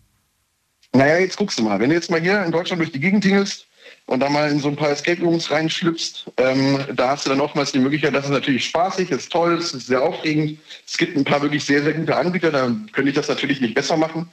Naja, 0.93 1.19
jetzt 1.19 1.37
guckst 1.37 1.59
du 1.59 1.63
mal. 1.63 1.79
Wenn 1.79 1.91
du 1.91 1.95
jetzt 1.95 2.11
mal 2.11 2.21
hier 2.21 2.45
in 2.45 2.51
Deutschland 2.51 2.81
durch 2.81 2.93
die 2.93 3.01
Gegend 3.01 3.23
tingelst 3.23 3.67
und 4.07 4.21
da 4.21 4.29
mal 4.29 4.51
in 4.51 4.59
so 4.59 4.69
ein 4.69 4.75
paar 4.75 4.91
Escape 4.91 5.23
Rooms 5.23 5.51
reinschlüpfst, 5.51 6.27
ähm, 6.37 6.81
da 6.97 7.11
hast 7.11 7.27
du 7.27 7.31
dann 7.31 7.41
oftmals 7.41 7.71
die 7.71 7.79
Möglichkeit, 7.79 8.13
das 8.13 8.25
ist 8.25 8.33
natürlich 8.33 8.65
spaßig, 8.65 9.11
ist 9.13 9.31
toll, 9.31 9.55
es 9.55 9.73
ist 9.73 9.87
sehr 9.87 10.03
aufregend. 10.03 10.59
Es 10.85 10.99
gibt 10.99 11.17
ein 11.17 11.23
paar 11.23 11.43
wirklich 11.43 11.65
sehr, 11.65 11.83
sehr 11.85 11.93
gute 11.93 12.17
Anbieter, 12.17 12.51
da 12.51 12.75
könnte 12.93 13.11
ich 13.11 13.15
das 13.15 13.29
natürlich 13.29 13.61
nicht 13.61 13.75
besser 13.75 13.97
machen. 13.97 14.29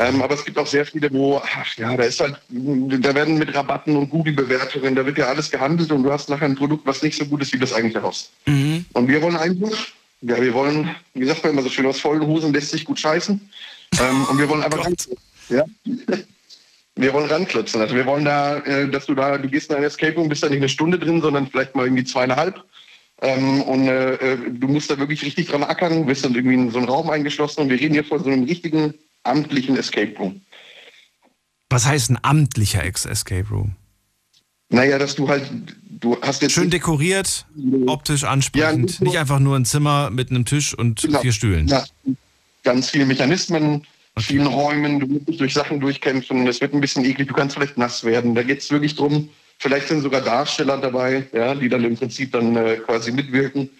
Ähm, 0.00 0.20
aber 0.20 0.34
es 0.34 0.44
gibt 0.44 0.58
auch 0.58 0.66
sehr 0.66 0.84
viele, 0.84 1.12
wo, 1.12 1.38
ach 1.38 1.76
ja, 1.76 1.96
da 1.96 2.02
ist 2.02 2.18
halt, 2.18 2.36
da 2.48 3.14
werden 3.14 3.38
mit 3.38 3.54
Rabatten 3.54 3.96
und 3.96 4.10
Google-Bewertungen, 4.10 4.96
da 4.96 5.06
wird 5.06 5.18
ja 5.18 5.26
alles 5.26 5.48
gehandelt 5.48 5.92
und 5.92 6.02
du 6.02 6.10
hast 6.10 6.28
nachher 6.28 6.46
ein 6.46 6.56
Produkt, 6.56 6.84
was 6.86 7.02
nicht 7.02 7.16
so 7.16 7.24
gut 7.24 7.42
ist 7.42 7.52
wie 7.52 7.58
das 7.58 7.72
eigentlich 7.72 7.94
heraus. 7.94 8.30
Und 8.94 9.06
wir 9.06 9.22
wollen 9.22 9.36
einfach, 9.36 9.70
ja, 10.22 10.42
wir 10.42 10.52
wollen, 10.54 10.94
wie 11.14 11.26
sagt 11.26 11.44
man 11.44 11.52
immer 11.52 11.62
so 11.62 11.70
schön, 11.70 11.86
aus 11.86 12.00
vollen 12.00 12.26
Hosen 12.26 12.52
lässt 12.52 12.70
sich 12.70 12.84
gut 12.84 12.98
scheißen. 12.98 13.40
Ähm, 14.00 14.24
und 14.24 14.38
wir 14.38 14.48
wollen 14.48 14.62
einfach 14.62 14.84
ran, 14.84 14.96
ja. 15.50 15.64
Wir 16.96 17.12
wollen 17.12 17.30
ranklotzen. 17.30 17.80
Also 17.80 17.94
wir 17.94 18.04
wollen 18.06 18.24
da, 18.24 18.58
äh, 18.58 18.88
dass 18.88 19.06
du 19.06 19.14
da, 19.14 19.38
du 19.38 19.48
gehst 19.48 19.70
in 19.70 19.76
ein 19.76 19.84
Escape 19.84 20.14
Room, 20.16 20.28
bist 20.28 20.42
da 20.42 20.48
nicht 20.48 20.58
eine 20.58 20.68
Stunde 20.68 20.98
drin, 20.98 21.20
sondern 21.22 21.46
vielleicht 21.46 21.74
mal 21.74 21.86
irgendwie 21.86 22.04
zweieinhalb. 22.04 22.62
Ähm, 23.22 23.62
und 23.62 23.86
äh, 23.86 24.14
äh, 24.14 24.38
du 24.50 24.66
musst 24.68 24.90
da 24.90 24.98
wirklich 24.98 25.22
richtig 25.22 25.48
dran 25.48 25.62
ackern, 25.62 26.06
bist 26.06 26.24
dann 26.24 26.34
irgendwie 26.34 26.54
in 26.54 26.70
so 26.70 26.78
einen 26.78 26.88
Raum 26.88 27.10
eingeschlossen 27.10 27.60
und 27.62 27.68
wir 27.70 27.78
reden 27.78 27.94
hier 27.94 28.04
von 28.04 28.22
so 28.22 28.30
einem 28.30 28.44
richtigen 28.44 28.94
amtlichen 29.24 29.76
Escape 29.76 30.16
Room. 30.18 30.40
Was 31.68 31.86
heißt 31.86 32.10
ein 32.10 32.18
amtlicher 32.22 32.82
Ex 32.84 33.04
Escape 33.04 33.48
Room? 33.50 33.76
Naja, 34.70 34.98
dass 34.98 35.16
du 35.16 35.28
halt, 35.28 35.50
du 35.88 36.16
hast 36.22 36.42
jetzt 36.42 36.52
Schön 36.52 36.70
dekoriert, 36.70 37.46
optisch 37.86 38.24
ansprechend, 38.24 38.98
Ja, 39.00 39.04
nicht 39.04 39.18
einfach 39.18 39.38
nur 39.38 39.56
ein 39.56 39.64
Zimmer 39.64 40.10
mit 40.10 40.30
einem 40.30 40.44
Tisch 40.44 40.74
und 40.74 41.02
Genau. 41.02 41.20
vier 41.20 41.32
Stühlen. 41.32 41.68
Ja, 41.68 41.84
ganz 42.62 42.90
viele 42.90 43.04
Mechanismen, 43.04 43.86
vielen 44.20 44.46
Räumen, 44.46 45.00
du 45.00 45.06
musst 45.06 45.28
dich 45.28 45.36
durch 45.38 45.54
Sachen 45.54 45.80
durchkämpfen, 45.80 46.46
es 46.46 46.60
wird 46.60 46.74
ein 46.74 46.80
bisschen 46.80 47.04
eklig, 47.04 47.28
du 47.28 47.34
kannst 47.34 47.56
vielleicht 47.56 47.78
nass 47.78 48.04
werden. 48.04 48.34
Da 48.34 48.42
geht 48.42 48.60
es 48.60 48.70
wirklich 48.70 48.96
drum, 48.96 49.28
vielleicht 49.58 49.88
sind 49.88 50.02
sogar 50.02 50.20
Darsteller 50.20 50.78
dabei, 50.78 51.26
ja, 51.32 51.54
die 51.54 51.68
dann 51.68 51.84
im 51.84 51.96
Prinzip 51.96 52.32
dann 52.32 52.56
äh, 52.56 52.76
quasi 52.76 53.12
mitwirken. 53.12 53.70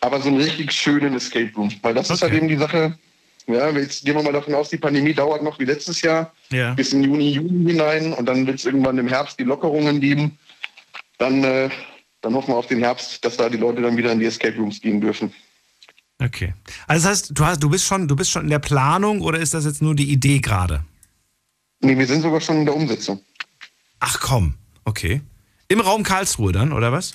Aber 0.00 0.20
so 0.20 0.28
einen 0.28 0.38
richtig 0.38 0.72
schönen 0.72 1.14
Escape 1.14 1.52
Room. 1.56 1.72
Weil 1.82 1.94
das 1.94 2.10
ist 2.10 2.22
halt 2.22 2.32
eben 2.32 2.48
die 2.48 2.56
Sache, 2.56 2.98
ja, 3.46 3.70
jetzt 3.70 4.04
gehen 4.04 4.16
wir 4.16 4.22
mal 4.22 4.32
davon 4.32 4.54
aus, 4.54 4.68
die 4.68 4.76
Pandemie 4.76 5.14
dauert 5.14 5.42
noch 5.42 5.58
wie 5.58 5.64
letztes 5.64 6.02
Jahr 6.02 6.32
Ja. 6.50 6.74
bis 6.74 6.92
in 6.92 7.04
Juni, 7.04 7.30
Juli 7.30 7.72
hinein 7.72 8.12
und 8.12 8.26
dann 8.26 8.46
wird 8.46 8.58
es 8.58 8.64
irgendwann 8.64 8.98
im 8.98 9.08
Herbst 9.08 9.38
die 9.38 9.44
Lockerungen 9.44 10.00
geben. 10.00 10.38
Dann, 11.18 11.44
äh, 11.44 11.70
dann 12.20 12.34
hoffen 12.34 12.52
wir 12.52 12.56
auf 12.56 12.66
den 12.66 12.78
Herbst, 12.78 13.24
dass 13.24 13.36
da 13.36 13.48
die 13.48 13.58
Leute 13.58 13.82
dann 13.82 13.96
wieder 13.96 14.12
in 14.12 14.20
die 14.20 14.26
Escape 14.26 14.56
Rooms 14.56 14.80
gehen 14.80 15.00
dürfen. 15.00 15.32
Okay. 16.24 16.54
Also 16.86 17.08
das 17.08 17.10
heißt, 17.10 17.32
du, 17.34 17.44
hast, 17.44 17.62
du, 17.62 17.70
bist 17.70 17.84
schon, 17.84 18.06
du 18.08 18.16
bist 18.16 18.30
schon 18.30 18.44
in 18.44 18.50
der 18.50 18.58
Planung 18.58 19.20
oder 19.20 19.38
ist 19.38 19.54
das 19.54 19.64
jetzt 19.64 19.82
nur 19.82 19.94
die 19.94 20.10
Idee 20.10 20.38
gerade? 20.40 20.84
Nee, 21.80 21.98
wir 21.98 22.06
sind 22.06 22.22
sogar 22.22 22.40
schon 22.40 22.58
in 22.58 22.64
der 22.64 22.76
Umsetzung. 22.76 23.20
Ach 23.98 24.20
komm, 24.20 24.54
okay. 24.84 25.20
Im 25.68 25.80
Raum 25.80 26.02
Karlsruhe 26.02 26.52
dann, 26.52 26.72
oder 26.72 26.92
was? 26.92 27.14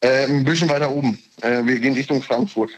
Äh, 0.00 0.26
ein 0.26 0.44
bisschen 0.44 0.68
weiter 0.68 0.90
oben. 0.90 1.18
Äh, 1.40 1.64
wir 1.64 1.78
gehen 1.78 1.94
Richtung 1.94 2.22
Frankfurt. 2.22 2.70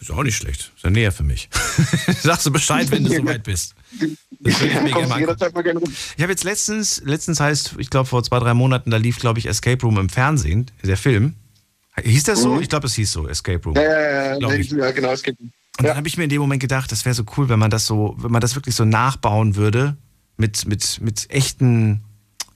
Ist 0.00 0.10
auch 0.10 0.22
nicht 0.22 0.36
schlecht. 0.36 0.72
Ist 0.76 0.84
ja 0.84 0.90
näher 0.90 1.12
für 1.12 1.22
mich. 1.22 1.48
Sagst 2.22 2.46
du 2.46 2.50
Bescheid, 2.50 2.90
wenn 2.90 3.04
du 3.04 3.10
soweit 3.14 3.42
bist. 3.42 3.74
Das 4.40 4.60
ich 4.60 4.80
mir 4.80 4.90
gerne 4.90 5.06
mal. 5.08 5.20
Ich 6.16 6.22
habe 6.22 6.32
jetzt 6.32 6.44
letztens, 6.44 7.00
letztens 7.04 7.40
heißt, 7.40 7.76
ich 7.78 7.88
glaube 7.88 8.08
vor 8.08 8.22
zwei, 8.22 8.38
drei 8.38 8.52
Monaten, 8.52 8.90
da 8.90 8.98
lief, 8.98 9.18
glaube 9.18 9.38
ich, 9.38 9.46
Escape 9.46 9.80
Room 9.82 9.98
im 9.98 10.08
Fernsehen, 10.10 10.70
der 10.82 10.96
Film. 10.96 11.34
Hieß 12.02 12.24
das 12.24 12.42
so? 12.42 12.54
Mhm. 12.54 12.62
Ich 12.62 12.68
glaube, 12.68 12.86
es 12.86 12.94
hieß 12.94 13.12
so, 13.12 13.28
Escape 13.28 13.62
Room. 13.64 13.76
Ja, 13.76 13.82
ja, 13.82 14.38
ja, 14.38 14.56
ja, 14.56 14.90
genau, 14.90 15.12
es 15.12 15.22
geht. 15.22 15.38
Und 15.38 15.52
dann 15.78 15.96
habe 15.96 16.06
ich 16.06 16.16
mir 16.16 16.24
in 16.24 16.30
dem 16.30 16.40
Moment 16.40 16.60
gedacht, 16.60 16.90
das 16.92 17.04
wäre 17.04 17.14
so 17.14 17.24
cool, 17.36 17.48
wenn 17.48 17.58
man 17.58 17.70
das 17.70 17.86
so, 17.86 18.14
wenn 18.18 18.30
man 18.30 18.40
das 18.40 18.54
wirklich 18.54 18.74
so 18.74 18.84
nachbauen 18.84 19.56
würde 19.56 19.96
mit, 20.36 20.66
mit, 20.66 21.00
mit 21.00 21.30
echten, 21.30 22.02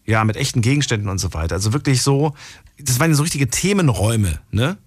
ja, 0.07 0.25
mit 0.25 0.37
echten 0.37 0.61
Gegenständen 0.61 1.09
und 1.09 1.19
so 1.19 1.35
weiter. 1.35 1.57
Also 1.57 1.73
wirklich 1.73 2.03
so, 2.03 2.35
das 2.79 3.01
waren 3.01 3.11
ja 3.11 3.17
so 3.17 3.23
richtige 3.23 3.49
Themenräume, 3.49 4.41
ne? 4.51 4.79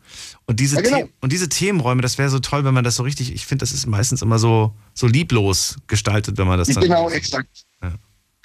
Und 0.46 0.60
diese, 0.60 0.78
Ja, 0.78 0.82
genau. 0.82 0.98
The 0.98 1.10
und 1.22 1.32
diese 1.32 1.50
Themenräume, 1.50 2.02
das 2.02 2.18
wäre 2.18 2.30
so 2.30 2.40
toll, 2.40 2.64
wenn 2.66 2.74
man 2.74 2.84
das 2.84 2.96
so 2.96 3.04
richtig, 3.04 3.34
ich 3.34 3.46
finde, 3.46 3.64
das 3.64 3.74
ist 3.74 3.86
meistens 3.86 4.22
immer 4.22 4.40
so, 4.40 4.74
so 4.94 5.08
lieblos 5.08 5.78
gestaltet, 5.88 6.38
wenn 6.38 6.48
man 6.48 6.58
das 6.58 6.70
dann. 6.70 6.84
Genau, 6.84 7.10
exakt. 7.10 7.66
Ja. 7.82 7.94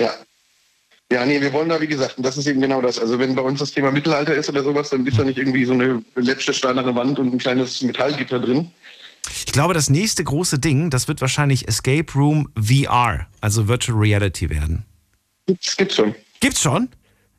Ja. 0.00 0.10
Ja, 1.12 1.24
nee, 1.24 1.40
wir 1.40 1.52
wollen 1.52 1.68
da, 1.68 1.80
wie 1.80 1.86
gesagt, 1.86 2.18
und 2.18 2.24
das 2.26 2.36
ist 2.36 2.46
eben 2.46 2.60
genau 2.60 2.80
das. 2.80 2.98
Also 2.98 3.18
wenn 3.18 3.36
bei 3.36 3.42
uns 3.42 3.60
das 3.60 3.70
Thema 3.70 3.92
Mittelalter 3.92 4.34
ist 4.34 4.48
oder 4.48 4.64
sowas, 4.64 4.90
dann 4.90 5.06
ist 5.06 5.18
da 5.18 5.22
nicht 5.22 5.38
irgendwie 5.38 5.64
so 5.64 5.72
eine 5.72 6.02
letzte 6.16 6.52
steinerne 6.52 6.94
Wand 6.96 7.18
und 7.20 7.32
ein 7.32 7.38
kleines 7.38 7.80
Metallgitter 7.82 8.40
drin. 8.40 8.70
Ich 9.30 9.46
glaube, 9.46 9.74
das 9.74 9.88
nächste 9.88 10.24
große 10.24 10.58
Ding, 10.58 10.90
das 10.90 11.06
wird 11.06 11.20
wahrscheinlich 11.20 11.68
Escape 11.68 12.12
Room 12.14 12.48
VR, 12.56 13.26
also 13.40 13.68
Virtual 13.68 13.96
Reality 13.98 14.50
werden. 14.50 14.84
Gibt's, 15.46 15.76
gibt's 15.76 15.94
schon. 15.94 16.14
Gibt's 16.40 16.60
schon? 16.60 16.88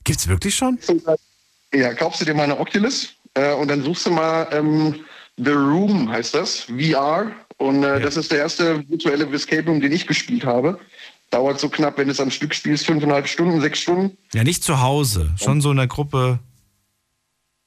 Gibt's 0.06 0.27
wirklich 0.27 0.56
schon? 0.56 0.80
Ja, 1.73 1.94
kaufst 1.94 2.22
du 2.22 2.26
dir 2.26 2.34
mal 2.34 2.44
eine 2.44 2.57
Oculus 2.57 3.14
äh, 3.34 3.53
und 3.53 3.68
dann 3.69 3.84
suchst 3.84 4.06
du 4.06 4.11
mal 4.11 4.48
ähm, 4.52 4.95
The 5.35 5.52
Room, 5.52 6.10
heißt 6.10 6.34
das, 6.34 6.61
VR. 6.61 7.31
Und 7.57 7.84
äh, 7.84 7.99
das 7.99 8.15
ist 8.15 8.31
der 8.31 8.39
erste 8.39 8.88
virtuelle 8.89 9.26
Escape 9.34 9.65
Room, 9.65 9.81
den 9.81 9.91
ich 9.91 10.07
gespielt 10.07 10.45
habe. 10.45 10.80
Dauert 11.29 11.59
so 11.59 11.69
knapp, 11.69 11.97
wenn 11.97 12.07
du 12.07 12.11
es 12.11 12.19
am 12.19 12.31
Stück 12.31 12.55
spielst, 12.55 12.85
fünfeinhalb 12.85 13.27
Stunden, 13.27 13.59
sechs 13.59 13.79
Stunden. 13.79 14.17
Ja, 14.33 14.43
nicht 14.43 14.63
zu 14.63 14.81
Hause, 14.81 15.33
schon 15.41 15.61
so 15.61 15.71
in 15.71 15.77
der 15.77 15.87
Gruppe. 15.87 16.39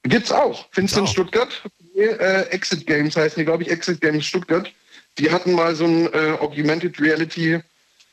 Gibt's 0.03 0.31
auch. 0.31 0.67
Findest 0.71 0.95
du 0.95 1.01
in 1.01 1.07
Stuttgart? 1.07 1.63
Äh, 1.95 2.43
Exit 2.49 2.87
Games 2.87 3.15
heißen 3.15 3.39
die, 3.39 3.45
glaube 3.45 3.63
ich, 3.63 3.69
Exit 3.69 4.01
Games 4.01 4.25
Stuttgart. 4.25 4.71
Die 5.19 5.29
hatten 5.29 5.53
mal 5.53 5.75
so 5.75 5.85
ein 5.85 6.11
äh, 6.13 6.37
Augmented 6.39 6.99
Reality 6.99 7.61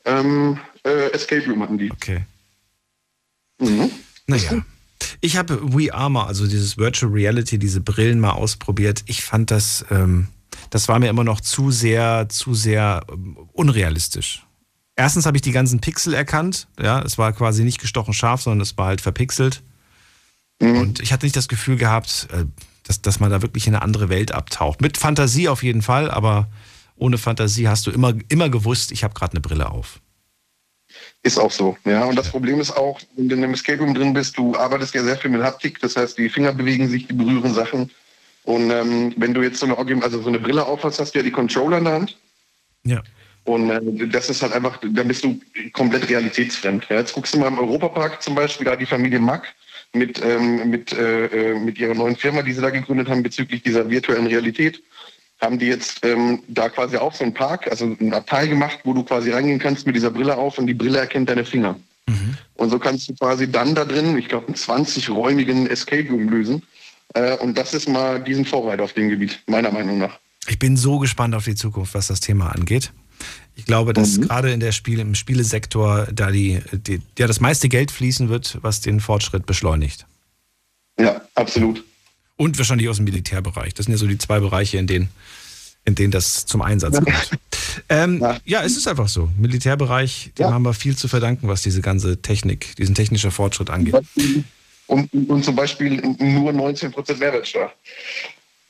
ähm, 0.05 0.59
äh, 0.83 1.11
Escape 1.11 1.45
Room 1.47 1.61
hatten 1.61 1.77
die. 1.77 1.91
Okay. 1.91 2.25
Mhm. 3.59 3.91
Naja. 4.27 4.63
Ich 5.21 5.37
habe 5.37 5.57
VR 5.71 6.09
mal, 6.09 6.25
also 6.25 6.45
dieses 6.47 6.77
Virtual 6.77 7.11
Reality, 7.11 7.57
diese 7.57 7.81
Brillen 7.81 8.19
mal 8.19 8.31
ausprobiert. 8.31 9.03
Ich 9.05 9.23
fand 9.23 9.51
das, 9.51 9.85
ähm, 9.89 10.27
das 10.69 10.87
war 10.87 10.99
mir 10.99 11.09
immer 11.09 11.23
noch 11.23 11.41
zu 11.41 11.71
sehr, 11.71 12.27
zu 12.29 12.53
sehr 12.53 13.01
ähm, 13.11 13.37
unrealistisch. 13.53 14.45
Erstens 14.99 15.25
habe 15.25 15.37
ich 15.37 15.41
die 15.41 15.53
ganzen 15.53 15.79
Pixel 15.79 16.13
erkannt. 16.13 16.67
Ja, 16.77 17.01
es 17.01 17.17
war 17.17 17.31
quasi 17.31 17.63
nicht 17.63 17.79
gestochen 17.79 18.13
scharf, 18.13 18.41
sondern 18.41 18.59
es 18.59 18.77
war 18.77 18.87
halt 18.87 18.99
verpixelt. 18.99 19.63
Und 20.59 20.99
ich 20.99 21.13
hatte 21.13 21.25
nicht 21.25 21.37
das 21.37 21.47
Gefühl 21.47 21.77
gehabt, 21.77 22.27
äh, 22.33 22.43
dass, 22.83 23.01
dass 23.01 23.21
man 23.21 23.31
da 23.31 23.41
wirklich 23.41 23.65
in 23.65 23.75
eine 23.75 23.81
andere 23.81 24.09
Welt 24.09 24.33
abtaucht. 24.33 24.81
Mit 24.81 24.97
Fantasie 24.97 25.47
auf 25.47 25.63
jeden 25.63 25.81
Fall, 25.81 26.11
aber 26.11 26.49
ohne 26.97 27.17
Fantasie 27.17 27.69
hast 27.69 27.87
du 27.87 27.91
immer, 27.91 28.13
immer 28.27 28.49
gewusst, 28.49 28.91
ich 28.91 29.05
habe 29.05 29.13
gerade 29.13 29.31
eine 29.31 29.39
Brille 29.39 29.71
auf. 29.71 30.01
Ist 31.23 31.39
auch 31.39 31.51
so, 31.51 31.77
ja. 31.85 32.03
Und 32.03 32.17
das 32.17 32.29
Problem 32.29 32.59
ist 32.59 32.71
auch, 32.71 32.99
wenn 33.15 33.29
du 33.29 33.35
in 33.35 33.43
einem 33.45 33.53
Escape 33.53 33.81
Room 33.81 33.93
drin 33.93 34.13
bist, 34.13 34.37
du 34.37 34.57
arbeitest 34.57 34.93
ja 34.95 35.03
sehr 35.03 35.15
viel 35.15 35.31
mit 35.31 35.41
Haptik, 35.41 35.79
das 35.79 35.95
heißt, 35.95 36.17
die 36.17 36.27
Finger 36.27 36.51
bewegen 36.51 36.89
sich, 36.89 37.07
die 37.07 37.13
berühren 37.13 37.53
Sachen. 37.53 37.89
Und 38.43 38.69
ähm, 38.69 39.13
wenn 39.15 39.33
du 39.33 39.43
jetzt 39.43 39.61
so 39.61 39.65
eine, 39.65 40.03
also 40.03 40.21
so 40.21 40.27
eine 40.27 40.39
Brille 40.39 40.65
aufhast, 40.65 40.99
hast 40.99 41.15
du 41.15 41.19
ja 41.19 41.23
die 41.23 41.31
Controller 41.31 41.77
in 41.77 41.85
der 41.85 41.93
Hand. 41.93 42.17
Ja. 42.83 43.01
Und 43.49 43.69
äh, 43.71 44.07
das 44.07 44.29
ist 44.29 44.43
halt 44.43 44.53
einfach, 44.53 44.79
da 44.81 45.03
bist 45.03 45.23
du 45.23 45.39
komplett 45.73 46.07
realitätsfremd. 46.07 46.85
Ja, 46.89 46.97
jetzt 46.97 47.13
guckst 47.13 47.33
du 47.33 47.39
mal 47.39 47.47
im 47.47 47.57
Europapark 47.57 48.21
zum 48.21 48.35
Beispiel, 48.35 48.65
da 48.65 48.75
die 48.75 48.85
Familie 48.85 49.19
Mack 49.19 49.55
mit, 49.93 50.21
ähm, 50.23 50.69
mit, 50.69 50.93
äh, 50.93 51.25
äh, 51.25 51.59
mit 51.59 51.79
ihrer 51.79 51.95
neuen 51.95 52.15
Firma, 52.15 52.43
die 52.43 52.53
sie 52.53 52.61
da 52.61 52.69
gegründet 52.69 53.09
haben 53.09 53.23
bezüglich 53.23 53.63
dieser 53.63 53.89
virtuellen 53.89 54.27
Realität, 54.27 54.83
haben 55.41 55.57
die 55.57 55.65
jetzt 55.65 56.05
ähm, 56.05 56.43
da 56.47 56.69
quasi 56.69 56.97
auch 56.97 57.15
so 57.15 57.23
einen 57.23 57.33
Park, 57.33 57.67
also 57.71 57.95
ein 57.99 58.13
Abteil 58.13 58.47
gemacht, 58.49 58.79
wo 58.83 58.93
du 58.93 59.03
quasi 59.03 59.31
reingehen 59.31 59.57
kannst 59.57 59.87
mit 59.87 59.95
dieser 59.95 60.11
Brille 60.11 60.37
auf 60.37 60.59
und 60.59 60.67
die 60.67 60.75
Brille 60.75 60.99
erkennt 60.99 61.29
deine 61.29 61.45
Finger. 61.45 61.79
Mhm. 62.07 62.37
Und 62.55 62.69
so 62.69 62.77
kannst 62.77 63.09
du 63.09 63.15
quasi 63.15 63.49
dann 63.49 63.73
da 63.73 63.85
drin, 63.85 64.15
ich 64.17 64.27
glaube, 64.27 64.47
einen 64.47 64.57
20-räumigen 64.57 65.67
Escape 65.67 66.09
Room 66.09 66.29
lösen. 66.29 66.61
Äh, 67.15 67.37
und 67.37 67.57
das 67.57 67.73
ist 67.73 67.89
mal 67.89 68.21
diesen 68.21 68.45
Vorreiter 68.45 68.83
auf 68.83 68.93
dem 68.93 69.09
Gebiet, 69.09 69.39
meiner 69.47 69.71
Meinung 69.71 69.97
nach. 69.97 70.19
Ich 70.47 70.59
bin 70.59 70.77
so 70.77 70.99
gespannt 70.99 71.33
auf 71.33 71.45
die 71.45 71.55
Zukunft, 71.55 71.95
was 71.95 72.07
das 72.07 72.19
Thema 72.19 72.49
angeht. 72.49 72.91
Ich 73.59 73.65
glaube, 73.65 73.91
dass 73.91 74.17
mhm. 74.17 74.21
gerade 74.21 74.51
in 74.53 74.61
der 74.61 74.71
Spiel, 74.71 74.99
im 74.99 75.15
Spielesektor 75.15 76.07
da 76.13 76.31
die, 76.31 76.61
die, 76.71 77.01
ja, 77.17 77.27
das 77.27 77.41
meiste 77.41 77.67
Geld 77.67 77.91
fließen 77.91 78.29
wird, 78.29 78.57
was 78.61 78.79
den 78.79 79.01
Fortschritt 79.01 79.45
beschleunigt. 79.45 80.05
Ja, 80.97 81.21
absolut. 81.35 81.83
Und 82.37 82.57
wahrscheinlich 82.57 82.87
aus 82.87 82.95
dem 82.95 83.05
Militärbereich. 83.05 83.73
Das 83.73 83.85
sind 83.85 83.91
ja 83.91 83.97
so 83.97 84.07
die 84.07 84.17
zwei 84.17 84.39
Bereiche, 84.39 84.77
in 84.77 84.87
denen, 84.87 85.09
in 85.83 85.95
denen 85.95 86.11
das 86.11 86.45
zum 86.45 86.61
Einsatz 86.61 86.95
kommt. 86.95 87.39
Ähm, 87.87 88.19
ja. 88.19 88.37
ja. 88.45 88.63
es 88.63 88.77
ist 88.77 88.87
einfach 88.87 89.07
so. 89.07 89.29
Militärbereich, 89.37 90.31
dem 90.37 90.47
ja. 90.47 90.51
haben 90.53 90.63
wir 90.63 90.73
viel 90.73 90.97
zu 90.97 91.07
verdanken, 91.07 91.47
was 91.47 91.61
diese 91.61 91.81
ganze 91.81 92.21
Technik, 92.21 92.75
diesen 92.77 92.95
technischen 92.95 93.31
Fortschritt 93.31 93.69
angeht. 93.69 93.95
Und, 94.87 95.13
und 95.13 95.45
zum 95.45 95.55
Beispiel 95.55 96.01
nur 96.01 96.51
19% 96.51 97.17
Mehrwertsteuer. 97.17 97.71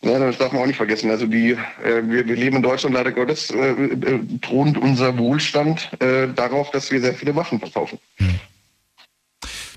Ja, 0.02 0.18
das 0.18 0.38
darf 0.38 0.54
man 0.54 0.62
auch 0.62 0.68
nicht 0.68 0.78
vergessen. 0.78 1.12
Also 1.12 1.26
die, 1.26 1.52
äh, 1.52 1.58
wir, 2.04 2.26
wir, 2.26 2.36
leben 2.36 2.58
in 2.58 2.64
Deutschland 2.64 2.96
leider 2.96 3.12
Gottes, 3.12 3.52
äh, 3.52 3.72
äh, 3.72 4.20
thront 4.42 4.78
unser 4.78 5.18
Wohlstand 5.18 5.90
äh, 6.00 6.30
darauf, 6.34 6.72
dass 6.72 6.90
wir 6.90 7.02
sehr 7.02 7.14
viele 7.14 7.36
Waffen 7.36 7.60
verkaufen. 7.60 8.00
Hm. 8.18 8.40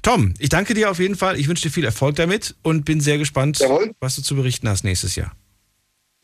Tom, 0.02 0.34
ich 0.38 0.48
danke 0.48 0.74
dir 0.74 0.90
auf 0.90 0.98
jeden 0.98 1.16
Fall. 1.16 1.38
Ich 1.38 1.48
wünsche 1.48 1.62
dir 1.62 1.70
viel 1.70 1.84
Erfolg 1.84 2.16
damit 2.16 2.54
und 2.62 2.84
bin 2.84 3.00
sehr 3.00 3.18
gespannt, 3.18 3.58
Jawohl. 3.58 3.92
was 4.00 4.16
du 4.16 4.22
zu 4.22 4.36
berichten 4.36 4.68
hast 4.68 4.84
nächstes 4.84 5.16
Jahr. 5.16 5.32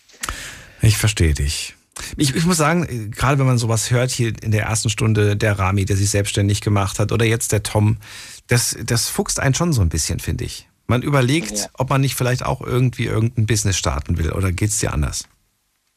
Ich 0.80 0.96
verstehe 0.96 1.34
dich. 1.34 1.74
Ich, 2.16 2.34
ich 2.34 2.44
muss 2.44 2.56
sagen, 2.56 3.10
gerade 3.10 3.38
wenn 3.38 3.46
man 3.46 3.58
sowas 3.58 3.90
hört 3.90 4.10
hier 4.10 4.32
in 4.42 4.50
der 4.50 4.64
ersten 4.64 4.90
Stunde, 4.90 5.36
der 5.36 5.58
Rami, 5.58 5.84
der 5.84 5.96
sich 5.96 6.10
selbstständig 6.10 6.60
gemacht 6.60 6.98
hat, 6.98 7.12
oder 7.12 7.24
jetzt 7.24 7.52
der 7.52 7.62
Tom, 7.62 7.98
das, 8.46 8.76
das 8.84 9.08
fuchst 9.08 9.40
einen 9.40 9.54
schon 9.54 9.72
so 9.72 9.82
ein 9.82 9.88
bisschen, 9.88 10.18
finde 10.18 10.44
ich. 10.44 10.68
Man 10.86 11.02
überlegt, 11.02 11.58
ja. 11.58 11.66
ob 11.74 11.90
man 11.90 12.00
nicht 12.00 12.14
vielleicht 12.14 12.44
auch 12.44 12.60
irgendwie 12.60 13.04
irgendein 13.04 13.46
Business 13.46 13.76
starten 13.76 14.18
will, 14.18 14.32
oder 14.32 14.52
geht 14.52 14.70
es 14.70 14.78
dir 14.78 14.92
anders? 14.92 15.24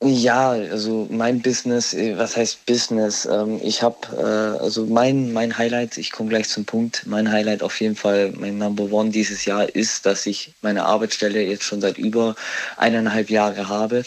Ja, 0.04 0.50
also 0.50 1.08
mein 1.10 1.42
Business, 1.42 1.94
äh, 1.94 2.18
was 2.18 2.36
heißt 2.36 2.66
Business? 2.66 3.26
Ähm, 3.26 3.60
ich 3.64 3.82
habe, 3.82 3.98
äh, 4.16 4.62
also 4.62 4.86
mein, 4.86 5.32
mein 5.32 5.58
Highlight, 5.58 5.98
ich 5.98 6.12
komme 6.12 6.30
gleich 6.30 6.50
zum 6.50 6.66
Punkt, 6.66 7.04
mein 7.08 7.32
Highlight 7.32 7.64
auf 7.64 7.80
jeden 7.80 7.96
Fall, 7.96 8.34
mein 8.38 8.58
Number 8.58 8.92
One 8.92 9.10
dieses 9.10 9.46
Jahr 9.46 9.68
ist, 9.74 10.06
dass 10.06 10.26
ich 10.26 10.54
meine 10.62 10.84
Arbeitsstelle 10.84 11.42
jetzt 11.42 11.64
schon 11.64 11.80
seit 11.80 11.98
über 11.98 12.36
eineinhalb 12.78 13.30
Jahren 13.30 13.70
habe 13.70 14.04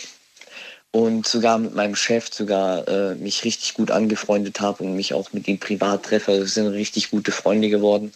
und 0.91 1.27
sogar 1.27 1.59
mit 1.59 1.75
meinem 1.75 1.97
Chef 1.97 2.33
sogar 2.33 2.87
äh, 2.89 3.15
mich 3.15 3.45
richtig 3.45 3.75
gut 3.75 3.91
angefreundet 3.91 4.61
habe 4.61 4.85
und 4.85 4.97
mich 4.97 5.15
auch 5.15 5.33
mit 5.33 5.47
ihm 5.49 5.59
privat 5.59 6.05
treffe. 6.05 6.33
Also 6.33 6.45
wir 6.45 6.49
sind 6.49 6.67
richtig 6.69 7.11
gute 7.11 7.33
Freunde 7.33 7.69
geworden. 7.69 8.13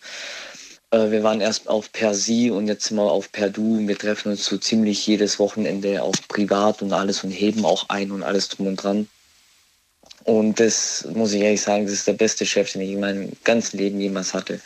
Äh, 0.90 1.11
wir 1.11 1.23
waren 1.23 1.40
erst 1.40 1.69
auf 1.69 1.93
per 1.93 2.15
Sie 2.15 2.51
und 2.51 2.69
jetzt 2.69 2.86
sind 2.86 2.97
wir 2.97 3.11
auf 3.11 3.31
per 3.31 3.51
Du. 3.51 3.86
Wir 3.86 3.99
treffen 3.99 4.32
uns 4.32 4.47
so 4.47 4.57
ziemlich 4.57 5.07
jedes 5.07 5.39
Wochenende 5.39 6.03
auch 6.03 6.15
privat 6.28 6.82
und 6.82 6.93
alles 6.93 7.24
und 7.24 7.31
heben 7.31 7.65
auch 7.65 7.89
ein 7.89 8.11
und 8.11 8.23
alles 8.23 8.49
drum 8.49 8.69
und 8.69 8.77
dran. 8.77 9.09
Und 10.24 10.61
das 10.61 11.07
muss 11.12 11.32
ich 11.32 11.43
ehrlich 11.43 11.62
sagen, 11.62 11.85
das 11.85 11.94
ist 11.94 12.07
der 12.07 12.12
beste 12.12 12.47
Chef, 12.47 12.73
den 12.73 12.82
ich 12.82 12.93
in 12.93 13.01
meinem 13.01 13.32
ganzen 13.44 13.78
Leben 13.78 14.01
jemals 14.01 14.35
hatte 14.35 14.61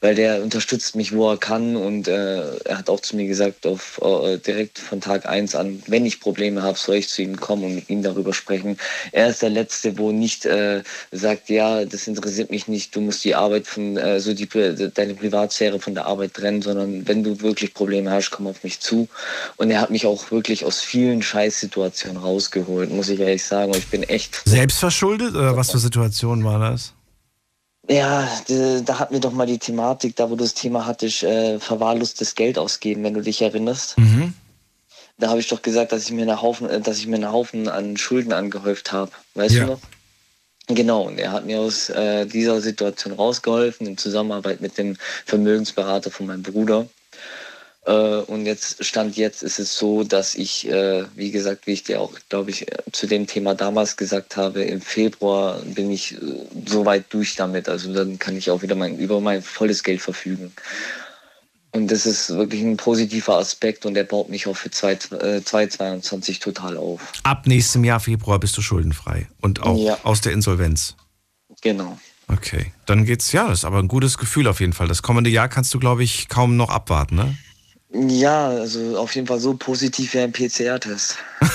weil 0.00 0.14
der 0.14 0.42
unterstützt 0.42 0.96
mich, 0.96 1.14
wo 1.14 1.30
er 1.30 1.36
kann 1.36 1.76
und 1.76 2.08
äh, 2.08 2.56
er 2.64 2.78
hat 2.78 2.88
auch 2.88 3.00
zu 3.00 3.16
mir 3.16 3.26
gesagt, 3.26 3.66
auf, 3.66 4.00
äh, 4.02 4.38
direkt 4.38 4.78
von 4.78 5.00
Tag 5.00 5.26
eins 5.26 5.54
an, 5.54 5.82
wenn 5.86 6.06
ich 6.06 6.20
Probleme 6.20 6.62
habe, 6.62 6.78
soll 6.78 6.96
ich 6.96 7.08
zu 7.08 7.22
ihm 7.22 7.38
kommen 7.38 7.64
und 7.64 7.74
mit 7.74 7.90
ihm 7.90 8.02
darüber 8.02 8.32
sprechen. 8.32 8.76
Er 9.12 9.28
ist 9.28 9.42
der 9.42 9.50
Letzte, 9.50 9.98
wo 9.98 10.12
nicht 10.12 10.46
äh, 10.46 10.82
sagt, 11.12 11.48
ja, 11.48 11.84
das 11.84 12.06
interessiert 12.06 12.50
mich 12.50 12.68
nicht, 12.68 12.94
du 12.94 13.00
musst 13.00 13.24
die 13.24 13.34
Arbeit 13.34 13.66
von, 13.66 13.96
äh, 13.96 14.20
so 14.20 14.34
die, 14.34 14.48
deine 14.48 15.14
Privatsphäre 15.14 15.80
von 15.80 15.94
der 15.94 16.06
Arbeit 16.06 16.34
trennen, 16.34 16.62
sondern 16.62 17.06
wenn 17.08 17.24
du 17.24 17.40
wirklich 17.40 17.74
Probleme 17.74 18.10
hast, 18.10 18.30
komm 18.30 18.46
auf 18.46 18.62
mich 18.64 18.80
zu. 18.80 19.08
Und 19.56 19.70
er 19.70 19.80
hat 19.80 19.90
mich 19.90 20.06
auch 20.06 20.30
wirklich 20.30 20.64
aus 20.64 20.80
vielen 20.80 21.22
Scheißsituationen 21.22 22.18
rausgeholt, 22.18 22.90
muss 22.90 23.08
ich 23.08 23.20
ehrlich 23.20 23.44
sagen. 23.44 23.72
Und 23.72 23.78
ich 23.78 23.88
bin 23.88 24.02
echt... 24.04 24.42
Selbstverschuldet 24.44 25.34
oder 25.34 25.56
was 25.56 25.70
für 25.70 25.78
Situationen 25.78 26.44
war 26.44 26.58
das? 26.58 26.92
Ja, 27.88 28.28
da 28.84 28.98
hatten 28.98 29.14
wir 29.14 29.20
doch 29.20 29.32
mal 29.32 29.46
die 29.46 29.58
Thematik, 29.58 30.14
da 30.16 30.28
wo 30.30 30.36
du 30.36 30.44
das 30.44 30.54
Thema 30.54 30.84
hattest, 30.86 31.22
äh, 31.22 31.58
verwahrlostes 31.58 32.34
Geld 32.34 32.58
ausgeben, 32.58 33.02
wenn 33.02 33.14
du 33.14 33.22
dich 33.22 33.40
erinnerst. 33.40 33.96
Mhm. 33.98 34.34
Da 35.16 35.30
habe 35.30 35.40
ich 35.40 35.48
doch 35.48 35.62
gesagt, 35.62 35.92
dass 35.92 36.04
ich 36.04 36.12
mir 36.12 36.22
einen 36.22 36.42
Haufen, 36.42 36.68
äh, 36.68 36.80
dass 36.80 36.98
ich 36.98 37.06
mir 37.06 37.16
einen 37.16 37.32
Haufen 37.32 37.66
an 37.68 37.96
Schulden 37.96 38.32
angehäuft 38.32 38.92
habe. 38.92 39.10
Weißt 39.34 39.54
ja. 39.54 39.64
du 39.64 39.72
noch? 39.72 39.80
Genau, 40.68 41.02
und 41.06 41.18
er 41.18 41.32
hat 41.32 41.46
mir 41.46 41.60
aus 41.60 41.88
äh, 41.88 42.26
dieser 42.26 42.60
Situation 42.60 43.14
rausgeholfen 43.14 43.86
in 43.86 43.96
Zusammenarbeit 43.96 44.60
mit 44.60 44.76
dem 44.76 44.96
Vermögensberater 45.24 46.10
von 46.10 46.26
meinem 46.26 46.42
Bruder. 46.42 46.86
Äh, 47.88 48.20
und 48.26 48.44
jetzt, 48.44 48.84
Stand 48.84 49.16
jetzt 49.16 49.42
ist 49.42 49.58
es 49.58 49.78
so, 49.78 50.04
dass 50.04 50.34
ich, 50.34 50.68
äh, 50.68 51.04
wie 51.14 51.30
gesagt, 51.30 51.66
wie 51.66 51.72
ich 51.72 51.84
dir 51.84 52.02
auch, 52.02 52.12
glaube 52.28 52.50
ich, 52.50 52.66
zu 52.92 53.06
dem 53.06 53.26
Thema 53.26 53.54
damals 53.54 53.96
gesagt 53.96 54.36
habe, 54.36 54.62
im 54.62 54.82
Februar 54.82 55.58
bin 55.62 55.90
ich 55.90 56.12
äh, 56.12 56.18
so 56.66 56.84
weit 56.84 57.06
durch 57.08 57.34
damit. 57.36 57.66
Also 57.66 57.92
dann 57.94 58.18
kann 58.18 58.36
ich 58.36 58.50
auch 58.50 58.60
wieder 58.60 58.74
mein, 58.74 58.98
über 58.98 59.22
mein 59.22 59.40
volles 59.42 59.82
Geld 59.82 60.02
verfügen. 60.02 60.52
Und 61.72 61.90
das 61.90 62.04
ist 62.04 62.28
wirklich 62.30 62.60
ein 62.62 62.76
positiver 62.76 63.36
Aspekt 63.38 63.86
und 63.86 63.94
der 63.94 64.04
baut 64.04 64.28
mich 64.28 64.46
auch 64.46 64.56
für 64.56 64.70
2022 64.70 66.40
total 66.40 66.76
auf. 66.76 67.00
Ab 67.22 67.46
nächstem 67.46 67.84
Jahr 67.84 68.00
Februar 68.00 68.38
bist 68.38 68.56
du 68.56 68.62
schuldenfrei 68.62 69.28
und 69.40 69.62
auch 69.62 69.78
Ja. 69.78 69.98
aus 70.02 70.20
der 70.20 70.32
Insolvenz. 70.32 70.94
Genau. 71.62 71.98
Okay, 72.26 72.72
dann 72.86 73.04
geht's, 73.04 73.32
ja, 73.32 73.48
das 73.48 73.60
ist 73.60 73.64
aber 73.64 73.78
ein 73.78 73.88
gutes 73.88 74.18
Gefühl 74.18 74.48
auf 74.48 74.60
jeden 74.60 74.72
Fall. 74.74 74.88
Das 74.88 75.02
kommende 75.02 75.30
Jahr 75.30 75.48
kannst 75.48 75.72
du, 75.72 75.78
glaube 75.78 76.04
ich, 76.04 76.28
kaum 76.28 76.56
noch 76.56 76.70
abwarten, 76.70 77.16
ne? 77.16 77.36
Ja, 77.90 78.48
also 78.48 78.98
auf 78.98 79.14
jeden 79.14 79.26
Fall 79.26 79.40
so 79.40 79.54
positiv 79.54 80.14
wie 80.14 80.18
ein 80.20 80.32
PCR-Test. 80.32 81.16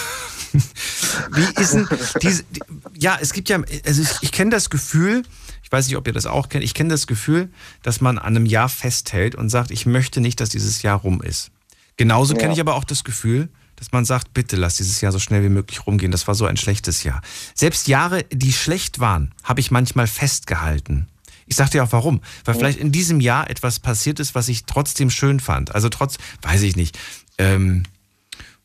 Wie 1.32 1.62
ist 1.62 1.74
denn 1.74 1.88
diese, 2.22 2.44
die, 2.44 2.60
ja, 2.98 3.18
es 3.20 3.34
gibt 3.34 3.50
ja, 3.50 3.62
also 3.86 4.02
ich, 4.02 4.10
ich 4.22 4.32
kenne 4.32 4.52
das 4.52 4.70
Gefühl, 4.70 5.24
ich 5.64 5.72
weiß 5.72 5.88
nicht, 5.88 5.96
ob 5.98 6.06
ihr 6.08 6.14
das 6.14 6.26
auch 6.26 6.50
kennt, 6.50 6.64
ich 6.64 6.74
kenne 6.74 6.90
das 6.90 7.08
Gefühl, 7.08 7.50
dass 7.82 8.02
man 8.02 8.18
an 8.18 8.36
einem 8.36 8.46
Jahr 8.46 8.70
festhält 8.70 9.36
und 9.36 9.50
sagt, 9.50 9.72
ich 9.72 9.86
möchte 9.86 10.22
nicht, 10.22 10.40
dass 10.40 10.50
dieses 10.50 10.82
Jahr 10.82 11.00
rum 11.00 11.22
ist. 11.22 11.52
Genauso 11.98 12.34
kenne 12.34 12.48
Ja. 12.50 12.54
ich 12.54 12.60
aber 12.60 12.76
auch 12.76 12.84
das 12.84 13.04
Gefühl, 13.04 13.50
dass 13.76 13.92
man 13.92 14.06
sagt, 14.06 14.34
bitte 14.34 14.56
lass 14.56 14.78
dieses 14.78 15.02
Jahr 15.02 15.12
so 15.12 15.20
schnell 15.20 15.44
wie 15.44 15.50
möglich 15.50 15.86
rumgehen. 15.88 16.12
Das 16.12 16.28
war 16.28 16.36
so 16.36 16.46
ein 16.46 16.58
schlechtes 16.58 17.04
Jahr. 17.04 17.22
Selbst 17.56 17.88
Jahre, 17.88 18.24
die 18.32 18.54
schlecht 18.54 19.00
waren, 19.00 19.34
habe 19.44 19.60
ich 19.60 19.72
manchmal 19.72 20.08
festgehalten. 20.08 21.08
Ich 21.48 21.56
sag 21.56 21.70
dir 21.72 21.84
auch 21.84 21.92
warum. 21.92 22.22
Weil 22.46 22.56
vielleicht 22.56 22.80
in 22.80 22.92
diesem 22.92 23.20
Jahr 23.20 23.50
etwas 23.50 23.80
passiert 23.80 24.20
ist, 24.20 24.36
was 24.36 24.48
ich 24.50 24.66
trotzdem 24.66 25.10
schön 25.10 25.40
fand. 25.40 25.74
Also 25.76 25.90
trotz, 25.90 26.18
weiß 26.42 26.62
ich 26.64 26.76
nicht. 26.76 26.98
Ähm, 27.38 27.84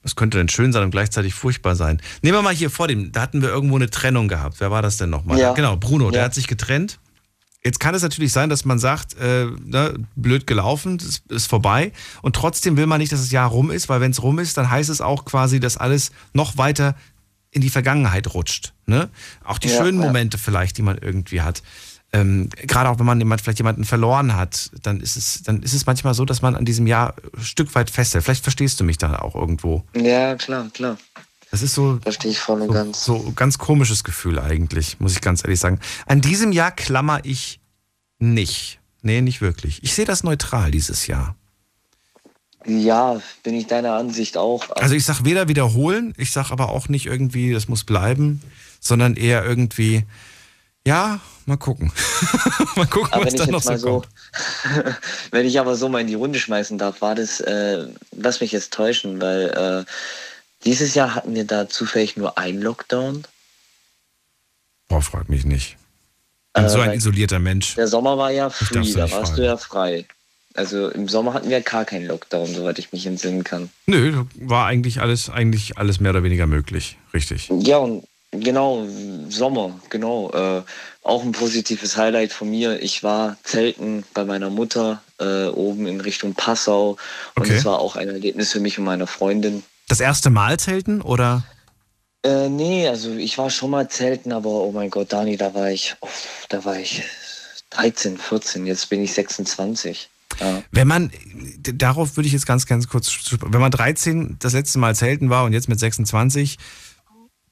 was 0.03 0.15
könnte 0.17 0.39
denn 0.39 0.49
schön 0.49 0.73
sein 0.73 0.85
und 0.85 0.91
gleichzeitig 0.91 1.35
furchtbar 1.35 1.75
sein? 1.77 2.01
Nehmen 2.23 2.39
wir 2.39 2.43
mal 2.43 2.55
hier 2.55 2.71
vor 2.71 2.89
dem, 2.89 3.13
da 3.13 3.21
hatten 3.23 3.43
wir 3.43 3.49
irgendwo 3.49 3.77
eine 3.77 3.91
Trennung 3.91 4.29
gehabt. 4.29 4.57
Wer 4.61 4.71
war 4.71 4.81
das 4.83 4.97
denn 4.97 5.11
nochmal? 5.11 5.39
Ja. 5.39 5.53
Genau, 5.55 5.77
Bruno, 5.77 6.11
der 6.11 6.21
Ja. 6.21 6.25
hat 6.27 6.35
sich 6.35 6.47
getrennt. 6.47 6.99
Jetzt 7.65 7.81
kann 7.81 7.95
es 7.95 8.03
natürlich 8.03 8.33
sein, 8.33 8.49
dass 8.49 8.65
man 8.65 8.79
sagt, 8.79 9.17
äh, 9.19 9.47
ne, 9.65 9.95
blöd 10.15 10.47
gelaufen, 10.47 10.99
das 10.99 11.23
ist 11.29 11.47
vorbei. 11.47 11.93
Und 12.23 12.37
trotzdem 12.37 12.77
will 12.77 12.87
man 12.87 13.01
nicht, 13.01 13.11
dass 13.13 13.21
das 13.21 13.33
Jahr 13.33 13.49
rum 13.51 13.73
ist, 13.73 13.89
weil 13.89 14.01
wenn 14.01 14.13
es 14.13 14.23
rum 14.23 14.39
ist, 14.39 14.57
dann 14.57 14.71
heißt 14.71 14.89
es 14.89 15.01
auch 15.01 15.25
quasi, 15.25 15.59
dass 15.59 15.77
alles 15.77 16.13
noch 16.33 16.57
weiter 16.57 16.95
in 17.51 17.61
die 17.61 17.69
Vergangenheit 17.71 18.33
rutscht. 18.33 18.75
Ne? 18.87 19.09
Auch 19.43 19.59
die 19.59 19.69
Ja, 19.69 19.79
schönen. 19.79 19.99
Momente 19.99 20.39
vielleicht, 20.39 20.79
die 20.79 20.83
man 20.83 20.99
irgendwie 20.99 21.41
hat. 21.43 21.63
Ähm, 22.12 22.48
Gerade 22.66 22.89
auch 22.89 22.98
wenn 22.98 23.06
man 23.06 23.18
jemand, 23.18 23.43
vielleicht 23.43 23.59
jemanden 23.59 23.85
verloren 23.85 24.35
hat, 24.35 24.70
dann 24.82 25.01
ist, 25.01 25.16
es, 25.16 25.43
dann 25.43 25.62
ist 25.62 25.74
es 25.74 25.85
manchmal 25.85 26.14
so, 26.14 26.24
dass 26.24 26.40
man 26.40 26.55
an 26.56 26.64
diesem 26.64 26.86
Jahr 26.86 27.14
ein 27.36 27.43
Stück 27.43 27.74
weit 27.74 27.90
festhält. 27.90 28.24
Vielleicht 28.24 28.43
verstehst 28.43 28.80
du 28.80 28.85
mich 28.85 28.97
da 28.97 29.18
auch 29.18 29.35
irgendwo. 29.35 29.85
Ja, 29.94 30.35
klar, 30.36 30.70
klar. 30.72 30.97
Das 31.51 31.62
ist 31.62 31.74
so, 31.74 31.98
Verstehe 32.02 32.30
ich 32.30 32.39
voll 32.39 32.62
und 32.62 32.68
so, 32.68 32.72
ganz. 32.72 33.05
so 33.05 33.32
ganz 33.35 33.59
komisches 33.59 34.05
Gefühl 34.05 34.39
eigentlich, 34.39 35.01
muss 35.01 35.12
ich 35.12 35.20
ganz 35.20 35.44
ehrlich 35.44 35.60
sagen. 35.60 35.80
An 36.06 36.20
diesem 36.20 36.52
Jahr 36.52 36.70
klammer 36.70 37.20
ich 37.24 37.60
nicht. 38.18 38.80
Nee, 39.02 39.20
nicht 39.20 39.40
wirklich. 39.40 39.82
Ich 39.82 39.94
sehe 39.94 40.05
das 40.05 40.24
neutral 40.24 40.70
dieses 40.70 41.06
Jahr. 41.06 41.36
Ja, 42.66 43.20
bin 43.43 43.55
ich 43.55 43.66
deiner 43.66 43.94
Ansicht 43.94 44.36
auch. 44.36 44.68
Also 44.76 44.94
ich 44.94 45.05
sag 45.05 45.24
weder 45.24 45.48
wiederholen, 45.48 46.12
ich 46.18 46.32
sag 46.32 46.51
aber 46.51 46.68
auch 46.70 46.89
nicht 46.89 47.06
irgendwie, 47.06 47.52
das 47.52 47.68
muss 47.68 47.85
bleiben, 47.85 48.43
sondern 48.80 49.14
eher 49.14 49.44
irgendwie, 49.44 50.05
ja, 50.86 51.20
mal 51.49 51.57
gucken. 51.57 51.93
mal 52.77 52.87
gucken, 52.87 53.12
Aber 53.12 53.25
was 53.27 53.33
wenn 53.33 53.39
da 53.39 53.45
ich 53.45 53.51
noch 53.51 53.62
so 53.62 53.77
so, 53.77 53.91
kommt. 54.01 54.09
wenn 55.33 55.47
ich 55.47 55.59
aber 55.59 55.75
so 55.75 55.89
mal 55.89 56.01
in 56.01 56.07
die 56.07 56.15
Runde 56.15 56.39
schmeißen 56.39 56.79
darf, 56.79 57.01
war 57.01 57.15
das, 57.15 57.41
äh, 57.41 57.87
lass 58.12 58.41
mich 58.41 58.53
jetzt 58.53 58.73
täuschen, 58.73 59.20
weil 59.20 59.85
äh, 59.87 59.93
dieses 60.65 60.95
Jahr 60.95 61.15
hatten 61.15 61.35
wir 61.35 61.45
da 61.45 61.69
zufällig 61.69 62.16
nur 62.16 62.39
einen 62.39 62.62
Lockdown. 62.62 63.25
Boah, 64.89 65.03
frag 65.03 65.29
mich 65.29 65.45
nicht. 65.45 65.77
Ich 65.77 66.53
bin 66.55 66.65
Äh, 66.65 66.69
so 66.69 66.81
ein 66.81 66.93
isolierter 66.93 67.39
Mensch. 67.39 67.75
Der 67.75 67.89
Sommer 67.89 68.16
war 68.19 68.31
ja 68.31 68.51
free, 68.51 68.93
da 68.93 69.01
warst 69.01 69.12
fragen. 69.12 69.37
du 69.37 69.45
ja 69.45 69.57
frei. 69.57 70.07
Also 70.55 70.89
im 70.89 71.09
Sommer 71.09 71.35
hatten 71.35 71.51
wir 71.51 71.61
gar 71.61 71.85
keinen 71.85 72.07
Lockdown, 72.07 72.53
soweit 72.53 72.79
ich 72.81 72.91
mich 72.93 73.07
entsinnen 73.07 73.45
kann. 73.45 73.70
Nö, 73.87 74.25
war 74.35 74.66
eigentlich 74.66 75.01
alles, 75.01 75.31
eigentlich 75.31 75.79
alles 75.79 76.01
mehr 76.01 76.11
oder 76.11 76.25
weniger 76.25 76.47
möglich. 76.49 76.97
Richtig. 77.15 77.49
Ja, 77.61 77.77
und 77.77 78.05
genau, 78.33 78.85
Sommer, 79.29 79.79
genau. 79.91 80.31
Äh, 80.33 80.62
auch 81.09 81.22
ein 81.24 81.32
positives 81.32 81.97
Highlight 81.97 82.32
von 82.32 82.51
mir. 82.51 82.82
Ich 82.82 83.02
war 83.02 83.36
zelten 83.43 84.05
bei 84.14 84.24
meiner 84.24 84.51
Mutter 84.51 85.02
äh, 85.18 85.47
oben 85.47 85.86
in 85.86 86.01
Richtung 86.01 86.35
Passau. 86.35 86.97
Und 87.35 87.44
Okay. 87.44 87.56
es 87.56 87.64
war 87.64 87.78
auch 87.78 87.97
ein 87.97 88.09
Erlebnis 88.09 88.52
für 88.52 88.60
mich 88.60 88.78
und 88.78 88.85
meine 88.85 89.06
Freundin. 89.06 89.62
Das 89.89 90.01
erste 90.01 90.30
Mal 90.30 90.59
zelten 90.59 91.01
oder? 91.01 91.44
Äh, 92.22 92.48
nee, 92.48 92.86
also 92.89 93.14
ich 93.14 93.39
war 93.39 93.48
schon 93.48 93.70
mal 93.70 93.89
zelten, 93.89 94.32
aber 94.32 94.51
oh 94.51 94.72
mein 94.72 94.90
Gott, 94.90 95.12
Dani, 95.12 95.36
da 95.36 95.55
war 95.55 95.70
ich, 95.70 95.94
oh, 96.01 96.09
da 96.48 96.64
war 96.64 96.78
ich 96.78 97.02
13, 97.70 98.18
14, 98.18 98.66
jetzt 98.66 98.90
bin 98.90 99.02
ich 99.02 99.12
26. 99.14 100.10
Ja. 100.40 100.62
Wenn 100.70 100.89
man, 100.89 101.10
darauf 101.62 102.16
würde 102.16 102.26
ich 102.26 102.32
jetzt 102.32 102.47
ganz, 102.47 102.66
ganz 102.66 102.89
kurz, 102.89 103.12
wenn 103.40 103.60
man 103.60 103.70
13 103.70 104.36
das 104.40 104.52
letzte 104.52 104.78
Mal 104.78 104.94
zelten 104.94 105.30
war 105.30 105.44
und 105.44 105.52
jetzt 105.52 105.68
mit 105.68 105.80
26, 105.80 106.59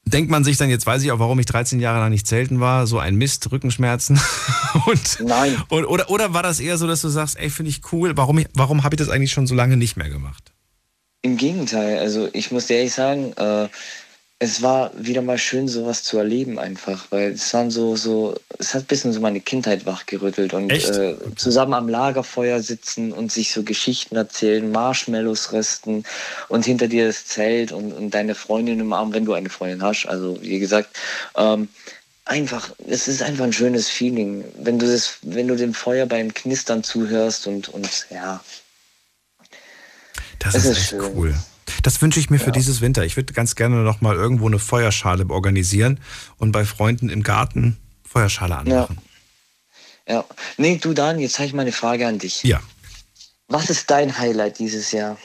denkt 0.09 0.31
man 0.31 0.43
sich 0.43 0.57
dann, 0.57 0.69
jetzt 0.69 0.85
weiß 0.85 1.03
ich 1.03 1.11
auch, 1.11 1.19
warum 1.19 1.39
ich 1.39 1.45
13 1.45 1.79
Jahre 1.79 1.99
lang 1.99 2.09
nicht 2.11 2.27
zelten 2.27 2.59
war, 2.59 2.87
so 2.87 2.99
ein 2.99 3.15
Mist, 3.15 3.51
Rückenschmerzen. 3.51 4.19
und, 4.85 5.19
Nein. 5.21 5.55
Und, 5.69 5.85
oder, 5.85 6.09
oder 6.09 6.33
war 6.33 6.43
das 6.43 6.59
eher 6.59 6.77
so, 6.77 6.87
dass 6.87 7.01
du 7.01 7.09
sagst, 7.09 7.37
ey, 7.37 7.49
finde 7.49 7.69
ich 7.69 7.81
cool, 7.91 8.15
warum, 8.17 8.39
ich- 8.39 8.47
warum 8.53 8.83
habe 8.83 8.95
ich 8.95 8.99
das 8.99 9.09
eigentlich 9.09 9.31
schon 9.31 9.47
so 9.47 9.55
lange 9.55 9.77
nicht 9.77 9.97
mehr 9.97 10.09
gemacht? 10.09 10.51
Im 11.21 11.37
Gegenteil, 11.37 11.99
also 11.99 12.29
ich 12.33 12.51
muss 12.51 12.67
dir 12.67 12.77
ehrlich 12.77 12.93
sagen, 12.93 13.33
äh, 13.37 13.67
es 14.39 14.61
war 14.61 14.91
wieder 14.95 15.23
mal 15.23 15.39
schön, 15.39 15.67
sowas 15.67 16.03
zu 16.03 16.19
erleben 16.19 16.59
einfach, 16.59 17.07
weil 17.09 17.31
es 17.31 17.51
waren 17.55 17.71
so, 17.71 17.95
so, 17.95 18.35
es 18.59 18.75
hat 18.75 18.83
ein 18.83 18.87
bisschen 18.87 19.11
so 19.11 19.19
meine 19.19 19.41
Kindheit 19.41 19.87
wachgerüttelt 19.87 20.53
und 20.53 20.71
äh, 20.71 21.15
zusammen 21.35 21.73
am 21.73 21.89
Lagerfeuer 21.89 22.61
sitzen 22.61 23.11
und 23.11 23.31
sich 23.31 23.51
so 23.51 23.63
Geschichten 23.63 24.15
erzählen, 24.15 24.71
Marshmallows 24.71 25.53
rösten 25.53 26.03
und 26.49 26.65
hinter 26.65 26.87
dir 26.87 27.07
das 27.07 27.25
Zelt 27.25 27.71
und, 27.71 27.91
und 27.93 28.11
deine 28.11 28.35
Freundin 28.35 28.79
im 28.79 28.93
Arm, 28.93 29.11
wenn 29.11 29.25
du 29.25 29.33
eine 29.33 29.49
Freundin 29.49 29.81
hast, 29.81 30.05
also 30.05 30.37
wie 30.41 30.59
gesagt, 30.59 30.95
ähm, 31.35 31.67
einfach, 32.25 32.69
es 32.87 33.07
ist 33.07 33.23
einfach 33.23 33.45
ein 33.45 33.53
schönes 33.53 33.89
Feeling, 33.89 34.45
wenn 34.59 34.77
du 34.77 34.85
das, 34.85 35.17
wenn 35.23 35.47
du 35.47 35.55
dem 35.55 35.73
Feuer 35.73 36.05
beim 36.05 36.31
Knistern 36.31 36.83
zuhörst 36.83 37.47
und, 37.47 37.69
und 37.69 38.05
ja, 38.11 38.43
Das 40.37 40.53
Es 40.53 40.65
ist, 40.65 40.91
ist 40.91 41.01
cool. 41.01 41.33
Das 41.83 42.01
wünsche 42.01 42.19
ich 42.19 42.29
mir 42.29 42.39
für 42.39 42.51
dieses 42.51 42.81
Winter. 42.81 43.05
Ich 43.05 43.15
würde 43.15 43.33
ganz 43.33 43.55
gerne 43.55 43.77
noch 43.77 44.01
mal 44.01 44.15
irgendwo 44.15 44.47
eine 44.47 44.59
Feuerschale 44.59 45.29
organisieren 45.29 45.99
und 46.37 46.51
bei 46.51 46.65
Freunden 46.65 47.09
im 47.09 47.23
Garten 47.23 47.77
Feuerschale 48.03 48.57
anmachen. 48.57 48.97
Ja. 50.07 50.25
Nee, 50.57 50.77
du 50.77 50.93
Dan, 50.93 51.19
jetzt 51.19 51.37
habe 51.37 51.47
ich 51.47 51.53
mal 51.53 51.63
eine 51.63 51.71
Frage 51.71 52.07
an 52.07 52.19
dich. 52.19 52.43
Ja. 52.43 52.61
Was 53.47 53.69
ist 53.69 53.89
dein 53.89 54.17
Highlight 54.17 54.59
dieses 54.59 54.91
Jahr? 54.91 55.17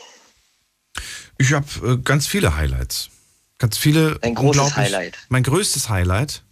Ich 1.38 1.52
habe 1.52 1.66
äh, 1.84 1.96
ganz 1.98 2.26
viele 2.26 2.56
Highlights. 2.56 3.10
Ganz 3.58 3.78
viele. 3.78 4.18
Ein 4.22 4.34
großes 4.34 4.76
Highlight. 4.76 5.18
Mein 5.28 5.42
größtes 5.42 5.88
Highlight. 5.88 6.42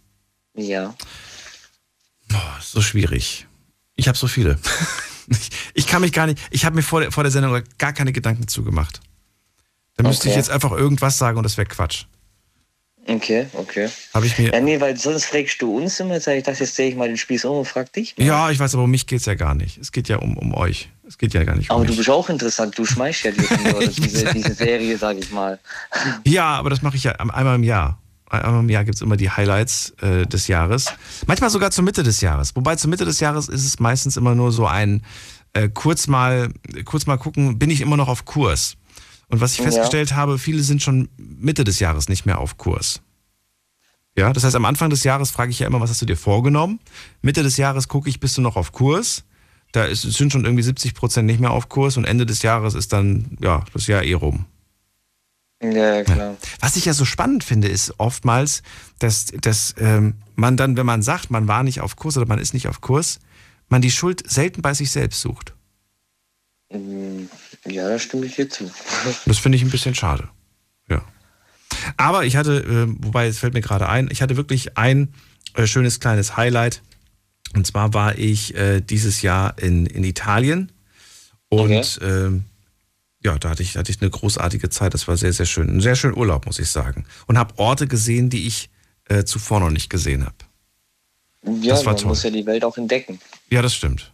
Ja. 0.53 0.95
Ist 2.59 2.71
so 2.71 2.81
schwierig. 2.81 3.47
Ich 3.95 4.07
habe 4.07 4.17
so 4.17 4.27
viele. 4.27 4.57
ich, 5.27 5.49
ich 5.73 5.87
kann 5.87 6.01
mich 6.01 6.13
gar 6.13 6.27
nicht. 6.27 6.39
Ich 6.51 6.65
habe 6.65 6.75
mir 6.75 6.83
vor 6.83 7.01
der, 7.01 7.11
vor 7.11 7.23
der 7.23 7.31
Sendung 7.31 7.61
gar 7.77 7.93
keine 7.93 8.13
Gedanken 8.13 8.47
zugemacht. 8.47 9.01
Da 10.01 10.07
müsste 10.07 10.27
ich 10.27 10.33
Okay. 10.33 10.39
jetzt 10.39 10.49
einfach 10.49 10.71
irgendwas 10.71 11.17
sagen 11.17 11.37
und 11.37 11.43
das 11.43 11.57
wäre 11.57 11.67
Quatsch. 11.67 12.05
Okay, 13.07 13.47
okay. 13.53 13.89
Habe 14.13 14.27
ich 14.27 14.37
mir. 14.37 14.53
Ja, 14.53 14.61
nee, 14.61 14.79
weil 14.79 14.95
sonst 14.95 15.25
fragst 15.25 15.59
du 15.61 15.75
uns 15.75 15.99
immer, 15.99 16.19
sag 16.19 16.35
ich 16.35 16.43
dachte, 16.43 16.59
jetzt 16.63 16.77
drehe 16.77 16.89
ich 16.89 16.95
mal 16.95 17.07
den 17.07 17.17
Spieß 17.17 17.45
um 17.45 17.57
und 17.57 17.65
frag 17.67 17.91
dich. 17.93 18.15
mal. 18.15 18.25
Ja, 18.25 18.51
ich 18.51 18.59
weiß, 18.59 18.75
aber 18.75 18.83
um 18.83 18.91
mich 18.91 19.07
geht's 19.07 19.25
ja 19.25 19.33
gar 19.33 19.55
nicht. 19.55 19.79
Es 19.79 19.91
geht 19.91 20.07
ja 20.07 20.17
um, 20.17 20.37
um 20.37 20.53
euch. 20.53 20.89
Es 21.07 21.17
geht 21.17 21.33
ja 21.33 21.43
gar 21.43 21.55
nicht 21.55 21.71
um 21.71 21.75
Aber 21.77 21.85
du 21.85 21.91
mich. 21.91 21.97
bist 21.97 22.09
auch 22.11 22.29
interessant, 22.29 22.77
du 22.77 22.85
schmeißt 22.85 23.23
ja 23.23 23.31
diese, 23.97 24.31
diese 24.33 24.53
Serie, 24.53 24.97
sag 24.97 25.17
ich 25.17 25.31
mal. 25.31 25.59
Ja, 26.25 26.45
aber 26.55 26.69
das 26.69 26.83
mache 26.83 26.95
ich 26.95 27.03
ja 27.03 27.13
einmal 27.13 27.55
im 27.55 27.63
Jahr. 27.63 27.97
Einmal 28.29 28.61
im 28.61 28.69
Jahr 28.69 28.85
gibt's 28.85 29.01
immer 29.01 29.17
die 29.17 29.29
Highlights 29.31 29.93
äh, 30.01 30.25
des 30.27 30.47
Jahres. 30.47 30.85
Manchmal 31.25 31.49
sogar 31.49 31.71
zur 31.71 31.83
Mitte 31.83 32.03
des 32.03 32.21
Jahres. 32.21 32.55
Wobei 32.55 32.75
zur 32.75 32.89
Mitte 32.91 33.03
des 33.03 33.19
Jahres 33.19 33.49
ist 33.49 33.65
es 33.65 33.79
meistens 33.79 34.15
immer 34.15 34.35
nur 34.35 34.51
so 34.53 34.67
ein 34.67 35.03
äh, 35.53 35.67
kurz 35.67 36.07
mal 36.07 36.49
kurz 36.85 37.07
mal 37.07 37.17
gucken, 37.17 37.57
bin 37.59 37.69
ich 37.71 37.81
immer 37.81 37.97
noch 37.97 38.07
auf 38.07 38.23
Kurs. 38.25 38.77
Und 39.31 39.41
was 39.41 39.53
ich 39.53 39.59
Ja. 39.59 39.65
festgestellt 39.65 40.15
habe, 40.15 40.37
viele 40.37 40.61
sind 40.61 40.81
schon 40.83 41.09
Mitte 41.17 41.63
des 41.63 41.79
Jahres 41.79 42.09
nicht 42.09 42.25
mehr 42.25 42.37
auf 42.39 42.57
Kurs. 42.57 43.01
Ja, 44.17 44.33
das 44.33 44.43
heißt, 44.43 44.55
am 44.55 44.65
Anfang 44.65 44.89
des 44.89 45.03
Jahres 45.05 45.31
frage 45.31 45.51
ich 45.51 45.59
ja 45.59 45.67
immer, 45.67 45.79
was 45.79 45.89
hast 45.89 46.01
du 46.01 46.05
dir 46.05 46.17
vorgenommen? 46.17 46.79
Mitte 47.21 47.43
des 47.43 47.55
Jahres 47.57 47.87
gucke 47.87 48.09
ich, 48.09 48.19
bist 48.19 48.37
du 48.37 48.41
noch 48.41 48.57
auf 48.57 48.73
Kurs? 48.73 49.23
Da 49.71 49.85
ist, 49.85 50.01
sind 50.01 50.33
schon 50.33 50.43
irgendwie 50.43 50.63
70 50.63 50.93
Prozent 50.93 51.27
nicht 51.27 51.39
mehr 51.39 51.51
auf 51.51 51.69
Kurs 51.69 51.95
und 51.95 52.03
Ende 52.03 52.25
des 52.25 52.41
Jahres 52.41 52.73
ist 52.73 52.91
dann, 52.91 53.37
ja, 53.41 53.63
das 53.73 53.87
Jahr 53.87 54.03
eh 54.03 54.13
rum. 54.13 54.45
Ja, 55.63 56.03
klar. 56.03 56.35
Was 56.59 56.75
ich 56.75 56.85
ja 56.85 56.93
so 56.93 57.05
spannend 57.05 57.43
finde, 57.45 57.67
ist 57.69 57.93
oftmals, 57.99 58.63
dass, 58.99 59.27
dass 59.27 59.75
ähm, 59.77 60.15
man 60.35 60.57
dann, 60.57 60.75
wenn 60.75 60.85
man 60.87 61.03
sagt, 61.03 61.29
man 61.31 61.47
war 61.47 61.63
nicht 61.63 61.79
auf 61.79 61.95
Kurs 61.95 62.17
oder 62.17 62.25
man 62.27 62.39
ist 62.39 62.53
nicht 62.53 62.67
auf 62.67 62.81
Kurs, 62.81 63.19
man 63.69 63.81
die 63.81 63.91
Schuld 63.91 64.29
selten 64.29 64.61
bei 64.61 64.73
sich 64.73 64.91
selbst 64.91 65.21
sucht. 65.21 65.53
Mm, 66.71 67.25
Ja, 67.65 67.87
da 67.89 67.99
stimme 67.99 68.25
ich 68.25 68.35
dir 68.35 68.49
zu. 68.49 68.69
Das 69.25 69.37
finde 69.39 69.57
ich 69.57 69.63
ein 69.63 69.69
bisschen 69.69 69.95
schade. 69.95 70.29
Ja. 70.89 71.03
Aber 71.97 72.25
ich 72.25 72.35
hatte, 72.35 72.57
äh, 72.59 72.93
wobei 73.05 73.27
es 73.27 73.39
fällt 73.39 73.53
mir 73.53 73.61
gerade 73.61 73.87
ein, 73.89 74.09
ich 74.11 74.21
hatte 74.21 74.37
wirklich 74.37 74.77
ein 74.77 75.13
äh, 75.55 75.67
schönes 75.67 75.99
kleines 75.99 76.37
Highlight. 76.37 76.81
Und 77.55 77.67
zwar 77.67 77.93
war 77.93 78.17
ich 78.17 78.55
äh, 78.55 78.81
dieses 78.81 79.21
Jahr 79.21 79.57
in, 79.59 79.85
in 79.85 80.03
Italien 80.03 80.71
Und 81.49 81.99
ähm, 82.01 82.45
ja, 83.23 83.37
da 83.37 83.49
hatte 83.49 83.61
ich, 83.61 83.75
hatte 83.77 83.91
ich 83.91 84.01
eine 84.01 84.09
großartige 84.09 84.69
Zeit. 84.69 84.93
Das 84.93 85.07
war 85.07 85.17
sehr, 85.17 85.33
sehr 85.33 85.45
schön. 85.45 85.69
Ein 85.69 85.81
sehr 85.81 85.95
schöner 85.95 86.17
Urlaub, 86.17 86.45
muss 86.45 86.59
ich 86.59 86.69
sagen. 86.69 87.05
Und 87.27 87.37
habe 87.37 87.57
Orte 87.59 87.87
gesehen, 87.87 88.29
die 88.29 88.47
ich 88.47 88.69
äh, 89.09 89.25
zuvor 89.25 89.59
noch 89.59 89.69
nicht 89.69 89.89
gesehen 89.89 90.25
habe. 90.25 90.35
Ja, 91.61 91.73
Das 91.75 91.85
war 91.85 91.93
man 91.93 92.01
toll. 92.01 92.09
muss 92.09 92.23
ja 92.23 92.29
die 92.29 92.45
Welt 92.45 92.63
auch 92.63 92.77
entdecken. 92.77 93.19
Ja, 93.49 93.61
das 93.61 93.75
stimmt. 93.75 94.11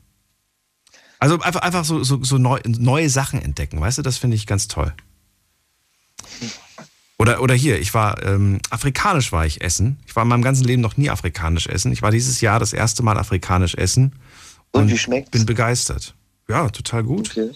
Also 1.20 1.40
einfach, 1.40 1.62
einfach 1.62 1.84
so, 1.84 2.04
so, 2.04 2.24
so 2.24 2.38
neu, 2.38 2.60
neue 2.66 3.10
Sachen 3.10 3.42
entdecken, 3.42 3.80
weißt 3.80 3.98
du, 3.98 4.02
das 4.04 4.18
finde 4.18 4.36
ich 4.36 4.46
ganz 4.46 4.68
toll. 4.68 4.94
Oder, 7.20 7.42
oder 7.42 7.56
hier, 7.56 7.80
ich 7.80 7.94
war 7.96 8.22
ähm, 8.24 8.60
afrikanisch 8.70 9.32
war 9.32 9.46
ich 9.46 9.62
essen. 9.62 9.98
Ich 10.06 10.16
war 10.16 10.24
in 10.24 10.30
meinem 10.30 10.44
ganzen 10.44 10.66
Leben 10.66 10.84
noch 10.84 10.98
nie 10.98 11.10
afrikanisch 11.10 11.66
essen. 11.66 11.92
Ich 11.92 12.04
war 12.04 12.12
dieses 12.12 12.42
Jahr 12.42 12.60
das 12.60 12.74
erste 12.74 13.02
Mal 13.02 13.18
afrikanisch 13.18 13.74
essen. 13.74 14.14
Und, 14.72 14.90
wie 14.90 14.98
schmeckt's? 14.98 15.32
Bin 15.32 15.46
begeistert. 15.48 16.14
Ja, 16.48 16.70
total 16.70 17.04
gut. 17.04 17.32
Okay. 17.32 17.52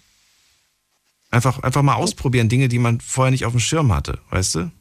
Einfach, 1.29 1.59
einfach 1.59 1.83
mal 1.83 1.93
ausprobieren, 1.93 2.49
Dinge, 2.49 2.67
die 2.67 2.79
man 2.79 2.99
vorher 2.99 3.31
nicht 3.31 3.45
auf 3.45 3.53
dem 3.53 3.59
Schirm 3.59 3.93
hatte, 3.93 4.19
weißt 4.31 4.55
du? 4.55 4.71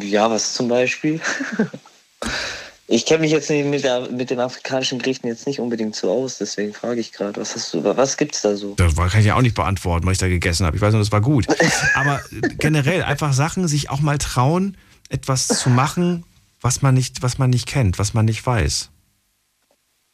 Ja, 0.00 0.30
was 0.30 0.54
zum 0.54 0.68
Beispiel? 0.68 1.20
ich 2.92 3.06
kenne 3.06 3.20
mich 3.20 3.30
jetzt 3.30 3.48
mit, 3.48 3.84
der, 3.84 4.10
mit 4.10 4.30
den 4.30 4.40
afrikanischen 4.40 4.98
Gerichten 4.98 5.28
jetzt 5.28 5.46
nicht 5.46 5.60
unbedingt 5.60 5.94
so 5.94 6.10
aus, 6.10 6.38
deswegen 6.38 6.74
frage 6.74 7.00
ich 7.00 7.12
gerade, 7.12 7.40
was 7.40 7.54
hast 7.54 7.72
du, 7.72 7.84
was 7.84 8.16
gibt's 8.16 8.42
da 8.42 8.56
so? 8.56 8.74
Das 8.74 8.96
kann 8.96 9.20
ich 9.20 9.26
ja 9.26 9.36
auch 9.36 9.42
nicht 9.42 9.54
beantworten, 9.54 10.06
was 10.06 10.12
ich 10.12 10.18
da 10.18 10.28
gegessen 10.28 10.66
habe. 10.66 10.76
Ich 10.76 10.82
weiß 10.82 10.92
nur, 10.92 11.00
das 11.00 11.12
war 11.12 11.20
gut. 11.20 11.46
Aber 11.94 12.20
generell 12.58 13.04
einfach 13.04 13.32
Sachen, 13.32 13.68
sich 13.68 13.90
auch 13.90 14.00
mal 14.00 14.18
trauen, 14.18 14.76
etwas 15.08 15.46
zu 15.46 15.70
machen, 15.70 16.24
was 16.60 16.82
man 16.82 16.94
nicht, 16.94 17.22
was 17.22 17.38
man 17.38 17.50
nicht 17.50 17.66
kennt, 17.68 17.98
was 17.98 18.12
man 18.12 18.24
nicht 18.24 18.44
weiß. 18.44 18.90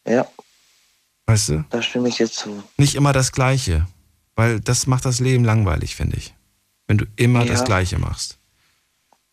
Ja, 0.06 0.28
Weißt 1.26 1.48
du? 1.48 1.64
da 1.70 1.82
stimme 1.82 2.08
ich 2.08 2.18
jetzt 2.18 2.34
zu. 2.36 2.62
Nicht 2.76 2.94
immer 2.94 3.12
das 3.12 3.32
Gleiche. 3.32 3.86
Weil 4.36 4.60
das 4.60 4.86
macht 4.86 5.06
das 5.06 5.18
Leben 5.18 5.44
langweilig, 5.44 5.96
finde 5.96 6.18
ich. 6.18 6.34
Wenn 6.86 6.98
du 6.98 7.06
immer 7.16 7.42
Ja. 7.44 7.52
das 7.52 7.64
Gleiche 7.64 7.98
machst. 7.98 8.36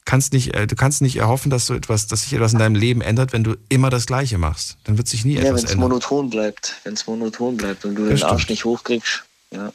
Kannst 0.06 0.34
nicht, 0.34 0.54
äh, 0.54 0.68
du 0.68 0.76
kannst 0.76 1.02
nicht 1.02 1.16
erhoffen, 1.16 1.50
dass 1.50 1.66
du 1.66 1.74
etwas, 1.74 2.08
dass 2.08 2.24
sich 2.24 2.34
etwas 2.34 2.52
in 2.54 2.60
deinem 2.60 2.76
Leben 2.76 3.02
ändert, 3.02 3.32
wenn 3.34 3.44
du 3.44 3.56
immer 3.70 3.90
das 3.90 4.06
Gleiche 4.06 4.38
machst. 4.38 4.76
Dann 4.84 4.98
wird 4.98 5.08
sich 5.08 5.24
nie 5.24 5.36
Ja, 5.36 5.42
etwas 5.42 5.50
wenn 5.50 5.56
es 5.66 5.72
ändern. 5.72 5.90
monoton 5.90 6.30
bleibt, 6.30 6.76
wenn 6.84 6.94
es 6.94 7.08
monoton 7.08 7.56
bleibt 7.58 7.86
und 7.86 7.96
du 7.96 8.10
Das 8.10 8.20
den 8.20 8.30
Arsch 8.30 8.44
stimmt. 8.44 8.50
nicht 8.52 8.66
hochkriegst. 8.66 9.24
Ja. 9.52 9.72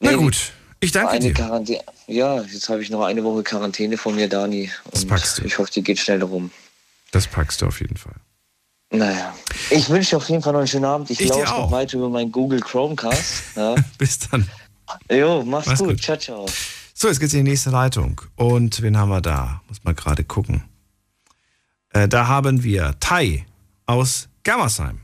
Na 0.00 0.10
Nee, 0.10 0.16
gut, 0.16 0.52
ich 0.80 0.92
danke 0.92 1.18
dir. 1.20 1.32
Quarantäne. 1.34 1.80
Ja, 2.08 2.40
jetzt 2.42 2.68
habe 2.68 2.82
ich 2.82 2.90
noch 2.90 3.02
eine 3.04 3.22
Woche 3.24 3.42
Quarantäne 3.42 3.96
von 3.96 4.14
mir, 4.16 4.28
Dani. 4.28 4.70
Das 4.90 5.04
packst 5.04 5.38
du. 5.38 5.44
Ich 5.44 5.58
hoffe, 5.58 5.70
die 5.72 5.82
geht 5.82 5.98
schnell 5.98 6.22
rum. 6.22 6.50
Das 7.12 7.26
packst 7.26 7.62
du 7.62 7.66
auf 7.66 7.80
jeden 7.80 7.96
Fall. 7.96 8.14
Naja. 8.90 9.34
Ich 9.70 9.88
wünsche 9.90 10.10
dir 10.10 10.16
auf 10.16 10.28
jeden 10.28 10.42
Fall 10.42 10.52
noch 10.52 10.60
einen 10.60 10.68
schönen 10.68 10.84
Abend. 10.86 11.10
Ich, 11.10 11.20
Ich 11.20 11.30
auch. 11.32 11.58
noch 11.58 11.70
weiter 11.70 11.98
über 11.98 12.08
meinen 12.08 12.32
Google 12.32 12.60
Chromecast. 12.60 13.42
Ja. 13.56 13.74
Bis 13.98 14.18
dann. 14.18 14.48
Jo, 15.10 15.42
mach's, 15.44 15.66
Mach's 15.66 15.78
gut. 15.80 15.88
gut. 15.90 16.02
Ciao, 16.02 16.16
ciao. 16.16 16.46
So, 17.00 17.06
jetzt 17.06 17.20
geht's 17.20 17.32
in 17.32 17.44
die 17.44 17.52
nächste 17.52 17.70
Leitung. 17.70 18.20
Und 18.34 18.82
wen 18.82 18.98
haben 18.98 19.10
wir 19.10 19.20
da? 19.20 19.62
Muss 19.68 19.84
mal 19.84 19.94
gerade 19.94 20.24
gucken. 20.24 20.64
Äh, 21.90 22.08
da 22.08 22.26
haben 22.26 22.64
wir 22.64 22.96
Tai 22.98 23.46
aus 23.86 24.28
Germersheim. 24.42 24.98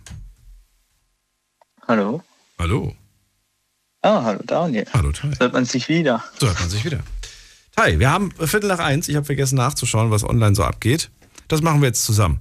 Hallo. 1.87 2.21
Hallo. 2.59 2.97
Ah, 4.03 4.25
hallo 4.25 4.41
Daniel. 4.45 4.87
Hallo 4.93 5.12
Tai. 5.12 5.31
Hört 5.39 5.53
man 5.53 5.66
sich 5.66 5.89
wieder? 5.89 6.25
So 6.41 6.49
hört 6.49 6.59
man 6.59 6.69
sich 6.69 6.85
wieder. 6.85 6.99
Tai, 7.77 8.01
wir 8.01 8.11
haben 8.11 8.33
Viertel 8.33 8.66
nach 8.66 8.81
eins. 8.81 9.09
Ich 9.09 9.15
habe 9.15 9.25
vergessen 9.25 9.55
nachzuschauen, 9.55 10.11
was 10.11 10.25
online 10.25 10.57
so 10.57 10.65
abgeht. 10.65 11.12
Das 11.47 11.62
machen 11.62 11.81
wir 11.81 11.87
jetzt 11.87 12.05
zusammen. 12.05 12.41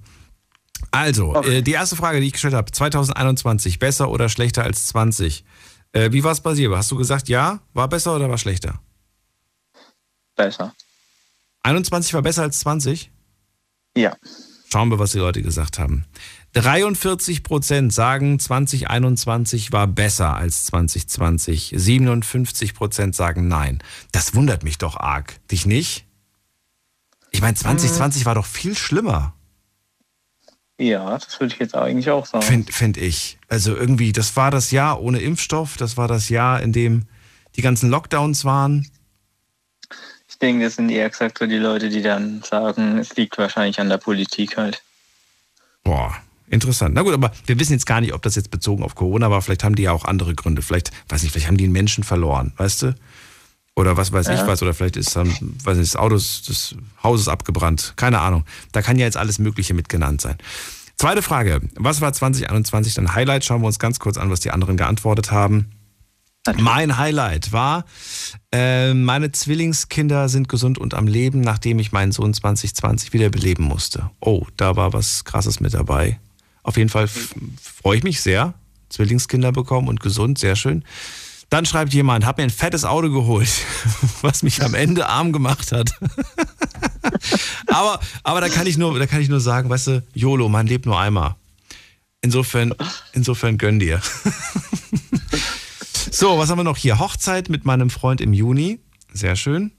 Also, 0.90 1.36
äh, 1.44 1.62
die 1.62 1.74
erste 1.74 1.96
Frage, 1.96 2.22
die 2.22 2.26
ich 2.26 2.34
gestellt 2.34 2.56
habe, 2.56 2.72
2021, 2.72 3.78
besser 3.78 4.10
oder 4.10 4.30
schlechter 4.30 4.64
als 4.64 4.88
20? 4.88 5.46
Äh, 5.92 6.12
wie 6.12 6.24
war 6.24 6.32
es 6.32 6.42
bei 6.42 6.56
dir? 6.56 6.76
Hast 6.76 6.90
du 6.90 6.96
gesagt, 6.96 7.30
ja, 7.30 7.60
war 7.76 7.88
besser 7.88 8.16
oder 8.16 8.28
war 8.32 8.40
schlechter? 8.40 8.80
Besser. 10.36 10.74
21 11.64 12.14
war 12.14 12.22
besser 12.22 12.42
als 12.44 12.60
20? 12.60 13.12
Ja. 13.96 14.16
Schauen 14.72 14.90
wir, 14.90 15.00
was 15.00 15.12
die 15.12 15.20
Leute 15.20 15.42
gesagt 15.42 15.80
haben. 15.80 16.06
43 16.54 17.44
Prozent 17.44 17.94
sagen, 17.94 18.40
2021 18.40 19.72
war 19.72 19.88
besser 19.88 20.36
als 20.36 20.66
2020. 20.66 21.74
57 21.76 22.74
Prozent 22.74 23.16
sagen 23.16 23.48
nein. 23.48 23.82
Das 24.12 24.36
wundert 24.36 24.64
mich 24.64 24.78
doch 24.78 24.98
arg. 24.98 25.40
Dich 25.50 25.66
nicht? 25.66 26.06
Ich 27.32 27.42
meine, 27.42 27.56
2020 27.56 28.26
war 28.26 28.36
doch 28.36 28.46
viel 28.46 28.76
schlimmer, 28.76 29.34
Ja, 30.80 31.18
das 31.18 31.40
würde 31.40 31.54
ich 31.54 31.60
jetzt 31.60 31.76
eigentlich 31.76 32.10
auch 32.12 32.26
sagen. 32.28 32.44
finde 32.44 32.72
find 32.72 32.98
ich. 32.98 33.40
Also 33.48 33.76
irgendwie, 33.76 34.12
das 34.12 34.36
war 34.36 34.52
das 34.52 34.70
Jahr 34.70 35.02
ohne 35.02 35.20
Impfstoff. 35.20 35.78
Das 35.78 35.98
war 35.98 36.08
das 36.08 36.30
Jahr, 36.30 36.62
in 36.62 36.72
dem 36.74 37.08
die 37.56 37.62
ganzen 37.62 37.90
Lockdowns 37.90 38.46
waren. 38.46 38.88
Ich 40.44 40.48
denke, 40.50 40.66
das 40.66 40.76
sind 40.76 40.90
eher 40.90 41.10
gesagt 41.10 41.38
so 41.38 41.46
die 41.48 41.56
Leute, 41.56 41.88
die 41.88 42.02
dann 42.02 42.44
sagen, 42.44 42.98
es 42.98 43.16
liegt 43.16 43.38
wahrscheinlich 43.38 43.80
an 43.80 43.88
der 43.88 43.98
Politik 43.98 44.58
halt. 44.58 44.84
Boah, 45.86 46.18
interessant. 46.50 46.96
Na 46.96 47.02
gut, 47.02 47.14
aber 47.14 47.32
wir 47.46 47.58
wissen 47.62 47.72
jetzt 47.72 47.86
gar 47.86 48.02
nicht, 48.02 48.14
ob 48.14 48.22
das 48.24 48.36
jetzt 48.36 48.52
bezogen 48.52 48.84
auf 48.84 48.94
Corona 48.94 49.32
war. 49.32 49.42
Vielleicht 49.42 49.64
haben 49.64 49.76
die 49.76 49.84
ja 49.84 49.94
auch 49.94 50.04
andere 50.04 50.36
Gründe. 50.36 50.62
Vielleicht, 50.62 50.92
weiß 51.08 51.24
nicht, 51.24 51.32
vielleicht 51.32 51.48
haben 51.48 51.56
die 51.56 51.64
einen 51.64 51.72
Menschen 51.72 52.04
verloren, 52.04 52.52
weißt 52.58 52.82
du? 52.82 52.96
Oder 53.78 53.96
was 53.96 54.12
weiß 54.12 54.28
ich 54.28 54.40
Ja. 54.40 54.46
was. 54.48 54.62
Oder 54.62 54.74
vielleicht 54.74 54.98
ist 54.98 55.16
dann, 55.16 55.30
weiß 55.64 55.78
nicht, 55.78 55.94
das 55.94 55.96
Auto 55.96 56.16
des- 56.16 56.42
des 56.42 56.76
Hauses 57.02 57.30
abgebrannt. 57.30 57.94
Keine 57.96 58.20
Ahnung. 58.20 58.44
Da 58.74 58.82
kann 58.82 59.00
ja 59.00 59.06
jetzt 59.06 59.16
alles 59.16 59.40
Mögliche 59.40 59.74
mit 59.74 59.88
genannt 59.88 60.20
sein. 60.20 60.36
Zweite 60.98 61.22
Frage. 61.22 61.62
Was 61.76 62.02
war 62.02 62.12
2021 62.12 62.96
dein 62.96 63.16
Highlight? 63.16 63.46
Schauen 63.46 63.62
wir 63.62 63.68
uns 63.68 63.80
ganz 63.80 64.00
kurz 64.00 64.18
an, 64.18 64.30
was 64.30 64.42
die 64.42 64.52
anderen 64.52 64.76
geantwortet 64.76 65.32
haben. 65.32 65.72
Mein 66.58 66.98
Highlight 66.98 67.54
war, 67.54 67.86
äh, 68.52 68.94
meine 68.94 69.32
Zwillingskinder 69.32 70.28
sind 70.28 70.50
gesund 70.50 70.78
und 70.78 70.94
am 70.94 71.08
Leben, 71.08 71.40
nachdem 71.40 71.80
ich 71.80 71.94
meinen 71.94 72.12
Sohn 72.12 72.34
2020 72.34 73.14
wiederbeleben 73.14 73.64
musste. 73.64 74.10
Oh, 74.20 74.46
da 74.58 74.76
war 74.76 74.92
was 74.92 75.24
Krasses 75.24 75.62
mit 75.62 75.74
dabei. 75.74 76.20
Auf 76.62 76.76
jeden 76.76 76.90
Fall 76.90 77.08
freue 77.08 77.98
ich 77.98 78.04
mich 78.04 78.20
sehr. 78.20 78.54
Zwillingskinder 78.90 79.54
bekommen 79.54 79.88
und 79.88 80.02
gesund, 80.02 80.38
sehr 80.38 80.58
schön. 80.58 80.84
Dann 81.50 81.66
schreibt 81.66 81.94
jemand, 81.94 82.26
hab 82.26 82.38
mir 82.38 82.44
ein 82.44 82.50
fettes 82.50 82.84
Auto 82.84 83.10
geholt, 83.10 83.50
was 84.22 84.44
mich 84.44 84.62
am 84.64 84.74
Ende 84.74 85.08
arm 85.08 85.32
gemacht 85.32 85.72
hat. 85.72 85.92
aber, 87.68 88.02
aber 88.24 88.42
da 88.42 88.50
kann 88.50 88.68
ich 88.68 88.78
nur, 88.78 89.00
da 89.00 89.08
kann 89.08 89.22
ich 89.22 89.30
nur 89.30 89.40
sagen, 89.40 89.70
weißt 89.70 89.88
du, 89.88 90.04
YOLO, 90.14 90.50
man 90.50 90.68
lebt 90.68 90.86
nur 90.86 91.00
einmal. 91.00 91.36
Insofern, 92.22 92.74
insofern 93.14 93.58
gönn 93.58 93.80
dir. 93.80 94.02
So, 96.16 96.38
was 96.38 96.52
haben 96.52 96.60
wir 96.60 96.64
noch 96.64 96.78
hier? 96.78 97.00
Hochzeit 97.00 97.50
mit 97.50 97.66
meinem 97.66 97.90
Freund 97.90 98.22
im 98.22 98.34
Juni. 98.34 98.80
Sehr 99.14 99.36
schön. 99.36 99.72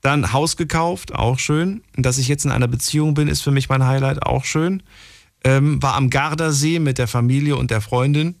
Dann 0.00 0.32
Haus 0.32 0.56
gekauft, 0.56 1.14
auch 1.14 1.38
schön. 1.38 1.82
Dass 1.94 2.16
ich 2.16 2.26
jetzt 2.26 2.46
in 2.46 2.50
einer 2.50 2.68
Beziehung 2.68 3.12
bin, 3.12 3.28
ist 3.28 3.42
für 3.42 3.50
mich 3.50 3.68
mein 3.68 3.86
Highlight, 3.86 4.22
auch 4.22 4.46
schön. 4.46 4.82
Ähm, 5.44 5.82
war 5.82 5.94
am 5.94 6.08
Gardasee 6.08 6.78
mit 6.78 6.96
der 6.96 7.06
Familie 7.06 7.56
und 7.56 7.70
der 7.70 7.82
Freundin. 7.82 8.34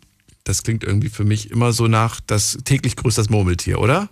Das 0.44 0.62
klingt 0.62 0.84
irgendwie 0.84 1.10
für 1.10 1.24
mich 1.24 1.50
immer 1.50 1.74
so 1.74 1.86
nach 1.86 2.18
das 2.22 2.56
täglich 2.64 2.96
grüßt 2.96 3.18
das 3.18 3.28
Murmeltier, 3.28 3.78
oder? 3.78 4.08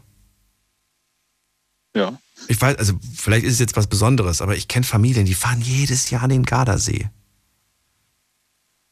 Ja. 1.97 2.19
Ich 2.49 2.61
weiß, 2.61 2.77
also 2.77 2.93
vielleicht 3.17 3.47
ist 3.47 3.55
es 3.55 3.61
jetzt 3.61 3.77
was 3.77 3.87
Besonderes, 3.87 4.43
aber 4.43 4.57
ich 4.57 4.69
kenne 4.69 4.85
Familien, 4.85 5.25
die 5.25 5.35
fahren 5.35 5.63
jedes 5.63 6.11
Jahr 6.11 6.25
an 6.25 6.31
den 6.31 6.43
Gardasee. 6.43 7.09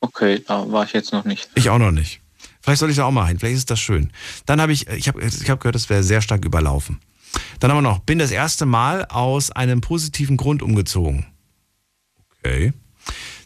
Okay, 0.01 0.43
da 0.47 0.73
war 0.73 0.85
ich 0.85 0.95
jetzt 0.95 1.13
noch 1.13 1.27
nicht. 1.27 1.51
Ich 1.57 1.69
auch 1.69 1.79
noch 1.79 1.91
nicht. 1.91 2.23
Vielleicht 2.61 2.81
soll 2.81 2.91
ich 2.91 2.97
da 2.97 3.05
auch 3.05 3.11
mal 3.11 3.27
hin. 3.27 3.39
Vielleicht 3.39 3.57
ist 3.57 3.71
das 3.71 3.81
schön. 3.81 4.11
Dann 4.47 4.61
habe 4.61 4.73
ich, 4.73 4.87
ich 4.89 5.09
habe 5.09 5.23
ich 5.23 5.51
hab 5.51 5.61
gehört, 5.61 5.75
das 5.75 5.89
wäre 5.89 6.03
sehr 6.03 6.21
stark 6.21 6.45
überlaufen. 6.45 7.01
Dann 7.59 7.71
haben 7.71 7.79
wir 7.79 7.83
noch, 7.83 8.01
bin 8.01 8.19
das 8.19 8.31
erste 8.31 8.67
Mal 8.67 9.05
aus 9.07 9.51
einem 9.51 9.81
positiven 9.81 10.37
Grund 10.37 10.63
umgezogen. 10.63 11.27
Okay. 12.39 12.73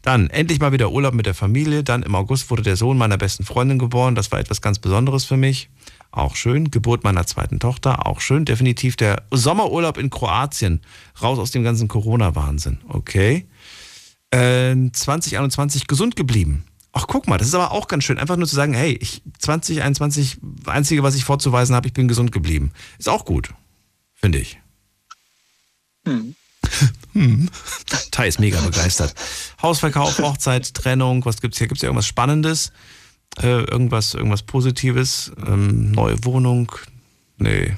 Dann 0.03 0.29
endlich 0.29 0.61
mal 0.61 0.73
wieder 0.73 0.91
Urlaub 0.91 1.15
mit 1.15 1.27
der 1.27 1.35
Familie. 1.35 1.83
Dann 1.83 2.03
im 2.03 2.15
August 2.15 2.51
wurde 2.51 2.63
der 2.63 2.77
Sohn 2.77 2.99
meiner 2.99 3.17
besten 3.17 3.45
Freundin 3.45 3.79
geboren. 3.79 4.15
Das 4.15 4.31
war 4.33 4.39
etwas 4.39 4.61
ganz 4.61 4.79
Besonderes 4.79 5.25
für 5.25 5.37
mich. 5.37 5.71
Auch 6.11 6.37
schön. 6.37 6.71
Geburt 6.71 7.05
meiner 7.05 7.27
zweiten 7.27 7.59
Tochter. 7.59 8.07
Auch 8.07 8.21
schön. 8.21 8.45
Definitiv 8.45 8.97
der 8.97 9.23
Sommerurlaub 9.31 9.97
in 9.97 10.11
Kroatien. 10.11 10.83
Raus 11.23 11.39
aus 11.39 11.53
dem 11.53 11.65
ganzen 11.65 11.89
Corona-Wahnsinn. 11.89 12.81
Okay. 12.89 13.47
Äh, 14.31 14.77
2021 14.93 15.87
gesund 15.87 16.17
geblieben. 16.17 16.65
Ach, 16.97 17.09
guck 17.09 17.27
mal, 17.27 17.39
das 17.39 17.49
ist 17.49 17.55
aber 17.55 17.73
auch 17.73 17.89
ganz 17.89 18.05
schön. 18.05 18.19
Einfach 18.19 18.37
nur 18.37 18.47
zu 18.47 18.55
sagen, 18.55 18.73
hey, 18.73 18.93
ich 18.93 19.21
2021, 19.41 20.39
einzige, 20.67 21.03
was 21.03 21.17
ich 21.17 21.25
vorzuweisen 21.25 21.75
habe, 21.75 21.89
ich 21.89 21.93
bin 21.93 22.07
gesund 22.07 22.31
geblieben. 22.31 22.71
Ist 22.99 23.09
auch 23.09 23.25
gut, 23.25 23.53
finde 24.15 24.39
ich. 24.39 24.61
Hm. 26.07 26.35
Hm. 27.13 27.49
Tai 28.11 28.27
ist 28.27 28.41
mega 28.41 28.61
begeistert. 28.61 29.15
Hausverkauf, 29.63 30.19
Hochzeit, 30.19 30.75
Trennung, 30.75 31.25
was 31.25 31.41
gibt's 31.41 31.59
hier? 31.59 31.69
Gibt's 31.69 31.81
hier 31.81 31.89
irgendwas 31.89 32.09
Spannendes? 32.09 32.73
Äh, 33.41 33.63
irgendwas, 33.63 34.15
irgendwas 34.15 34.43
Positives? 34.43 35.31
Ähm, 35.47 35.93
neue 35.93 36.25
Wohnung? 36.25 36.73
Nee. 37.37 37.77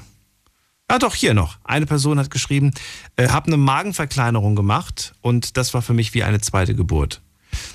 Ah, 0.87 0.97
doch, 0.97 1.13
hier 1.13 1.35
noch. 1.35 1.59
Eine 1.63 1.85
Person 1.85 2.17
hat 2.17 2.31
geschrieben, 2.31 2.71
äh, 3.15 3.29
habe 3.29 3.47
eine 3.47 3.57
Magenverkleinerung 3.57 4.55
gemacht 4.55 5.13
und 5.21 5.55
das 5.57 5.75
war 5.75 5.83
für 5.83 5.93
mich 5.93 6.15
wie 6.15 6.23
eine 6.23 6.41
zweite 6.41 6.73
Geburt. 6.73 7.21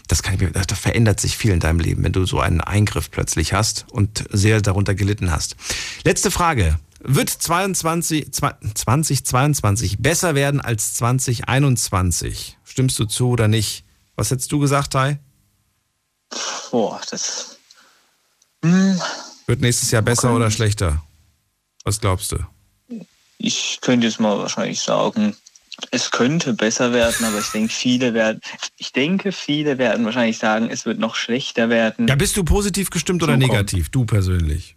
Das 0.09 0.23
kann 0.23 0.35
ich 0.35 0.41
mir, 0.41 0.51
da 0.51 0.75
verändert 0.75 1.21
sich 1.21 1.37
viel 1.37 1.53
in 1.53 1.61
deinem 1.61 1.81
Leben, 1.81 2.03
wenn 2.05 2.13
du 2.13 2.25
so 2.27 2.41
einen 2.41 2.61
Eingriff 2.61 3.11
plötzlich 3.11 3.53
hast 3.53 3.87
und 3.91 4.25
sehr 4.31 4.61
darunter 4.61 4.95
gelitten 4.95 5.31
hast. 5.31 5.57
Letzte 6.05 6.31
Frage. 6.31 6.79
Wird 7.05 7.31
22, 7.31 8.33
2022 8.33 9.99
besser 9.99 10.37
werden 10.37 10.61
als 10.61 10.95
2021? 10.95 12.59
Stimmst 12.63 12.99
du 12.99 13.07
zu 13.07 13.31
oder 13.31 13.49
nicht? 13.49 13.85
Was 14.15 14.31
hättest 14.31 14.53
du 14.53 14.61
gesagt, 14.61 14.93
Tai? 14.93 15.19
Boah, 16.71 17.01
das. 17.11 17.59
Hm. 18.65 19.01
Wird 19.47 19.61
nächstes 19.61 19.91
Jahr 19.91 20.03
besser 20.03 20.29
okay. 20.29 20.37
oder 20.37 20.51
schlechter? 20.51 21.03
Was 21.85 22.01
glaubst 22.01 22.33
du? 22.33 22.39
Ich 23.39 23.79
könnte 23.81 24.07
jetzt 24.07 24.21
mal 24.21 24.39
wahrscheinlich 24.39 24.81
sagen, 24.81 25.37
es 25.91 26.11
könnte 26.11 26.55
besser 26.55 26.93
werden, 26.93 27.25
aber 27.25 27.39
ich 27.39 27.51
denke, 27.51 27.73
viele 27.73 28.15
werden, 28.15 28.41
ich 28.77 28.93
denke, 28.93 29.33
viele 29.33 29.79
werden 29.79 30.05
wahrscheinlich 30.05 30.39
sagen, 30.39 30.69
es 30.71 30.87
wird 30.87 30.99
noch 30.99 31.15
schlechter 31.15 31.69
werden. 31.69 32.09
Ja, 32.09 32.15
bist 32.15 32.37
du 32.37 32.45
positiv 32.45 32.91
gestimmt 32.91 33.23
oder 33.23 33.37
negativ? 33.37 33.89
Du 33.91 34.05
persönlich? 34.05 34.77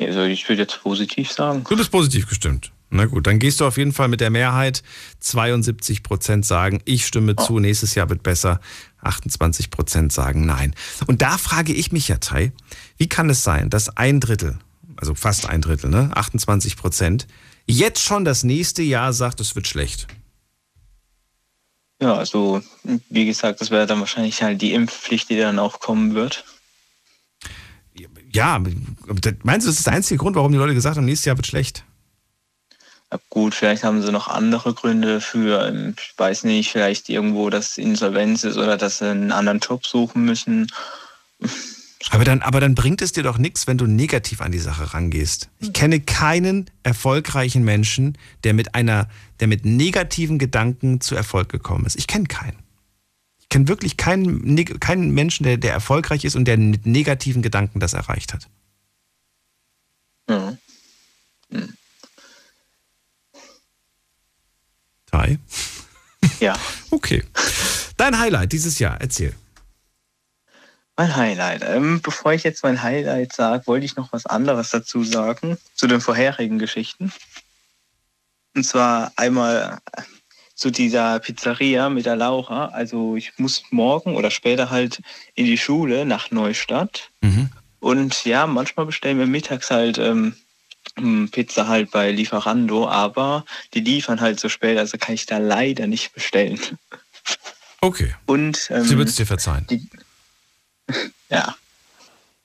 Also 0.00 0.24
ich 0.24 0.48
würde 0.48 0.62
jetzt 0.62 0.80
positiv 0.82 1.30
sagen. 1.32 1.64
Du 1.68 1.76
bist 1.76 1.90
positiv 1.90 2.28
gestimmt. 2.28 2.72
Na 2.88 3.06
gut, 3.06 3.26
dann 3.26 3.38
gehst 3.38 3.60
du 3.60 3.66
auf 3.66 3.78
jeden 3.78 3.92
Fall 3.92 4.08
mit 4.08 4.20
der 4.20 4.30
Mehrheit. 4.30 4.82
72 5.20 6.02
Prozent 6.02 6.46
sagen, 6.46 6.80
ich 6.84 7.06
stimme 7.06 7.34
oh. 7.36 7.42
zu, 7.42 7.58
nächstes 7.58 7.94
Jahr 7.94 8.08
wird 8.08 8.22
besser. 8.22 8.60
28 9.02 9.70
Prozent 9.70 10.12
sagen 10.12 10.46
nein. 10.46 10.74
Und 11.06 11.22
da 11.22 11.38
frage 11.38 11.72
ich 11.72 11.92
mich 11.92 12.08
ja, 12.08 12.18
Tai, 12.18 12.52
wie 12.96 13.08
kann 13.08 13.30
es 13.30 13.42
sein, 13.42 13.70
dass 13.70 13.96
ein 13.96 14.20
Drittel, 14.20 14.58
also 14.96 15.14
fast 15.14 15.48
ein 15.48 15.62
Drittel, 15.62 15.90
ne, 15.90 16.10
28 16.14 16.76
Prozent, 16.76 17.26
jetzt 17.66 18.02
schon 18.02 18.24
das 18.24 18.44
nächste 18.44 18.82
Jahr 18.82 19.12
sagt, 19.12 19.40
es 19.40 19.54
wird 19.54 19.66
schlecht? 19.66 20.06
Ja, 22.00 22.14
also 22.14 22.62
wie 23.08 23.26
gesagt, 23.26 23.60
das 23.60 23.70
wäre 23.70 23.86
dann 23.86 24.00
wahrscheinlich 24.00 24.42
halt 24.42 24.60
die 24.60 24.74
Impfpflicht, 24.74 25.30
die 25.30 25.38
dann 25.38 25.58
auch 25.58 25.80
kommen 25.80 26.14
wird 26.14 26.44
ja, 28.36 28.62
meinst 29.42 29.66
du, 29.66 29.70
das 29.70 29.78
ist 29.78 29.86
der 29.86 29.94
einzige 29.94 30.18
Grund, 30.18 30.36
warum 30.36 30.52
die 30.52 30.58
Leute 30.58 30.74
gesagt 30.74 30.96
haben, 30.96 31.06
nächstes 31.06 31.24
Jahr 31.24 31.38
wird 31.38 31.46
schlecht? 31.46 31.84
Ja, 33.10 33.18
gut, 33.30 33.54
vielleicht 33.54 33.82
haben 33.82 34.02
sie 34.02 34.12
noch 34.12 34.28
andere 34.28 34.74
Gründe 34.74 35.20
für, 35.20 35.66
ähm, 35.66 35.94
ich 35.98 36.12
weiß 36.18 36.44
nicht, 36.44 36.70
vielleicht 36.70 37.08
irgendwo, 37.08 37.48
dass 37.50 37.78
Insolvenz 37.78 38.44
ist 38.44 38.58
oder 38.58 38.76
dass 38.76 38.98
sie 38.98 39.10
einen 39.10 39.32
anderen 39.32 39.60
Job 39.60 39.86
suchen 39.86 40.24
müssen. 40.24 40.70
Aber 42.10 42.24
dann, 42.24 42.42
aber 42.42 42.60
dann 42.60 42.74
bringt 42.74 43.00
es 43.00 43.12
dir 43.12 43.22
doch 43.22 43.38
nichts, 43.38 43.66
wenn 43.66 43.78
du 43.78 43.86
negativ 43.86 44.40
an 44.40 44.52
die 44.52 44.58
Sache 44.58 44.92
rangehst. 44.92 45.48
Ich 45.60 45.72
kenne 45.72 46.00
keinen 46.00 46.70
erfolgreichen 46.82 47.64
Menschen, 47.64 48.18
der 48.44 48.52
mit 48.52 48.74
einer, 48.74 49.08
der 49.40 49.48
mit 49.48 49.64
negativen 49.64 50.38
Gedanken 50.38 51.00
zu 51.00 51.14
Erfolg 51.14 51.48
gekommen 51.48 51.86
ist. 51.86 51.96
Ich 51.96 52.06
kenne 52.06 52.26
keinen. 52.26 52.58
Ich 53.40 53.48
kenne 53.48 53.68
wirklich 53.68 53.96
keinen, 53.96 54.56
keinen 54.80 55.10
Menschen, 55.10 55.44
der, 55.44 55.56
der 55.56 55.72
erfolgreich 55.72 56.24
ist 56.24 56.36
und 56.36 56.44
der 56.44 56.58
mit 56.58 56.84
negativen 56.84 57.42
Gedanken 57.42 57.80
das 57.80 57.94
erreicht 57.94 58.34
hat. 58.34 58.48
Ja. 60.28 60.56
Hm. 61.50 61.72
Tai? 65.06 65.38
Ja. 66.40 66.58
okay. 66.90 67.22
Dein 67.96 68.18
Highlight 68.18 68.52
dieses 68.52 68.78
Jahr, 68.78 69.00
erzähl. 69.00 69.34
Mein 70.96 71.14
Highlight. 71.14 71.62
Ähm, 71.62 72.00
bevor 72.00 72.32
ich 72.32 72.42
jetzt 72.42 72.62
mein 72.62 72.82
Highlight 72.82 73.32
sage, 73.34 73.66
wollte 73.66 73.84
ich 73.84 73.96
noch 73.96 74.12
was 74.12 74.24
anderes 74.26 74.70
dazu 74.70 75.04
sagen, 75.04 75.58
zu 75.74 75.86
den 75.86 76.00
vorherigen 76.00 76.58
Geschichten. 76.58 77.12
Und 78.54 78.64
zwar 78.64 79.12
einmal 79.16 79.78
zu 80.54 80.70
dieser 80.70 81.20
Pizzeria 81.20 81.90
mit 81.90 82.06
der 82.06 82.16
Laura. 82.16 82.66
Also 82.68 83.14
ich 83.14 83.32
muss 83.36 83.64
morgen 83.70 84.16
oder 84.16 84.30
später 84.30 84.70
halt 84.70 85.02
in 85.34 85.44
die 85.44 85.58
Schule 85.58 86.06
nach 86.06 86.30
Neustadt. 86.30 87.10
Mhm. 87.20 87.50
Und 87.78 88.24
ja, 88.24 88.46
manchmal 88.46 88.86
bestellen 88.86 89.18
wir 89.18 89.26
mittags 89.26 89.70
halt 89.70 89.98
ähm, 89.98 90.34
Pizza 91.30 91.68
halt 91.68 91.90
bei 91.90 92.10
Lieferando, 92.10 92.88
aber 92.88 93.44
die 93.74 93.80
liefern 93.80 94.22
halt 94.22 94.40
so 94.40 94.48
spät, 94.48 94.78
also 94.78 94.96
kann 94.96 95.14
ich 95.14 95.26
da 95.26 95.36
leider 95.36 95.86
nicht 95.86 96.14
bestellen. 96.14 96.58
Okay. 97.82 98.14
Und 98.24 98.68
ähm, 98.70 98.84
sie 98.84 98.96
wird 98.96 99.08
es 99.08 99.16
dir 99.16 99.26
verzeihen. 99.26 99.66
Die, 99.68 99.88
ja. 101.28 101.54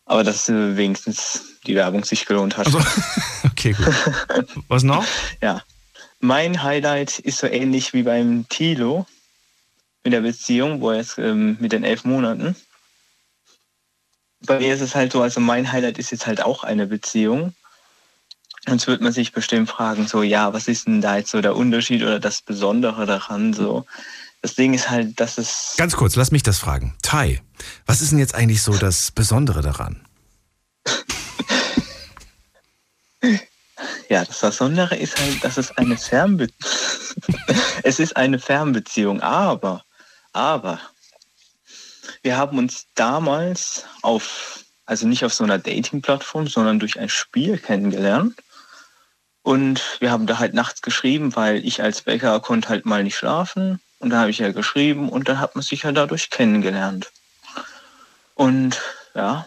Aber 0.06 0.24
dass 0.24 0.50
äh, 0.50 0.76
wenigstens 0.78 1.58
die 1.66 1.76
Werbung 1.76 2.04
sich 2.04 2.26
gelohnt 2.26 2.58
hat. 2.58 2.68
Also, 2.68 2.80
okay, 3.46 3.74
gut. 3.74 3.96
Was 4.68 4.84
noch? 4.84 5.06
ja. 5.42 5.62
Mein 6.20 6.62
Highlight 6.62 7.18
ist 7.18 7.40
so 7.40 7.48
ähnlich 7.48 7.94
wie 7.94 8.04
beim 8.04 8.48
Tilo 8.48 9.08
mit 10.04 10.14
der 10.14 10.22
Beziehung, 10.22 10.80
wo 10.80 10.92
er 10.92 10.98
jetzt 10.98 11.18
ähm, 11.18 11.58
mit 11.60 11.72
den 11.72 11.84
elf 11.84 12.04
Monaten. 12.04 12.56
Bei 14.42 14.60
mir 14.60 14.74
ist 14.74 14.82
es 14.82 14.94
halt 14.94 15.12
so, 15.12 15.22
also 15.22 15.40
mein 15.40 15.72
Highlight 15.72 15.98
ist 15.98 16.12
jetzt 16.12 16.28
halt 16.28 16.42
auch 16.42 16.64
eine 16.64 16.88
Beziehung. 16.88 17.54
Jetzt 18.68 18.86
wird 18.86 19.02
man 19.02 19.12
sich 19.12 19.32
bestimmt 19.32 19.70
fragen, 19.70 20.08
so, 20.08 20.22
ja, 20.22 20.54
was 20.54 20.68
ist 20.68 20.86
denn 20.86 21.02
da 21.02 21.18
jetzt 21.18 21.32
so 21.32 21.42
der 21.42 21.56
Unterschied 21.56 22.04
oder 22.04 22.20
das 22.20 22.44
Besondere 22.44 23.08
daran? 23.08 23.54
So, 23.54 23.86
das 24.42 24.56
Ding 24.56 24.74
ist 24.74 24.90
halt, 24.90 25.20
dass 25.20 25.38
es. 25.38 25.76
Ganz 25.78 25.96
kurz, 25.96 26.16
lass 26.16 26.32
mich 26.32 26.44
das 26.44 26.60
fragen. 26.60 26.96
Tai, 27.02 27.42
was 27.86 28.02
ist 28.02 28.12
denn 28.12 28.20
jetzt 28.20 28.36
eigentlich 28.36 28.62
so 28.62 28.74
das 28.78 29.12
Besondere 29.12 29.62
daran? 29.62 30.06
Ja, 34.10 34.26
das 34.26 34.42
Besondere 34.42 34.98
ist 34.98 35.18
halt, 35.18 35.42
dass 35.42 35.56
es 35.56 35.72
eine 35.78 35.96
Fernbeziehung 35.96 36.60
Es 37.84 38.00
ist 38.00 38.16
eine 38.16 38.40
Fernbeziehung, 38.40 39.22
aber, 39.22 39.84
aber, 40.34 40.80
wir 42.24 42.38
haben 42.38 42.58
uns 42.58 42.88
damals 42.96 43.86
auf, 44.02 44.64
also 44.86 45.08
nicht 45.08 45.26
auf 45.26 45.34
so 45.34 45.44
einer 45.44 45.58
Dating-Plattform, 45.58 46.48
sondern 46.48 46.80
durch 46.80 47.00
ein 47.00 47.10
Spiel 47.10 47.58
kennengelernt. 47.58 48.36
Und 49.44 49.98
wir 50.00 50.12
haben 50.12 50.28
da 50.28 50.38
halt 50.38 50.54
nachts 50.54 50.82
geschrieben, 50.82 51.36
weil 51.36 51.66
ich 51.66 51.82
als 51.82 52.04
Bäcker 52.04 52.40
konnte 52.42 52.70
halt 52.70 52.86
mal 52.86 53.04
nicht 53.04 53.16
schlafen. 53.16 53.82
Und 54.02 54.10
da 54.10 54.22
habe 54.22 54.32
ich 54.32 54.40
ja 54.40 54.52
geschrieben 54.52 55.10
und 55.10 55.30
dann 55.30 55.40
hat 55.40 55.56
man 55.56 55.62
sich 55.62 55.84
ja 55.84 55.92
dadurch 55.92 56.32
kennengelernt. 56.32 57.12
Und 58.34 58.82
ja, 59.14 59.46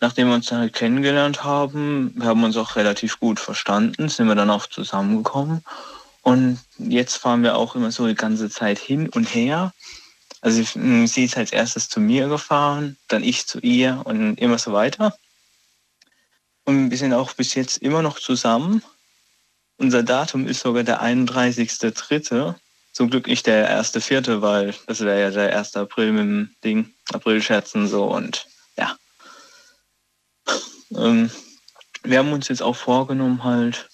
nachdem 0.00 0.28
wir 0.28 0.36
uns 0.36 0.46
dann 0.46 0.60
halt 0.60 0.72
kennengelernt 0.72 1.42
haben, 1.42 2.12
wir 2.14 2.28
haben 2.28 2.44
uns 2.44 2.56
auch 2.56 2.76
relativ 2.76 3.18
gut 3.18 3.40
verstanden, 3.40 4.08
sind 4.08 4.28
wir 4.28 4.36
dann 4.36 4.50
auch 4.50 4.68
zusammengekommen. 4.68 5.64
Und 6.22 6.60
jetzt 6.78 7.16
fahren 7.16 7.42
wir 7.42 7.56
auch 7.56 7.74
immer 7.74 7.90
so 7.90 8.06
die 8.06 8.14
ganze 8.14 8.48
Zeit 8.48 8.78
hin 8.78 9.08
und 9.08 9.34
her. 9.34 9.72
Also 10.42 10.62
sie 10.62 11.24
ist 11.24 11.36
als 11.36 11.50
erstes 11.50 11.88
zu 11.88 11.98
mir 11.98 12.28
gefahren, 12.28 12.96
dann 13.08 13.24
ich 13.24 13.48
zu 13.48 13.58
ihr 13.58 14.02
und 14.04 14.36
immer 14.36 14.58
so 14.58 14.72
weiter. 14.72 15.16
Und 16.64 16.92
wir 16.92 16.98
sind 16.98 17.14
auch 17.14 17.32
bis 17.32 17.56
jetzt 17.56 17.78
immer 17.78 18.02
noch 18.02 18.20
zusammen. 18.20 18.84
Unser 19.76 20.04
Datum 20.04 20.46
ist 20.46 20.60
sogar 20.60 20.84
der 20.84 21.02
31.3. 21.02 22.54
Zum 22.98 23.10
Glück 23.10 23.28
nicht 23.28 23.46
der 23.46 23.80
1.4., 23.80 24.42
weil 24.42 24.74
das 24.88 24.98
wäre 24.98 25.20
ja 25.20 25.30
der 25.30 25.56
1. 25.56 25.76
April 25.76 26.10
mit 26.10 26.24
dem 26.24 26.50
Ding, 26.64 26.94
April-Scherzen 27.12 27.86
so 27.86 28.06
und 28.06 28.48
ja. 28.76 28.96
Ähm, 30.90 31.30
wir 32.02 32.18
haben 32.18 32.32
uns 32.32 32.48
jetzt 32.48 32.60
auch 32.60 32.74
vorgenommen, 32.74 33.44
halt, 33.44 33.88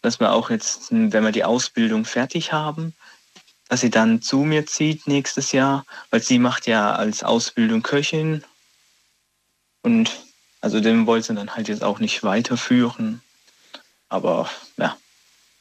dass 0.00 0.20
wir 0.20 0.32
auch 0.32 0.48
jetzt, 0.48 0.90
wenn 0.90 1.22
wir 1.22 1.32
die 1.32 1.44
Ausbildung 1.44 2.06
fertig 2.06 2.54
haben, 2.54 2.94
dass 3.68 3.82
sie 3.82 3.90
dann 3.90 4.22
zu 4.22 4.38
mir 4.38 4.64
zieht 4.64 5.06
nächstes 5.06 5.52
Jahr, 5.52 5.84
weil 6.08 6.22
sie 6.22 6.38
macht 6.38 6.66
ja 6.66 6.94
als 6.94 7.24
Ausbildung 7.24 7.82
Köchin 7.82 8.42
und 9.82 10.16
also 10.62 10.80
den 10.80 11.06
wollte 11.06 11.26
sie 11.26 11.34
dann 11.34 11.56
halt 11.56 11.68
jetzt 11.68 11.84
auch 11.84 11.98
nicht 11.98 12.22
weiterführen. 12.22 13.20
Aber 14.08 14.48
ja, 14.78 14.96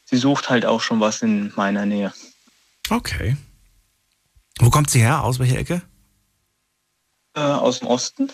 sie 0.05 0.15
sucht 0.15 0.49
halt 0.49 0.65
auch 0.65 0.79
schon 0.79 1.01
was 1.01 1.21
in 1.21 1.51
meiner 1.57 1.85
Nähe. 1.85 2.13
Okay. 2.89 3.37
Wo 4.59 4.69
kommt 4.69 4.89
sie 4.89 4.99
her? 4.99 5.23
Aus 5.23 5.39
welcher 5.39 5.57
Ecke? 5.57 5.81
Äh, 7.33 7.41
aus 7.41 7.79
dem 7.79 7.87
Osten. 7.87 8.31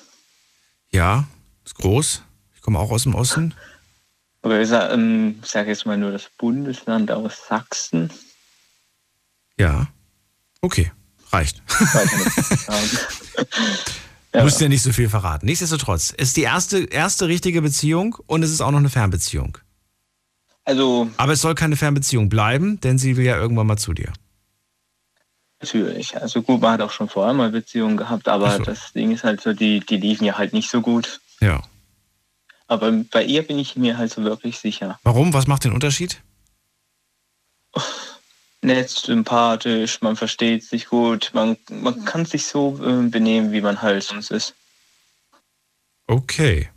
Ja, 0.91 1.27
ist 1.65 1.75
groß. 1.75 2.23
Ich 2.55 2.61
komme 2.61 2.79
auch 2.79 2.91
aus 2.91 3.03
dem 3.03 3.15
Osten. 3.15 3.53
Aber 4.41 4.59
ich 4.59 4.69
sage 4.69 4.93
ähm, 4.93 5.39
sag 5.43 5.67
jetzt 5.67 5.85
mal 5.85 5.97
nur 5.97 6.11
das 6.11 6.29
Bundesland 6.37 7.11
aus 7.11 7.47
Sachsen. 7.47 8.11
Ja. 9.57 9.87
Okay, 10.61 10.91
reicht. 11.31 11.61
ja. 14.33 14.43
Musst 14.43 14.61
ja 14.61 14.69
nicht 14.69 14.83
so 14.83 14.93
viel 14.93 15.09
verraten. 15.09 15.45
Nichtsdestotrotz, 15.45 16.13
es 16.17 16.29
ist 16.29 16.37
die 16.37 16.43
erste, 16.43 16.85
erste 16.85 17.27
richtige 17.27 17.61
Beziehung 17.61 18.15
und 18.27 18.43
es 18.43 18.51
ist 18.51 18.61
auch 18.61 18.71
noch 18.71 18.79
eine 18.79 18.89
Fernbeziehung. 18.89 19.57
Also. 20.63 21.09
Aber 21.17 21.33
es 21.33 21.41
soll 21.41 21.55
keine 21.55 21.75
Fernbeziehung 21.75 22.29
bleiben, 22.29 22.79
denn 22.81 22.97
sie 22.97 23.17
will 23.17 23.25
ja 23.25 23.37
irgendwann 23.37 23.67
mal 23.67 23.77
zu 23.77 23.93
dir. 23.93 24.13
Natürlich. 25.61 26.19
Also 26.19 26.41
gut, 26.41 26.61
man 26.61 26.73
hat 26.73 26.81
auch 26.81 26.91
schon 26.91 27.07
vorher 27.07 27.33
mal 27.33 27.51
Beziehungen 27.51 27.97
gehabt, 27.97 28.27
aber 28.27 28.57
so. 28.57 28.63
das 28.63 28.93
Ding 28.93 29.11
ist 29.11 29.23
halt 29.23 29.41
so, 29.41 29.53
die, 29.53 29.79
die 29.79 29.97
liefen 29.97 30.25
ja 30.25 30.37
halt 30.37 30.53
nicht 30.53 30.69
so 30.69 30.81
gut. 30.81 31.21
Ja. 31.39 31.61
Aber 32.67 32.91
bei 32.91 33.23
ihr 33.23 33.45
bin 33.45 33.59
ich 33.59 33.75
mir 33.75 33.97
halt 33.97 34.11
so 34.11 34.23
wirklich 34.23 34.57
sicher. 34.57 34.99
Warum? 35.03 35.33
Was 35.33 35.47
macht 35.47 35.63
den 35.63 35.73
Unterschied? 35.73 36.21
nett, 38.61 38.89
sympathisch, 38.89 40.01
man 40.01 40.15
versteht 40.15 40.63
sich 40.63 40.87
gut, 40.87 41.31
man, 41.33 41.57
man 41.69 42.05
kann 42.05 42.25
sich 42.25 42.45
so 42.45 42.79
äh, 42.83 43.07
benehmen, 43.07 43.51
wie 43.51 43.61
man 43.61 43.81
halt 43.81 44.03
sonst 44.03 44.31
ist. 44.31 44.53
Okay. 46.07 46.69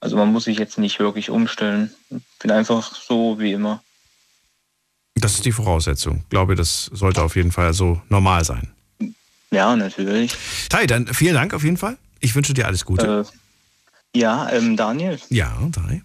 Also 0.00 0.16
man 0.16 0.30
muss 0.30 0.44
sich 0.44 0.58
jetzt 0.58 0.78
nicht 0.78 0.98
wirklich 0.98 1.30
umstellen. 1.30 1.94
Bin 2.40 2.50
einfach 2.50 2.94
so 2.94 3.38
wie 3.38 3.52
immer. 3.52 3.82
Das 5.16 5.34
ist 5.34 5.44
die 5.44 5.52
Voraussetzung. 5.52 6.18
Ich 6.24 6.28
glaube, 6.28 6.54
das 6.54 6.90
sollte 6.92 7.22
auf 7.22 7.36
jeden 7.36 7.50
Fall 7.50 7.72
so 7.72 8.00
normal 8.08 8.44
sein. 8.44 8.68
Ja, 9.50 9.74
natürlich. 9.74 10.32
Tai, 10.68 10.86
dann 10.86 11.06
vielen 11.06 11.34
Dank 11.34 11.54
auf 11.54 11.64
jeden 11.64 11.78
Fall. 11.78 11.96
Ich 12.20 12.34
wünsche 12.34 12.52
dir 12.52 12.66
alles 12.66 12.84
Gute. 12.84 13.24
Äh, 13.26 14.18
ja, 14.18 14.50
ähm, 14.50 14.76
Daniel. 14.76 15.18
Ja, 15.30 15.56
Tai. 15.72 16.02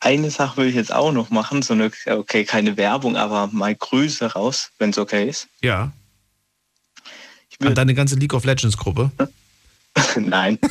Eine 0.00 0.30
Sache 0.30 0.56
will 0.58 0.68
ich 0.68 0.76
jetzt 0.76 0.92
auch 0.92 1.12
noch 1.12 1.30
machen, 1.30 1.62
so 1.62 1.74
eine, 1.74 1.90
okay, 2.06 2.44
keine 2.44 2.76
Werbung, 2.76 3.16
aber 3.16 3.48
mal 3.48 3.74
Grüße 3.74 4.32
raus, 4.32 4.70
wenn 4.78 4.90
es 4.90 4.98
okay 4.98 5.28
ist. 5.28 5.48
Ja. 5.60 5.92
An 7.60 7.74
deine 7.74 7.94
ganze 7.94 8.14
League 8.14 8.34
of 8.34 8.44
Legends 8.44 8.76
Gruppe? 8.76 9.10
Nein. 10.16 10.58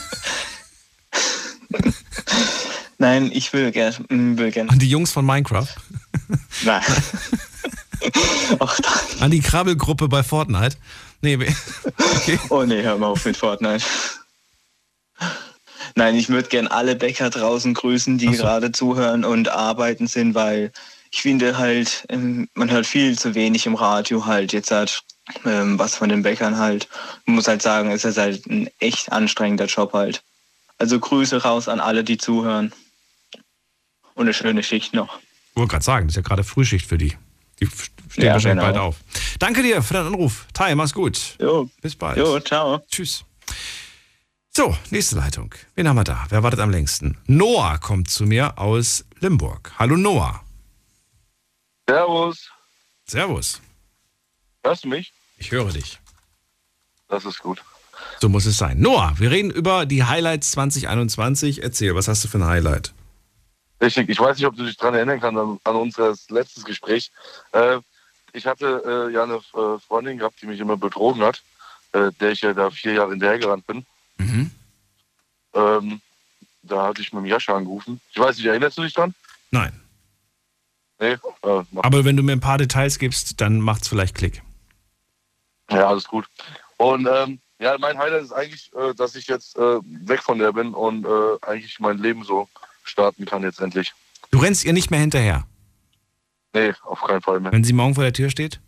Nein, 2.97 3.29
ich 3.33 3.51
will 3.53 3.71
gerne. 3.71 3.97
Will 4.09 4.51
gern. 4.51 4.69
An 4.69 4.79
die 4.79 4.89
Jungs 4.89 5.11
von 5.11 5.25
Minecraft? 5.25 5.67
Nein. 6.63 6.83
Ach, 8.59 8.79
An 9.19 9.31
die 9.31 9.41
Krabbelgruppe 9.41 10.07
bei 10.07 10.23
Fortnite? 10.23 10.77
Nee, 11.21 11.37
okay. 12.15 12.39
Oh 12.49 12.63
nee, 12.63 12.83
hör 12.83 12.97
mal 12.97 13.07
auf 13.07 13.25
mit 13.25 13.37
Fortnite. 13.37 13.83
Nein, 15.95 16.15
ich 16.15 16.29
würde 16.29 16.47
gern 16.47 16.67
alle 16.67 16.95
Bäcker 16.95 17.29
draußen 17.29 17.73
grüßen, 17.73 18.17
die 18.19 18.35
so. 18.35 18.43
gerade 18.43 18.71
zuhören 18.71 19.25
und 19.25 19.49
arbeiten 19.49 20.05
sind, 20.05 20.35
weil 20.35 20.71
ich 21.11 21.21
finde 21.21 21.57
halt, 21.57 22.05
ähm, 22.09 22.47
man 22.53 22.69
hört 22.69 22.85
viel 22.85 23.17
zu 23.17 23.33
wenig 23.33 23.65
im 23.65 23.75
Radio 23.75 24.25
halt 24.25 24.53
jetzt 24.53 24.69
halt 24.69 25.03
ähm, 25.45 25.77
was 25.79 25.95
von 25.95 26.09
den 26.09 26.23
Bäckern 26.23 26.57
halt. 26.57 26.87
Man 27.25 27.35
muss 27.35 27.47
halt 27.47 27.61
sagen, 27.61 27.91
es 27.91 28.05
ist 28.05 28.17
halt 28.17 28.45
ein 28.47 28.69
echt 28.79 29.11
anstrengender 29.11 29.65
Job 29.65 29.93
halt. 29.93 30.23
Also 30.77 30.99
Grüße 30.99 31.41
raus 31.41 31.67
an 31.67 31.79
alle, 31.79 32.03
die 32.03 32.17
zuhören. 32.17 32.71
Und 34.13 34.25
eine 34.25 34.33
schöne 34.33 34.63
Schicht 34.63 34.93
noch. 34.93 35.19
Ich 35.57 35.59
wollte 35.59 35.71
gerade 35.71 35.85
sagen, 35.85 36.05
das 36.05 36.11
ist 36.11 36.17
ja 36.17 36.21
gerade 36.21 36.43
Frühschicht 36.43 36.85
für 36.85 36.99
die. 36.99 37.17
Die 37.59 37.65
stehen 37.65 38.25
ja, 38.25 38.33
wahrscheinlich 38.33 38.63
genau. 38.63 38.73
bald 38.73 38.77
auf. 38.77 38.97
Danke 39.39 39.63
dir 39.63 39.81
für 39.81 39.95
deinen 39.95 40.13
Anruf. 40.13 40.45
Tai, 40.53 40.75
mach's 40.75 40.93
gut. 40.93 41.35
Jo. 41.41 41.67
Bis 41.81 41.95
bald. 41.95 42.15
Jo, 42.15 42.39
ciao. 42.41 42.79
Tschüss. 42.87 43.25
So, 44.55 44.77
nächste 44.91 45.15
Leitung. 45.15 45.55
Wen 45.73 45.87
haben 45.87 45.95
wir 45.95 46.03
da? 46.03 46.27
Wer 46.29 46.43
wartet 46.43 46.59
am 46.59 46.69
längsten? 46.69 47.17
Noah 47.25 47.79
kommt 47.79 48.07
zu 48.07 48.27
mir 48.27 48.59
aus 48.59 49.03
Limburg. 49.19 49.71
Hallo 49.79 49.97
Noah. 49.97 50.43
Servus. 51.89 52.51
Servus. 53.07 53.59
Hörst 54.63 54.83
du 54.83 54.89
mich? 54.89 55.11
Ich 55.37 55.49
höre 55.49 55.71
dich. 55.71 55.97
Das 57.07 57.25
ist 57.25 57.39
gut. 57.39 57.63
So 58.21 58.29
muss 58.29 58.45
es 58.45 58.59
sein. 58.59 58.79
Noah, 58.79 59.15
wir 59.17 59.31
reden 59.31 59.49
über 59.49 59.87
die 59.87 60.03
Highlights 60.03 60.51
2021. 60.51 61.63
Erzähl, 61.63 61.95
was 61.95 62.07
hast 62.07 62.23
du 62.23 62.27
für 62.27 62.37
ein 62.37 62.45
Highlight? 62.45 62.93
Richtig, 63.79 64.09
ich 64.09 64.19
weiß 64.19 64.37
nicht, 64.37 64.47
ob 64.47 64.55
du 64.55 64.65
dich 64.65 64.77
daran 64.77 64.95
erinnern 64.95 65.19
kannst 65.19 65.39
an, 65.39 65.59
an 65.63 65.75
unser 65.75 66.15
letztes 66.29 66.65
Gespräch. 66.65 67.11
Äh, 67.51 67.79
ich 68.33 68.45
hatte 68.45 69.09
äh, 69.09 69.13
ja 69.13 69.23
eine 69.23 69.35
äh, 69.35 69.79
Freundin 69.79 70.17
gehabt, 70.17 70.41
die 70.41 70.47
mich 70.47 70.59
immer 70.59 70.77
betrogen 70.77 71.21
hat, 71.21 71.41
äh, 71.93 72.11
der 72.19 72.31
ich 72.31 72.41
ja 72.41 72.53
da 72.53 72.69
vier 72.69 72.93
Jahre 72.93 73.11
hinterhergerannt 73.11 73.67
bin. 73.67 73.85
Mhm. 74.17 74.51
Ähm, 75.53 76.01
da 76.63 76.87
hatte 76.87 77.01
ich 77.01 77.13
mit 77.13 77.23
dem 77.23 77.27
Jascha 77.27 77.55
angerufen. 77.55 78.01
Ich 78.11 78.19
weiß 78.19 78.37
nicht, 78.37 78.45
erinnerst 78.45 78.77
du 78.77 78.83
dich 78.83 78.93
dran? 78.93 79.13
Nein. 79.51 79.79
Nee? 80.99 81.17
Äh, 81.43 81.63
Aber 81.75 82.05
wenn 82.05 82.17
du 82.17 82.23
mir 82.23 82.33
ein 82.33 82.39
paar 82.39 82.57
Details 82.57 82.97
gibst, 82.99 83.39
dann 83.39 83.61
macht 83.61 83.83
es 83.83 83.87
vielleicht 83.87 84.15
Klick. 84.15 84.41
Ja, 85.69 85.87
alles 85.87 86.05
gut. 86.05 86.27
Und 86.77 87.07
ähm, 87.11 87.39
ja, 87.59 87.77
mein 87.77 87.97
Highlight 87.97 88.23
ist 88.23 88.31
eigentlich, 88.31 88.71
äh, 88.73 88.93
dass 88.93 89.15
ich 89.15 89.27
jetzt 89.27 89.57
äh, 89.57 89.79
weg 89.81 90.21
von 90.21 90.39
der 90.39 90.53
bin 90.53 90.73
und 90.73 91.05
äh, 91.05 91.37
eigentlich 91.41 91.79
mein 91.79 91.97
Leben 91.97 92.23
so 92.23 92.47
starten 92.87 93.25
kann 93.25 93.43
jetzt 93.43 93.59
endlich. 93.59 93.93
Du 94.31 94.39
rennst 94.39 94.65
ihr 94.65 94.73
nicht 94.73 94.91
mehr 94.91 94.99
hinterher? 94.99 95.45
Nee, 96.53 96.73
auf 96.83 97.01
keinen 97.01 97.21
Fall 97.21 97.39
mehr. 97.39 97.51
Wenn 97.51 97.63
sie 97.63 97.73
morgen 97.73 97.95
vor 97.95 98.03
der 98.03 98.13
Tür 98.13 98.29
steht? 98.29 98.59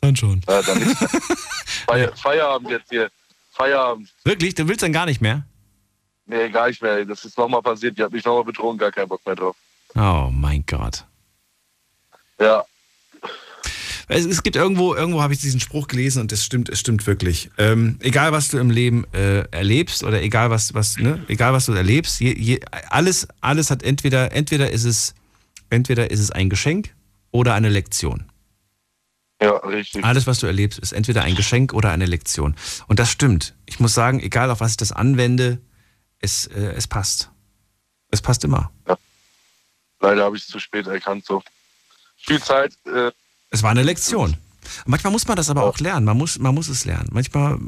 Dann 0.00 0.16
schon. 0.16 0.42
Ja, 0.48 0.62
dann 0.62 0.78
nicht. 0.78 0.96
Feier, 1.86 2.14
Feierabend 2.16 2.70
jetzt 2.70 2.90
hier. 2.90 3.10
Feierabend. 3.52 4.12
Wirklich? 4.24 4.54
Du 4.54 4.68
willst 4.68 4.82
dann 4.82 4.92
gar 4.92 5.06
nicht 5.06 5.20
mehr? 5.20 5.46
Nee, 6.26 6.48
gar 6.50 6.68
nicht 6.68 6.82
mehr. 6.82 7.04
Das 7.04 7.24
ist 7.24 7.36
nochmal 7.38 7.62
passiert. 7.62 7.98
Die 7.98 8.02
hat 8.02 8.12
mich 8.12 8.24
nochmal 8.24 8.44
betrogen, 8.44 8.78
gar 8.78 8.92
keinen 8.92 9.08
Bock 9.08 9.24
mehr 9.24 9.36
drauf. 9.36 9.56
Oh 9.94 10.28
mein 10.30 10.64
Gott. 10.66 11.04
Ja, 12.38 12.64
es, 14.08 14.26
es 14.26 14.42
gibt 14.42 14.56
irgendwo, 14.56 14.94
irgendwo 14.94 15.22
habe 15.22 15.32
ich 15.32 15.40
diesen 15.40 15.60
Spruch 15.60 15.88
gelesen 15.88 16.20
und 16.20 16.32
es 16.32 16.44
stimmt, 16.44 16.68
es 16.68 16.80
stimmt 16.80 17.06
wirklich. 17.06 17.50
Ähm, 17.58 17.98
egal 18.00 18.32
was 18.32 18.48
du 18.48 18.58
im 18.58 18.70
Leben 18.70 19.04
äh, 19.12 19.40
erlebst 19.50 20.04
oder 20.04 20.22
egal 20.22 20.50
was, 20.50 20.74
was, 20.74 20.96
ne, 20.96 21.24
egal 21.28 21.52
was 21.52 21.66
du 21.66 21.72
erlebst, 21.72 22.20
je, 22.20 22.34
je, 22.36 22.60
alles, 22.90 23.28
alles 23.40 23.70
hat 23.70 23.82
entweder, 23.82 24.32
entweder 24.32 24.70
ist 24.70 24.84
es, 24.84 25.14
entweder 25.70 26.10
ist 26.10 26.20
es 26.20 26.30
ein 26.30 26.50
Geschenk 26.50 26.94
oder 27.30 27.54
eine 27.54 27.68
Lektion. 27.68 28.24
Ja, 29.40 29.56
richtig. 29.58 30.04
Alles, 30.04 30.26
was 30.26 30.38
du 30.38 30.46
erlebst, 30.46 30.78
ist 30.78 30.92
entweder 30.92 31.22
ein 31.22 31.34
Geschenk 31.34 31.72
oder 31.72 31.90
eine 31.90 32.06
Lektion. 32.06 32.54
Und 32.86 32.98
das 32.98 33.10
stimmt. 33.10 33.54
Ich 33.66 33.80
muss 33.80 33.92
sagen, 33.92 34.20
egal 34.20 34.50
auf 34.50 34.60
was 34.60 34.72
ich 34.72 34.76
das 34.76 34.92
anwende, 34.92 35.60
es, 36.20 36.46
äh, 36.46 36.72
es 36.76 36.86
passt. 36.86 37.30
Es 38.10 38.22
passt 38.22 38.44
immer. 38.44 38.70
Ja. 38.86 38.96
Leider 40.00 40.24
habe 40.24 40.36
ich 40.36 40.42
es 40.42 40.48
zu 40.48 40.58
spät 40.60 40.86
erkannt. 40.86 41.24
So 41.26 41.42
viel 42.16 42.40
Zeit 42.40 42.74
äh, 42.86 43.10
es 43.54 43.62
war 43.62 43.70
eine 43.70 43.84
Lektion. 43.84 44.36
Manchmal 44.84 45.12
muss 45.12 45.26
man 45.28 45.36
das 45.36 45.48
aber 45.48 45.62
auch 45.62 45.78
lernen. 45.78 46.04
Man 46.04 46.18
muss, 46.18 46.38
man 46.38 46.54
muss 46.54 46.68
es 46.68 46.84
lernen. 46.84 47.08
Manchmal, 47.12 47.58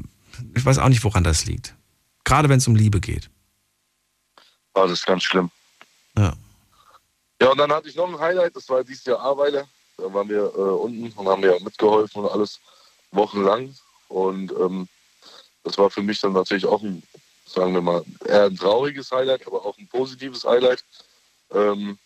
ich 0.54 0.64
weiß 0.64 0.78
auch 0.78 0.88
nicht, 0.88 1.04
woran 1.04 1.22
das 1.22 1.46
liegt. 1.46 1.74
Gerade 2.24 2.48
wenn 2.48 2.58
es 2.58 2.66
um 2.66 2.74
Liebe 2.74 3.00
geht. 3.00 3.30
Ah, 4.74 4.82
das 4.82 4.92
ist 4.92 5.06
ganz 5.06 5.22
schlimm. 5.22 5.50
Ja. 6.18 6.32
Ja, 7.40 7.50
und 7.50 7.58
dann 7.58 7.70
hatte 7.70 7.88
ich 7.88 7.94
noch 7.94 8.08
ein 8.08 8.18
Highlight, 8.18 8.56
das 8.56 8.68
war 8.68 8.82
dieses 8.82 9.04
Jahr 9.04 9.20
Arbeiter. 9.20 9.68
Da 9.96 10.12
waren 10.12 10.28
wir 10.28 10.38
äh, 10.38 10.58
unten 10.58 11.12
und 11.12 11.28
haben 11.28 11.42
ja 11.42 11.52
mitgeholfen 11.60 12.24
und 12.24 12.30
alles 12.30 12.58
wochenlang. 13.12 13.74
Und 14.08 14.50
ähm, 14.52 14.88
das 15.62 15.78
war 15.78 15.88
für 15.88 16.02
mich 16.02 16.20
dann 16.20 16.32
natürlich 16.32 16.66
auch 16.66 16.82
ein, 16.82 17.02
sagen 17.46 17.74
wir 17.74 17.80
mal, 17.80 18.02
eher 18.24 18.46
ein 18.46 18.56
trauriges 18.56 19.12
Highlight, 19.12 19.46
aber 19.46 19.64
auch 19.64 19.78
ein 19.78 19.86
positives 19.86 20.44
Highlight, 20.44 20.84
ähm, 21.52 21.98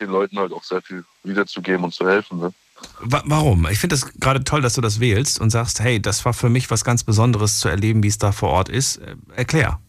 den 0.00 0.10
Leuten 0.10 0.38
halt 0.38 0.52
auch 0.52 0.64
sehr 0.64 0.80
viel 0.80 1.04
wiederzugeben 1.22 1.84
und 1.84 1.92
zu 1.92 2.08
helfen. 2.08 2.38
Ne? 2.38 2.54
Warum? 3.02 3.66
Ich 3.70 3.78
finde 3.78 3.94
es 3.94 4.12
gerade 4.20 4.44
toll, 4.44 4.60
dass 4.60 4.74
du 4.74 4.80
das 4.80 5.00
wählst 5.00 5.40
und 5.40 5.50
sagst, 5.50 5.80
hey, 5.80 6.00
das 6.00 6.24
war 6.24 6.34
für 6.34 6.50
mich 6.50 6.70
was 6.70 6.84
ganz 6.84 7.02
Besonderes 7.02 7.58
zu 7.58 7.68
erleben, 7.68 8.02
wie 8.02 8.08
es 8.08 8.18
da 8.18 8.32
vor 8.32 8.50
Ort 8.50 8.68
ist. 8.68 8.98
Äh, 8.98 9.16
erklär. 9.34 9.80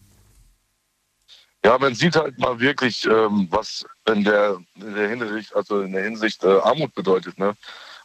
Ja, 1.64 1.78
man 1.78 1.94
sieht 1.94 2.16
halt 2.16 2.38
mal 2.38 2.58
wirklich, 2.58 3.04
ähm, 3.04 3.46
was 3.50 3.84
in 4.08 4.24
der, 4.24 4.56
in 4.74 4.94
der 4.94 5.08
Hinsicht, 5.08 5.54
also 5.54 5.82
in 5.82 5.92
der 5.92 6.02
Hinsicht 6.02 6.42
äh, 6.42 6.58
Armut 6.58 6.94
bedeutet, 6.94 7.38
ne? 7.38 7.54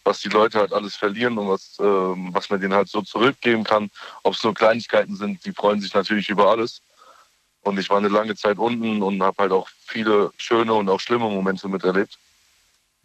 Was 0.04 0.22
die 0.22 0.30
Leute 0.30 0.60
halt 0.60 0.72
alles 0.72 0.96
verlieren 0.96 1.38
und 1.38 1.50
was, 1.50 1.78
ähm, 1.80 2.30
was 2.32 2.50
man 2.50 2.62
denen 2.62 2.74
halt 2.74 2.88
so 2.88 3.02
zurückgeben 3.02 3.64
kann. 3.64 3.90
Ob 4.24 4.36
es 4.36 4.44
nur 4.44 4.54
Kleinigkeiten 4.54 5.16
sind, 5.16 5.44
die 5.44 5.52
freuen 5.52 5.82
sich 5.82 5.94
natürlich 5.94 6.30
über 6.30 6.50
alles. 6.50 6.82
Und 7.62 7.78
ich 7.80 7.90
war 7.90 7.98
eine 7.98 8.08
lange 8.08 8.36
Zeit 8.36 8.58
unten 8.58 9.02
und 9.02 9.22
habe 9.22 9.36
halt 9.44 9.52
auch 9.52 9.68
viele 9.86 10.32
schöne 10.38 10.74
und 10.74 10.88
auch 10.88 11.00
schlimme 11.00 11.30
Momente 11.30 11.68
miterlebt. 11.68 12.18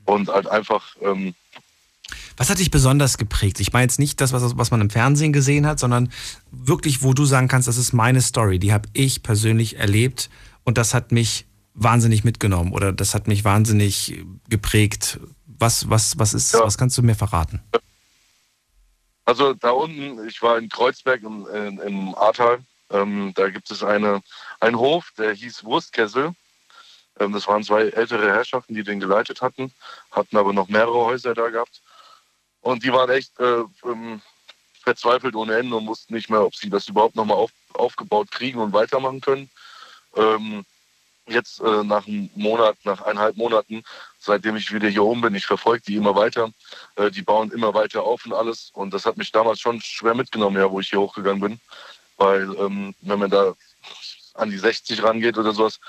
Und 0.05 0.29
halt 0.29 0.47
einfach 0.47 0.95
ähm, 1.01 1.35
was 2.37 2.51
hat 2.51 2.59
dich 2.59 2.71
besonders 2.71 3.19
geprägt? 3.19 3.61
Ich 3.61 3.73
meine 3.73 3.85
jetzt 3.85 3.99
nicht 3.99 4.21
das, 4.21 4.33
was, 4.33 4.57
was 4.57 4.71
man 4.71 4.81
im 4.81 4.91
Fernsehen 4.91 5.33
gesehen 5.33 5.67
hat, 5.67 5.79
sondern 5.79 6.13
wirklich, 6.51 7.03
wo 7.03 7.15
du 7.15 7.25
sagen 7.25 7.49
kannst, 7.49 7.69
das 7.69 7.77
ist 7.77 7.93
meine 7.93 8.21
Story, 8.21 8.59
die 8.59 8.73
habe 8.73 8.89
ich 8.93 9.23
persönlich 9.23 9.79
erlebt 9.79 10.31
und 10.65 10.79
das 10.79 10.95
hat 10.95 11.13
mich 11.13 11.47
wahnsinnig 11.75 12.25
mitgenommen 12.25 12.73
oder 12.73 12.93
das 12.93 13.15
hat 13.15 13.29
mich 13.29 13.45
wahnsinnig 13.45 14.23
geprägt. 14.49 15.19
Was, 15.47 15.89
was, 15.89 16.19
was 16.19 16.35
ist, 16.35 16.55
ja. 16.55 16.61
was 16.61 16.77
kannst 16.77 16.99
du 16.99 17.03
mir 17.03 17.15
verraten? 17.15 17.61
Also 19.25 19.55
da 19.55 19.71
unten, 19.71 20.27
ich 20.27 20.43
war 20.43 20.59
in 20.59 20.69
Kreuzberg 20.69 21.23
im, 21.23 21.47
in, 21.47 21.79
im 21.79 22.15
Ahrtal. 22.15 22.59
Ähm, 22.91 23.33
da 23.35 23.49
gibt 23.49 23.71
es 23.71 23.83
eine, 23.83 24.21
einen 24.61 24.77
Hof, 24.79 25.13
der 25.17 25.33
hieß 25.33 25.65
Wurstkessel. 25.65 26.35
Ähm, 27.19 27.33
das 27.33 27.47
waren 27.47 27.63
zwei 27.63 27.83
ältere 27.83 28.29
Herrschaften, 28.29 28.75
die 28.75 28.83
den 28.83 29.01
geleitet 29.01 29.41
hatten, 29.41 29.73
hatten 30.11 30.37
aber 30.37 30.53
noch 30.53 30.69
mehrere 30.69 31.05
Häuser 31.05 31.35
da 31.35 31.49
gehabt. 31.49 31.81
Und 32.63 32.83
die 32.83 32.93
waren 32.93 33.11
echt 33.11 33.39
äh, 33.39 33.65
ähm, 33.85 34.23
verzweifelt 34.83 35.35
ohne 35.35 35.57
Ende 35.57 35.77
und 35.77 35.87
wussten 35.87 36.15
nicht 36.15 36.31
mehr, 36.31 36.43
ob 36.43 36.55
sie 36.55 36.71
das 36.71 36.89
überhaupt 36.89 37.17
nochmal 37.17 37.37
auf, 37.37 37.51
aufgebaut 37.75 38.31
kriegen 38.31 38.59
und 38.59 38.73
weitermachen 38.73 39.21
können. 39.21 39.51
Ähm, 40.17 40.65
jetzt 41.27 41.61
äh, 41.61 41.85
nach 41.85 42.07
einem 42.07 42.31
Monat, 42.35 42.77
nach 42.85 43.01
eineinhalb 43.03 43.37
Monaten, 43.37 43.83
seitdem 44.19 44.57
ich 44.57 44.73
wieder 44.73 44.89
hier 44.89 45.05
oben 45.05 45.21
bin, 45.21 45.35
ich 45.35 45.47
verfolge 45.47 45.83
die 45.87 45.97
immer 45.97 46.15
weiter. 46.15 46.51
Äh, 46.97 47.11
die 47.11 47.23
bauen 47.23 47.51
immer 47.53 47.75
weiter 47.75 48.03
auf 48.03 48.25
und 48.27 48.33
alles. 48.33 48.71
Und 48.75 48.93
das 48.93 49.07
hat 49.07 49.17
mich 49.17 49.33
damals 49.33 49.61
schon 49.61 49.81
schwer 49.81 50.15
mitgenommen, 50.15 50.57
ja, 50.57 50.71
wo 50.71 50.81
ich 50.81 50.91
hier 50.91 51.01
hochgegangen 51.01 51.41
bin. 51.41 51.61
Weil 52.17 52.43
ähm, 52.59 52.95
wenn 53.01 53.19
man 53.19 53.31
da 53.31 53.55
an 54.35 54.51
die 54.51 54.59
60 54.59 55.03
rangeht 55.03 55.39
oder 55.39 55.53
sowas, 55.53 55.81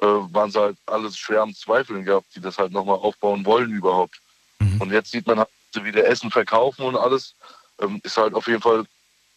äh, 0.00 0.06
waren 0.06 0.50
sie 0.50 0.60
halt 0.60 0.76
alles 0.86 1.16
schwer 1.16 1.42
am 1.42 1.54
Zweifeln 1.54 2.04
gehabt, 2.04 2.26
die 2.34 2.40
das 2.40 2.58
halt 2.58 2.72
nochmal 2.72 2.96
aufbauen 2.96 3.44
wollen 3.44 3.72
überhaupt. 3.72 4.20
Mhm. 4.58 4.80
Und 4.80 4.92
jetzt 4.92 5.10
sieht 5.10 5.26
man 5.26 5.38
halt 5.38 5.48
sie 5.72 5.84
wieder 5.84 6.06
Essen 6.06 6.30
verkaufen 6.30 6.84
und 6.84 6.96
alles, 6.96 7.34
ähm, 7.80 8.00
ist 8.02 8.16
halt 8.16 8.34
auf 8.34 8.46
jeden 8.46 8.62
Fall, 8.62 8.84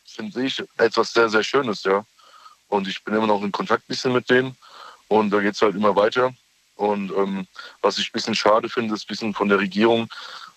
finde 0.06 0.44
ich, 0.44 0.64
etwas 0.78 1.14
sehr, 1.14 1.30
sehr 1.30 1.44
Schönes, 1.44 1.84
ja. 1.84 2.06
Und 2.68 2.88
ich 2.88 3.04
bin 3.04 3.14
immer 3.14 3.28
noch 3.28 3.44
in 3.44 3.52
Kontakt 3.52 3.84
ein 3.84 3.88
bisschen 3.88 4.14
mit 4.14 4.30
denen 4.30 4.56
und 5.08 5.30
da 5.32 5.42
geht 5.42 5.56
es 5.56 5.62
halt 5.62 5.76
immer 5.76 5.96
weiter. 5.96 6.34
Und 6.76 7.12
ähm, 7.12 7.48
was 7.82 7.98
ich 7.98 8.08
ein 8.08 8.14
bisschen 8.14 8.36
schade 8.36 8.70
finde, 8.70 8.96
ist 8.96 9.04
ein 9.04 9.08
bisschen 9.08 9.34
von 9.34 9.50
der 9.50 9.60
Regierung. 9.60 10.08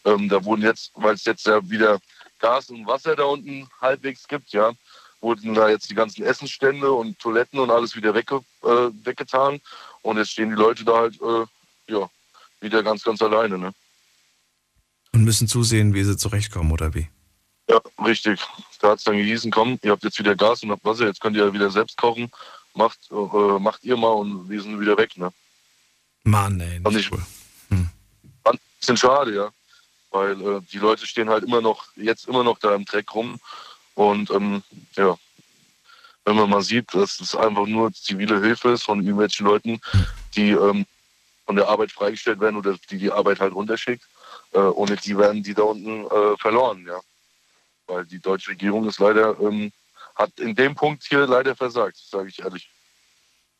Ähm, 0.05 0.29
da 0.29 0.45
wurden 0.45 0.63
jetzt, 0.63 0.93
weil 0.95 1.15
es 1.15 1.25
jetzt 1.25 1.47
ja 1.47 1.69
wieder 1.69 1.99
Gas 2.39 2.71
und 2.71 2.87
Wasser 2.87 3.17
da 3.17 3.25
unten 3.25 3.69
halbwegs 3.81 4.27
gibt, 4.29 4.53
ja, 4.53 4.73
wurden 5.21 5.55
da 5.55 5.69
jetzt 5.69 5.91
die 5.91 5.95
ganzen 5.95 6.23
Essensstände 6.25 6.93
und 6.93 7.19
Toiletten 7.19 7.59
und 7.59 7.71
alles 7.71 7.97
wieder 7.97 8.15
wegge 8.15 8.41
äh, 8.63 8.91
weggetan. 9.05 9.61
Und 10.03 10.19
jetzt 10.19 10.31
stehen 10.31 10.51
die 10.51 10.57
Leute 10.57 10.85
da 10.85 10.97
halt, 10.99 11.21
äh, 11.21 11.93
ja, 11.93 12.09
wieder 12.61 12.83
ganz, 12.83 13.03
ganz 13.03 13.21
alleine, 13.23 13.59
ne? 13.59 13.75
Und 15.15 15.24
müssen 15.24 15.47
zusehen, 15.47 15.95
wie 15.95 16.03
sie 16.03 16.16
zurechtkommen, 16.16 16.73
oder 16.73 16.93
wie? 16.93 17.09
Ja, 17.69 17.81
richtig. 18.05 18.41
Da 18.81 18.91
hat 18.91 18.99
es 18.99 19.05
dann 19.05 19.16
gehießen, 19.16 19.51
komm, 19.53 19.78
ihr 19.82 19.93
habt 19.93 20.03
jetzt 20.03 20.19
wieder 20.19 20.35
Gas 20.35 20.65
und 20.65 20.73
habt 20.73 20.85
Wasser, 20.85 21.07
jetzt 21.07 21.20
könnt 21.20 21.36
ihr 21.36 21.47
ja 21.47 21.53
wieder 21.53 21.70
selbst 21.70 21.97
kochen. 21.97 22.31
Macht, 22.74 22.99
äh, 23.12 23.59
macht 23.61 23.85
ihr 23.85 23.97
mal 23.97 24.09
und 24.09 24.51
wir 24.51 24.61
sind 24.61 24.81
wieder 24.81 24.99
weg, 24.99 25.16
ne? 25.16 25.32
Mann, 26.24 26.59
ey. 26.59 26.81
Nicht 26.81 26.97
ich, 26.97 27.12
cool. 27.12 27.23
hm. 27.69 27.89
Ein 28.43 28.59
bisschen 28.81 28.97
schade, 28.97 29.35
ja. 29.35 29.51
Weil 30.11 30.41
äh, 30.41 30.61
die 30.73 30.78
Leute 30.78 31.07
stehen 31.07 31.31
halt 31.31 31.45
immer 31.45 31.61
noch, 31.61 31.86
jetzt 31.95 32.27
immer 32.27 32.43
noch 32.43 32.59
da 32.59 32.74
im 32.74 32.85
Dreck 32.85 33.15
rum. 33.15 33.39
Und 33.95 34.31
ähm, 34.31 34.65
ja, 34.97 35.16
wenn 36.24 36.36
man 36.36 36.51
mal 36.51 36.62
sieht, 36.62 36.93
dass 36.93 37.20
es 37.20 37.36
einfach 37.36 37.66
nur 37.66 37.93
zivile 37.93 38.41
Hilfe 38.41 38.70
ist 38.70 38.82
von 38.82 38.99
irgendwelchen 38.99 39.47
Leuten, 39.47 39.81
die 40.35 40.51
ähm, 40.51 40.86
von 41.47 41.55
der 41.55 41.69
Arbeit 41.69 41.93
freigestellt 41.93 42.41
werden 42.41 42.57
oder 42.57 42.77
die 42.91 42.99
die 42.99 43.12
Arbeit 43.12 43.39
halt 43.39 43.55
runterschickt. 43.55 44.05
Äh, 44.55 44.59
ohne 44.59 44.97
die 44.97 45.18
werden 45.18 45.43
die 45.43 45.52
da 45.52 45.62
unten 45.62 46.06
äh, 46.06 46.36
verloren, 46.39 46.85
ja. 46.86 47.01
Weil 47.86 48.06
die 48.06 48.20
deutsche 48.20 48.52
Regierung 48.52 48.89
ist 48.89 49.01
leider, 49.01 49.39
ähm, 49.40 49.72
hat 50.14 50.31
in 50.39 50.55
dem 50.55 50.74
Punkt 50.74 51.02
hier 51.05 51.26
leider 51.26 51.56
versagt, 51.56 51.97
sage 51.97 52.28
ich 52.28 52.39
ehrlich. 52.39 52.70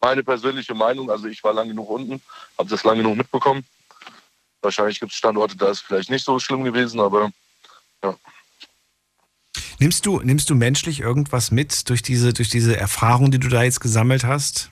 Meine 0.01 0.23
persönliche 0.23 0.75
Meinung, 0.75 1.11
also 1.11 1.27
ich 1.27 1.43
war 1.43 1.53
lange 1.53 1.71
genug 1.71 1.91
unten, 1.91 2.23
habe 2.57 2.69
das 2.69 2.85
lange 2.85 3.03
genug 3.03 3.17
mitbekommen. 3.17 3.65
Wahrscheinlich 4.63 5.01
gibt 5.01 5.13
es 5.13 5.19
Standorte, 5.19 5.57
da 5.57 5.71
ist 5.71 5.81
vielleicht 5.81 6.11
nicht 6.11 6.25
so 6.25 6.39
schlimm 6.39 6.63
gewesen, 6.63 7.01
aber 7.01 7.31
ja. 8.03 8.15
Nimmst 9.81 10.07
du, 10.07 10.21
nimmst 10.21 10.49
du 10.49 10.55
menschlich 10.55 11.01
irgendwas 11.01 11.51
mit 11.51 11.89
durch 11.89 12.03
diese, 12.03 12.33
durch 12.33 12.51
diese 12.51 12.77
Erfahrung, 12.77 13.31
die 13.33 13.41
du 13.41 13.49
da 13.49 13.65
jetzt 13.65 13.81
gesammelt 13.81 14.25
hast? 14.25 14.71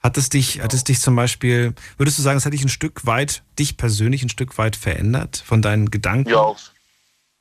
Hat 0.00 0.16
es 0.16 0.28
dich, 0.28 0.60
hat 0.60 0.72
es 0.72 0.84
dich 0.84 1.00
zum 1.00 1.16
Beispiel, 1.16 1.74
würdest 1.96 2.18
du 2.18 2.22
sagen, 2.22 2.38
es 2.38 2.46
hat 2.46 2.52
dich 2.52 2.62
ein 2.62 2.68
Stück 2.68 3.06
weit, 3.06 3.42
dich 3.58 3.76
persönlich 3.76 4.22
ein 4.22 4.28
Stück 4.28 4.56
weit 4.58 4.76
verändert 4.76 5.42
von 5.44 5.62
deinen 5.62 5.90
Gedanken? 5.90 6.30
Ja, 6.30 6.38
auf, 6.38 6.70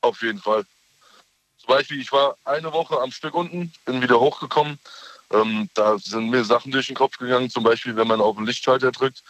auf 0.02 0.22
jeden 0.22 0.40
Fall. 0.40 0.66
Zum 1.58 1.68
Beispiel, 1.68 2.00
ich 2.00 2.12
war 2.12 2.38
eine 2.44 2.72
Woche 2.74 3.00
am 3.00 3.12
Stück 3.12 3.34
unten, 3.34 3.74
bin 3.86 4.02
wieder 4.02 4.20
hochgekommen. 4.20 4.80
Ähm, 5.32 5.70
da 5.74 5.98
sind 5.98 6.30
mir 6.30 6.44
Sachen 6.44 6.72
durch 6.72 6.88
den 6.88 6.96
Kopf 6.96 7.18
gegangen, 7.18 7.50
zum 7.50 7.64
Beispiel, 7.64 7.96
wenn 7.96 8.08
man 8.08 8.22
auf 8.22 8.36
den 8.36 8.46
Lichtschalter 8.46 8.92
drückt. 8.92 9.24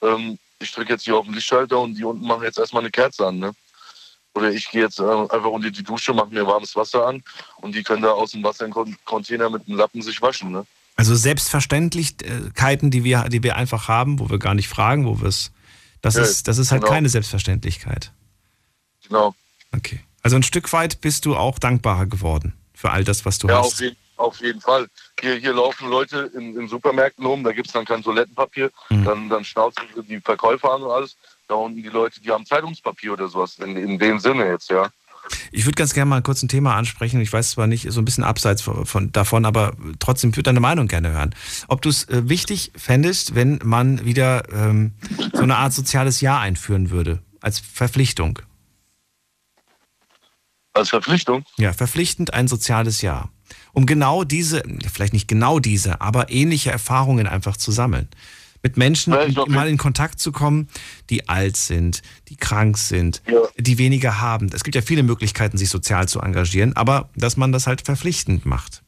Ähm, 0.00 0.38
ich 0.58 0.72
drücke 0.72 0.92
jetzt 0.92 1.04
hier 1.04 1.16
auf 1.16 1.26
den 1.26 1.34
Lichtschalter 1.34 1.78
und 1.78 1.94
die 1.94 2.04
unten 2.04 2.26
machen 2.26 2.44
jetzt 2.44 2.58
erstmal 2.58 2.82
eine 2.82 2.90
Kerze 2.90 3.26
an. 3.26 3.38
Ne? 3.38 3.52
Oder 4.34 4.50
ich 4.50 4.70
gehe 4.70 4.82
jetzt 4.82 4.98
äh, 4.98 5.02
einfach 5.02 5.50
unter 5.50 5.70
die 5.70 5.82
Dusche, 5.82 6.14
mache 6.14 6.28
mir 6.28 6.46
warmes 6.46 6.74
Wasser 6.74 7.06
an 7.06 7.22
und 7.56 7.74
die 7.74 7.82
können 7.82 8.02
da 8.02 8.12
aus 8.12 8.30
dem 8.32 8.42
Wassercontainer 8.42 9.50
mit 9.50 9.68
einem 9.68 9.76
Lappen 9.76 10.00
sich 10.00 10.22
waschen. 10.22 10.52
Ne? 10.52 10.66
Also 10.96 11.14
Selbstverständlichkeiten, 11.14 12.90
die 12.90 13.04
wir, 13.04 13.28
die 13.28 13.42
wir 13.42 13.56
einfach 13.56 13.88
haben, 13.88 14.18
wo 14.18 14.30
wir 14.30 14.38
gar 14.38 14.54
nicht 14.54 14.68
fragen, 14.68 15.06
wo 15.06 15.20
wir 15.20 15.28
es. 15.28 15.52
Das, 16.00 16.16
ja, 16.16 16.22
ist, 16.22 16.48
das 16.48 16.58
ist 16.58 16.72
halt 16.72 16.82
genau. 16.82 16.92
keine 16.92 17.08
Selbstverständlichkeit. 17.08 18.12
Genau. 19.06 19.34
Okay. 19.74 20.00
Also 20.22 20.36
ein 20.36 20.42
Stück 20.42 20.72
weit 20.72 21.00
bist 21.00 21.24
du 21.24 21.36
auch 21.36 21.58
dankbarer 21.58 22.06
geworden 22.06 22.54
für 22.74 22.90
all 22.90 23.04
das, 23.04 23.24
was 23.24 23.38
du 23.38 23.48
ja, 23.48 23.58
hast. 23.58 23.74
Auf 23.74 23.80
jeden, 23.80 23.96
auf 24.16 24.40
jeden 24.40 24.60
Fall. 24.60 24.88
Hier, 25.20 25.36
hier 25.36 25.52
laufen 25.52 25.88
Leute 25.88 26.30
in, 26.34 26.56
in 26.58 26.68
Supermärkten 26.68 27.24
rum, 27.24 27.44
da 27.44 27.52
gibt 27.52 27.68
es 27.68 27.72
dann 27.72 27.84
kein 27.84 28.02
Toilettenpapier, 28.02 28.70
mhm. 28.90 29.04
dann, 29.04 29.28
dann 29.28 29.44
schnauzen 29.44 29.84
die 30.08 30.20
Verkäufer 30.20 30.72
an 30.72 30.82
und 30.82 30.90
alles. 30.90 31.16
Da 31.48 31.54
unten 31.54 31.82
die 31.82 31.88
Leute, 31.88 32.20
die 32.20 32.30
haben 32.30 32.46
Zeitungspapier 32.46 33.12
oder 33.12 33.28
sowas, 33.28 33.58
in, 33.58 33.76
in 33.76 33.98
dem 33.98 34.18
Sinne 34.18 34.46
jetzt, 34.48 34.70
ja. 34.70 34.90
Ich 35.50 35.64
würde 35.64 35.76
ganz 35.76 35.94
gerne 35.94 36.08
mal 36.08 36.22
kurz 36.22 36.42
ein 36.42 36.48
Thema 36.48 36.76
ansprechen. 36.76 37.20
Ich 37.20 37.32
weiß 37.32 37.52
zwar 37.52 37.66
nicht, 37.66 37.90
so 37.90 38.00
ein 38.00 38.04
bisschen 38.04 38.24
abseits 38.24 38.62
von, 38.62 38.86
von 38.86 39.12
davon, 39.12 39.44
aber 39.44 39.74
trotzdem 39.98 40.32
würde 40.32 40.44
deine 40.44 40.60
Meinung 40.60 40.88
gerne 40.88 41.10
hören. 41.10 41.34
Ob 41.68 41.82
du 41.82 41.88
es 41.88 42.08
äh, 42.08 42.28
wichtig 42.28 42.72
fändest, 42.76 43.34
wenn 43.34 43.60
man 43.62 44.04
wieder 44.04 44.42
ähm, 44.52 44.92
so 45.32 45.42
eine 45.42 45.56
Art 45.56 45.72
soziales 45.72 46.20
Jahr 46.20 46.40
einführen 46.40 46.90
würde, 46.90 47.20
als 47.40 47.60
Verpflichtung. 47.60 48.40
Als 50.74 50.88
Verpflichtung? 50.88 51.44
Ja, 51.56 51.72
verpflichtend 51.72 52.32
ein 52.32 52.48
soziales 52.48 53.02
Jahr. 53.02 53.30
Um 53.72 53.86
genau 53.86 54.24
diese, 54.24 54.62
vielleicht 54.92 55.12
nicht 55.12 55.28
genau 55.28 55.58
diese, 55.58 56.00
aber 56.00 56.30
ähnliche 56.30 56.70
Erfahrungen 56.70 57.26
einfach 57.26 57.56
zu 57.56 57.70
sammeln 57.70 58.08
mit 58.62 58.76
Menschen 58.76 59.14
mal 59.48 59.68
in 59.68 59.78
Kontakt 59.78 60.20
zu 60.20 60.32
kommen, 60.32 60.68
die 61.10 61.28
alt 61.28 61.56
sind, 61.56 62.02
die 62.28 62.36
krank 62.36 62.78
sind, 62.78 63.22
ja. 63.26 63.40
die 63.56 63.78
weniger 63.78 64.20
haben. 64.20 64.50
Es 64.52 64.64
gibt 64.64 64.74
ja 64.74 64.82
viele 64.82 65.02
Möglichkeiten, 65.02 65.58
sich 65.58 65.68
sozial 65.68 66.08
zu 66.08 66.20
engagieren, 66.20 66.76
aber 66.76 67.10
dass 67.16 67.36
man 67.36 67.52
das 67.52 67.66
halt 67.66 67.82
verpflichtend 67.82 68.46
macht. 68.46 68.82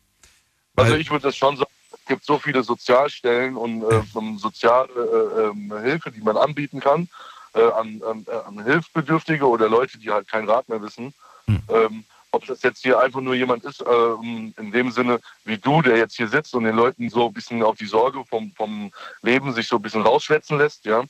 also 0.77 0.95
ich 0.95 1.11
würde 1.11 1.25
das 1.25 1.37
schon 1.37 1.57
sagen, 1.57 1.71
es 1.93 2.05
gibt 2.07 2.25
so 2.25 2.39
viele 2.39 2.63
Sozialstellen 2.63 3.57
und 3.57 3.83
äh, 3.83 4.03
soziale 4.37 4.89
äh, 4.93 5.49
ähm, 5.49 5.73
Hilfe, 5.83 6.11
die 6.11 6.21
man 6.21 6.37
anbieten 6.37 6.81
kann 6.81 7.09
äh, 7.55 7.63
an, 7.63 8.03
an, 8.07 8.27
an, 8.47 8.65
Hilfsbedürftige 8.65 9.49
oder 9.49 9.69
Leute, 9.69 9.99
die 9.99 10.11
halt 10.11 10.29
keinen 10.29 10.49
Rat 10.49 10.69
mehr 10.69 10.83
wissen. 10.83 11.15
Hm. 11.47 11.63
Ähm, 11.69 12.05
ob 12.35 12.47
das 12.47 12.63
jetzt 12.63 12.83
hier 12.83 12.99
einfach 12.99 13.21
nur 13.21 13.35
jemand 13.35 13.65
ist, 13.65 13.83
ähm, 13.87 14.53
in 14.59 14.73
dem 14.73 14.91
Sinne 14.91 15.21
wie 15.45 15.59
du, 15.59 15.83
der 15.83 15.97
jetzt 15.97 16.17
hier 16.17 16.29
sitzt 16.29 16.55
und 16.55 16.65
den 16.65 16.77
Leuten 16.77 17.09
so 17.09 17.27
ein 17.29 17.33
bisschen 17.33 17.63
auf 17.63 17.77
die 17.77 17.87
Sorge 17.87 18.25
vom, 18.29 18.53
vom 18.57 18.93
Leben 19.23 19.53
sich 19.53 19.69
so 19.69 19.77
ein 19.77 19.83
bisschen 19.83 20.03
rausschwätzen 20.03 20.59
lässt, 20.59 20.85
ja. 20.85 21.05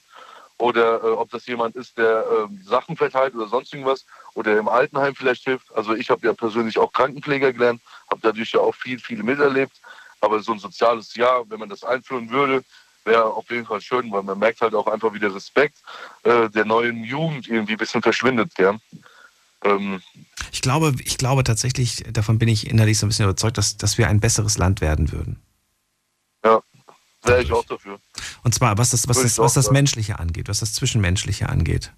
Oder 0.59 1.03
äh, 1.03 1.09
ob 1.09 1.31
das 1.31 1.47
jemand 1.47 1.75
ist, 1.75 1.99
der 1.99 2.21
äh, 2.21 2.65
Sachen 2.65 2.97
verteilt 2.97 3.35
oder 3.35 3.49
sonst 3.49 3.73
irgendwas 3.73 4.07
oder 4.35 4.57
im 4.57 4.69
Altenheim 4.69 5.15
vielleicht 5.15 5.45
hilft. 5.45 5.75
Also 5.75 5.95
ich 5.95 6.11
habe 6.11 6.25
ja 6.27 6.33
persönlich 6.33 6.79
auch 6.79 6.93
Krankenpfleger 6.93 7.53
gelernt, 7.53 7.81
habe 8.09 8.21
dadurch 8.23 8.53
ja 8.53 8.61
auch 8.61 8.75
viel, 8.75 9.01
viel 9.01 9.23
miterlebt. 9.23 9.73
Aber 10.21 10.41
so 10.41 10.53
ein 10.53 10.59
soziales 10.59 11.15
Jahr, 11.17 11.45
wenn 11.51 11.59
man 11.59 11.69
das 11.69 11.83
einführen 11.83 12.31
würde, 12.31 12.63
wäre 13.05 13.25
auf 13.25 13.51
jeden 13.51 13.67
Fall 13.67 13.81
schön, 13.81 14.11
weil 14.13 14.23
man 14.23 14.39
merkt 14.39 14.61
halt 14.61 14.75
auch 14.75 14.87
einfach, 14.87 15.13
wie 15.13 15.19
der 15.19 15.35
Respekt 15.35 15.77
äh, 16.23 16.49
der 16.49 16.65
neuen 16.65 17.05
Jugend 17.05 17.49
irgendwie 17.49 17.73
ein 17.73 17.79
bisschen 17.79 18.03
verschwindet. 18.03 18.53
Ja? 18.59 18.77
Ähm, 19.65 20.01
ich 20.53 20.63
glaube, 20.63 20.95
ich 21.05 21.19
glaube 21.19 21.43
tatsächlich, 21.43 22.05
davon 22.13 22.39
bin 22.39 22.49
ich 22.49 22.69
innerlich 22.69 22.99
so 22.99 23.07
ein 23.07 23.09
bisschen 23.09 23.25
überzeugt, 23.25 23.59
dass, 23.59 23.77
dass 23.77 23.99
wir 23.99 24.09
ein 24.09 24.21
besseres 24.21 24.59
Land 24.59 24.81
werden 24.81 25.11
würden. 25.11 25.41
Ja, 26.45 26.61
wäre 27.23 27.43
ich 27.43 27.53
auch 27.53 27.65
dafür. 27.65 27.99
Und 28.43 28.55
zwar, 28.55 28.79
was 28.79 28.91
das, 28.91 29.09
was 29.09 29.23
das, 29.23 29.39
was 29.39 29.55
das 29.55 29.71
Menschliche 29.71 30.19
angeht, 30.19 30.49
was 30.49 30.61
das 30.61 30.75
Zwischenmenschliche 30.75 31.49
angeht. 31.49 31.93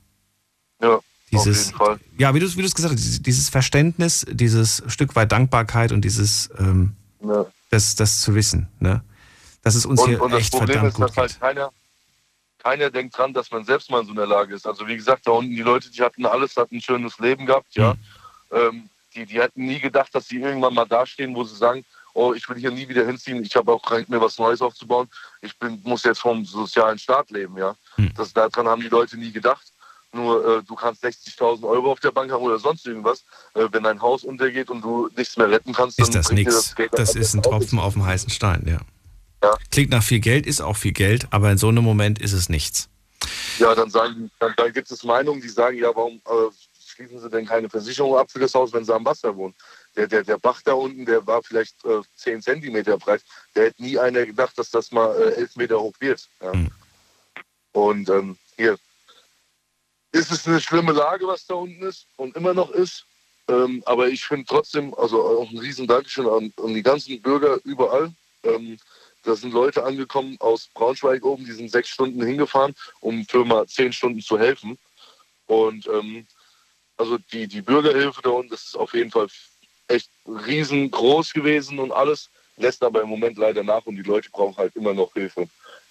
Ja, 0.80 1.00
dieses, 1.32 1.58
auf 1.58 1.66
jeden 1.66 1.78
Fall. 1.78 2.00
Ja, 2.18 2.34
wie 2.34 2.40
du, 2.40 2.56
wie 2.56 2.62
es 2.62 2.74
gesagt 2.74 2.94
hast, 2.94 3.26
dieses 3.26 3.48
Verständnis, 3.48 4.24
dieses 4.30 4.82
Stück 4.86 5.16
weit 5.16 5.32
Dankbarkeit 5.32 5.90
und 5.90 6.02
dieses, 6.02 6.50
ähm, 6.58 6.94
ja. 7.20 7.46
das, 7.70 7.96
das 7.96 8.20
zu 8.20 8.34
wissen, 8.34 8.68
ne? 8.78 9.02
Dass 9.62 9.74
es 9.74 9.84
uns 9.84 10.00
und, 10.02 10.08
hier 10.08 10.22
und 10.22 10.32
echt 10.32 10.54
verdammt 10.54 10.88
ist, 10.88 10.94
gut 10.94 11.08
dass 11.08 11.16
halt 11.16 11.40
keiner, 11.40 11.72
keiner 12.66 12.90
denkt 12.90 13.16
dran, 13.16 13.32
dass 13.32 13.52
man 13.52 13.64
selbst 13.64 13.90
mal 13.90 14.00
in 14.00 14.06
so 14.06 14.12
einer 14.12 14.26
Lage 14.26 14.52
ist. 14.52 14.66
Also 14.66 14.88
wie 14.88 14.96
gesagt, 14.96 15.24
da 15.26 15.30
unten 15.30 15.52
die 15.52 15.62
Leute, 15.62 15.88
die 15.88 16.02
hatten 16.02 16.26
alles, 16.26 16.56
hatten 16.56 16.76
ein 16.76 16.80
schönes 16.80 17.16
Leben 17.20 17.46
gehabt, 17.46 17.76
ja. 17.76 17.94
Mhm. 17.94 17.98
Ähm, 18.50 18.90
die, 19.14 19.24
die 19.24 19.40
hätten 19.40 19.64
nie 19.66 19.78
gedacht, 19.78 20.12
dass 20.12 20.26
sie 20.26 20.40
irgendwann 20.40 20.74
mal 20.74 20.84
dastehen, 20.84 21.34
wo 21.34 21.44
sie 21.44 21.54
sagen, 21.54 21.84
oh, 22.12 22.34
ich 22.34 22.48
will 22.48 22.56
hier 22.56 22.72
nie 22.72 22.88
wieder 22.88 23.06
hinziehen, 23.06 23.40
ich 23.44 23.54
habe 23.54 23.72
auch 23.72 23.82
kein 23.82 24.04
mir 24.08 24.20
was 24.20 24.36
Neues 24.38 24.60
aufzubauen, 24.60 25.08
ich 25.42 25.56
bin, 25.60 25.80
muss 25.84 26.02
jetzt 26.02 26.18
vom 26.18 26.44
sozialen 26.44 26.98
Staat 26.98 27.30
leben, 27.30 27.56
ja. 27.56 27.76
Mhm. 27.98 28.12
Das, 28.16 28.32
daran 28.32 28.66
haben 28.66 28.82
die 28.82 28.88
Leute 28.88 29.16
nie 29.16 29.30
gedacht. 29.30 29.72
Nur 30.12 30.58
äh, 30.58 30.62
du 30.62 30.74
kannst 30.74 31.04
60.000 31.04 31.62
Euro 31.68 31.92
auf 31.92 32.00
der 32.00 32.10
Bank 32.10 32.32
haben 32.32 32.42
oder 32.42 32.58
sonst 32.58 32.84
irgendwas. 32.84 33.24
Äh, 33.54 33.68
wenn 33.70 33.84
dein 33.84 34.00
Haus 34.00 34.24
untergeht 34.24 34.70
und 34.70 34.82
du 34.82 35.08
nichts 35.16 35.36
mehr 35.36 35.50
retten 35.50 35.72
kannst, 35.72 36.00
ist 36.00 36.14
das 36.14 36.32
nichts. 36.32 36.74
Das, 36.74 36.90
das 36.90 37.14
ist 37.14 37.34
ein 37.34 37.42
Tropfen 37.42 37.78
auf 37.78 37.92
dem 37.92 38.04
heißen 38.04 38.30
Stein, 38.30 38.64
ja. 38.66 38.78
Ja. 39.42 39.56
Klingt 39.70 39.90
nach 39.90 40.02
viel 40.02 40.20
Geld, 40.20 40.46
ist 40.46 40.60
auch 40.60 40.76
viel 40.76 40.92
Geld, 40.92 41.26
aber 41.30 41.50
in 41.50 41.58
so 41.58 41.68
einem 41.68 41.84
Moment 41.84 42.18
ist 42.18 42.32
es 42.32 42.48
nichts. 42.48 42.88
Ja, 43.58 43.74
dann, 43.74 43.90
sagen, 43.90 44.30
dann, 44.38 44.54
dann 44.56 44.72
gibt 44.72 44.90
es 44.90 45.02
Meinungen, 45.04 45.40
die 45.40 45.48
sagen, 45.48 45.78
ja, 45.78 45.94
warum 45.94 46.20
äh, 46.26 46.50
schließen 46.96 47.20
sie 47.20 47.30
denn 47.30 47.46
keine 47.46 47.68
Versicherung 47.68 48.16
ab 48.16 48.30
für 48.30 48.38
das 48.38 48.54
Haus, 48.54 48.72
wenn 48.72 48.84
sie 48.84 48.94
am 48.94 49.04
Wasser 49.04 49.34
wohnen? 49.36 49.54
Der, 49.96 50.06
der, 50.06 50.22
der 50.24 50.38
Bach 50.38 50.60
da 50.62 50.72
unten, 50.72 51.04
der 51.06 51.26
war 51.26 51.42
vielleicht 51.42 51.84
äh, 51.84 52.00
10 52.16 52.42
Zentimeter 52.42 52.98
breit. 52.98 53.22
Der 53.54 53.66
hätte 53.66 53.82
nie 53.82 53.98
einer 53.98 54.26
gedacht, 54.26 54.58
dass 54.58 54.70
das 54.70 54.92
mal 54.92 55.14
äh, 55.16 55.34
11 55.36 55.56
Meter 55.56 55.80
hoch 55.80 55.94
wird. 56.00 56.28
Ja. 56.40 56.54
Mhm. 56.54 56.70
Und 57.72 58.08
ähm, 58.08 58.38
hier 58.56 58.78
ist 60.12 60.32
es 60.32 60.46
eine 60.46 60.60
schlimme 60.60 60.92
Lage, 60.92 61.26
was 61.26 61.46
da 61.46 61.54
unten 61.54 61.82
ist 61.82 62.06
und 62.16 62.36
immer 62.36 62.54
noch 62.54 62.70
ist. 62.70 63.04
Ähm, 63.48 63.82
aber 63.86 64.08
ich 64.08 64.24
finde 64.24 64.46
trotzdem, 64.46 64.94
also 64.94 65.22
auch 65.22 65.50
ein 65.50 65.58
riesen 65.58 65.86
Dankeschön 65.86 66.26
an, 66.26 66.52
an 66.62 66.74
die 66.74 66.82
ganzen 66.82 67.20
Bürger 67.20 67.58
überall. 67.64 68.12
Ähm, 68.42 68.78
da 69.26 69.34
sind 69.34 69.52
Leute 69.52 69.84
angekommen 69.84 70.36
aus 70.40 70.68
Braunschweig 70.72 71.24
oben, 71.24 71.44
die 71.44 71.52
sind 71.52 71.70
sechs 71.70 71.88
Stunden 71.88 72.24
hingefahren, 72.24 72.74
um 73.00 73.24
für 73.26 73.44
mal 73.44 73.66
zehn 73.66 73.92
Stunden 73.92 74.20
zu 74.20 74.38
helfen. 74.38 74.78
Und 75.46 75.86
ähm, 75.88 76.26
also 76.96 77.18
die, 77.32 77.46
die 77.46 77.62
Bürgerhilfe 77.62 78.22
da 78.22 78.30
unten, 78.30 78.50
das 78.50 78.64
ist 78.64 78.76
auf 78.76 78.94
jeden 78.94 79.10
Fall 79.10 79.26
echt 79.88 80.10
riesengroß 80.26 81.32
gewesen 81.32 81.78
und 81.78 81.92
alles, 81.92 82.30
lässt 82.56 82.82
aber 82.82 83.02
im 83.02 83.08
Moment 83.08 83.36
leider 83.36 83.62
nach 83.62 83.84
und 83.86 83.96
die 83.96 84.02
Leute 84.02 84.30
brauchen 84.30 84.56
halt 84.56 84.74
immer 84.76 84.94
noch 84.94 85.12
Hilfe. 85.12 85.48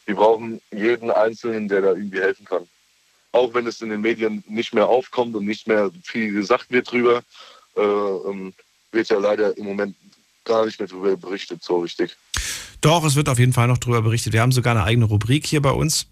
Die 0.07 0.14
brauchen 0.14 0.62
jeden 0.72 1.12
Einzelnen, 1.12 1.68
der 1.68 1.82
da 1.82 1.90
irgendwie 1.90 2.22
helfen 2.22 2.45
kann. 2.45 2.68
Auch 3.32 3.53
wenn 3.53 3.68
es 3.68 3.82
in 3.82 3.90
den 3.90 4.02
Medien 4.02 4.44
nicht 4.48 4.74
mehr 4.74 4.88
aufkommt 4.88 5.36
und 5.36 5.45
nicht 5.45 5.68
mehr 5.68 5.91
viel 6.03 6.32
gesagt 6.32 6.72
wird 6.72 6.91
drüber, 6.91 7.24
äh, 7.76 7.82
ähm, 7.82 8.53
wird 8.91 9.10
ja 9.10 9.20
leider 9.20 9.57
im 9.57 9.66
Moment 9.66 9.95
gar 10.45 10.65
nicht 10.65 10.80
mehr 10.80 10.88
darüber 10.88 11.17
berichtet, 11.17 11.63
so 11.63 11.80
richtig. 11.80 12.15
Doch, 12.81 13.03
es 13.03 13.15
wird 13.15 13.30
auf 13.30 13.39
jeden 13.39 13.53
Fall 13.53 13.67
noch 13.67 13.77
darüber 13.80 14.01
berichtet. 14.01 14.34
Wir 14.34 14.41
haben 14.41 14.51
sogar 14.51 14.76
eine 14.76 14.84
eigene 14.84 15.05
Rubrik 15.05 15.45
hier 15.45 15.61
bei 15.61 15.72
uns. 15.72 16.07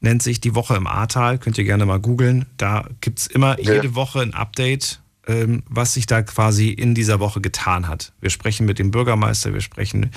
Nennt 0.00 0.22
sich 0.22 0.40
die 0.40 0.54
Woche 0.54 0.74
im 0.76 0.86
Ahrtal. 0.86 1.38
Könnt 1.38 1.56
ihr 1.56 1.64
gerne 1.64 1.86
mal 1.86 1.98
googeln. 2.00 2.46
Da 2.58 2.86
gibt 3.00 3.20
es 3.20 3.26
immer 3.28 3.58
Ja. 3.60 3.74
jede 3.74 3.94
Woche 3.94 4.20
ein 4.20 4.34
Update, 4.34 5.00
ähm, 5.26 5.62
was 5.68 5.94
sich 5.94 6.06
da 6.06 6.22
quasi 6.22 6.68
in 6.70 6.94
dieser 6.94 7.18
Woche 7.20 7.40
getan 7.40 7.88
hat. 7.88 8.12
Wir 8.20 8.30
sprechen 8.30 8.66
mit 8.66 8.78
dem 8.78 8.90
Bürgermeister, 8.90 9.54
wir 9.54 9.60
sprechen 9.62 10.10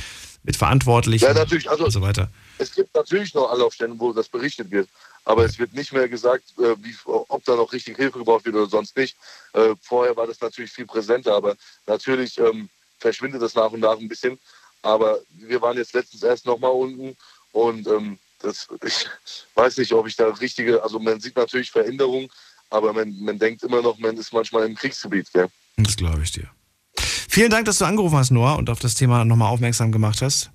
mit 0.43 0.55
Verantwortlichen 0.57 1.25
Ja, 1.25 1.33
natürlich, 1.33 1.69
also 1.69 1.85
und 1.85 1.91
so 1.91 2.01
weiter. 2.01 2.29
es 2.57 2.73
gibt 2.73 2.93
natürlich 2.95 3.33
noch 3.33 3.51
Anlaufstellen, 3.51 3.99
wo 3.99 4.11
das 4.13 4.27
berichtet 4.29 4.71
wird. 4.71 4.89
Aber 5.25 5.45
es 5.45 5.59
wird 5.59 5.73
nicht 5.73 5.93
mehr 5.93 6.09
gesagt, 6.09 6.43
äh, 6.57 6.75
wie, 6.83 6.95
ob 7.05 7.43
da 7.45 7.55
noch 7.55 7.71
richtig 7.71 7.97
Hilfe 7.97 8.17
gebraucht 8.19 8.45
wird 8.45 8.55
oder 8.55 8.67
sonst 8.67 8.97
nicht. 8.97 9.15
Äh, 9.53 9.75
vorher 9.81 10.15
war 10.17 10.25
das 10.25 10.41
natürlich 10.41 10.71
viel 10.71 10.85
präsenter, 10.87 11.35
aber 11.35 11.55
natürlich 11.85 12.37
ähm, 12.39 12.67
verschwindet 12.99 13.41
das 13.41 13.55
nach 13.55 13.71
und 13.71 13.79
nach 13.79 13.97
ein 13.97 14.07
bisschen. 14.07 14.39
Aber 14.81 15.19
wir 15.31 15.61
waren 15.61 15.77
jetzt 15.77 15.93
letztens 15.93 16.23
erst 16.23 16.45
nochmal 16.45 16.71
unten 16.71 17.15
und 17.51 17.87
ähm, 17.87 18.17
das, 18.39 18.67
ich 18.85 19.07
weiß 19.55 19.77
nicht, 19.77 19.93
ob 19.93 20.07
ich 20.07 20.15
da 20.15 20.29
richtige, 20.29 20.81
also 20.83 20.99
man 20.99 21.19
sieht 21.19 21.35
natürlich 21.35 21.71
Veränderungen, 21.71 22.29
aber 22.69 22.93
man, 22.93 23.13
man 23.19 23.39
denkt 23.39 23.63
immer 23.63 23.81
noch, 23.81 23.97
man 23.97 24.17
ist 24.17 24.31
manchmal 24.33 24.65
im 24.67 24.75
Kriegsgebiet. 24.75 25.31
Gell? 25.33 25.47
Das 25.77 25.97
glaube 25.97 26.21
ich 26.23 26.31
dir. 26.31 26.49
Vielen 27.31 27.51
Dank, 27.51 27.65
dass 27.65 27.77
du 27.77 27.85
angerufen 27.85 28.17
hast, 28.17 28.31
Noah, 28.31 28.57
und 28.57 28.69
auf 28.69 28.79
das 28.79 28.95
Thema 28.95 29.23
nochmal 29.23 29.49
aufmerksam 29.49 29.91
gemacht 29.91 30.21
hast. 30.21 30.51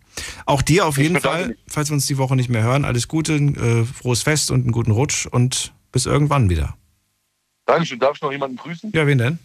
Auch 0.46 0.62
dir 0.62 0.86
auf 0.86 0.98
jeden 0.98 1.20
Fall, 1.20 1.56
falls 1.66 1.90
wir 1.90 1.94
uns 1.94 2.06
die 2.06 2.18
Woche 2.18 2.36
nicht 2.36 2.48
mehr 2.48 2.62
hören, 2.62 2.84
alles 2.84 3.08
Gute, 3.08 3.34
äh, 3.34 3.84
frohes 3.84 4.22
Fest 4.22 4.50
und 4.50 4.62
einen 4.62 4.72
guten 4.72 4.90
Rutsch 4.90 5.26
und 5.26 5.72
bis 5.92 6.06
irgendwann 6.06 6.50
wieder. 6.50 6.76
Dankeschön. 7.66 7.98
Darf 7.98 8.16
ich 8.16 8.22
noch 8.22 8.32
jemanden 8.32 8.56
grüßen? 8.56 8.92
Ja, 8.92 9.06
wen 9.06 9.18
denn? 9.18 9.38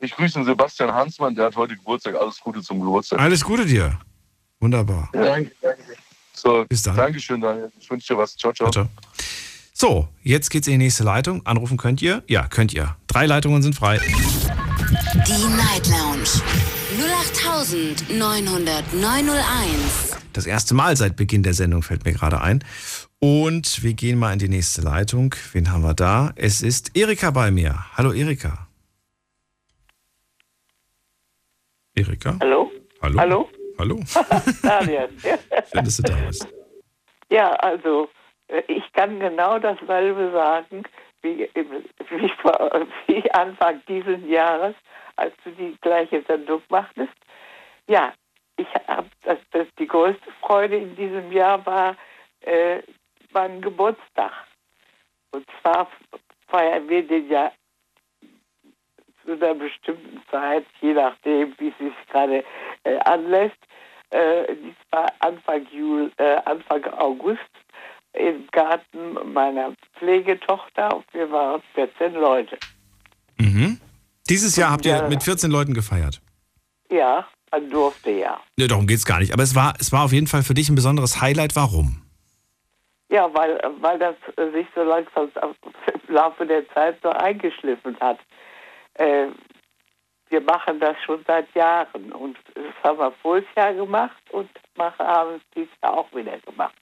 Ich 0.00 0.14
grüße 0.14 0.44
Sebastian 0.44 0.92
Hansmann, 0.92 1.34
der 1.34 1.46
hat 1.46 1.56
heute 1.56 1.76
Geburtstag. 1.76 2.14
Alles 2.14 2.38
Gute 2.38 2.62
zum 2.62 2.78
Geburtstag. 2.78 3.18
Alles 3.18 3.44
Gute 3.44 3.66
dir. 3.66 3.98
Wunderbar. 4.60 5.08
Danke, 5.12 5.50
danke. 5.60 5.82
So, 6.32 6.64
Bis 6.68 6.82
dann. 6.82 6.96
Dankeschön, 6.96 7.40
Daniel. 7.40 7.70
Ich 7.80 7.90
wünsche 7.90 8.14
dir 8.14 8.18
was. 8.18 8.36
Ciao, 8.36 8.52
ciao. 8.52 8.70
Ciao. 8.70 8.86
So, 9.72 10.08
jetzt 10.22 10.50
geht's 10.50 10.68
in 10.68 10.74
die 10.74 10.78
nächste 10.78 11.02
Leitung. 11.02 11.44
Anrufen 11.46 11.76
könnt 11.76 12.00
ihr? 12.00 12.22
Ja, 12.28 12.46
könnt 12.46 12.72
ihr. 12.72 12.96
Drei 13.08 13.26
Leitungen 13.26 13.62
sind 13.62 13.74
frei. 13.74 14.00
Die 15.26 15.56
Night 15.56 15.88
Lounge 15.88 16.28
0890901. 18.12 20.16
Das 20.32 20.46
erste 20.46 20.74
Mal 20.74 20.96
seit 20.96 21.16
Beginn 21.16 21.42
der 21.42 21.54
Sendung 21.54 21.82
fällt 21.82 22.04
mir 22.04 22.12
gerade 22.12 22.40
ein. 22.40 22.62
Und 23.18 23.82
wir 23.82 23.94
gehen 23.94 24.16
mal 24.16 24.32
in 24.32 24.38
die 24.38 24.48
nächste 24.48 24.80
Leitung. 24.80 25.34
Wen 25.52 25.72
haben 25.72 25.82
wir 25.82 25.94
da? 25.94 26.32
Es 26.36 26.62
ist 26.62 26.96
Erika 26.96 27.32
bei 27.32 27.50
mir. 27.50 27.84
Hallo 27.96 28.12
Erika. 28.12 28.67
Erika? 31.98 32.36
Hallo? 32.40 32.70
Hallo? 33.02 33.18
Hallo? 33.18 33.48
Hallo? 33.78 33.96
Daniel. 34.62 35.08
Schön, 35.22 35.84
dass 35.84 35.96
du 35.96 36.02
da 36.02 36.14
bist. 36.26 36.48
ja, 37.30 37.52
also 37.54 38.08
äh, 38.48 38.62
ich 38.68 38.84
kann 38.92 39.18
genau 39.18 39.58
dasselbe 39.58 40.30
sagen 40.32 40.82
wie, 41.22 41.44
im- 41.54 41.84
wie, 42.10 42.28
vor, 42.40 42.86
wie 43.06 43.30
Anfang 43.32 43.82
dieses 43.88 44.20
Jahres, 44.28 44.74
als 45.16 45.34
du 45.44 45.50
die 45.50 45.76
gleiche 45.80 46.22
Sendung 46.28 46.62
machtest. 46.68 47.12
Ja, 47.88 48.12
ich 48.56 48.68
habe 48.86 49.08
das, 49.24 49.38
das 49.50 49.66
die 49.78 49.86
größte 49.86 50.30
Freude 50.40 50.76
in 50.76 50.94
diesem 50.94 51.32
Jahr 51.32 51.64
war 51.66 51.96
äh, 52.42 52.80
mein 53.32 53.60
Geburtstag. 53.60 54.32
Und 55.32 55.44
zwar 55.60 55.90
feiern 56.48 56.88
wir 56.88 57.06
den 57.06 57.28
ja 57.28 57.52
zu 59.28 59.44
einer 59.44 59.54
bestimmten 59.54 60.22
Zeit, 60.30 60.64
je 60.80 60.94
nachdem, 60.94 61.54
wie 61.58 61.68
es 61.68 61.78
sich 61.78 61.92
gerade 62.10 62.44
äh, 62.84 62.98
anlässt. 63.00 63.58
Äh, 64.10 64.54
dies 64.64 64.74
war 64.90 65.12
Anfang, 65.18 65.66
Jul, 65.70 66.10
äh, 66.16 66.36
Anfang 66.46 66.84
August 66.96 67.40
im 68.14 68.46
Garten 68.52 69.32
meiner 69.32 69.74
Pflegetochter 69.98 70.96
und 70.96 71.04
wir 71.12 71.30
waren 71.30 71.62
14 71.74 72.14
Leute. 72.14 72.58
Mhm. 73.38 73.78
Dieses 74.30 74.56
Jahr 74.56 74.70
habt 74.70 74.86
ihr 74.86 75.02
mit 75.08 75.22
14 75.22 75.50
Leuten 75.50 75.74
gefeiert. 75.74 76.20
Ja, 76.90 77.26
man 77.50 77.68
durfte 77.68 78.10
ja. 78.10 78.40
Ne, 78.56 78.66
darum 78.66 78.86
geht's 78.86 79.04
gar 79.04 79.20
nicht. 79.20 79.32
Aber 79.34 79.42
es 79.42 79.54
war, 79.54 79.74
es 79.78 79.92
war 79.92 80.04
auf 80.04 80.12
jeden 80.12 80.26
Fall 80.26 80.42
für 80.42 80.54
dich 80.54 80.70
ein 80.70 80.74
besonderes 80.74 81.20
Highlight. 81.20 81.54
Warum? 81.54 82.02
Ja, 83.10 83.32
weil, 83.34 83.60
weil 83.80 83.98
das 83.98 84.16
sich 84.52 84.66
so 84.74 84.82
langsam 84.82 85.30
im 86.08 86.14
Laufe 86.14 86.46
der 86.46 86.66
Zeit 86.70 86.98
so 87.02 87.10
eingeschliffen 87.10 87.96
hat. 88.00 88.18
Äh, 88.98 89.28
wir 90.30 90.40
machen 90.42 90.78
das 90.78 90.96
schon 91.04 91.24
seit 91.26 91.52
Jahren 91.54 92.12
und 92.12 92.36
das 92.54 92.74
haben 92.84 92.98
wir 92.98 93.12
voriges 93.22 93.48
Jahr 93.56 93.72
gemacht 93.72 94.22
und 94.30 94.50
machen, 94.76 95.06
haben 95.06 95.36
es 95.36 95.42
dieses 95.54 95.72
Jahr 95.82 95.94
auch 95.94 96.12
wieder 96.12 96.38
gemacht. 96.40 96.76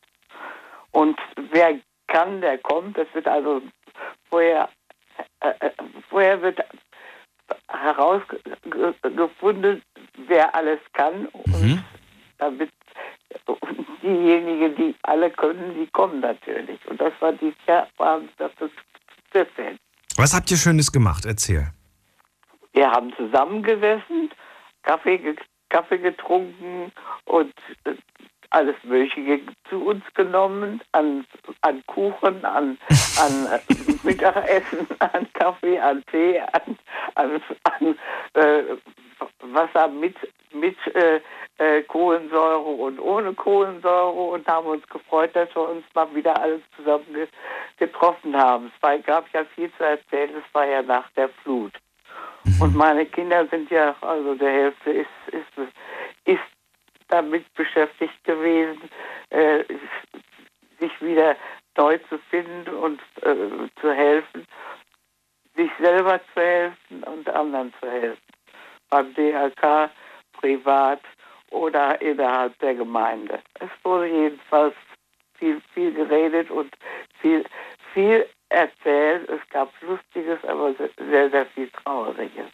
Und 0.90 1.16
wer 1.50 1.78
kann, 2.08 2.40
der 2.40 2.58
kommt. 2.58 2.98
Es 2.98 3.06
wird 3.14 3.28
also 3.28 3.62
vorher, 4.28 4.68
äh, 5.40 5.52
äh, 5.60 5.70
vorher 6.08 6.42
wird 6.42 6.58
herausgefunden, 7.68 9.82
wer 10.26 10.52
alles 10.54 10.80
kann 10.92 11.26
und 11.26 11.84
damit 12.38 12.70
diejenigen, 14.02 14.74
die 14.76 14.94
alle 15.02 15.30
können, 15.30 15.74
die 15.74 15.86
kommen 15.88 16.20
natürlich. 16.20 16.78
Und 16.86 17.00
das 17.00 17.12
war 17.20 17.32
dieses 17.32 17.56
Jahr, 17.66 17.88
waren 17.96 18.28
das 18.38 18.52
14. 19.32 19.78
Was 20.16 20.34
habt 20.34 20.50
ihr 20.50 20.56
Schönes 20.56 20.90
gemacht? 20.90 21.26
Erzähl. 21.26 21.72
Wir 22.76 22.92
haben 22.92 23.10
zusammengesessen, 23.16 24.30
Kaffee, 24.82 25.34
Kaffee 25.70 25.96
getrunken 25.96 26.92
und 27.24 27.54
äh, 27.84 27.94
alles 28.50 28.76
Mögliche 28.82 29.40
zu 29.70 29.82
uns 29.82 30.04
genommen, 30.12 30.82
an, 30.92 31.24
an 31.62 31.82
Kuchen, 31.86 32.44
an, 32.44 32.76
an 33.18 33.46
äh, 33.46 33.60
Mittagessen, 34.02 34.86
an 34.98 35.26
Kaffee, 35.32 35.78
an 35.78 36.04
Tee, 36.10 36.38
an, 36.38 36.78
an, 37.14 37.40
an 37.62 37.98
äh, 38.34 38.62
Wasser 39.40 39.88
mit, 39.88 40.16
mit 40.52 40.76
äh, 40.94 41.22
äh, 41.56 41.82
Kohlensäure 41.84 42.58
und 42.58 43.00
ohne 43.00 43.32
Kohlensäure 43.32 44.10
und 44.12 44.46
haben 44.46 44.66
uns 44.66 44.86
gefreut, 44.88 45.34
dass 45.34 45.48
wir 45.56 45.66
uns 45.66 45.84
mal 45.94 46.14
wieder 46.14 46.38
alle 46.38 46.60
zusammen 46.76 47.06
ge 47.14 47.26
getroffen 47.78 48.36
haben. 48.36 48.70
Es 48.76 48.82
war, 48.82 48.98
gab 48.98 49.32
ja 49.32 49.46
viel 49.54 49.72
zu 49.78 49.82
erzählen, 49.82 50.30
es 50.36 50.54
war 50.54 50.66
ja 50.66 50.82
nach 50.82 51.10
der 51.12 51.30
Flut. 51.42 51.72
Und 52.58 52.74
meine 52.74 53.04
Kinder 53.04 53.46
sind 53.48 53.70
ja, 53.70 53.94
also 54.00 54.34
der 54.34 54.50
Hälfte 54.50 54.90
ist, 54.90 55.08
ist, 55.32 55.68
ist 56.24 56.40
damit 57.08 57.44
beschäftigt 57.54 58.24
gewesen, 58.24 58.90
äh, 59.30 59.62
sich 60.80 61.00
wieder 61.00 61.36
neu 61.76 61.98
zu 62.08 62.18
finden 62.30 62.68
und 62.74 63.00
äh, 63.22 63.68
zu 63.80 63.92
helfen, 63.92 64.46
sich 65.54 65.70
selber 65.78 66.20
zu 66.34 66.40
helfen 66.40 67.02
und 67.04 67.28
anderen 67.28 67.72
zu 67.80 67.90
helfen. 67.90 68.22
Beim 68.88 69.12
DRK, 69.14 69.90
privat 70.32 71.00
oder 71.50 72.00
innerhalb 72.00 72.58
der 72.60 72.74
Gemeinde. 72.74 73.40
Es 73.60 73.70
wurde 73.82 74.06
jedenfalls 74.06 74.74
viel, 75.38 75.60
viel 75.74 75.92
geredet 75.92 76.50
und 76.50 76.74
viel, 77.20 77.44
viel 77.92 78.26
erzählt. 78.48 79.28
Es 79.28 79.40
gab 79.50 79.72
Lustiges, 79.82 80.38
aber 80.44 80.74
sehr, 80.96 81.30
sehr 81.30 81.46
viel 81.46 81.70
Trauriges. 81.70 82.50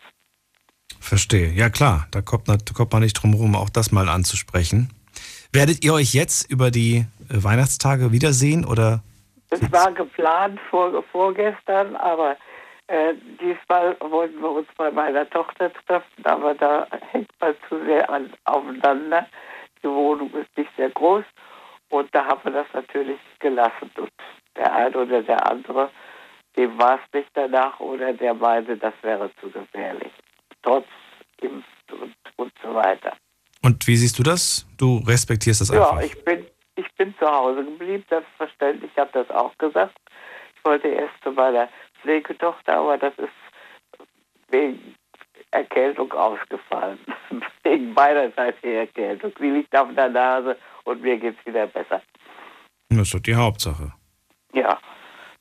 Verstehe. 1.00 1.48
Ja 1.48 1.68
klar, 1.68 2.06
da 2.10 2.20
kommt, 2.22 2.48
da 2.48 2.56
kommt 2.74 2.92
man 2.92 3.02
nicht 3.02 3.14
drum 3.14 3.32
herum, 3.32 3.56
auch 3.56 3.70
das 3.70 3.92
mal 3.92 4.08
anzusprechen. 4.08 4.88
Werdet 5.52 5.84
ihr 5.84 5.92
euch 5.92 6.14
jetzt 6.14 6.50
über 6.50 6.70
die 6.70 7.04
äh, 7.28 7.44
Weihnachtstage 7.44 8.12
wiedersehen 8.12 8.64
oder? 8.64 9.02
Es 9.50 9.60
war 9.70 9.92
geplant 9.92 10.58
vor, 10.70 11.02
vorgestern, 11.12 11.94
aber 11.96 12.36
äh, 12.86 13.14
diesmal 13.40 13.96
wollten 14.00 14.40
wir 14.40 14.50
uns 14.50 14.68
bei 14.78 14.90
meiner 14.90 15.28
Tochter 15.28 15.70
treffen, 15.86 16.24
aber 16.24 16.54
da 16.54 16.86
hängt 17.10 17.30
man 17.40 17.54
zu 17.68 17.84
sehr 17.84 18.08
an, 18.08 18.32
aufeinander. 18.44 19.26
Die 19.82 19.88
Wohnung 19.88 20.32
ist 20.34 20.56
nicht 20.56 20.70
sehr 20.76 20.90
groß 20.90 21.24
und 21.90 22.08
da 22.14 22.24
haben 22.24 22.40
wir 22.44 22.52
das 22.52 22.66
natürlich 22.72 23.20
gelassen. 23.40 23.90
Und 23.96 24.10
der 24.56 24.72
eine 24.72 24.96
oder 24.96 25.22
der 25.22 25.50
andere, 25.50 25.90
dem 26.56 26.78
war 26.78 26.96
es 26.96 27.14
nicht 27.14 27.30
danach 27.34 27.78
oder 27.80 28.12
der 28.12 28.34
meinte, 28.34 28.76
das 28.76 28.94
wäre 29.02 29.30
zu 29.40 29.50
gefährlich. 29.50 30.12
Trotz 30.62 30.86
Impf 31.40 31.64
und, 31.90 32.14
und 32.36 32.52
so 32.62 32.74
weiter. 32.74 33.16
Und 33.62 33.86
wie 33.86 33.96
siehst 33.96 34.18
du 34.18 34.22
das? 34.22 34.66
Du 34.76 34.98
respektierst 35.06 35.60
das 35.60 35.70
einfach. 35.70 35.96
Ja, 35.96 36.02
ich 36.02 36.24
bin, 36.24 36.46
ich 36.76 36.90
bin 36.96 37.14
zu 37.18 37.26
Hause 37.26 37.64
geblieben, 37.64 38.04
selbstverständlich. 38.08 38.90
Ich 38.92 38.98
habe 38.98 39.10
das 39.12 39.30
auch 39.30 39.56
gesagt. 39.58 39.96
Ich 40.56 40.64
wollte 40.64 40.88
erst 40.88 41.14
zu 41.22 41.32
meiner 41.32 41.68
Pflegetochter, 42.00 42.74
aber 42.74 42.98
das 42.98 43.14
ist 43.18 43.28
wegen 44.50 44.94
Erkältung 45.52 46.12
ausgefallen. 46.12 46.98
wegen 47.62 47.94
beiderseitiger 47.94 48.80
Erkältung. 48.80 49.32
Sie 49.38 49.50
liegt 49.50 49.76
auf 49.76 49.88
der 49.94 50.08
Nase 50.08 50.56
und 50.84 51.02
mir 51.02 51.18
geht's 51.18 51.44
wieder 51.46 51.66
besser. 51.66 52.02
Das 52.88 52.98
ist 52.98 53.14
doch 53.14 53.20
die 53.20 53.34
Hauptsache. 53.34 53.92
Ja. 54.52 54.78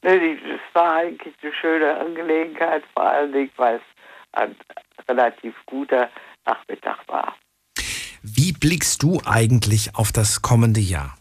Es 0.01 0.39
war 0.73 0.95
eigentlich 0.95 1.35
eine 1.41 1.53
schöne 1.53 1.99
Angelegenheit, 1.99 2.83
vor 2.93 3.03
allen 3.03 3.31
Dingen, 3.31 3.51
weil 3.57 3.75
es 3.75 3.81
ein 4.31 4.55
relativ 5.07 5.53
guter 5.67 6.09
Nachmittag 6.45 6.97
war. 7.07 7.35
Wie 8.23 8.51
blickst 8.51 9.03
du 9.03 9.19
eigentlich 9.25 9.95
auf 9.95 10.11
das 10.11 10.41
kommende 10.41 10.79
Jahr? 10.79 11.17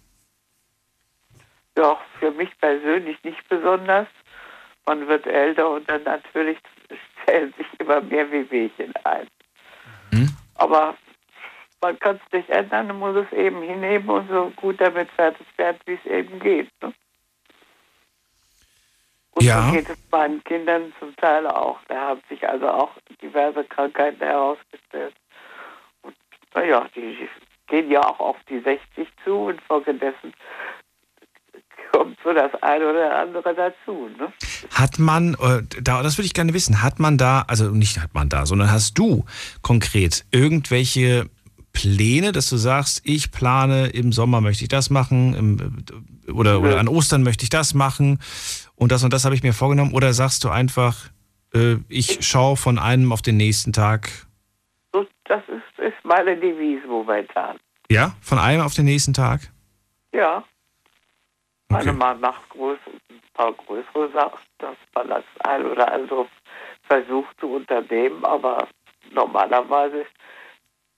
Ja, 1.77 1.99
für 2.19 2.31
mich 2.31 2.51
persönlich 2.59 3.23
nicht 3.23 3.47
besonders. 3.49 4.07
Man 4.87 5.07
wird 5.09 5.27
älter 5.27 5.71
und 5.71 5.89
dann 5.89 6.03
natürlich 6.05 6.59
stellen 7.23 7.53
sich 7.59 7.67
immer 7.79 8.01
mehr 8.01 8.31
Wehwehchen 8.31 8.93
ein. 9.05 9.27
Aber 10.61 10.95
man 11.81 11.99
kann 12.01 12.17
es 12.17 12.33
nicht 12.33 12.51
ändern, 12.51 12.89
man 12.89 12.99
muss 12.99 13.17
es 13.17 13.33
eben 13.33 13.63
hinnehmen 13.63 14.09
und 14.11 14.29
so 14.29 14.53
gut 14.57 14.79
damit 14.79 15.11
fertig 15.13 15.47
werden, 15.57 15.79
wie 15.87 15.95
es 15.95 16.05
eben 16.05 16.39
geht. 16.39 16.69
Ne? 16.83 16.93
Und 19.41 19.47
Ja. 19.47 19.67
so 19.67 19.73
geht 19.73 19.89
es 19.89 19.99
meinen 20.11 20.45
Kindern 20.45 20.93
zum 20.99 21.17
Teil 21.17 21.47
auch. 21.47 21.79
Da 21.89 22.09
haben 22.09 22.21
sich 22.29 22.47
also 22.47 22.69
auch 22.69 22.91
diverse 23.23 23.65
Krankheiten 23.65 24.21
herausgestellt. 24.21 25.15
Und 26.03 26.15
naja, 26.55 26.87
die 26.95 27.27
gehen 27.67 27.91
ja 27.91 28.01
auch 28.07 28.21
auf 28.21 28.37
die 28.51 28.61
60 28.61 29.09
zu 29.25 29.35
und 29.47 29.63
folgedessen 29.63 30.35
kommt 31.93 32.19
so 32.23 32.33
das 32.33 32.53
eine 32.63 32.89
oder 32.89 33.19
andere 33.19 33.55
dazu. 33.55 34.11
Ne? 34.19 34.33
Hat 34.75 34.99
man, 34.99 35.35
äh, 35.35 35.63
da, 35.83 36.03
das 36.03 36.19
würde 36.19 36.27
ich 36.27 36.35
gerne 36.35 36.55
wissen, 36.55 36.83
hat 36.83 36.99
man 37.01 37.19
da, 37.19 37.45
also 37.49 37.71
nicht 37.71 37.99
hat 37.99 38.15
man 38.15 38.29
da, 38.29 38.47
sondern 38.47 38.71
hast 38.71 38.99
du 38.99 39.25
konkret 39.63 40.25
irgendwelche 40.31 41.29
Pläne, 41.73 42.33
dass 42.33 42.51
du 42.51 42.57
sagst, 42.57 43.01
ich 43.05 43.33
plane 43.33 43.89
im 43.89 44.13
Sommer 44.13 44.41
möchte 44.41 44.65
ich 44.65 44.69
das 44.69 44.91
machen, 44.91 45.35
im, 45.35 45.59
äh, 45.59 46.20
oder, 46.33 46.61
oder 46.61 46.79
an 46.79 46.89
Ostern 46.89 47.23
möchte 47.23 47.45
ich 47.45 47.51
das 47.51 47.75
machen 47.75 48.21
und 48.75 48.93
das 48.93 49.05
und 49.05 49.13
das 49.13 49.25
habe 49.25 49.35
ich 49.35 49.43
mir 49.43 49.53
vorgenommen, 49.53 49.93
oder 49.93 50.13
sagst 50.13 50.45
du 50.45 50.49
einfach, 50.49 51.11
äh, 51.55 51.77
ich 51.89 52.27
schaue 52.27 52.57
von 52.57 52.79
einem 52.79 53.13
auf 53.13 53.23
den 53.23 53.37
nächsten 53.37 53.73
Tag, 53.73 54.11
das 55.31 55.43
ist, 55.47 55.79
ist 55.79 56.05
meine 56.05 56.37
Devise 56.37 56.87
momentan. 56.89 57.57
ja, 57.89 58.17
von 58.21 58.39
einem 58.39 58.63
auf 58.63 58.75
den 58.75 58.85
nächsten 58.85 59.15
Tag? 59.15 59.43
Ja. 60.13 60.43
Meine 61.69 61.93
man 61.93 62.19
macht 62.19 62.49
groß, 62.49 62.79
ein 63.11 63.21
paar 63.35 63.53
größere 63.53 64.11
Sachen, 64.13 64.41
dass 64.59 64.77
man 64.93 65.09
das 65.09 65.25
ein 65.45 65.65
oder 65.67 65.93
andere 65.93 66.27
versucht 66.89 67.39
zu 67.39 67.47
unternehmen, 67.47 68.25
aber 68.25 68.67
normalerweise 69.13 70.05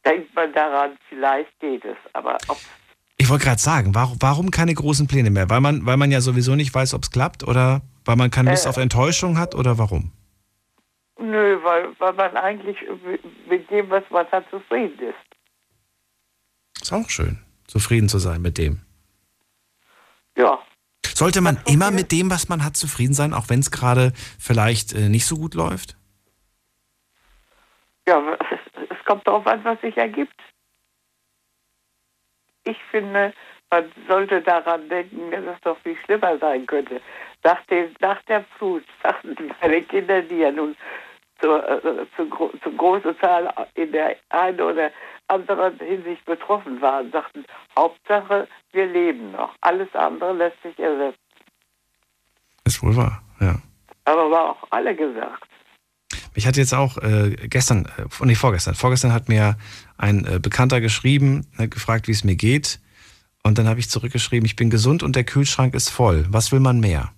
denkt 0.03 0.35
man 0.35 0.51
daran, 0.55 0.97
vielleicht 1.11 1.61
geht 1.61 1.85
es. 1.85 1.99
Aber 2.15 2.39
ob 2.49 2.57
Ich 3.23 3.29
wollte 3.31 3.45
gerade 3.45 3.61
sagen, 3.61 3.95
warum, 3.95 4.17
warum 4.19 4.51
keine 4.51 4.75
großen 4.75 5.07
Pläne 5.07 5.31
mehr? 5.31 5.49
Weil 5.49 5.61
man, 5.61 5.87
weil 5.87 5.97
man 5.97 6.11
ja 6.11 6.21
sowieso 6.21 6.57
nicht 6.57 6.75
weiß, 6.75 6.93
ob 6.93 7.05
es 7.05 7.13
klappt 7.13 7.45
oder 7.47 7.83
weil 8.05 8.17
man 8.17 8.33
keine 8.33 8.51
Lust 8.51 8.67
Äh. 8.67 8.69
auf 8.69 8.79
Enttäuschung 8.79 9.39
hat 9.39 9.55
oder 9.55 9.79
warum? 9.79 10.11
Nö, 11.21 11.57
weil, 11.63 11.95
weil 12.01 12.15
man 12.15 12.37
eigentlich 12.37 12.77
mit 13.49 13.71
dem, 13.71 13.89
was 13.91 14.03
man 14.11 14.27
hat, 14.33 14.45
zufrieden 14.51 14.99
ist. 14.99 16.83
Ist 16.83 16.93
auch 16.93 17.09
schön, 17.09 17.39
zufrieden 17.69 18.09
zu 18.09 18.19
sein 18.19 18.43
mit 18.43 18.59
dem. 18.59 18.81
Ja. 20.37 20.59
Sollte 21.07 21.43
man 21.43 21.61
immer 21.67 21.93
mit 21.93 22.11
dem, 22.11 22.29
was 22.29 22.49
man 22.49 22.65
hat, 22.65 22.77
zufrieden 22.77 23.15
sein, 23.15 23.35
auch 23.35 23.49
wenn 23.49 23.61
es 23.61 23.71
gerade 23.71 24.13
vielleicht 24.41 24.95
äh, 24.95 25.09
nicht 25.09 25.27
so 25.27 25.37
gut 25.37 25.55
läuft? 25.55 25.97
Ja, 28.09 28.21
es 28.91 29.05
kommt 29.07 29.25
darauf 29.29 29.47
an, 29.47 29.63
was 29.63 29.81
sich 29.81 29.97
ergibt. 29.97 30.35
Ich 32.65 32.79
finde, 32.91 33.33
man 33.71 33.91
sollte 34.09 34.41
daran 34.43 34.89
denken, 34.89 35.31
dass 35.31 35.57
es 35.57 35.61
doch 35.63 35.79
viel 35.79 35.97
schlimmer 36.05 36.39
sein 36.39 36.67
könnte. 36.67 37.01
Nach, 37.43 37.61
den, 37.67 37.95
nach 38.01 38.23
der 38.23 38.45
Flut 38.57 38.85
sagten 39.03 39.37
meine 39.61 39.83
Kinder, 39.83 40.23
die 40.23 40.39
ja 40.39 40.53
nun 40.53 40.77
zur, 41.41 41.69
äh, 41.69 42.07
zu, 42.17 42.27
zu 42.63 42.77
großer 42.77 43.19
Zahl 43.19 43.53
in 43.75 43.91
der 43.93 44.17
einen 44.29 44.61
oder 44.61 44.91
anderen 45.29 45.79
Hinsicht 45.79 46.25
betroffen 46.25 46.81
waren, 46.81 47.11
sagten, 47.11 47.45
Hauptsache, 47.77 48.47
wir 48.73 48.87
leben 48.87 49.33
noch. 49.33 49.55
Alles 49.61 49.89
andere 49.95 50.33
lässt 50.35 50.63
sich 50.63 50.79
ersetzen. 50.79 51.19
Ist 52.65 52.83
wohl 52.83 52.97
wahr, 52.97 53.23
ja. 53.41 53.57
Aber 54.05 54.31
war 54.31 54.51
auch 54.51 54.67
alle 54.71 54.95
gesagt. 54.95 55.49
Ich 56.35 56.47
hatte 56.47 56.61
jetzt 56.61 56.73
auch 56.73 56.97
äh, 56.99 57.37
gestern, 57.49 57.87
äh, 57.99 58.05
nee, 58.25 58.35
vorgestern, 58.35 58.75
vorgestern 58.75 59.13
hat 59.13 59.29
mir 59.29 59.57
ein 59.97 60.25
äh, 60.25 60.39
Bekannter 60.41 60.81
geschrieben, 60.81 61.47
hat 61.59 61.71
gefragt, 61.71 62.09
wie 62.09 62.13
es 62.13 62.25
mir 62.25 62.37
geht. 62.37 62.81
Und 63.43 63.59
dann 63.59 63.67
habe 63.67 63.81
ich 63.81 63.91
zurückgeschrieben, 63.91 64.47
ich 64.47 64.57
bin 64.57 64.71
gesund 64.71 65.03
und 65.03 65.17
der 65.17 65.25
Kühlschrank 65.25 65.75
ist 65.75 65.91
voll. 65.91 66.27
Was 66.29 66.53
will 66.53 66.61
man 66.61 66.81
mehr? 66.81 67.13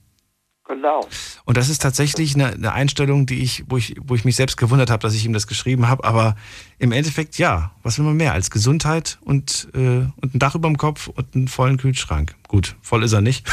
Genau. 0.66 1.06
Und 1.44 1.58
das 1.58 1.68
ist 1.68 1.82
tatsächlich 1.82 2.34
eine, 2.34 2.52
eine 2.52 2.72
Einstellung, 2.72 3.26
die 3.26 3.42
ich, 3.42 3.64
wo 3.68 3.76
ich, 3.76 3.96
wo 4.02 4.14
ich 4.14 4.24
mich 4.24 4.34
selbst 4.34 4.56
gewundert 4.56 4.88
habe, 4.88 5.02
dass 5.02 5.14
ich 5.14 5.26
ihm 5.26 5.34
das 5.34 5.46
geschrieben 5.46 5.88
habe. 5.88 6.04
Aber 6.04 6.36
im 6.78 6.90
Endeffekt, 6.92 7.36
ja, 7.36 7.72
was 7.82 7.98
will 7.98 8.06
man 8.06 8.16
mehr 8.16 8.32
als 8.32 8.50
Gesundheit 8.50 9.18
und, 9.20 9.68
äh, 9.74 9.78
und 9.78 10.34
ein 10.34 10.38
Dach 10.38 10.54
über 10.54 10.68
dem 10.68 10.78
Kopf 10.78 11.08
und 11.08 11.34
einen 11.34 11.48
vollen 11.48 11.76
Kühlschrank? 11.76 12.34
Gut, 12.48 12.76
voll 12.80 13.04
ist 13.04 13.12
er 13.12 13.20
nicht. 13.20 13.46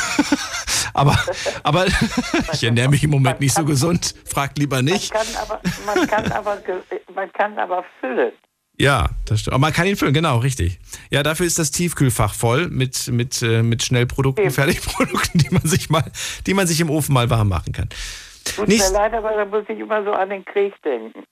aber 0.93 1.19
aber 1.63 1.85
ich 2.53 2.63
ernähre 2.63 2.89
mich 2.89 3.03
im 3.03 3.09
Moment 3.09 3.41
nicht 3.41 3.53
so 3.53 3.65
gesund. 3.65 4.15
Fragt 4.25 4.57
lieber 4.57 4.81
nicht. 4.81 5.13
Man 5.13 5.23
kann 5.23 5.35
aber, 5.41 5.61
man 5.85 6.07
kann 6.07 6.31
aber, 6.31 6.57
man 7.13 7.33
kann 7.33 7.59
aber 7.59 7.83
füllen. 7.99 8.31
Ja, 8.81 9.09
das 9.25 9.41
stimmt. 9.41 9.53
Aber 9.53 9.61
man 9.61 9.73
kann 9.73 9.85
ihn 9.85 9.95
füllen, 9.95 10.13
genau, 10.13 10.39
richtig. 10.39 10.79
Ja, 11.11 11.21
dafür 11.21 11.45
ist 11.45 11.59
das 11.59 11.69
Tiefkühlfach 11.69 12.33
voll 12.33 12.67
mit, 12.67 13.09
mit, 13.09 13.41
äh, 13.43 13.61
mit 13.61 13.83
Schnellprodukten, 13.83 14.49
Fertigprodukten, 14.49 15.39
die 15.41 15.53
man 15.53 15.61
sich 15.61 15.91
mal, 15.91 16.03
die 16.47 16.55
man 16.55 16.65
sich 16.65 16.81
im 16.81 16.89
Ofen 16.89 17.13
mal 17.13 17.29
warm 17.29 17.49
machen 17.49 17.73
kann. 17.73 17.89
Tut 18.43 18.67
Nicht- 18.67 18.81
mir 18.81 18.93
leid, 18.93 19.13
aber 19.13 19.33
da 19.33 19.45
muss 19.45 19.65
ich 19.67 19.77
immer 19.77 20.03
so 20.03 20.11
an 20.13 20.31
den 20.31 20.43
Krieg 20.45 20.73
denken. 20.81 21.23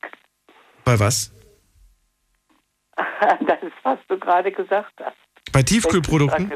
Bei 0.85 0.99
was? 0.99 1.34
das 2.95 3.63
ist, 3.63 3.73
was 3.81 3.97
du 4.07 4.19
gerade 4.19 4.51
gesagt 4.51 4.93
hast. 5.03 5.17
Bei 5.51 5.63
Tiefkühlprodukten? 5.63 6.53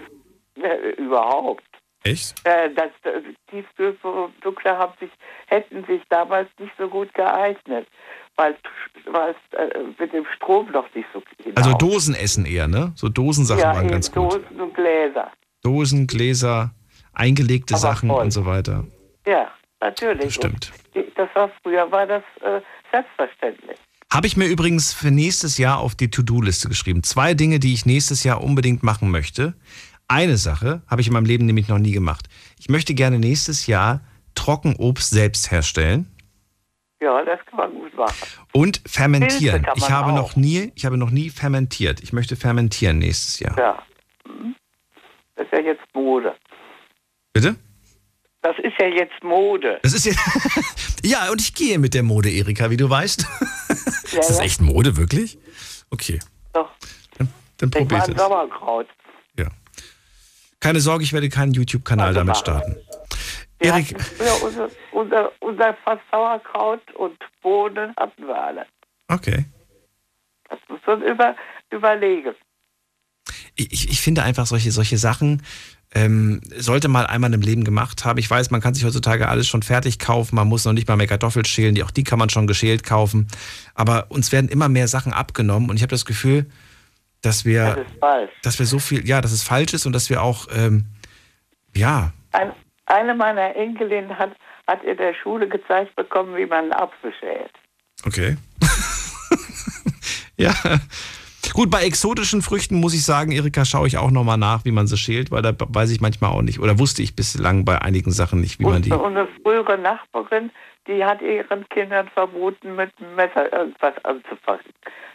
Ja, 0.56 0.76
überhaupt. 0.98 1.64
Echt? 2.04 2.36
Das, 2.46 2.92
äh, 3.04 3.22
Tiefkühlprodukte 3.50 4.78
haben 4.78 4.94
sich, 5.00 5.10
hätten 5.48 5.86
sich 5.86 6.02
damals 6.10 6.50
nicht 6.60 6.74
so 6.78 6.90
gut 6.90 7.14
geeignet, 7.14 7.88
weil, 8.36 8.56
es 8.56 9.58
äh, 9.58 9.70
mit 10.00 10.14
dem 10.14 10.26
Strom 10.36 10.72
noch 10.72 10.94
nicht 10.94 11.08
so 11.14 11.22
genau. 11.44 11.56
Also 11.56 11.74
Dosenessen 11.74 12.46
eher, 12.46 12.68
ne? 12.68 12.94
So 12.96 13.10
Dosensachen 13.10 13.62
ja, 13.62 13.76
waren 13.76 13.88
ganz 13.88 14.12
gut. 14.12 14.34
Dosen 14.34 14.62
und 14.62 14.74
Gläser. 14.74 15.32
Dosen, 15.62 16.08
Gläser, 16.08 16.72
eingelegte 17.14 17.76
Aber 17.76 17.82
Sachen 17.82 18.10
voll. 18.10 18.24
und 18.24 18.32
so 18.32 18.46
weiter. 18.46 18.86
Ja, 19.26 19.50
natürlich. 19.80 20.26
Das 20.26 20.34
stimmt. 20.34 20.72
Und 20.96 21.06
das 21.16 21.30
war 21.36 21.52
früher 21.62 21.92
war 21.92 22.06
das 22.06 22.24
äh, 22.42 22.62
selbstverständlich. 22.92 23.78
Habe 24.12 24.28
ich 24.28 24.38
mir 24.38 24.46
übrigens 24.46 24.94
für 24.94 25.10
nächstes 25.10 25.58
Jahr 25.58 25.80
auf 25.80 25.96
die 25.96 26.12
To-Do-Liste 26.12 26.70
geschrieben. 26.70 27.02
Zwei 27.04 27.34
Dinge, 27.34 27.60
die 27.60 27.74
ich 27.74 27.86
nächstes 27.86 28.24
Jahr 28.24 28.44
unbedingt 28.44 28.84
machen 28.84 29.10
möchte. 29.10 29.56
Eine 30.08 30.38
Sache 30.38 30.84
habe 30.88 31.02
ich 31.02 31.08
in 31.08 31.14
meinem 31.14 31.26
Leben 31.26 31.46
nämlich 31.46 31.68
noch 31.68 31.80
nie 31.80 31.94
gemacht. 31.94 32.28
Ich 32.60 32.70
möchte 32.70 32.94
gerne 32.94 33.18
nächstes 33.18 33.66
Jahr 33.66 34.02
Trockenobst 34.36 35.10
selbst 35.10 35.50
herstellen 35.50 36.13
Ja, 37.04 37.26
das 37.26 37.40
kann 37.48 37.58
man 37.58 37.74
gut 37.74 37.94
machen. 37.98 38.16
und 38.54 38.82
fermentieren. 38.86 39.66
Ich 39.76 39.90
habe 39.90 40.12
auch. 40.12 40.16
noch 40.16 40.36
nie, 40.38 40.72
ich 40.76 40.86
habe 40.86 40.98
noch 40.98 41.10
nie 41.10 41.30
fermentiert. 41.30 42.02
Ich 42.02 42.14
möchte 42.14 42.38
fermentieren 42.38 43.00
nächstes 43.00 43.40
Jahr. 43.40 43.58
Ja. 43.58 43.84
Mhm. 44.26 44.56
Das 45.36 45.46
ist 45.46 45.52
ja 45.52 45.60
jetzt 45.60 45.84
Mode. 45.94 46.34
Bitte? 47.34 47.56
Das 48.42 48.56
ist 48.60 48.74
ja 48.80 48.88
jetzt 48.88 49.22
Mode. 49.22 49.80
Das 49.84 49.94
ist 49.94 50.06
ja. 50.06 50.14
ja, 51.04 51.32
und 51.32 51.42
ich 51.42 51.54
gehe 51.54 51.78
mit 51.78 51.94
der 51.94 52.04
Mode, 52.04 52.30
Erika, 52.30 52.70
wie 52.70 52.78
du 52.78 52.90
weißt. 52.90 53.28
Ja, 54.12 54.20
ist 54.20 54.30
das 54.30 54.38
ja. 54.38 54.44
echt 54.44 54.62
Mode, 54.62 54.96
wirklich? 54.96 55.40
Okay. 55.90 56.20
Doch. 56.54 56.70
Dann, 57.18 57.34
dann 57.58 57.72
probier 57.72 58.04
an 58.04 58.12
es. 58.12 58.18
Sauerkraut. 58.18 58.88
Keine 60.64 60.80
Sorge, 60.80 61.04
ich 61.04 61.12
werde 61.12 61.28
keinen 61.28 61.52
YouTube-Kanal 61.52 62.08
Also 62.08 62.20
damit 62.22 62.38
starten. 62.38 62.78
Wir 63.64 63.72
Erik, 63.72 63.96
unser, 64.44 64.70
unser, 64.92 65.32
unser 65.40 65.74
Fass 65.86 66.00
Sauerkraut 66.12 66.82
und 66.96 67.18
Bohnen 67.42 67.94
hatten 67.96 68.28
wir 68.28 68.36
alle. 68.36 68.66
okay. 69.08 69.46
Das 70.50 70.60
muss 70.68 70.82
man 70.86 71.02
über, 71.02 71.36
überlegen. 71.72 72.36
Ich, 73.56 73.90
ich 73.90 74.02
finde 74.02 74.22
einfach 74.24 74.46
solche, 74.46 74.72
solche 74.72 74.98
Sachen 74.98 75.42
ähm, 75.96 76.42
sollte 76.58 76.90
mal 76.90 77.08
einmal 77.08 77.34
im 77.34 77.42
Leben 77.42 77.64
gemacht 77.64 78.04
haben. 78.04 78.20
Ich 78.20 78.30
weiß, 78.30 78.52
man 78.52 78.62
kann 78.62 78.74
sich 78.74 78.84
heutzutage 78.84 79.30
alles 79.30 79.48
schon 79.48 79.64
fertig 79.64 79.98
kaufen. 79.98 80.36
Man 80.36 80.48
muss 80.48 80.66
noch 80.66 80.74
nicht 80.74 80.88
mal 80.88 80.98
mehr 80.98 81.08
Kartoffeln 81.08 81.46
schälen. 81.46 81.74
Die, 81.74 81.84
auch 81.84 81.92
die 81.92 82.04
kann 82.04 82.20
man 82.20 82.30
schon 82.30 82.48
geschält 82.48 82.84
kaufen. 82.84 83.28
Aber 83.74 84.08
uns 84.10 84.32
werden 84.32 84.50
immer 84.50 84.70
mehr 84.70 84.88
Sachen 84.88 85.14
abgenommen 85.14 85.70
und 85.70 85.78
ich 85.78 85.82
habe 85.82 85.92
das 85.92 86.06
Gefühl, 86.06 86.48
dass 87.22 87.46
wir, 87.46 87.86
Das 88.02 88.30
dass 88.42 88.60
wir 88.60 88.66
so 88.66 88.80
viel, 88.80 89.08
ja, 89.08 89.22
dass 89.22 89.32
es 89.32 89.44
falsch 89.44 89.74
ist 89.74 89.86
und 89.86 89.94
dass 89.94 90.10
wir 90.10 90.22
auch, 90.22 90.48
ähm, 90.54 90.86
ja, 91.74 92.12
Ein, 92.32 92.52
eine 92.94 93.16
meiner 93.16 93.56
Enkelinnen 93.56 94.18
hat, 94.18 94.32
hat 94.68 94.84
in 94.84 94.98
der 94.98 95.14
Schule 95.14 95.48
gezeigt 95.48 95.96
bekommen, 95.96 96.36
wie 96.36 96.46
man 96.46 96.66
einen 96.66 96.74
Apfel 96.74 97.14
schält. 97.20 97.52
Okay. 98.06 98.38
ja. 100.38 100.54
Gut, 101.54 101.70
bei 101.70 101.84
exotischen 101.84 102.42
Früchten 102.42 102.80
muss 102.80 102.96
ich 102.96 103.04
sagen, 103.04 103.32
Erika, 103.32 103.64
schaue 103.64 103.88
ich 103.88 103.98
auch 103.98 104.10
nochmal 104.10 104.38
nach, 104.38 104.66
wie 104.66 104.72
man 104.72 104.88
sie 104.88 104.98
schält, 104.98 105.30
weil 105.30 105.42
da 105.44 105.54
weiß 105.56 105.92
ich 105.92 106.02
manchmal 106.02 106.32
auch 106.32 106.42
nicht, 106.42 106.60
oder 106.60 106.80
wusste 106.80 107.04
ich 107.04 107.16
bislang 107.16 107.64
bei 107.64 107.80
einigen 107.80 108.12
Sachen 108.12 108.42
nicht, 108.42 108.60
wie 108.60 108.64
man 108.64 108.82
die. 108.82 108.92
Und 108.92 109.18
eine 109.18 109.28
frühere 109.44 109.78
Nachbarin, 109.78 110.50
die 110.88 111.04
hat 111.04 111.22
ihren 111.22 111.68
Kindern 111.70 112.08
verboten, 112.10 112.76
mit 112.76 112.92
dem 113.00 113.16
Messer 113.16 113.54
irgendwas 113.54 113.94
anzufassen. 114.04 114.72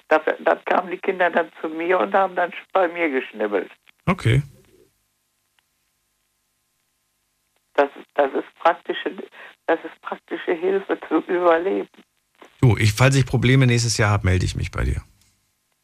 Da, 0.08 0.20
dann 0.44 0.58
kamen 0.64 0.90
die 0.90 0.98
Kinder 0.98 1.28
dann 1.30 1.48
zu 1.60 1.68
mir 1.68 1.98
und 1.98 2.14
haben 2.14 2.36
dann 2.36 2.52
bei 2.72 2.88
mir 2.88 3.10
geschnibbelt. 3.10 3.70
Okay. 4.06 4.42
Das, 7.78 7.88
das, 8.14 8.30
ist 8.34 8.54
praktische, 8.60 9.10
das 9.68 9.78
ist 9.84 10.02
praktische 10.02 10.52
Hilfe 10.52 10.98
zu 11.08 11.18
überleben. 11.30 11.88
Du, 12.60 12.76
ich, 12.76 12.92
falls 12.92 13.14
ich 13.14 13.24
Probleme 13.24 13.68
nächstes 13.68 13.98
Jahr 13.98 14.10
habe, 14.10 14.26
melde 14.26 14.44
ich 14.44 14.56
mich 14.56 14.72
bei 14.72 14.82
dir. 14.82 15.00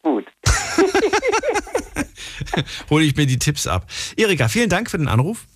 Gut. 0.02 0.26
Hole 2.90 3.04
ich 3.04 3.14
mir 3.14 3.26
die 3.26 3.38
Tipps 3.38 3.68
ab. 3.68 3.86
Erika, 4.16 4.48
vielen 4.48 4.68
Dank 4.68 4.90
für 4.90 4.98
den 4.98 5.06
Anruf. 5.06 5.46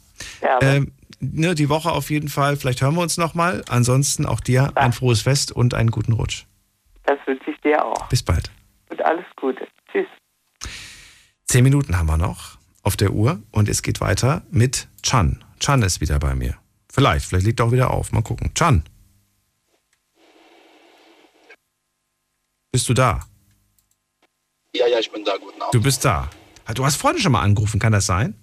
Ja, 0.41 0.61
ähm, 0.63 0.93
ne, 1.19 1.57
die 1.57 1.69
Woche 1.69 1.91
auf 1.91 2.09
jeden 2.09 2.29
Fall. 2.29 2.57
Vielleicht 2.57 2.83
hören 2.83 2.95
wir 2.95 3.03
uns 3.03 3.19
nochmal. 3.19 3.65
Ansonsten 3.69 4.25
auch 4.25 4.39
dir 4.39 4.71
ein 4.77 4.93
frohes 4.93 5.23
Fest 5.23 5.51
und 5.51 5.75
einen 5.75 5.91
guten 5.91 6.13
Rutsch. 6.13 6.45
Das 7.05 7.19
wünsche 7.27 7.51
ich 7.51 7.61
dir 7.63 7.85
auch. 7.85 8.09
Bis 8.11 8.23
bald. 8.23 8.53
Und 8.91 9.05
alles 9.05 9.27
Gute. 9.35 9.67
Tschüss. 9.91 10.07
Zehn 11.47 11.65
Minuten 11.65 11.99
haben 11.99 12.07
wir 12.07 12.17
noch 12.17 12.59
auf 12.85 12.97
der 12.97 13.11
Uhr 13.11 13.43
und 13.51 13.69
es 13.69 13.83
geht 13.83 14.01
weiter 14.01 14.43
mit 14.53 14.87
Chan. 15.03 15.43
Chan 15.61 15.83
ist 15.83 16.01
wieder 16.01 16.19
bei 16.19 16.35
mir. 16.35 16.57
Vielleicht, 16.91 17.27
vielleicht 17.27 17.47
liegt 17.47 17.61
er 17.61 17.67
auch 17.67 17.73
wieder 17.73 17.91
auf. 17.91 18.13
Mal 18.13 18.23
gucken. 18.23 18.53
Chan. 18.55 18.85
Bist 22.73 22.89
du 22.89 22.95
da? 22.95 23.21
Ja, 24.75 24.87
ja, 24.87 24.99
ich 24.99 25.11
bin 25.11 25.25
da. 25.25 25.37
Guten 25.37 25.61
Abend. 25.61 25.75
Du 25.75 25.83
bist 25.83 26.05
da. 26.05 26.31
Du 26.75 26.85
hast 26.85 26.97
vorhin 26.97 27.21
schon 27.21 27.33
mal 27.33 27.43
angerufen, 27.43 27.81
kann 27.81 27.93
das 27.93 28.07
sein? 28.07 28.35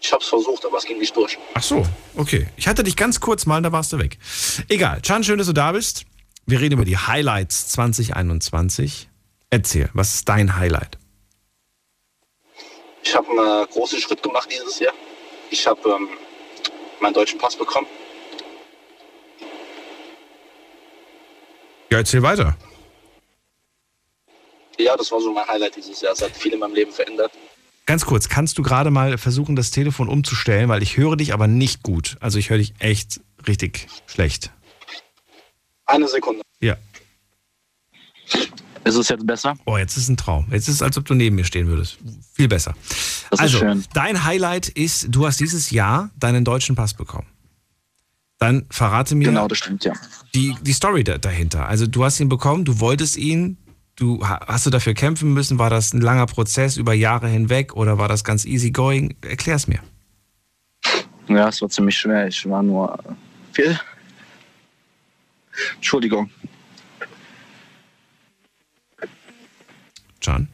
Ich 0.00 0.12
hab's 0.12 0.28
versucht, 0.28 0.64
aber 0.64 0.78
es 0.78 0.84
ging 0.84 0.98
nicht 0.98 1.14
durch. 1.16 1.38
Ach 1.54 1.62
so, 1.62 1.86
okay. 2.16 2.48
Ich 2.56 2.66
hatte 2.66 2.82
dich 2.82 2.96
ganz 2.96 3.20
kurz 3.20 3.46
mal, 3.46 3.62
da 3.62 3.70
warst 3.72 3.92
du 3.92 3.98
weg. 3.98 4.18
Egal. 4.68 5.00
Chan, 5.02 5.22
schön, 5.22 5.38
dass 5.38 5.46
du 5.46 5.52
da 5.52 5.72
bist. 5.72 6.04
Wir 6.46 6.60
reden 6.60 6.74
über 6.74 6.84
die 6.84 6.98
Highlights 6.98 7.68
2021. 7.68 9.08
Erzähl, 9.50 9.90
was 9.92 10.14
ist 10.14 10.28
dein 10.28 10.56
Highlight? 10.56 10.98
Ich 13.04 13.14
habe 13.14 13.28
einen 13.28 13.66
großen 13.70 14.00
Schritt 14.00 14.22
gemacht 14.22 14.48
dieses 14.50 14.78
Jahr. 14.80 14.94
Ich 15.52 15.66
habe 15.66 15.86
ähm, 15.86 16.08
meinen 16.98 17.12
deutschen 17.12 17.38
Pass 17.38 17.54
bekommen. 17.54 17.86
Ja, 21.90 21.98
erzähl 21.98 22.22
weiter. 22.22 22.56
Ja, 24.78 24.96
das 24.96 25.12
war 25.12 25.20
so 25.20 25.30
mein 25.30 25.46
Highlight 25.46 25.76
dieses 25.76 26.00
Jahr. 26.00 26.14
Es 26.14 26.22
hat 26.22 26.34
viel 26.34 26.54
in 26.54 26.58
meinem 26.58 26.74
Leben 26.74 26.90
verändert. 26.90 27.32
Ganz 27.84 28.06
kurz, 28.06 28.30
kannst 28.30 28.56
du 28.56 28.62
gerade 28.62 28.90
mal 28.90 29.18
versuchen, 29.18 29.54
das 29.54 29.70
Telefon 29.70 30.08
umzustellen, 30.08 30.70
weil 30.70 30.82
ich 30.82 30.96
höre 30.96 31.16
dich 31.16 31.34
aber 31.34 31.46
nicht 31.46 31.82
gut. 31.82 32.16
Also 32.20 32.38
ich 32.38 32.48
höre 32.48 32.56
dich 32.56 32.72
echt 32.78 33.20
richtig 33.46 33.88
schlecht. 34.06 34.50
Eine 35.84 36.08
Sekunde. 36.08 36.40
Ja. 36.60 36.76
Ist 38.84 38.96
es 38.96 39.08
jetzt 39.08 39.26
besser? 39.26 39.54
Oh, 39.64 39.76
jetzt 39.78 39.96
ist 39.96 40.08
ein 40.08 40.16
Traum. 40.16 40.46
Jetzt 40.50 40.68
ist 40.68 40.76
es, 40.76 40.82
als 40.82 40.98
ob 40.98 41.04
du 41.04 41.14
neben 41.14 41.36
mir 41.36 41.44
stehen 41.44 41.68
würdest. 41.68 41.98
Viel 42.34 42.48
besser. 42.48 42.74
Das 43.30 43.38
also, 43.40 43.64
dein 43.94 44.24
Highlight 44.24 44.68
ist, 44.68 45.06
du 45.10 45.26
hast 45.26 45.38
dieses 45.40 45.70
Jahr 45.70 46.10
deinen 46.18 46.44
deutschen 46.44 46.74
Pass 46.74 46.92
bekommen. 46.94 47.26
Dann 48.38 48.66
verrate 48.70 49.14
mir 49.14 49.26
Genau, 49.28 49.46
das 49.46 49.58
stimmt, 49.58 49.84
ja. 49.84 49.92
die, 50.34 50.56
die 50.62 50.72
Story 50.72 51.04
da, 51.04 51.16
dahinter. 51.18 51.68
Also 51.68 51.86
du 51.86 52.02
hast 52.04 52.18
ihn 52.18 52.28
bekommen, 52.28 52.64
du 52.64 52.80
wolltest 52.80 53.16
ihn, 53.16 53.56
du 53.94 54.26
ha- 54.26 54.44
hast 54.48 54.66
du 54.66 54.70
dafür 54.70 54.94
kämpfen 54.94 55.32
müssen, 55.32 55.60
war 55.60 55.70
das 55.70 55.92
ein 55.94 56.00
langer 56.00 56.26
Prozess 56.26 56.76
über 56.76 56.92
Jahre 56.92 57.28
hinweg 57.28 57.76
oder 57.76 57.98
war 57.98 58.08
das 58.08 58.24
ganz 58.24 58.44
easy 58.44 58.72
going? 58.72 59.14
Erklär's 59.20 59.68
mir. 59.68 59.78
Ja, 61.28 61.48
es 61.48 61.62
war 61.62 61.68
ziemlich 61.68 61.96
schwer. 61.96 62.26
Ich 62.26 62.44
war 62.48 62.64
nur 62.64 62.98
viel. 63.52 63.78
Entschuldigung. 65.76 66.30
Can? 70.22 70.48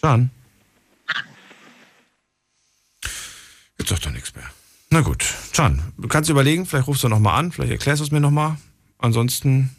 Can? 0.00 0.30
Jetzt 3.78 3.88
sagt 3.88 4.06
doch 4.06 4.10
nichts 4.10 4.34
mehr. 4.34 4.48
Na 4.90 5.00
gut, 5.02 5.24
Can, 5.52 5.92
du 5.98 6.08
kannst 6.08 6.30
überlegen, 6.30 6.64
vielleicht 6.64 6.86
rufst 6.86 7.02
du 7.04 7.08
nochmal 7.08 7.38
an, 7.38 7.52
vielleicht 7.52 7.72
erklärst 7.72 8.00
du 8.00 8.04
es 8.04 8.10
mir 8.10 8.20
nochmal. 8.20 8.56
Ansonsten 8.98 9.76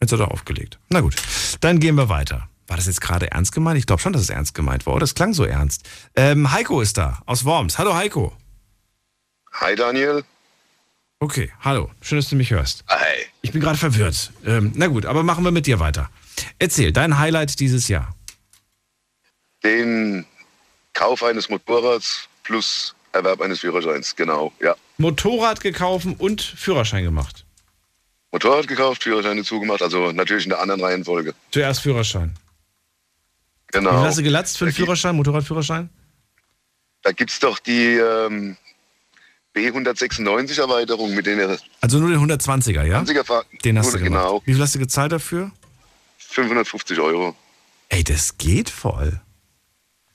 jetzt 0.00 0.12
hat 0.12 0.20
er 0.20 0.30
aufgelegt. 0.30 0.78
Na 0.88 1.00
gut, 1.00 1.14
dann 1.60 1.78
gehen 1.78 1.94
wir 1.96 2.08
weiter. 2.08 2.48
War 2.66 2.76
das 2.76 2.86
jetzt 2.86 3.00
gerade 3.00 3.30
ernst 3.30 3.52
gemeint? 3.52 3.78
Ich 3.78 3.86
glaube 3.86 4.02
schon, 4.02 4.12
dass 4.12 4.22
es 4.22 4.30
ernst 4.30 4.54
gemeint 4.54 4.84
war. 4.86 4.94
oder? 4.94 5.00
Das 5.00 5.14
klang 5.14 5.32
so 5.32 5.44
ernst. 5.44 5.88
Ähm, 6.16 6.50
Heiko 6.52 6.80
ist 6.80 6.98
da, 6.98 7.22
aus 7.24 7.44
Worms. 7.44 7.78
Hallo 7.78 7.94
Heiko. 7.94 8.36
Hi 9.52 9.74
Daniel. 9.74 10.24
Okay, 11.20 11.50
hallo. 11.60 11.90
Schön, 12.00 12.18
dass 12.18 12.28
du 12.28 12.36
mich 12.36 12.50
hörst. 12.50 12.84
Hi. 12.88 13.26
Ich 13.42 13.50
bin 13.50 13.60
gerade 13.60 13.76
verwirrt. 13.78 14.30
Ähm, 14.46 14.72
na 14.76 14.86
gut, 14.86 15.04
aber 15.04 15.22
machen 15.24 15.42
wir 15.44 15.50
mit 15.50 15.66
dir 15.66 15.80
weiter. 15.80 16.10
Erzähl, 16.60 16.92
dein 16.92 17.18
Highlight 17.18 17.58
dieses 17.58 17.88
Jahr. 17.88 18.14
Den 19.64 20.24
Kauf 20.94 21.22
eines 21.24 21.48
Motorrads 21.48 22.28
plus 22.44 22.94
Erwerb 23.12 23.40
eines 23.40 23.60
Führerscheins, 23.60 24.14
genau, 24.14 24.52
ja. 24.60 24.76
Motorrad 24.98 25.60
gekauft 25.60 26.06
und 26.18 26.40
Führerschein 26.40 27.02
gemacht. 27.04 27.44
Motorrad 28.30 28.68
gekauft, 28.68 29.02
Führerscheine 29.02 29.42
zugemacht, 29.42 29.82
also 29.82 30.12
natürlich 30.12 30.44
in 30.44 30.50
der 30.50 30.60
anderen 30.60 30.80
Reihenfolge. 30.82 31.34
Zuerst 31.50 31.80
Führerschein. 31.80 32.34
Wie 33.72 33.78
Genau. 33.78 33.90
viel 33.90 34.00
hast 34.08 34.18
du 34.18 34.22
gelatzt 34.22 34.58
für 34.58 34.66
einen 34.66 34.74
Führerschein, 34.74 35.16
Motorradführerschein? 35.16 35.88
Da 37.02 37.12
gibt 37.12 37.30
es 37.30 37.38
doch 37.40 37.58
die 37.58 37.94
ähm, 37.96 38.56
B196 39.58 40.60
Erweiterung 40.60 41.14
mit 41.14 41.26
den 41.26 41.40
Also 41.80 41.98
nur 41.98 42.10
den 42.10 42.18
120er, 42.18 42.84
ja? 42.84 43.00
20er 43.00 43.24
Fahr 43.24 43.44
Den 43.64 43.78
hast 43.78 43.94
du 43.94 43.98
gemacht. 43.98 44.22
Genau, 44.22 44.42
Wie 44.44 44.52
viel 44.52 44.62
hast 44.62 44.74
du 44.74 44.78
gezahlt 44.78 45.12
dafür? 45.12 45.50
550 46.18 47.00
Euro. 47.00 47.34
Ey, 47.88 48.04
das 48.04 48.38
geht 48.38 48.70
voll. 48.70 49.20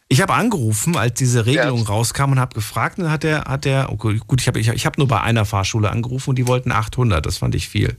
Ich 0.07 0.21
habe 0.21 0.33
angerufen, 0.33 0.95
als 0.95 1.15
diese 1.15 1.45
Regelung 1.45 1.81
rauskam 1.81 2.33
und 2.33 2.39
habe 2.39 2.53
gefragt, 2.53 2.97
und 2.99 3.05
dann 3.05 3.11
hat 3.11 3.23
der, 3.23 3.45
hat 3.45 3.65
der, 3.65 3.91
okay, 3.91 4.19
gut, 4.27 4.41
ich 4.41 4.47
habe 4.47 4.59
ich, 4.59 4.67
ich 4.67 4.85
hab 4.85 4.97
nur 4.97 5.07
bei 5.07 5.21
einer 5.21 5.43
Fahrschule 5.43 5.89
angerufen 5.89 6.31
und 6.31 6.35
die 6.35 6.47
wollten 6.47 6.71
800, 6.71 7.25
das 7.25 7.39
fand 7.39 7.55
ich 7.55 7.67
viel. 7.67 7.97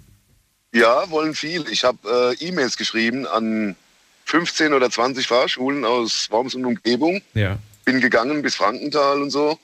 Ja, 0.73 1.11
wollen 1.11 1.35
viel. 1.35 1.65
Ich 1.71 1.85
habe 1.85 2.37
äh, 2.41 2.45
E-Mails 2.45 2.77
geschrieben 2.77 3.27
an 3.27 3.75
15 4.27 4.73
oder 4.73 4.91
20 4.91 5.27
Fahrschulen 5.27 5.85
aus 5.85 6.29
Worms 6.31 6.55
und 6.55 6.65
Umgebung. 6.65 7.21
Ja. 7.35 7.59
Bin 7.85 8.01
gegangen 8.01 8.43
bis 8.43 8.55
Frankenthal 8.55 9.21
und 9.21 9.31
so. 9.31 9.59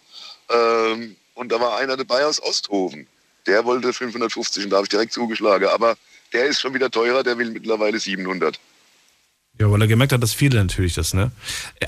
Ähm, 0.51 1.16
und 1.41 1.51
da 1.51 1.59
war 1.59 1.79
einer 1.79 1.97
dabei 1.97 2.27
aus 2.27 2.43
Osthofen. 2.43 3.07
Der 3.47 3.65
wollte 3.65 3.95
550 3.95 4.65
und 4.65 4.71
da 4.71 4.77
habe 4.77 4.85
ich 4.85 4.91
direkt 4.91 5.15
zugeschlagen. 5.15 5.69
Aber 5.69 5.97
der 6.35 6.45
ist 6.45 6.61
schon 6.61 6.75
wieder 6.75 6.91
teurer, 6.91 7.23
der 7.23 7.39
will 7.39 7.51
mittlerweile 7.51 7.99
700. 7.99 8.61
Ja, 9.59 9.71
weil 9.71 9.81
er 9.81 9.89
gemerkt 9.89 10.12
hat, 10.12 10.23
dass 10.23 10.35
viele 10.35 10.59
natürlich 10.59 10.93
das, 10.95 11.15
ne? 11.15 11.33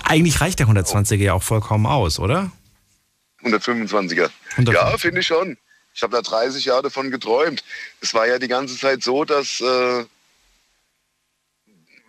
Eigentlich 0.05 0.41
reicht 0.41 0.59
der 0.59 0.69
120er 0.69 1.16
ja 1.16 1.35
auch 1.35 1.43
vollkommen 1.43 1.85
aus, 1.85 2.19
oder? 2.19 2.51
125er. 3.43 4.31
Ja, 4.73 4.97
finde 4.97 5.20
ich 5.20 5.27
schon. 5.27 5.59
Ich 5.95 6.03
habe 6.03 6.16
da 6.16 6.23
30 6.23 6.65
Jahre 6.65 6.85
davon 6.85 7.11
geträumt. 7.11 7.62
Es 8.01 8.15
war 8.15 8.27
ja 8.27 8.39
die 8.39 8.49
ganze 8.49 8.79
Zeit 8.79 9.03
so, 9.03 9.27
dass 9.27 9.61
äh, 9.61 10.05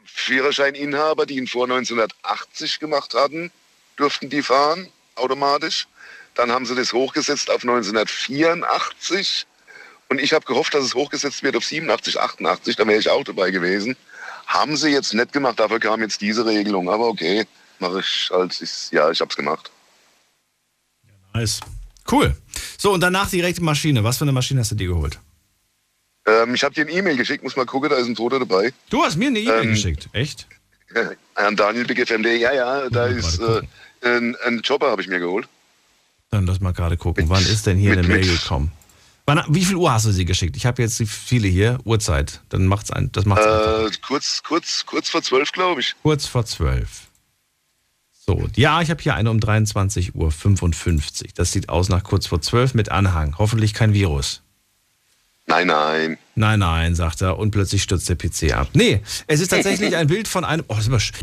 Führerscheininhaber, 0.06 1.26
die 1.26 1.36
ihn 1.36 1.48
vor 1.48 1.66
1980 1.66 2.80
gemacht 2.80 3.14
hatten, 3.14 3.52
durften 3.98 4.30
die 4.30 4.42
fahren, 4.42 4.88
automatisch. 5.16 5.88
Dann 6.36 6.52
haben 6.52 6.66
sie 6.66 6.76
das 6.76 6.94
hochgesetzt 6.94 7.50
auf 7.50 7.64
1984. 7.64 9.46
Und 10.10 10.20
ich 10.22 10.34
habe 10.34 10.46
gehofft, 10.46 10.74
dass 10.74 10.84
es 10.84 10.96
hochgesetzt 10.96 11.44
wird 11.44 11.56
auf 11.56 11.66
87, 11.66 12.20
88. 12.20 12.76
Da 12.76 12.88
wäre 12.88 13.00
ich 13.00 13.10
auch 13.10 13.24
dabei 13.24 13.52
gewesen. 13.52 13.96
Haben 14.48 14.76
sie 14.78 14.90
jetzt 14.90 15.14
nicht 15.14 15.32
gemacht. 15.34 15.60
Dafür 15.60 15.80
kam 15.80 16.02
jetzt 16.02 16.22
diese 16.22 16.46
Regelung. 16.46 16.90
Aber 16.90 17.08
okay, 17.08 17.46
mache 17.80 18.00
ich 18.00 18.30
halt. 18.32 18.60
Ich, 18.62 18.92
ja, 18.92 19.10
ich 19.10 19.22
habe 19.22 19.30
es 19.30 19.36
gemacht. 19.36 19.72
Nice. 21.34 21.60
Cool. 22.12 22.36
So, 22.78 22.92
und 22.92 23.02
danach 23.02 23.30
direkt 23.30 23.62
Maschine. 23.62 24.04
Was 24.04 24.18
für 24.18 24.26
eine 24.26 24.34
Maschine 24.34 24.60
hast 24.60 24.72
du 24.72 24.76
dir 24.76 24.88
geholt? 24.88 25.20
Ähm, 26.26 26.54
ich 26.54 26.64
habe 26.64 26.76
dir 26.76 26.86
ein 26.86 26.90
E-Mail 26.90 27.18
geschickt. 27.18 27.44
Muss 27.44 27.56
mal 27.56 27.66
gucken, 27.66 27.90
da 27.90 27.96
ist 27.96 28.08
ein 28.08 28.16
Foto 28.16 28.40
dabei. 28.40 28.74
Du 28.90 29.04
hast 29.04 29.16
mir 29.18 29.28
eine 29.28 29.40
E-Mail 29.40 29.64
Ähm, 29.64 29.70
geschickt. 29.70 30.10
Echt? 30.14 30.48
An 31.36 31.56
Daniel 31.56 31.86
BigFMD. 31.86 32.26
Ja, 32.40 32.54
ja, 32.54 32.90
da 32.90 33.08
ist 33.08 33.40
äh, 33.40 33.62
ein, 34.04 34.36
ein 34.46 34.60
Jobber, 34.64 34.92
habe 34.92 35.02
ich 35.02 35.08
mir 35.08 35.20
geholt. 35.20 35.48
Dann 36.34 36.48
lass 36.48 36.60
mal 36.62 36.74
gerade 36.74 36.98
gucken. 36.98 37.30
Wann 37.30 37.46
ist 37.46 37.68
denn 37.68 37.78
hier 37.78 37.92
mit- 37.92 38.00
eine 38.00 38.08
Mail 38.08 38.26
mit- 38.26 38.42
gekommen? 38.42 38.72
Wann, 39.28 39.44
wie 39.50 39.64
viel 39.64 39.76
Uhr 39.76 39.94
hast 39.94 40.06
du 40.08 40.12
sie 40.12 40.26
geschickt? 40.26 40.58
Ich 40.58 40.66
habe 40.66 40.82
jetzt 40.82 41.02
viele 41.08 41.48
hier. 41.48 41.78
Uhrzeit. 41.86 42.42
Dann 42.50 42.66
macht's 42.66 42.90
ein, 42.92 43.12
das 43.12 43.26
macht's. 43.26 43.46
Äh, 43.46 43.92
kurz, 44.06 44.42
kurz, 44.44 44.84
kurz 44.86 45.10
vor 45.10 45.22
zwölf, 45.22 45.52
glaube 45.52 45.82
ich. 45.82 45.94
Kurz 46.02 46.26
vor 46.26 46.44
zwölf. 46.46 47.04
So, 48.26 48.50
ja, 48.56 48.82
ich 48.82 48.90
habe 48.90 49.02
hier 49.04 49.14
eine 49.16 49.30
um 49.30 49.40
23.55 49.40 50.16
Uhr. 50.16 51.30
Das 51.36 51.52
sieht 51.52 51.70
aus 51.70 51.90
nach 51.90 52.04
kurz 52.04 52.26
vor 52.28 52.42
12 52.42 52.74
mit 52.74 52.90
Anhang. 52.90 53.36
Hoffentlich 53.38 53.74
kein 53.74 53.94
Virus. 53.94 54.42
Nein, 55.46 55.68
nein. 55.68 56.18
Nein, 56.36 56.60
nein, 56.60 56.96
sagt 56.96 57.22
er 57.22 57.38
und 57.38 57.52
plötzlich 57.52 57.84
stürzt 57.84 58.08
der 58.10 58.16
PC 58.16 58.54
ab. 58.54 58.70
Nee, 58.74 59.02
es 59.28 59.40
ist 59.42 59.50
tatsächlich 59.50 59.96
ein 59.98 60.08
Bild 60.08 60.28
von 60.28 60.46
einem. 60.46 60.64
Oh, 60.68 60.78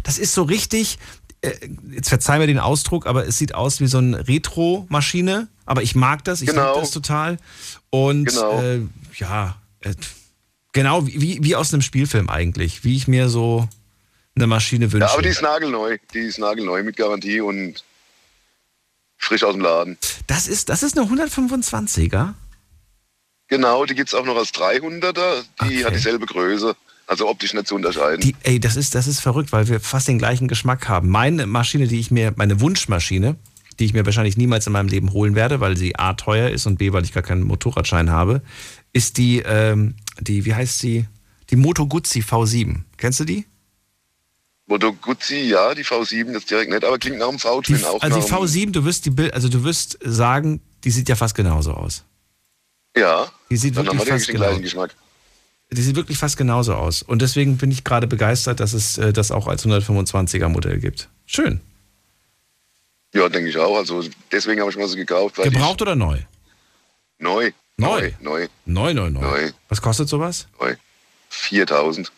das 0.04 0.18
ist 0.18 0.34
so 0.34 0.42
richtig. 0.42 0.98
Äh, 1.42 1.52
jetzt 1.92 2.08
verzeih 2.10 2.38
mir 2.38 2.46
den 2.46 2.58
Ausdruck, 2.58 3.06
aber 3.06 3.26
es 3.26 3.38
sieht 3.38 3.54
aus 3.54 3.80
wie 3.80 3.86
so 3.86 3.98
eine 3.98 4.28
Retro-Maschine. 4.28 5.48
Aber 5.64 5.82
ich 5.82 5.94
mag 5.94 6.24
das, 6.24 6.42
ich 6.42 6.48
Genau. 6.48 6.68
liebe 6.74 6.80
das 6.80 6.90
total. 6.90 7.38
Und 7.90 8.26
Genau. 8.26 8.60
äh, 8.60 8.80
ja, 9.16 9.56
äh, 9.80 9.94
genau 10.72 11.06
wie, 11.06 11.38
wie, 11.42 11.56
aus 11.56 11.72
einem 11.72 11.82
Spielfilm 11.82 12.28
eigentlich. 12.28 12.84
Wie 12.84 12.96
ich 12.96 13.08
mir 13.08 13.28
so 13.28 13.68
eine 14.36 14.46
Maschine 14.46 14.92
wünsche. 14.92 15.06
Ja, 15.06 15.12
aber 15.12 15.22
die 15.22 15.28
ist 15.30 15.42
nagelneu. 15.42 15.98
Die 16.12 16.18
ist 16.20 16.38
nagelneu 16.38 16.82
mit 16.82 16.96
Garantie 16.96 17.40
und 17.40 17.84
frisch 19.16 19.42
aus 19.44 19.52
dem 19.54 19.62
Laden. 19.62 19.98
das, 20.26 20.46
ist, 20.48 20.68
das 20.68 20.82
ist 20.82 20.98
eine 20.98 21.06
125er. 21.08 22.34
Genau, 23.48 23.84
die 23.84 23.94
gibt 23.94 24.08
es 24.08 24.14
auch 24.14 24.24
noch 24.24 24.36
als 24.36 24.52
300er. 24.54 25.42
Die 25.68 25.84
hat 25.84 25.94
dieselbe 25.94 26.26
Größe. 26.26 26.76
Also 27.10 27.28
optisch 27.28 27.54
nicht 27.54 27.66
zu 27.66 27.74
unterscheiden. 27.74 28.20
Die, 28.20 28.36
ey, 28.44 28.60
das 28.60 28.76
ist, 28.76 28.94
das 28.94 29.08
ist 29.08 29.18
verrückt, 29.18 29.50
weil 29.50 29.66
wir 29.66 29.80
fast 29.80 30.06
den 30.06 30.18
gleichen 30.18 30.46
Geschmack 30.46 30.88
haben. 30.88 31.08
Meine 31.08 31.44
Maschine, 31.48 31.88
die 31.88 31.98
ich 31.98 32.12
mir, 32.12 32.32
meine 32.36 32.60
Wunschmaschine, 32.60 33.34
die 33.80 33.84
ich 33.84 33.92
mir 33.94 34.06
wahrscheinlich 34.06 34.36
niemals 34.36 34.68
in 34.68 34.72
meinem 34.72 34.86
Leben 34.86 35.12
holen 35.12 35.34
werde, 35.34 35.58
weil 35.58 35.76
sie 35.76 35.96
A 35.96 36.12
teuer 36.12 36.50
ist 36.50 36.66
und 36.66 36.76
B, 36.78 36.92
weil 36.92 37.02
ich 37.02 37.12
gar 37.12 37.24
keinen 37.24 37.42
Motorradschein 37.42 38.10
habe, 38.10 38.42
ist 38.92 39.18
die, 39.18 39.40
ähm, 39.40 39.96
die, 40.20 40.44
wie 40.44 40.54
heißt 40.54 40.78
sie? 40.78 41.06
Die 41.50 41.56
Moto 41.56 41.84
Guzzi 41.88 42.20
V7. 42.20 42.82
Kennst 42.96 43.18
du 43.18 43.24
die? 43.24 43.44
Moto 44.66 44.92
Guzzi, 44.92 45.40
ja, 45.40 45.74
die 45.74 45.84
V7 45.84 46.28
ist 46.36 46.48
direkt 46.48 46.70
nett, 46.70 46.84
aber 46.84 46.96
klingt 46.98 47.18
nach 47.18 47.28
einem 47.28 47.40
V-Twin 47.40 47.84
auch. 47.86 48.00
also 48.00 48.20
die 48.20 48.30
nach 48.30 48.38
einem- 48.38 48.46
V7, 48.46 48.70
du 48.70 48.84
wirst 48.84 49.04
die 49.06 49.10
Bild, 49.10 49.34
also 49.34 49.48
du 49.48 49.64
wirst 49.64 49.98
sagen, 50.04 50.60
die 50.84 50.92
sieht 50.92 51.08
ja 51.08 51.16
fast 51.16 51.34
genauso 51.34 51.72
aus. 51.72 52.04
Ja, 52.96 53.26
Die 53.50 53.56
sieht 53.56 53.76
dann 53.76 53.88
haben 53.88 53.98
wirklich 53.98 54.06
wir 54.06 54.12
fast 54.14 54.28
den 54.28 54.36
gleichen 54.36 54.62
Geschmack. 54.62 54.94
Die 55.72 55.82
sieht 55.82 55.96
wirklich 55.96 56.18
fast 56.18 56.36
genauso 56.36 56.74
aus. 56.74 57.02
Und 57.02 57.22
deswegen 57.22 57.56
bin 57.56 57.70
ich 57.70 57.84
gerade 57.84 58.06
begeistert, 58.06 58.58
dass 58.60 58.72
es 58.72 58.98
äh, 58.98 59.12
das 59.12 59.30
auch 59.30 59.46
als 59.46 59.64
125er 59.64 60.48
Modell 60.48 60.78
gibt. 60.78 61.08
Schön. 61.26 61.60
Ja, 63.14 63.28
denke 63.28 63.50
ich 63.50 63.56
auch. 63.56 63.76
Also 63.76 64.04
deswegen 64.32 64.60
habe 64.60 64.70
ich 64.70 64.76
mir 64.76 64.88
sie 64.88 64.96
gekauft. 64.96 65.36
Gebraucht 65.36 65.80
oder 65.82 65.94
neu? 65.94 66.18
Neu. 67.18 67.52
Neu? 67.76 68.12
Neu. 68.20 68.48
Neu, 68.66 68.94
neu, 68.94 69.10
neu. 69.10 69.20
Neu. 69.20 69.50
Was 69.68 69.80
kostet 69.80 70.08
sowas? 70.08 70.48
Neu. 70.60 70.74
4000. 71.28 72.10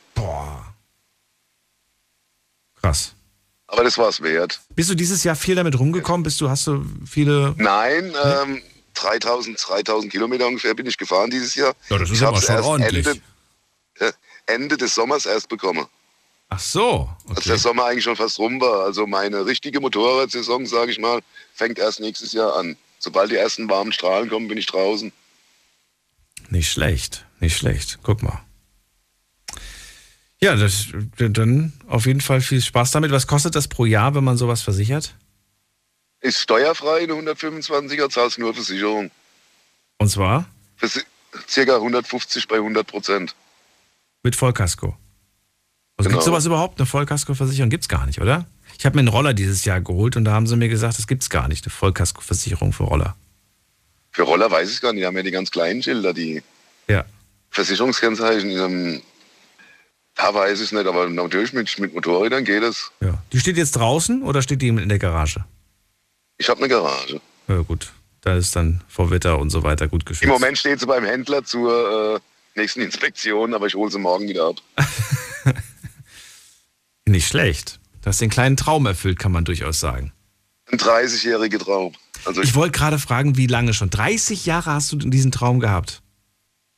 Krass. 2.83 3.15
Aber 3.69 3.85
das 3.85 3.97
war 3.97 4.09
es 4.09 4.21
wert. 4.21 4.61
Bist 4.75 4.91
du 4.91 4.95
dieses 4.95 5.25
Jahr 5.25 5.37
viel 5.37 5.55
damit 5.55 5.79
rumgekommen? 5.79 6.25
Bist 6.25 6.41
du, 6.41 6.51
hast 6.51 6.67
du 6.67 6.85
viele. 7.07 7.55
Nein, 7.57 8.13
ähm, 8.23 8.61
3000, 8.95 9.59
3000 9.67 10.13
Kilometer 10.13 10.47
ungefähr 10.47 10.75
bin 10.75 10.87
ich 10.87 10.99
gefahren 10.99 11.31
dieses 11.31 11.55
Jahr. 11.55 11.75
Ja, 11.89 11.99
das 11.99 12.11
ist 12.11 12.19
ich 12.19 12.27
aber 12.27 12.41
schon 12.41 12.61
ordentlich. 12.61 13.07
Ende, 13.07 13.23
Ende 14.47 14.77
des 14.77 14.95
Sommers 14.95 15.27
erst 15.27 15.49
bekommen. 15.49 15.87
Ach 16.49 16.59
so. 16.59 17.09
Als 17.35 17.45
der 17.45 17.57
Sommer 17.57 17.87
eigentlich 17.87 18.05
schon 18.05 18.17
fast 18.17 18.39
rum 18.39 18.61
war. 18.61 18.85
Also 18.85 19.07
meine 19.07 19.47
richtige 19.47 19.81
Motorradsaison, 19.81 20.67
sage 20.67 20.91
ich 20.91 20.99
mal, 20.99 21.21
fängt 21.55 21.79
erst 21.79 22.01
nächstes 22.01 22.33
Jahr 22.33 22.57
an. 22.57 22.77
Sobald 22.99 23.31
die 23.31 23.37
ersten 23.37 23.71
warmen 23.71 23.93
Strahlen 23.93 24.29
kommen, 24.29 24.49
bin 24.49 24.59
ich 24.59 24.67
draußen. 24.67 25.13
Nicht 26.51 26.71
schlecht. 26.71 27.25
Nicht 27.41 27.57
schlecht. 27.57 28.01
Guck 28.03 28.23
mal. 28.23 28.45
Ja, 30.43 30.57
das, 30.57 30.89
dann 31.17 31.73
auf 31.87 32.05
jeden 32.05 32.21
Fall 32.21 32.41
viel 32.41 32.61
Spaß 32.61 32.91
damit. 32.91 33.13
Was 33.13 33.27
kostet 33.27 33.55
das 33.55 33.69
pro 33.69 33.87
Jahr, 33.87 34.15
wenn 34.15 34.25
man 34.25 34.37
sowas 34.37 34.61
versichert? 34.61 35.15
Ist 36.21 36.39
steuerfrei, 36.39 37.05
eine 37.05 37.15
125er, 37.15 38.11
zahlst 38.11 38.39
nur 38.39 38.53
Versicherung. 38.53 39.11
Und 39.99 40.09
zwar 40.09 40.47
Für 40.77 40.91
circa 41.49 41.77
150 41.77 42.47
bei 42.47 42.57
100 42.57 42.87
Prozent. 42.87 43.35
Mit 44.23 44.37
Vollkasko. 44.37 44.97
Also 45.97 46.09
Genau. 46.09 46.19
gibt 46.19 46.25
sowas 46.25 46.47
überhaupt? 46.47 46.79
Eine 46.81 46.87
Vollkaskoversicherung 46.87 47.71
gibt's 47.71 47.89
gar 47.89 48.07
nicht, 48.07 48.21
oder? 48.21 48.47
Ich 48.79 48.87
habe 48.87 48.97
mir 48.97 49.01
einen 49.01 49.09
Roller 49.09 49.35
dieses 49.35 49.65
Jahr 49.65 49.81
geholt 49.81 50.17
und 50.17 50.25
da 50.25 50.33
haben 50.33 50.47
sie 50.47 50.57
mir 50.57 50.69
gesagt, 50.69 50.99
es 50.99 51.07
gibt's 51.07 51.29
gar 51.31 51.49
nicht, 51.49 51.65
eine 51.65 51.71
Vollkaskoversicherung 51.73 52.73
für 52.73 52.85
Roller. 52.85 53.17
Für 54.11 54.23
Roller 54.23 54.51
weiß 54.51 54.71
ich 54.73 54.81
gar 54.81 54.93
nicht, 54.93 55.03
die 55.03 55.07
haben 55.07 55.17
ja 55.17 55.23
die 55.23 55.31
ganz 55.31 55.51
kleinen 55.51 55.83
Schilder, 55.83 56.13
die 56.15 56.43
Ja. 56.89 57.05
Versicherungskennzeichen. 57.51 59.03
Da 60.15 60.35
weiß 60.35 60.59
ich 60.61 60.67
es 60.67 60.73
nicht, 60.73 60.87
aber 60.87 61.09
natürlich 61.09 61.53
mit, 61.53 61.79
mit 61.79 61.95
Motorrädern 61.95 62.45
geht 62.45 62.63
es. 62.63 62.91
Die 63.33 63.41
steht 63.41 63.57
jetzt 63.57 63.73
draußen 63.73 64.23
oder 64.23 64.43
steht 64.43 64.61
die 64.63 64.69
in 64.69 64.89
der 64.89 64.99
Garage? 64.99 65.45
Ich 66.39 66.49
habe 66.49 66.61
eine 66.61 66.69
Garage. 66.69 67.21
Ja, 67.49 67.59
gut. 67.63 67.93
Da 68.21 68.37
ist 68.37 68.55
dann 68.55 68.83
vor 68.89 69.11
Wetter 69.11 69.39
und 69.39 69.51
so 69.51 69.63
weiter 69.63 69.89
gut 69.89 70.05
geschützt. 70.07 70.25
Im 70.25 70.31
Moment 70.31 70.59
steht 70.59 70.81
sie 70.81 70.87
beim 70.87 71.05
Händler 71.05 71.45
zur 71.45 72.17
äh, 72.17 72.21
nächsten 72.55 72.81
Inspektion, 72.81 73.55
aber 73.55 73.67
ich 73.67 73.75
hole 73.75 73.91
sie 73.91 73.99
morgen 73.99 74.29
wieder 74.29 74.49
ab. 74.49 74.57
Nicht 77.07 77.27
schlecht. 77.27 77.81
Du 78.03 78.07
hast 78.09 78.21
den 78.21 78.31
kleinen 78.31 78.57
Traum 78.57 78.87
erfüllt, 78.87 79.19
kann 79.19 79.33
man 79.33 79.45
durchaus 79.45 79.81
sagen. 79.81 80.13
Ein 80.71 80.79
30-jähriger 80.79 81.59
Traum. 81.59 81.95
Also 82.25 82.43
Ich 82.43 82.55
wollte 82.55 82.79
gerade 82.79 82.99
fragen, 82.99 83.37
wie 83.37 83.47
lange 83.47 83.75
schon? 83.75 83.91
30 83.91 84.47
Jahre 84.47 84.73
hast 84.73 84.93
du 84.93 84.97
diesen 84.97 85.33
Traum 85.33 85.61
gehabt. 85.61 86.03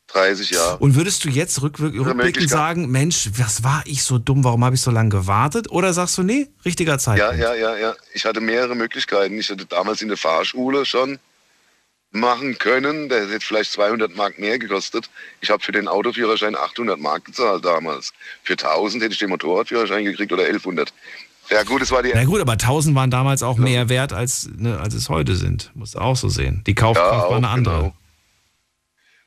30 0.08 0.50
Jahre. 0.50 0.78
Und 0.78 0.94
würdest 0.96 1.24
du 1.24 1.28
jetzt 1.28 1.60
rückwirk- 1.62 1.94
rückblickend 1.98 2.48
sagen, 2.48 2.90
Mensch, 2.90 3.30
was 3.36 3.62
war 3.64 3.82
ich 3.86 4.02
so 4.04 4.18
dumm, 4.18 4.44
warum 4.44 4.64
habe 4.64 4.74
ich 4.76 4.80
so 4.80 4.90
lange 4.90 5.08
gewartet? 5.10 5.70
Oder 5.70 5.92
sagst 5.92 6.16
du, 6.18 6.22
nee, 6.22 6.48
richtiger 6.64 6.92
Ja, 6.92 6.98
Zeitpunkt? 6.98 7.38
ja, 7.42 7.54
ja, 7.54 7.76
ja. 7.76 7.94
Ich 8.12 8.24
hatte 8.24 8.40
mehrere 8.40 8.74
Möglichkeiten. 8.74 9.38
Ich 9.38 9.48
hätte 9.48 9.66
damals 9.66 10.02
in 10.02 10.08
der 10.08 10.16
Fahrschule 10.16 10.84
schon 10.86 11.18
machen 12.14 12.56
können. 12.58 13.08
Der 13.08 13.28
hätte 13.28 13.44
vielleicht 13.44 13.72
200 13.72 14.14
Mark 14.16 14.38
mehr 14.38 14.58
gekostet. 14.58 15.10
Ich 15.40 15.50
habe 15.50 15.62
für 15.62 15.72
den 15.72 15.88
Autoführerschein 15.88 16.56
800 16.56 16.98
Mark 16.98 17.26
gezahlt 17.26 17.64
damals. 17.64 18.12
Für 18.44 18.52
1000 18.54 19.02
hätte 19.02 19.12
ich 19.12 19.18
den 19.18 19.30
Motorradführerschein 19.30 20.04
gekriegt 20.04 20.32
oder 20.32 20.44
1100. 20.44 20.92
Ja 21.50 21.62
gut, 21.64 21.82
es 21.82 21.90
war 21.90 22.02
die 22.02 22.12
Na 22.14 22.24
gut, 22.24 22.40
aber 22.40 22.52
1000 22.52 22.94
waren 22.94 23.10
damals 23.10 23.42
auch 23.42 23.58
mehr 23.58 23.88
wert, 23.90 24.12
als, 24.14 24.48
ne, 24.56 24.80
als 24.80 24.94
es 24.94 25.08
heute 25.10 25.36
sind. 25.36 25.70
Musst 25.74 25.94
du 25.94 25.98
auch 25.98 26.16
so 26.16 26.28
sehen. 26.28 26.62
Die 26.66 26.74
Kaufkraft 26.74 27.24
Ja, 27.24 27.30
war 27.30 27.36
eine 27.36 27.48
andere. 27.48 27.76
genau. 27.76 27.94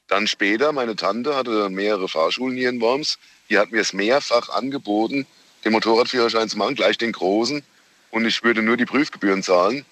Dann 0.08 0.26
später, 0.26 0.72
meine 0.72 0.96
Tante 0.96 1.36
hatte 1.36 1.70
mehrere 1.70 2.08
Fahrschulen 2.08 2.56
hier 2.58 2.70
in 2.70 2.80
Worms. 2.82 3.20
Die 3.50 3.58
hat 3.60 3.72
mir 3.72 3.82
es 3.82 3.94
mehrfach 3.94 4.50
angeboten, 4.50 5.28
den 5.66 5.74
Motorradführerschein 5.74 6.48
zu 6.50 6.58
machen, 6.58 6.76
gleich 6.76 6.98
den 6.98 7.12
großen. 7.12 7.62
Und 8.10 8.26
ich 8.26 8.42
würde 8.44 8.62
nur 8.62 8.78
die 8.78 8.86
Prüfgebühren 8.86 9.44
zahlen. 9.44 9.86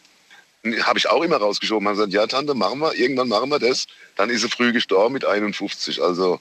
Habe 0.83 0.97
ich 0.97 1.09
auch 1.09 1.21
immer 1.21 1.37
rausgeschoben. 1.37 1.87
Habe 1.87 1.97
gesagt, 1.97 2.13
ja 2.13 2.27
Tante, 2.27 2.53
machen 2.53 2.79
wir, 2.79 2.93
irgendwann 2.95 3.27
machen 3.27 3.49
wir 3.49 3.59
das. 3.59 3.87
Dann 4.15 4.29
ist 4.29 4.41
sie 4.41 4.49
früh 4.49 4.73
gestorben 4.73 5.13
mit 5.13 5.25
51. 5.25 6.01
Also 6.01 6.39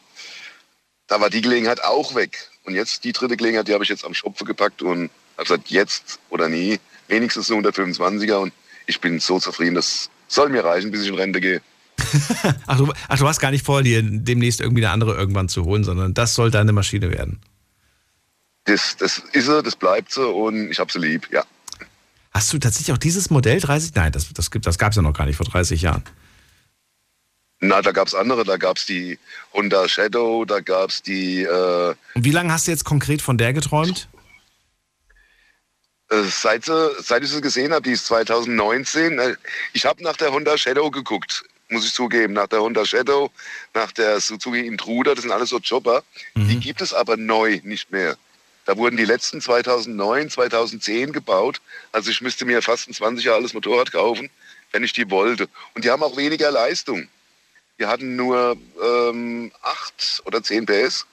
da 1.07 1.21
war 1.21 1.31
die 1.31 1.43
Gelegenheit 1.43 1.85
auch 1.85 2.15
weg. 2.15 2.49
Und 2.65 2.75
jetzt 2.75 3.05
die 3.05 3.13
dritte 3.13 3.37
Gelegenheit, 3.37 3.69
die 3.69 3.75
habe 3.75 3.85
ich 3.85 3.91
jetzt 3.91 4.05
am 4.05 4.15
Schopfe 4.15 4.45
gepackt 4.45 4.83
und 4.83 5.11
habe 5.37 5.43
gesagt, 5.43 5.69
jetzt 5.69 6.19
oder 6.31 6.49
nie, 6.49 6.79
wenigstens 7.09 7.51
eine 7.51 7.61
125er. 7.69 8.37
Und 8.37 8.53
ich 8.87 9.01
bin 9.01 9.21
so 9.21 9.39
zufrieden, 9.39 9.75
das 9.75 10.11
soll 10.29 10.49
mir 10.49 10.65
reichen, 10.65 10.91
bis 10.91 11.03
ich 11.03 11.09
in 11.09 11.15
Rente 11.15 11.41
gehe. 11.41 11.61
Ach 12.67 12.77
du, 12.77 12.93
ach, 13.09 13.19
du 13.19 13.29
hast 13.29 13.39
gar 13.39 13.53
nicht 13.53 13.65
vor, 13.65 13.83
dir 13.83 14.03
demnächst 14.03 14.61
irgendwie 14.61 14.85
eine 14.85 14.93
andere 14.93 15.15
irgendwann 15.15 15.49
zu 15.49 15.65
holen, 15.65 15.85
sondern 15.85 16.13
das 16.13 16.35
soll 16.35 16.51
deine 16.51 16.73
Maschine 16.73 17.11
werden. 17.11 17.41
Das, 18.65 18.97
das 18.97 19.23
ist 19.33 19.47
sie, 19.47 19.63
das 19.63 19.77
bleibt 19.77 20.13
sie 20.13 20.27
und 20.27 20.71
ich 20.71 20.81
habe 20.81 20.91
sie 20.91 20.99
lieb, 20.99 21.29
ja. 21.31 21.45
Hast 22.35 22.53
du 22.53 22.59
tatsächlich 22.59 22.93
auch 22.93 22.99
dieses 22.99 23.31
Modell 23.31 23.61
30? 23.61 23.95
Nein, 23.95 24.11
das, 24.13 24.33
das, 24.33 24.51
gibt- 24.51 24.67
das 24.67 24.77
gab 24.79 24.91
es 24.91 24.97
ja 24.97 25.03
noch 25.03 25.13
gar 25.13 25.25
nicht 25.27 25.37
vor 25.37 25.47
30 25.47 25.81
Jahren. 25.83 26.03
Na, 27.61 27.81
da 27.81 27.93
gab 27.93 28.09
es 28.09 28.15
andere, 28.15 28.45
da 28.45 28.57
gab 28.57 28.77
es 28.77 28.87
die 28.87 29.19
Honda 29.53 29.89
Shadow, 29.89 30.45
da 30.45 30.61
gab 30.61 30.91
es 30.91 31.01
die, 31.03 31.43
äh, 31.45 31.95
Und 32.15 32.25
wie 32.25 32.33
lange 32.33 32.53
hast 32.53 32.67
du 32.67 32.73
jetzt 32.73 32.85
konkret 32.85 33.23
von 33.23 33.39
der 33.39 33.53
geträumt? 33.53 34.09
äh, 36.11 36.23
seit, 36.25 36.65
seit 36.65 37.23
ich 37.23 37.31
sie 37.31 37.41
gesehen 37.41 37.73
habe, 37.73 37.83
die 37.83 37.93
ist 37.93 38.07
2019. 38.07 39.19
Äh, 39.19 39.37
ich 39.73 39.87
habe 39.87 40.03
nach 40.03 40.17
der 40.17 40.33
Honda 40.33 40.59
Shadow 40.59 40.91
geguckt, 40.91 41.45
muss 41.71 41.87
ich 41.87 41.95
zugeben. 41.95 42.35
Nach 42.35 42.49
der 42.49 42.61
Honda 42.61 42.85
Shadow, 42.85 43.31
nach 43.73 43.93
der 43.93 44.21
Suzuki 44.21 44.67
Intruder, 44.67 45.15
das 45.15 45.23
sind 45.23 45.33
alles 45.33 45.49
so 45.51 45.61
Chopper. 45.61 46.03
Die 46.37 46.59
gibt 46.61 46.83
es 46.83 46.93
aber 46.93 47.17
neu 47.17 47.61
nicht 47.65 47.91
mehr. 47.91 48.17
Da 48.65 48.77
wurden 48.77 48.97
die 48.97 49.05
letzten 49.05 49.41
2009, 49.41 50.31
2010 50.31 51.13
gebaut. 51.13 51.61
Also 51.93 52.11
ich 52.11 52.21
müsste 52.21 52.45
mir 52.45 52.63
fast 52.63 52.89
ein 52.89 52.95
20 52.95 53.25
Jahre 53.25 53.39
altes 53.39 53.55
Motorrad 53.55 53.93
kaufen, 53.93 54.31
wenn 54.73 54.85
ich 54.85 54.93
die 54.93 55.11
wollte. 55.11 55.49
Und 55.75 55.85
die 55.85 55.91
haben 55.91 56.03
auch 56.03 56.17
weniger 56.17 56.51
Leistung. 56.51 57.09
Die 57.79 57.87
hatten 57.87 58.17
nur 58.17 58.57
ähm, 58.83 59.53
8 59.63 60.23
oder 60.25 60.43
10 60.43 60.67
PS. 60.67 61.07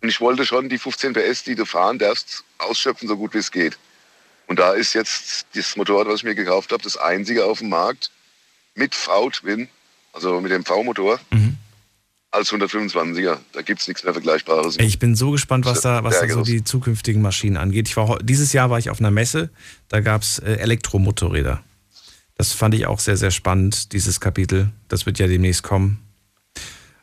Und 0.00 0.08
ich 0.08 0.20
wollte 0.20 0.46
schon 0.46 0.68
die 0.68 0.78
15 0.78 1.12
PS, 1.12 1.44
die 1.44 1.54
du 1.54 1.64
fahren 1.64 1.98
darfst, 1.98 2.44
ausschöpfen, 2.58 3.08
so 3.08 3.16
gut 3.16 3.34
wie 3.34 3.38
es 3.38 3.50
geht. 3.50 3.78
Und 4.46 4.58
da 4.58 4.72
ist 4.72 4.94
jetzt 4.94 5.46
das 5.54 5.76
Motorrad, 5.76 6.06
was 6.06 6.16
ich 6.16 6.24
mir 6.24 6.34
gekauft 6.34 6.72
habe, 6.72 6.82
das 6.82 6.96
einzige 6.96 7.44
auf 7.44 7.58
dem 7.58 7.68
Markt 7.68 8.10
mit 8.74 8.94
V-Twin, 8.94 9.68
also 10.12 10.40
mit 10.40 10.52
dem 10.52 10.64
V-Motor. 10.64 11.20
Als 12.30 12.52
125er. 12.52 13.38
Da 13.52 13.62
gibt 13.62 13.80
es 13.80 13.88
nichts 13.88 14.04
mehr 14.04 14.12
Vergleichbares. 14.12 14.76
Ich 14.78 14.98
bin 14.98 15.14
so 15.14 15.30
gespannt, 15.30 15.64
was 15.64 15.80
da, 15.80 16.04
was 16.04 16.20
da 16.20 16.28
so 16.28 16.42
die 16.42 16.64
zukünftigen 16.64 17.22
Maschinen 17.22 17.56
angeht. 17.56 17.88
Ich 17.88 17.96
war, 17.96 18.18
dieses 18.18 18.52
Jahr 18.52 18.70
war 18.70 18.78
ich 18.78 18.90
auf 18.90 19.00
einer 19.00 19.10
Messe, 19.10 19.50
da 19.88 20.00
gab 20.00 20.22
es 20.22 20.38
äh, 20.38 20.54
Elektromotorräder. 20.54 21.62
Das 22.36 22.52
fand 22.52 22.74
ich 22.74 22.86
auch 22.86 23.00
sehr, 23.00 23.16
sehr 23.16 23.32
spannend, 23.32 23.92
dieses 23.92 24.20
Kapitel. 24.20 24.70
Das 24.88 25.06
wird 25.06 25.18
ja 25.18 25.26
demnächst 25.26 25.62
kommen. 25.62 25.98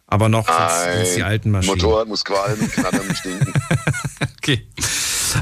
Aber 0.07 0.29
noch 0.29 0.47
sind 0.47 1.17
die 1.17 1.23
alten 1.23 1.51
Maschinen. 1.51 1.77
Motorrad 1.77 2.07
muss 2.07 2.23
qualmen, 2.23 2.71
knattern 2.71 3.01
und 3.01 3.17
stinken. 3.17 3.53
Okay. 4.37 4.67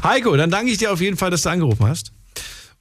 Heiko, 0.04 0.36
dann 0.36 0.50
danke 0.50 0.72
ich 0.72 0.78
dir 0.78 0.92
auf 0.92 1.02
jeden 1.02 1.18
Fall, 1.18 1.30
dass 1.30 1.44
du 1.44 1.50
angerufen 1.50 1.86
hast. 1.86 2.12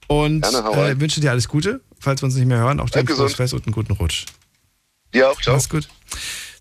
Und 0.06 0.42
Gerne, 0.42 0.90
äh, 0.90 1.00
wünsche 1.00 1.20
dir 1.20 1.30
alles 1.30 1.48
Gute, 1.48 1.80
falls 1.98 2.22
wir 2.22 2.26
uns 2.26 2.34
nicht 2.36 2.46
mehr 2.46 2.58
hören. 2.58 2.80
Auch 2.80 2.88
dir 2.88 3.00
ein 3.00 3.06
frohes. 3.06 3.34
Fest 3.34 3.52
und 3.54 3.66
einen 3.66 3.74
guten 3.74 3.92
Rutsch. 3.92 4.26
Dir 5.12 5.30
auch, 5.30 5.40
ciao. 5.40 5.56
Mach's 5.56 5.68
gut. 5.68 5.88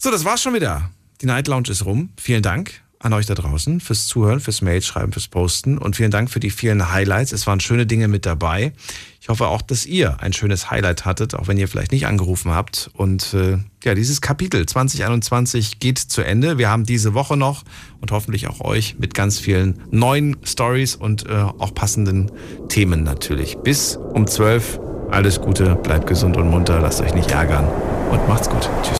So, 0.03 0.09
das 0.09 0.25
war's 0.25 0.41
schon 0.41 0.55
wieder. 0.55 0.89
Die 1.21 1.27
Night 1.27 1.47
Lounge 1.47 1.69
ist 1.69 1.85
rum. 1.85 2.09
Vielen 2.19 2.41
Dank 2.41 2.81
an 2.97 3.13
euch 3.13 3.27
da 3.27 3.35
draußen 3.35 3.79
fürs 3.79 4.07
Zuhören, 4.07 4.39
fürs 4.39 4.63
Mail 4.63 4.81
schreiben, 4.81 5.11
fürs 5.11 5.27
Posten 5.27 5.77
und 5.77 5.95
vielen 5.95 6.09
Dank 6.09 6.31
für 6.31 6.39
die 6.39 6.49
vielen 6.49 6.91
Highlights. 6.91 7.31
Es 7.31 7.45
waren 7.45 7.59
schöne 7.59 7.85
Dinge 7.85 8.07
mit 8.07 8.25
dabei. 8.25 8.73
Ich 9.19 9.29
hoffe 9.29 9.45
auch, 9.45 9.61
dass 9.61 9.85
ihr 9.85 10.19
ein 10.19 10.33
schönes 10.33 10.71
Highlight 10.71 11.05
hattet, 11.05 11.35
auch 11.35 11.47
wenn 11.47 11.57
ihr 11.57 11.67
vielleicht 11.67 11.91
nicht 11.91 12.07
angerufen 12.07 12.49
habt. 12.49 12.89
Und 12.93 13.35
äh, 13.35 13.59
ja, 13.83 13.93
dieses 13.93 14.21
Kapitel 14.21 14.65
2021 14.65 15.79
geht 15.79 15.99
zu 15.99 16.23
Ende. 16.23 16.57
Wir 16.57 16.71
haben 16.71 16.83
diese 16.83 17.13
Woche 17.13 17.37
noch 17.37 17.63
und 17.99 18.09
hoffentlich 18.09 18.47
auch 18.47 18.59
euch 18.59 18.97
mit 18.97 19.13
ganz 19.13 19.37
vielen 19.37 19.83
neuen 19.91 20.35
Stories 20.43 20.95
und 20.95 21.29
äh, 21.29 21.33
auch 21.33 21.75
passenden 21.75 22.31
Themen 22.69 23.03
natürlich. 23.03 23.59
Bis 23.59 23.97
um 23.97 24.25
12. 24.25 24.79
Alles 25.11 25.39
Gute, 25.41 25.75
bleibt 25.75 26.07
gesund 26.07 26.37
und 26.37 26.49
munter, 26.49 26.79
lasst 26.79 27.01
euch 27.01 27.13
nicht 27.13 27.29
ärgern 27.29 27.67
und 28.09 28.27
macht's 28.27 28.49
gut. 28.49 28.67
Tschüss. 28.81 28.89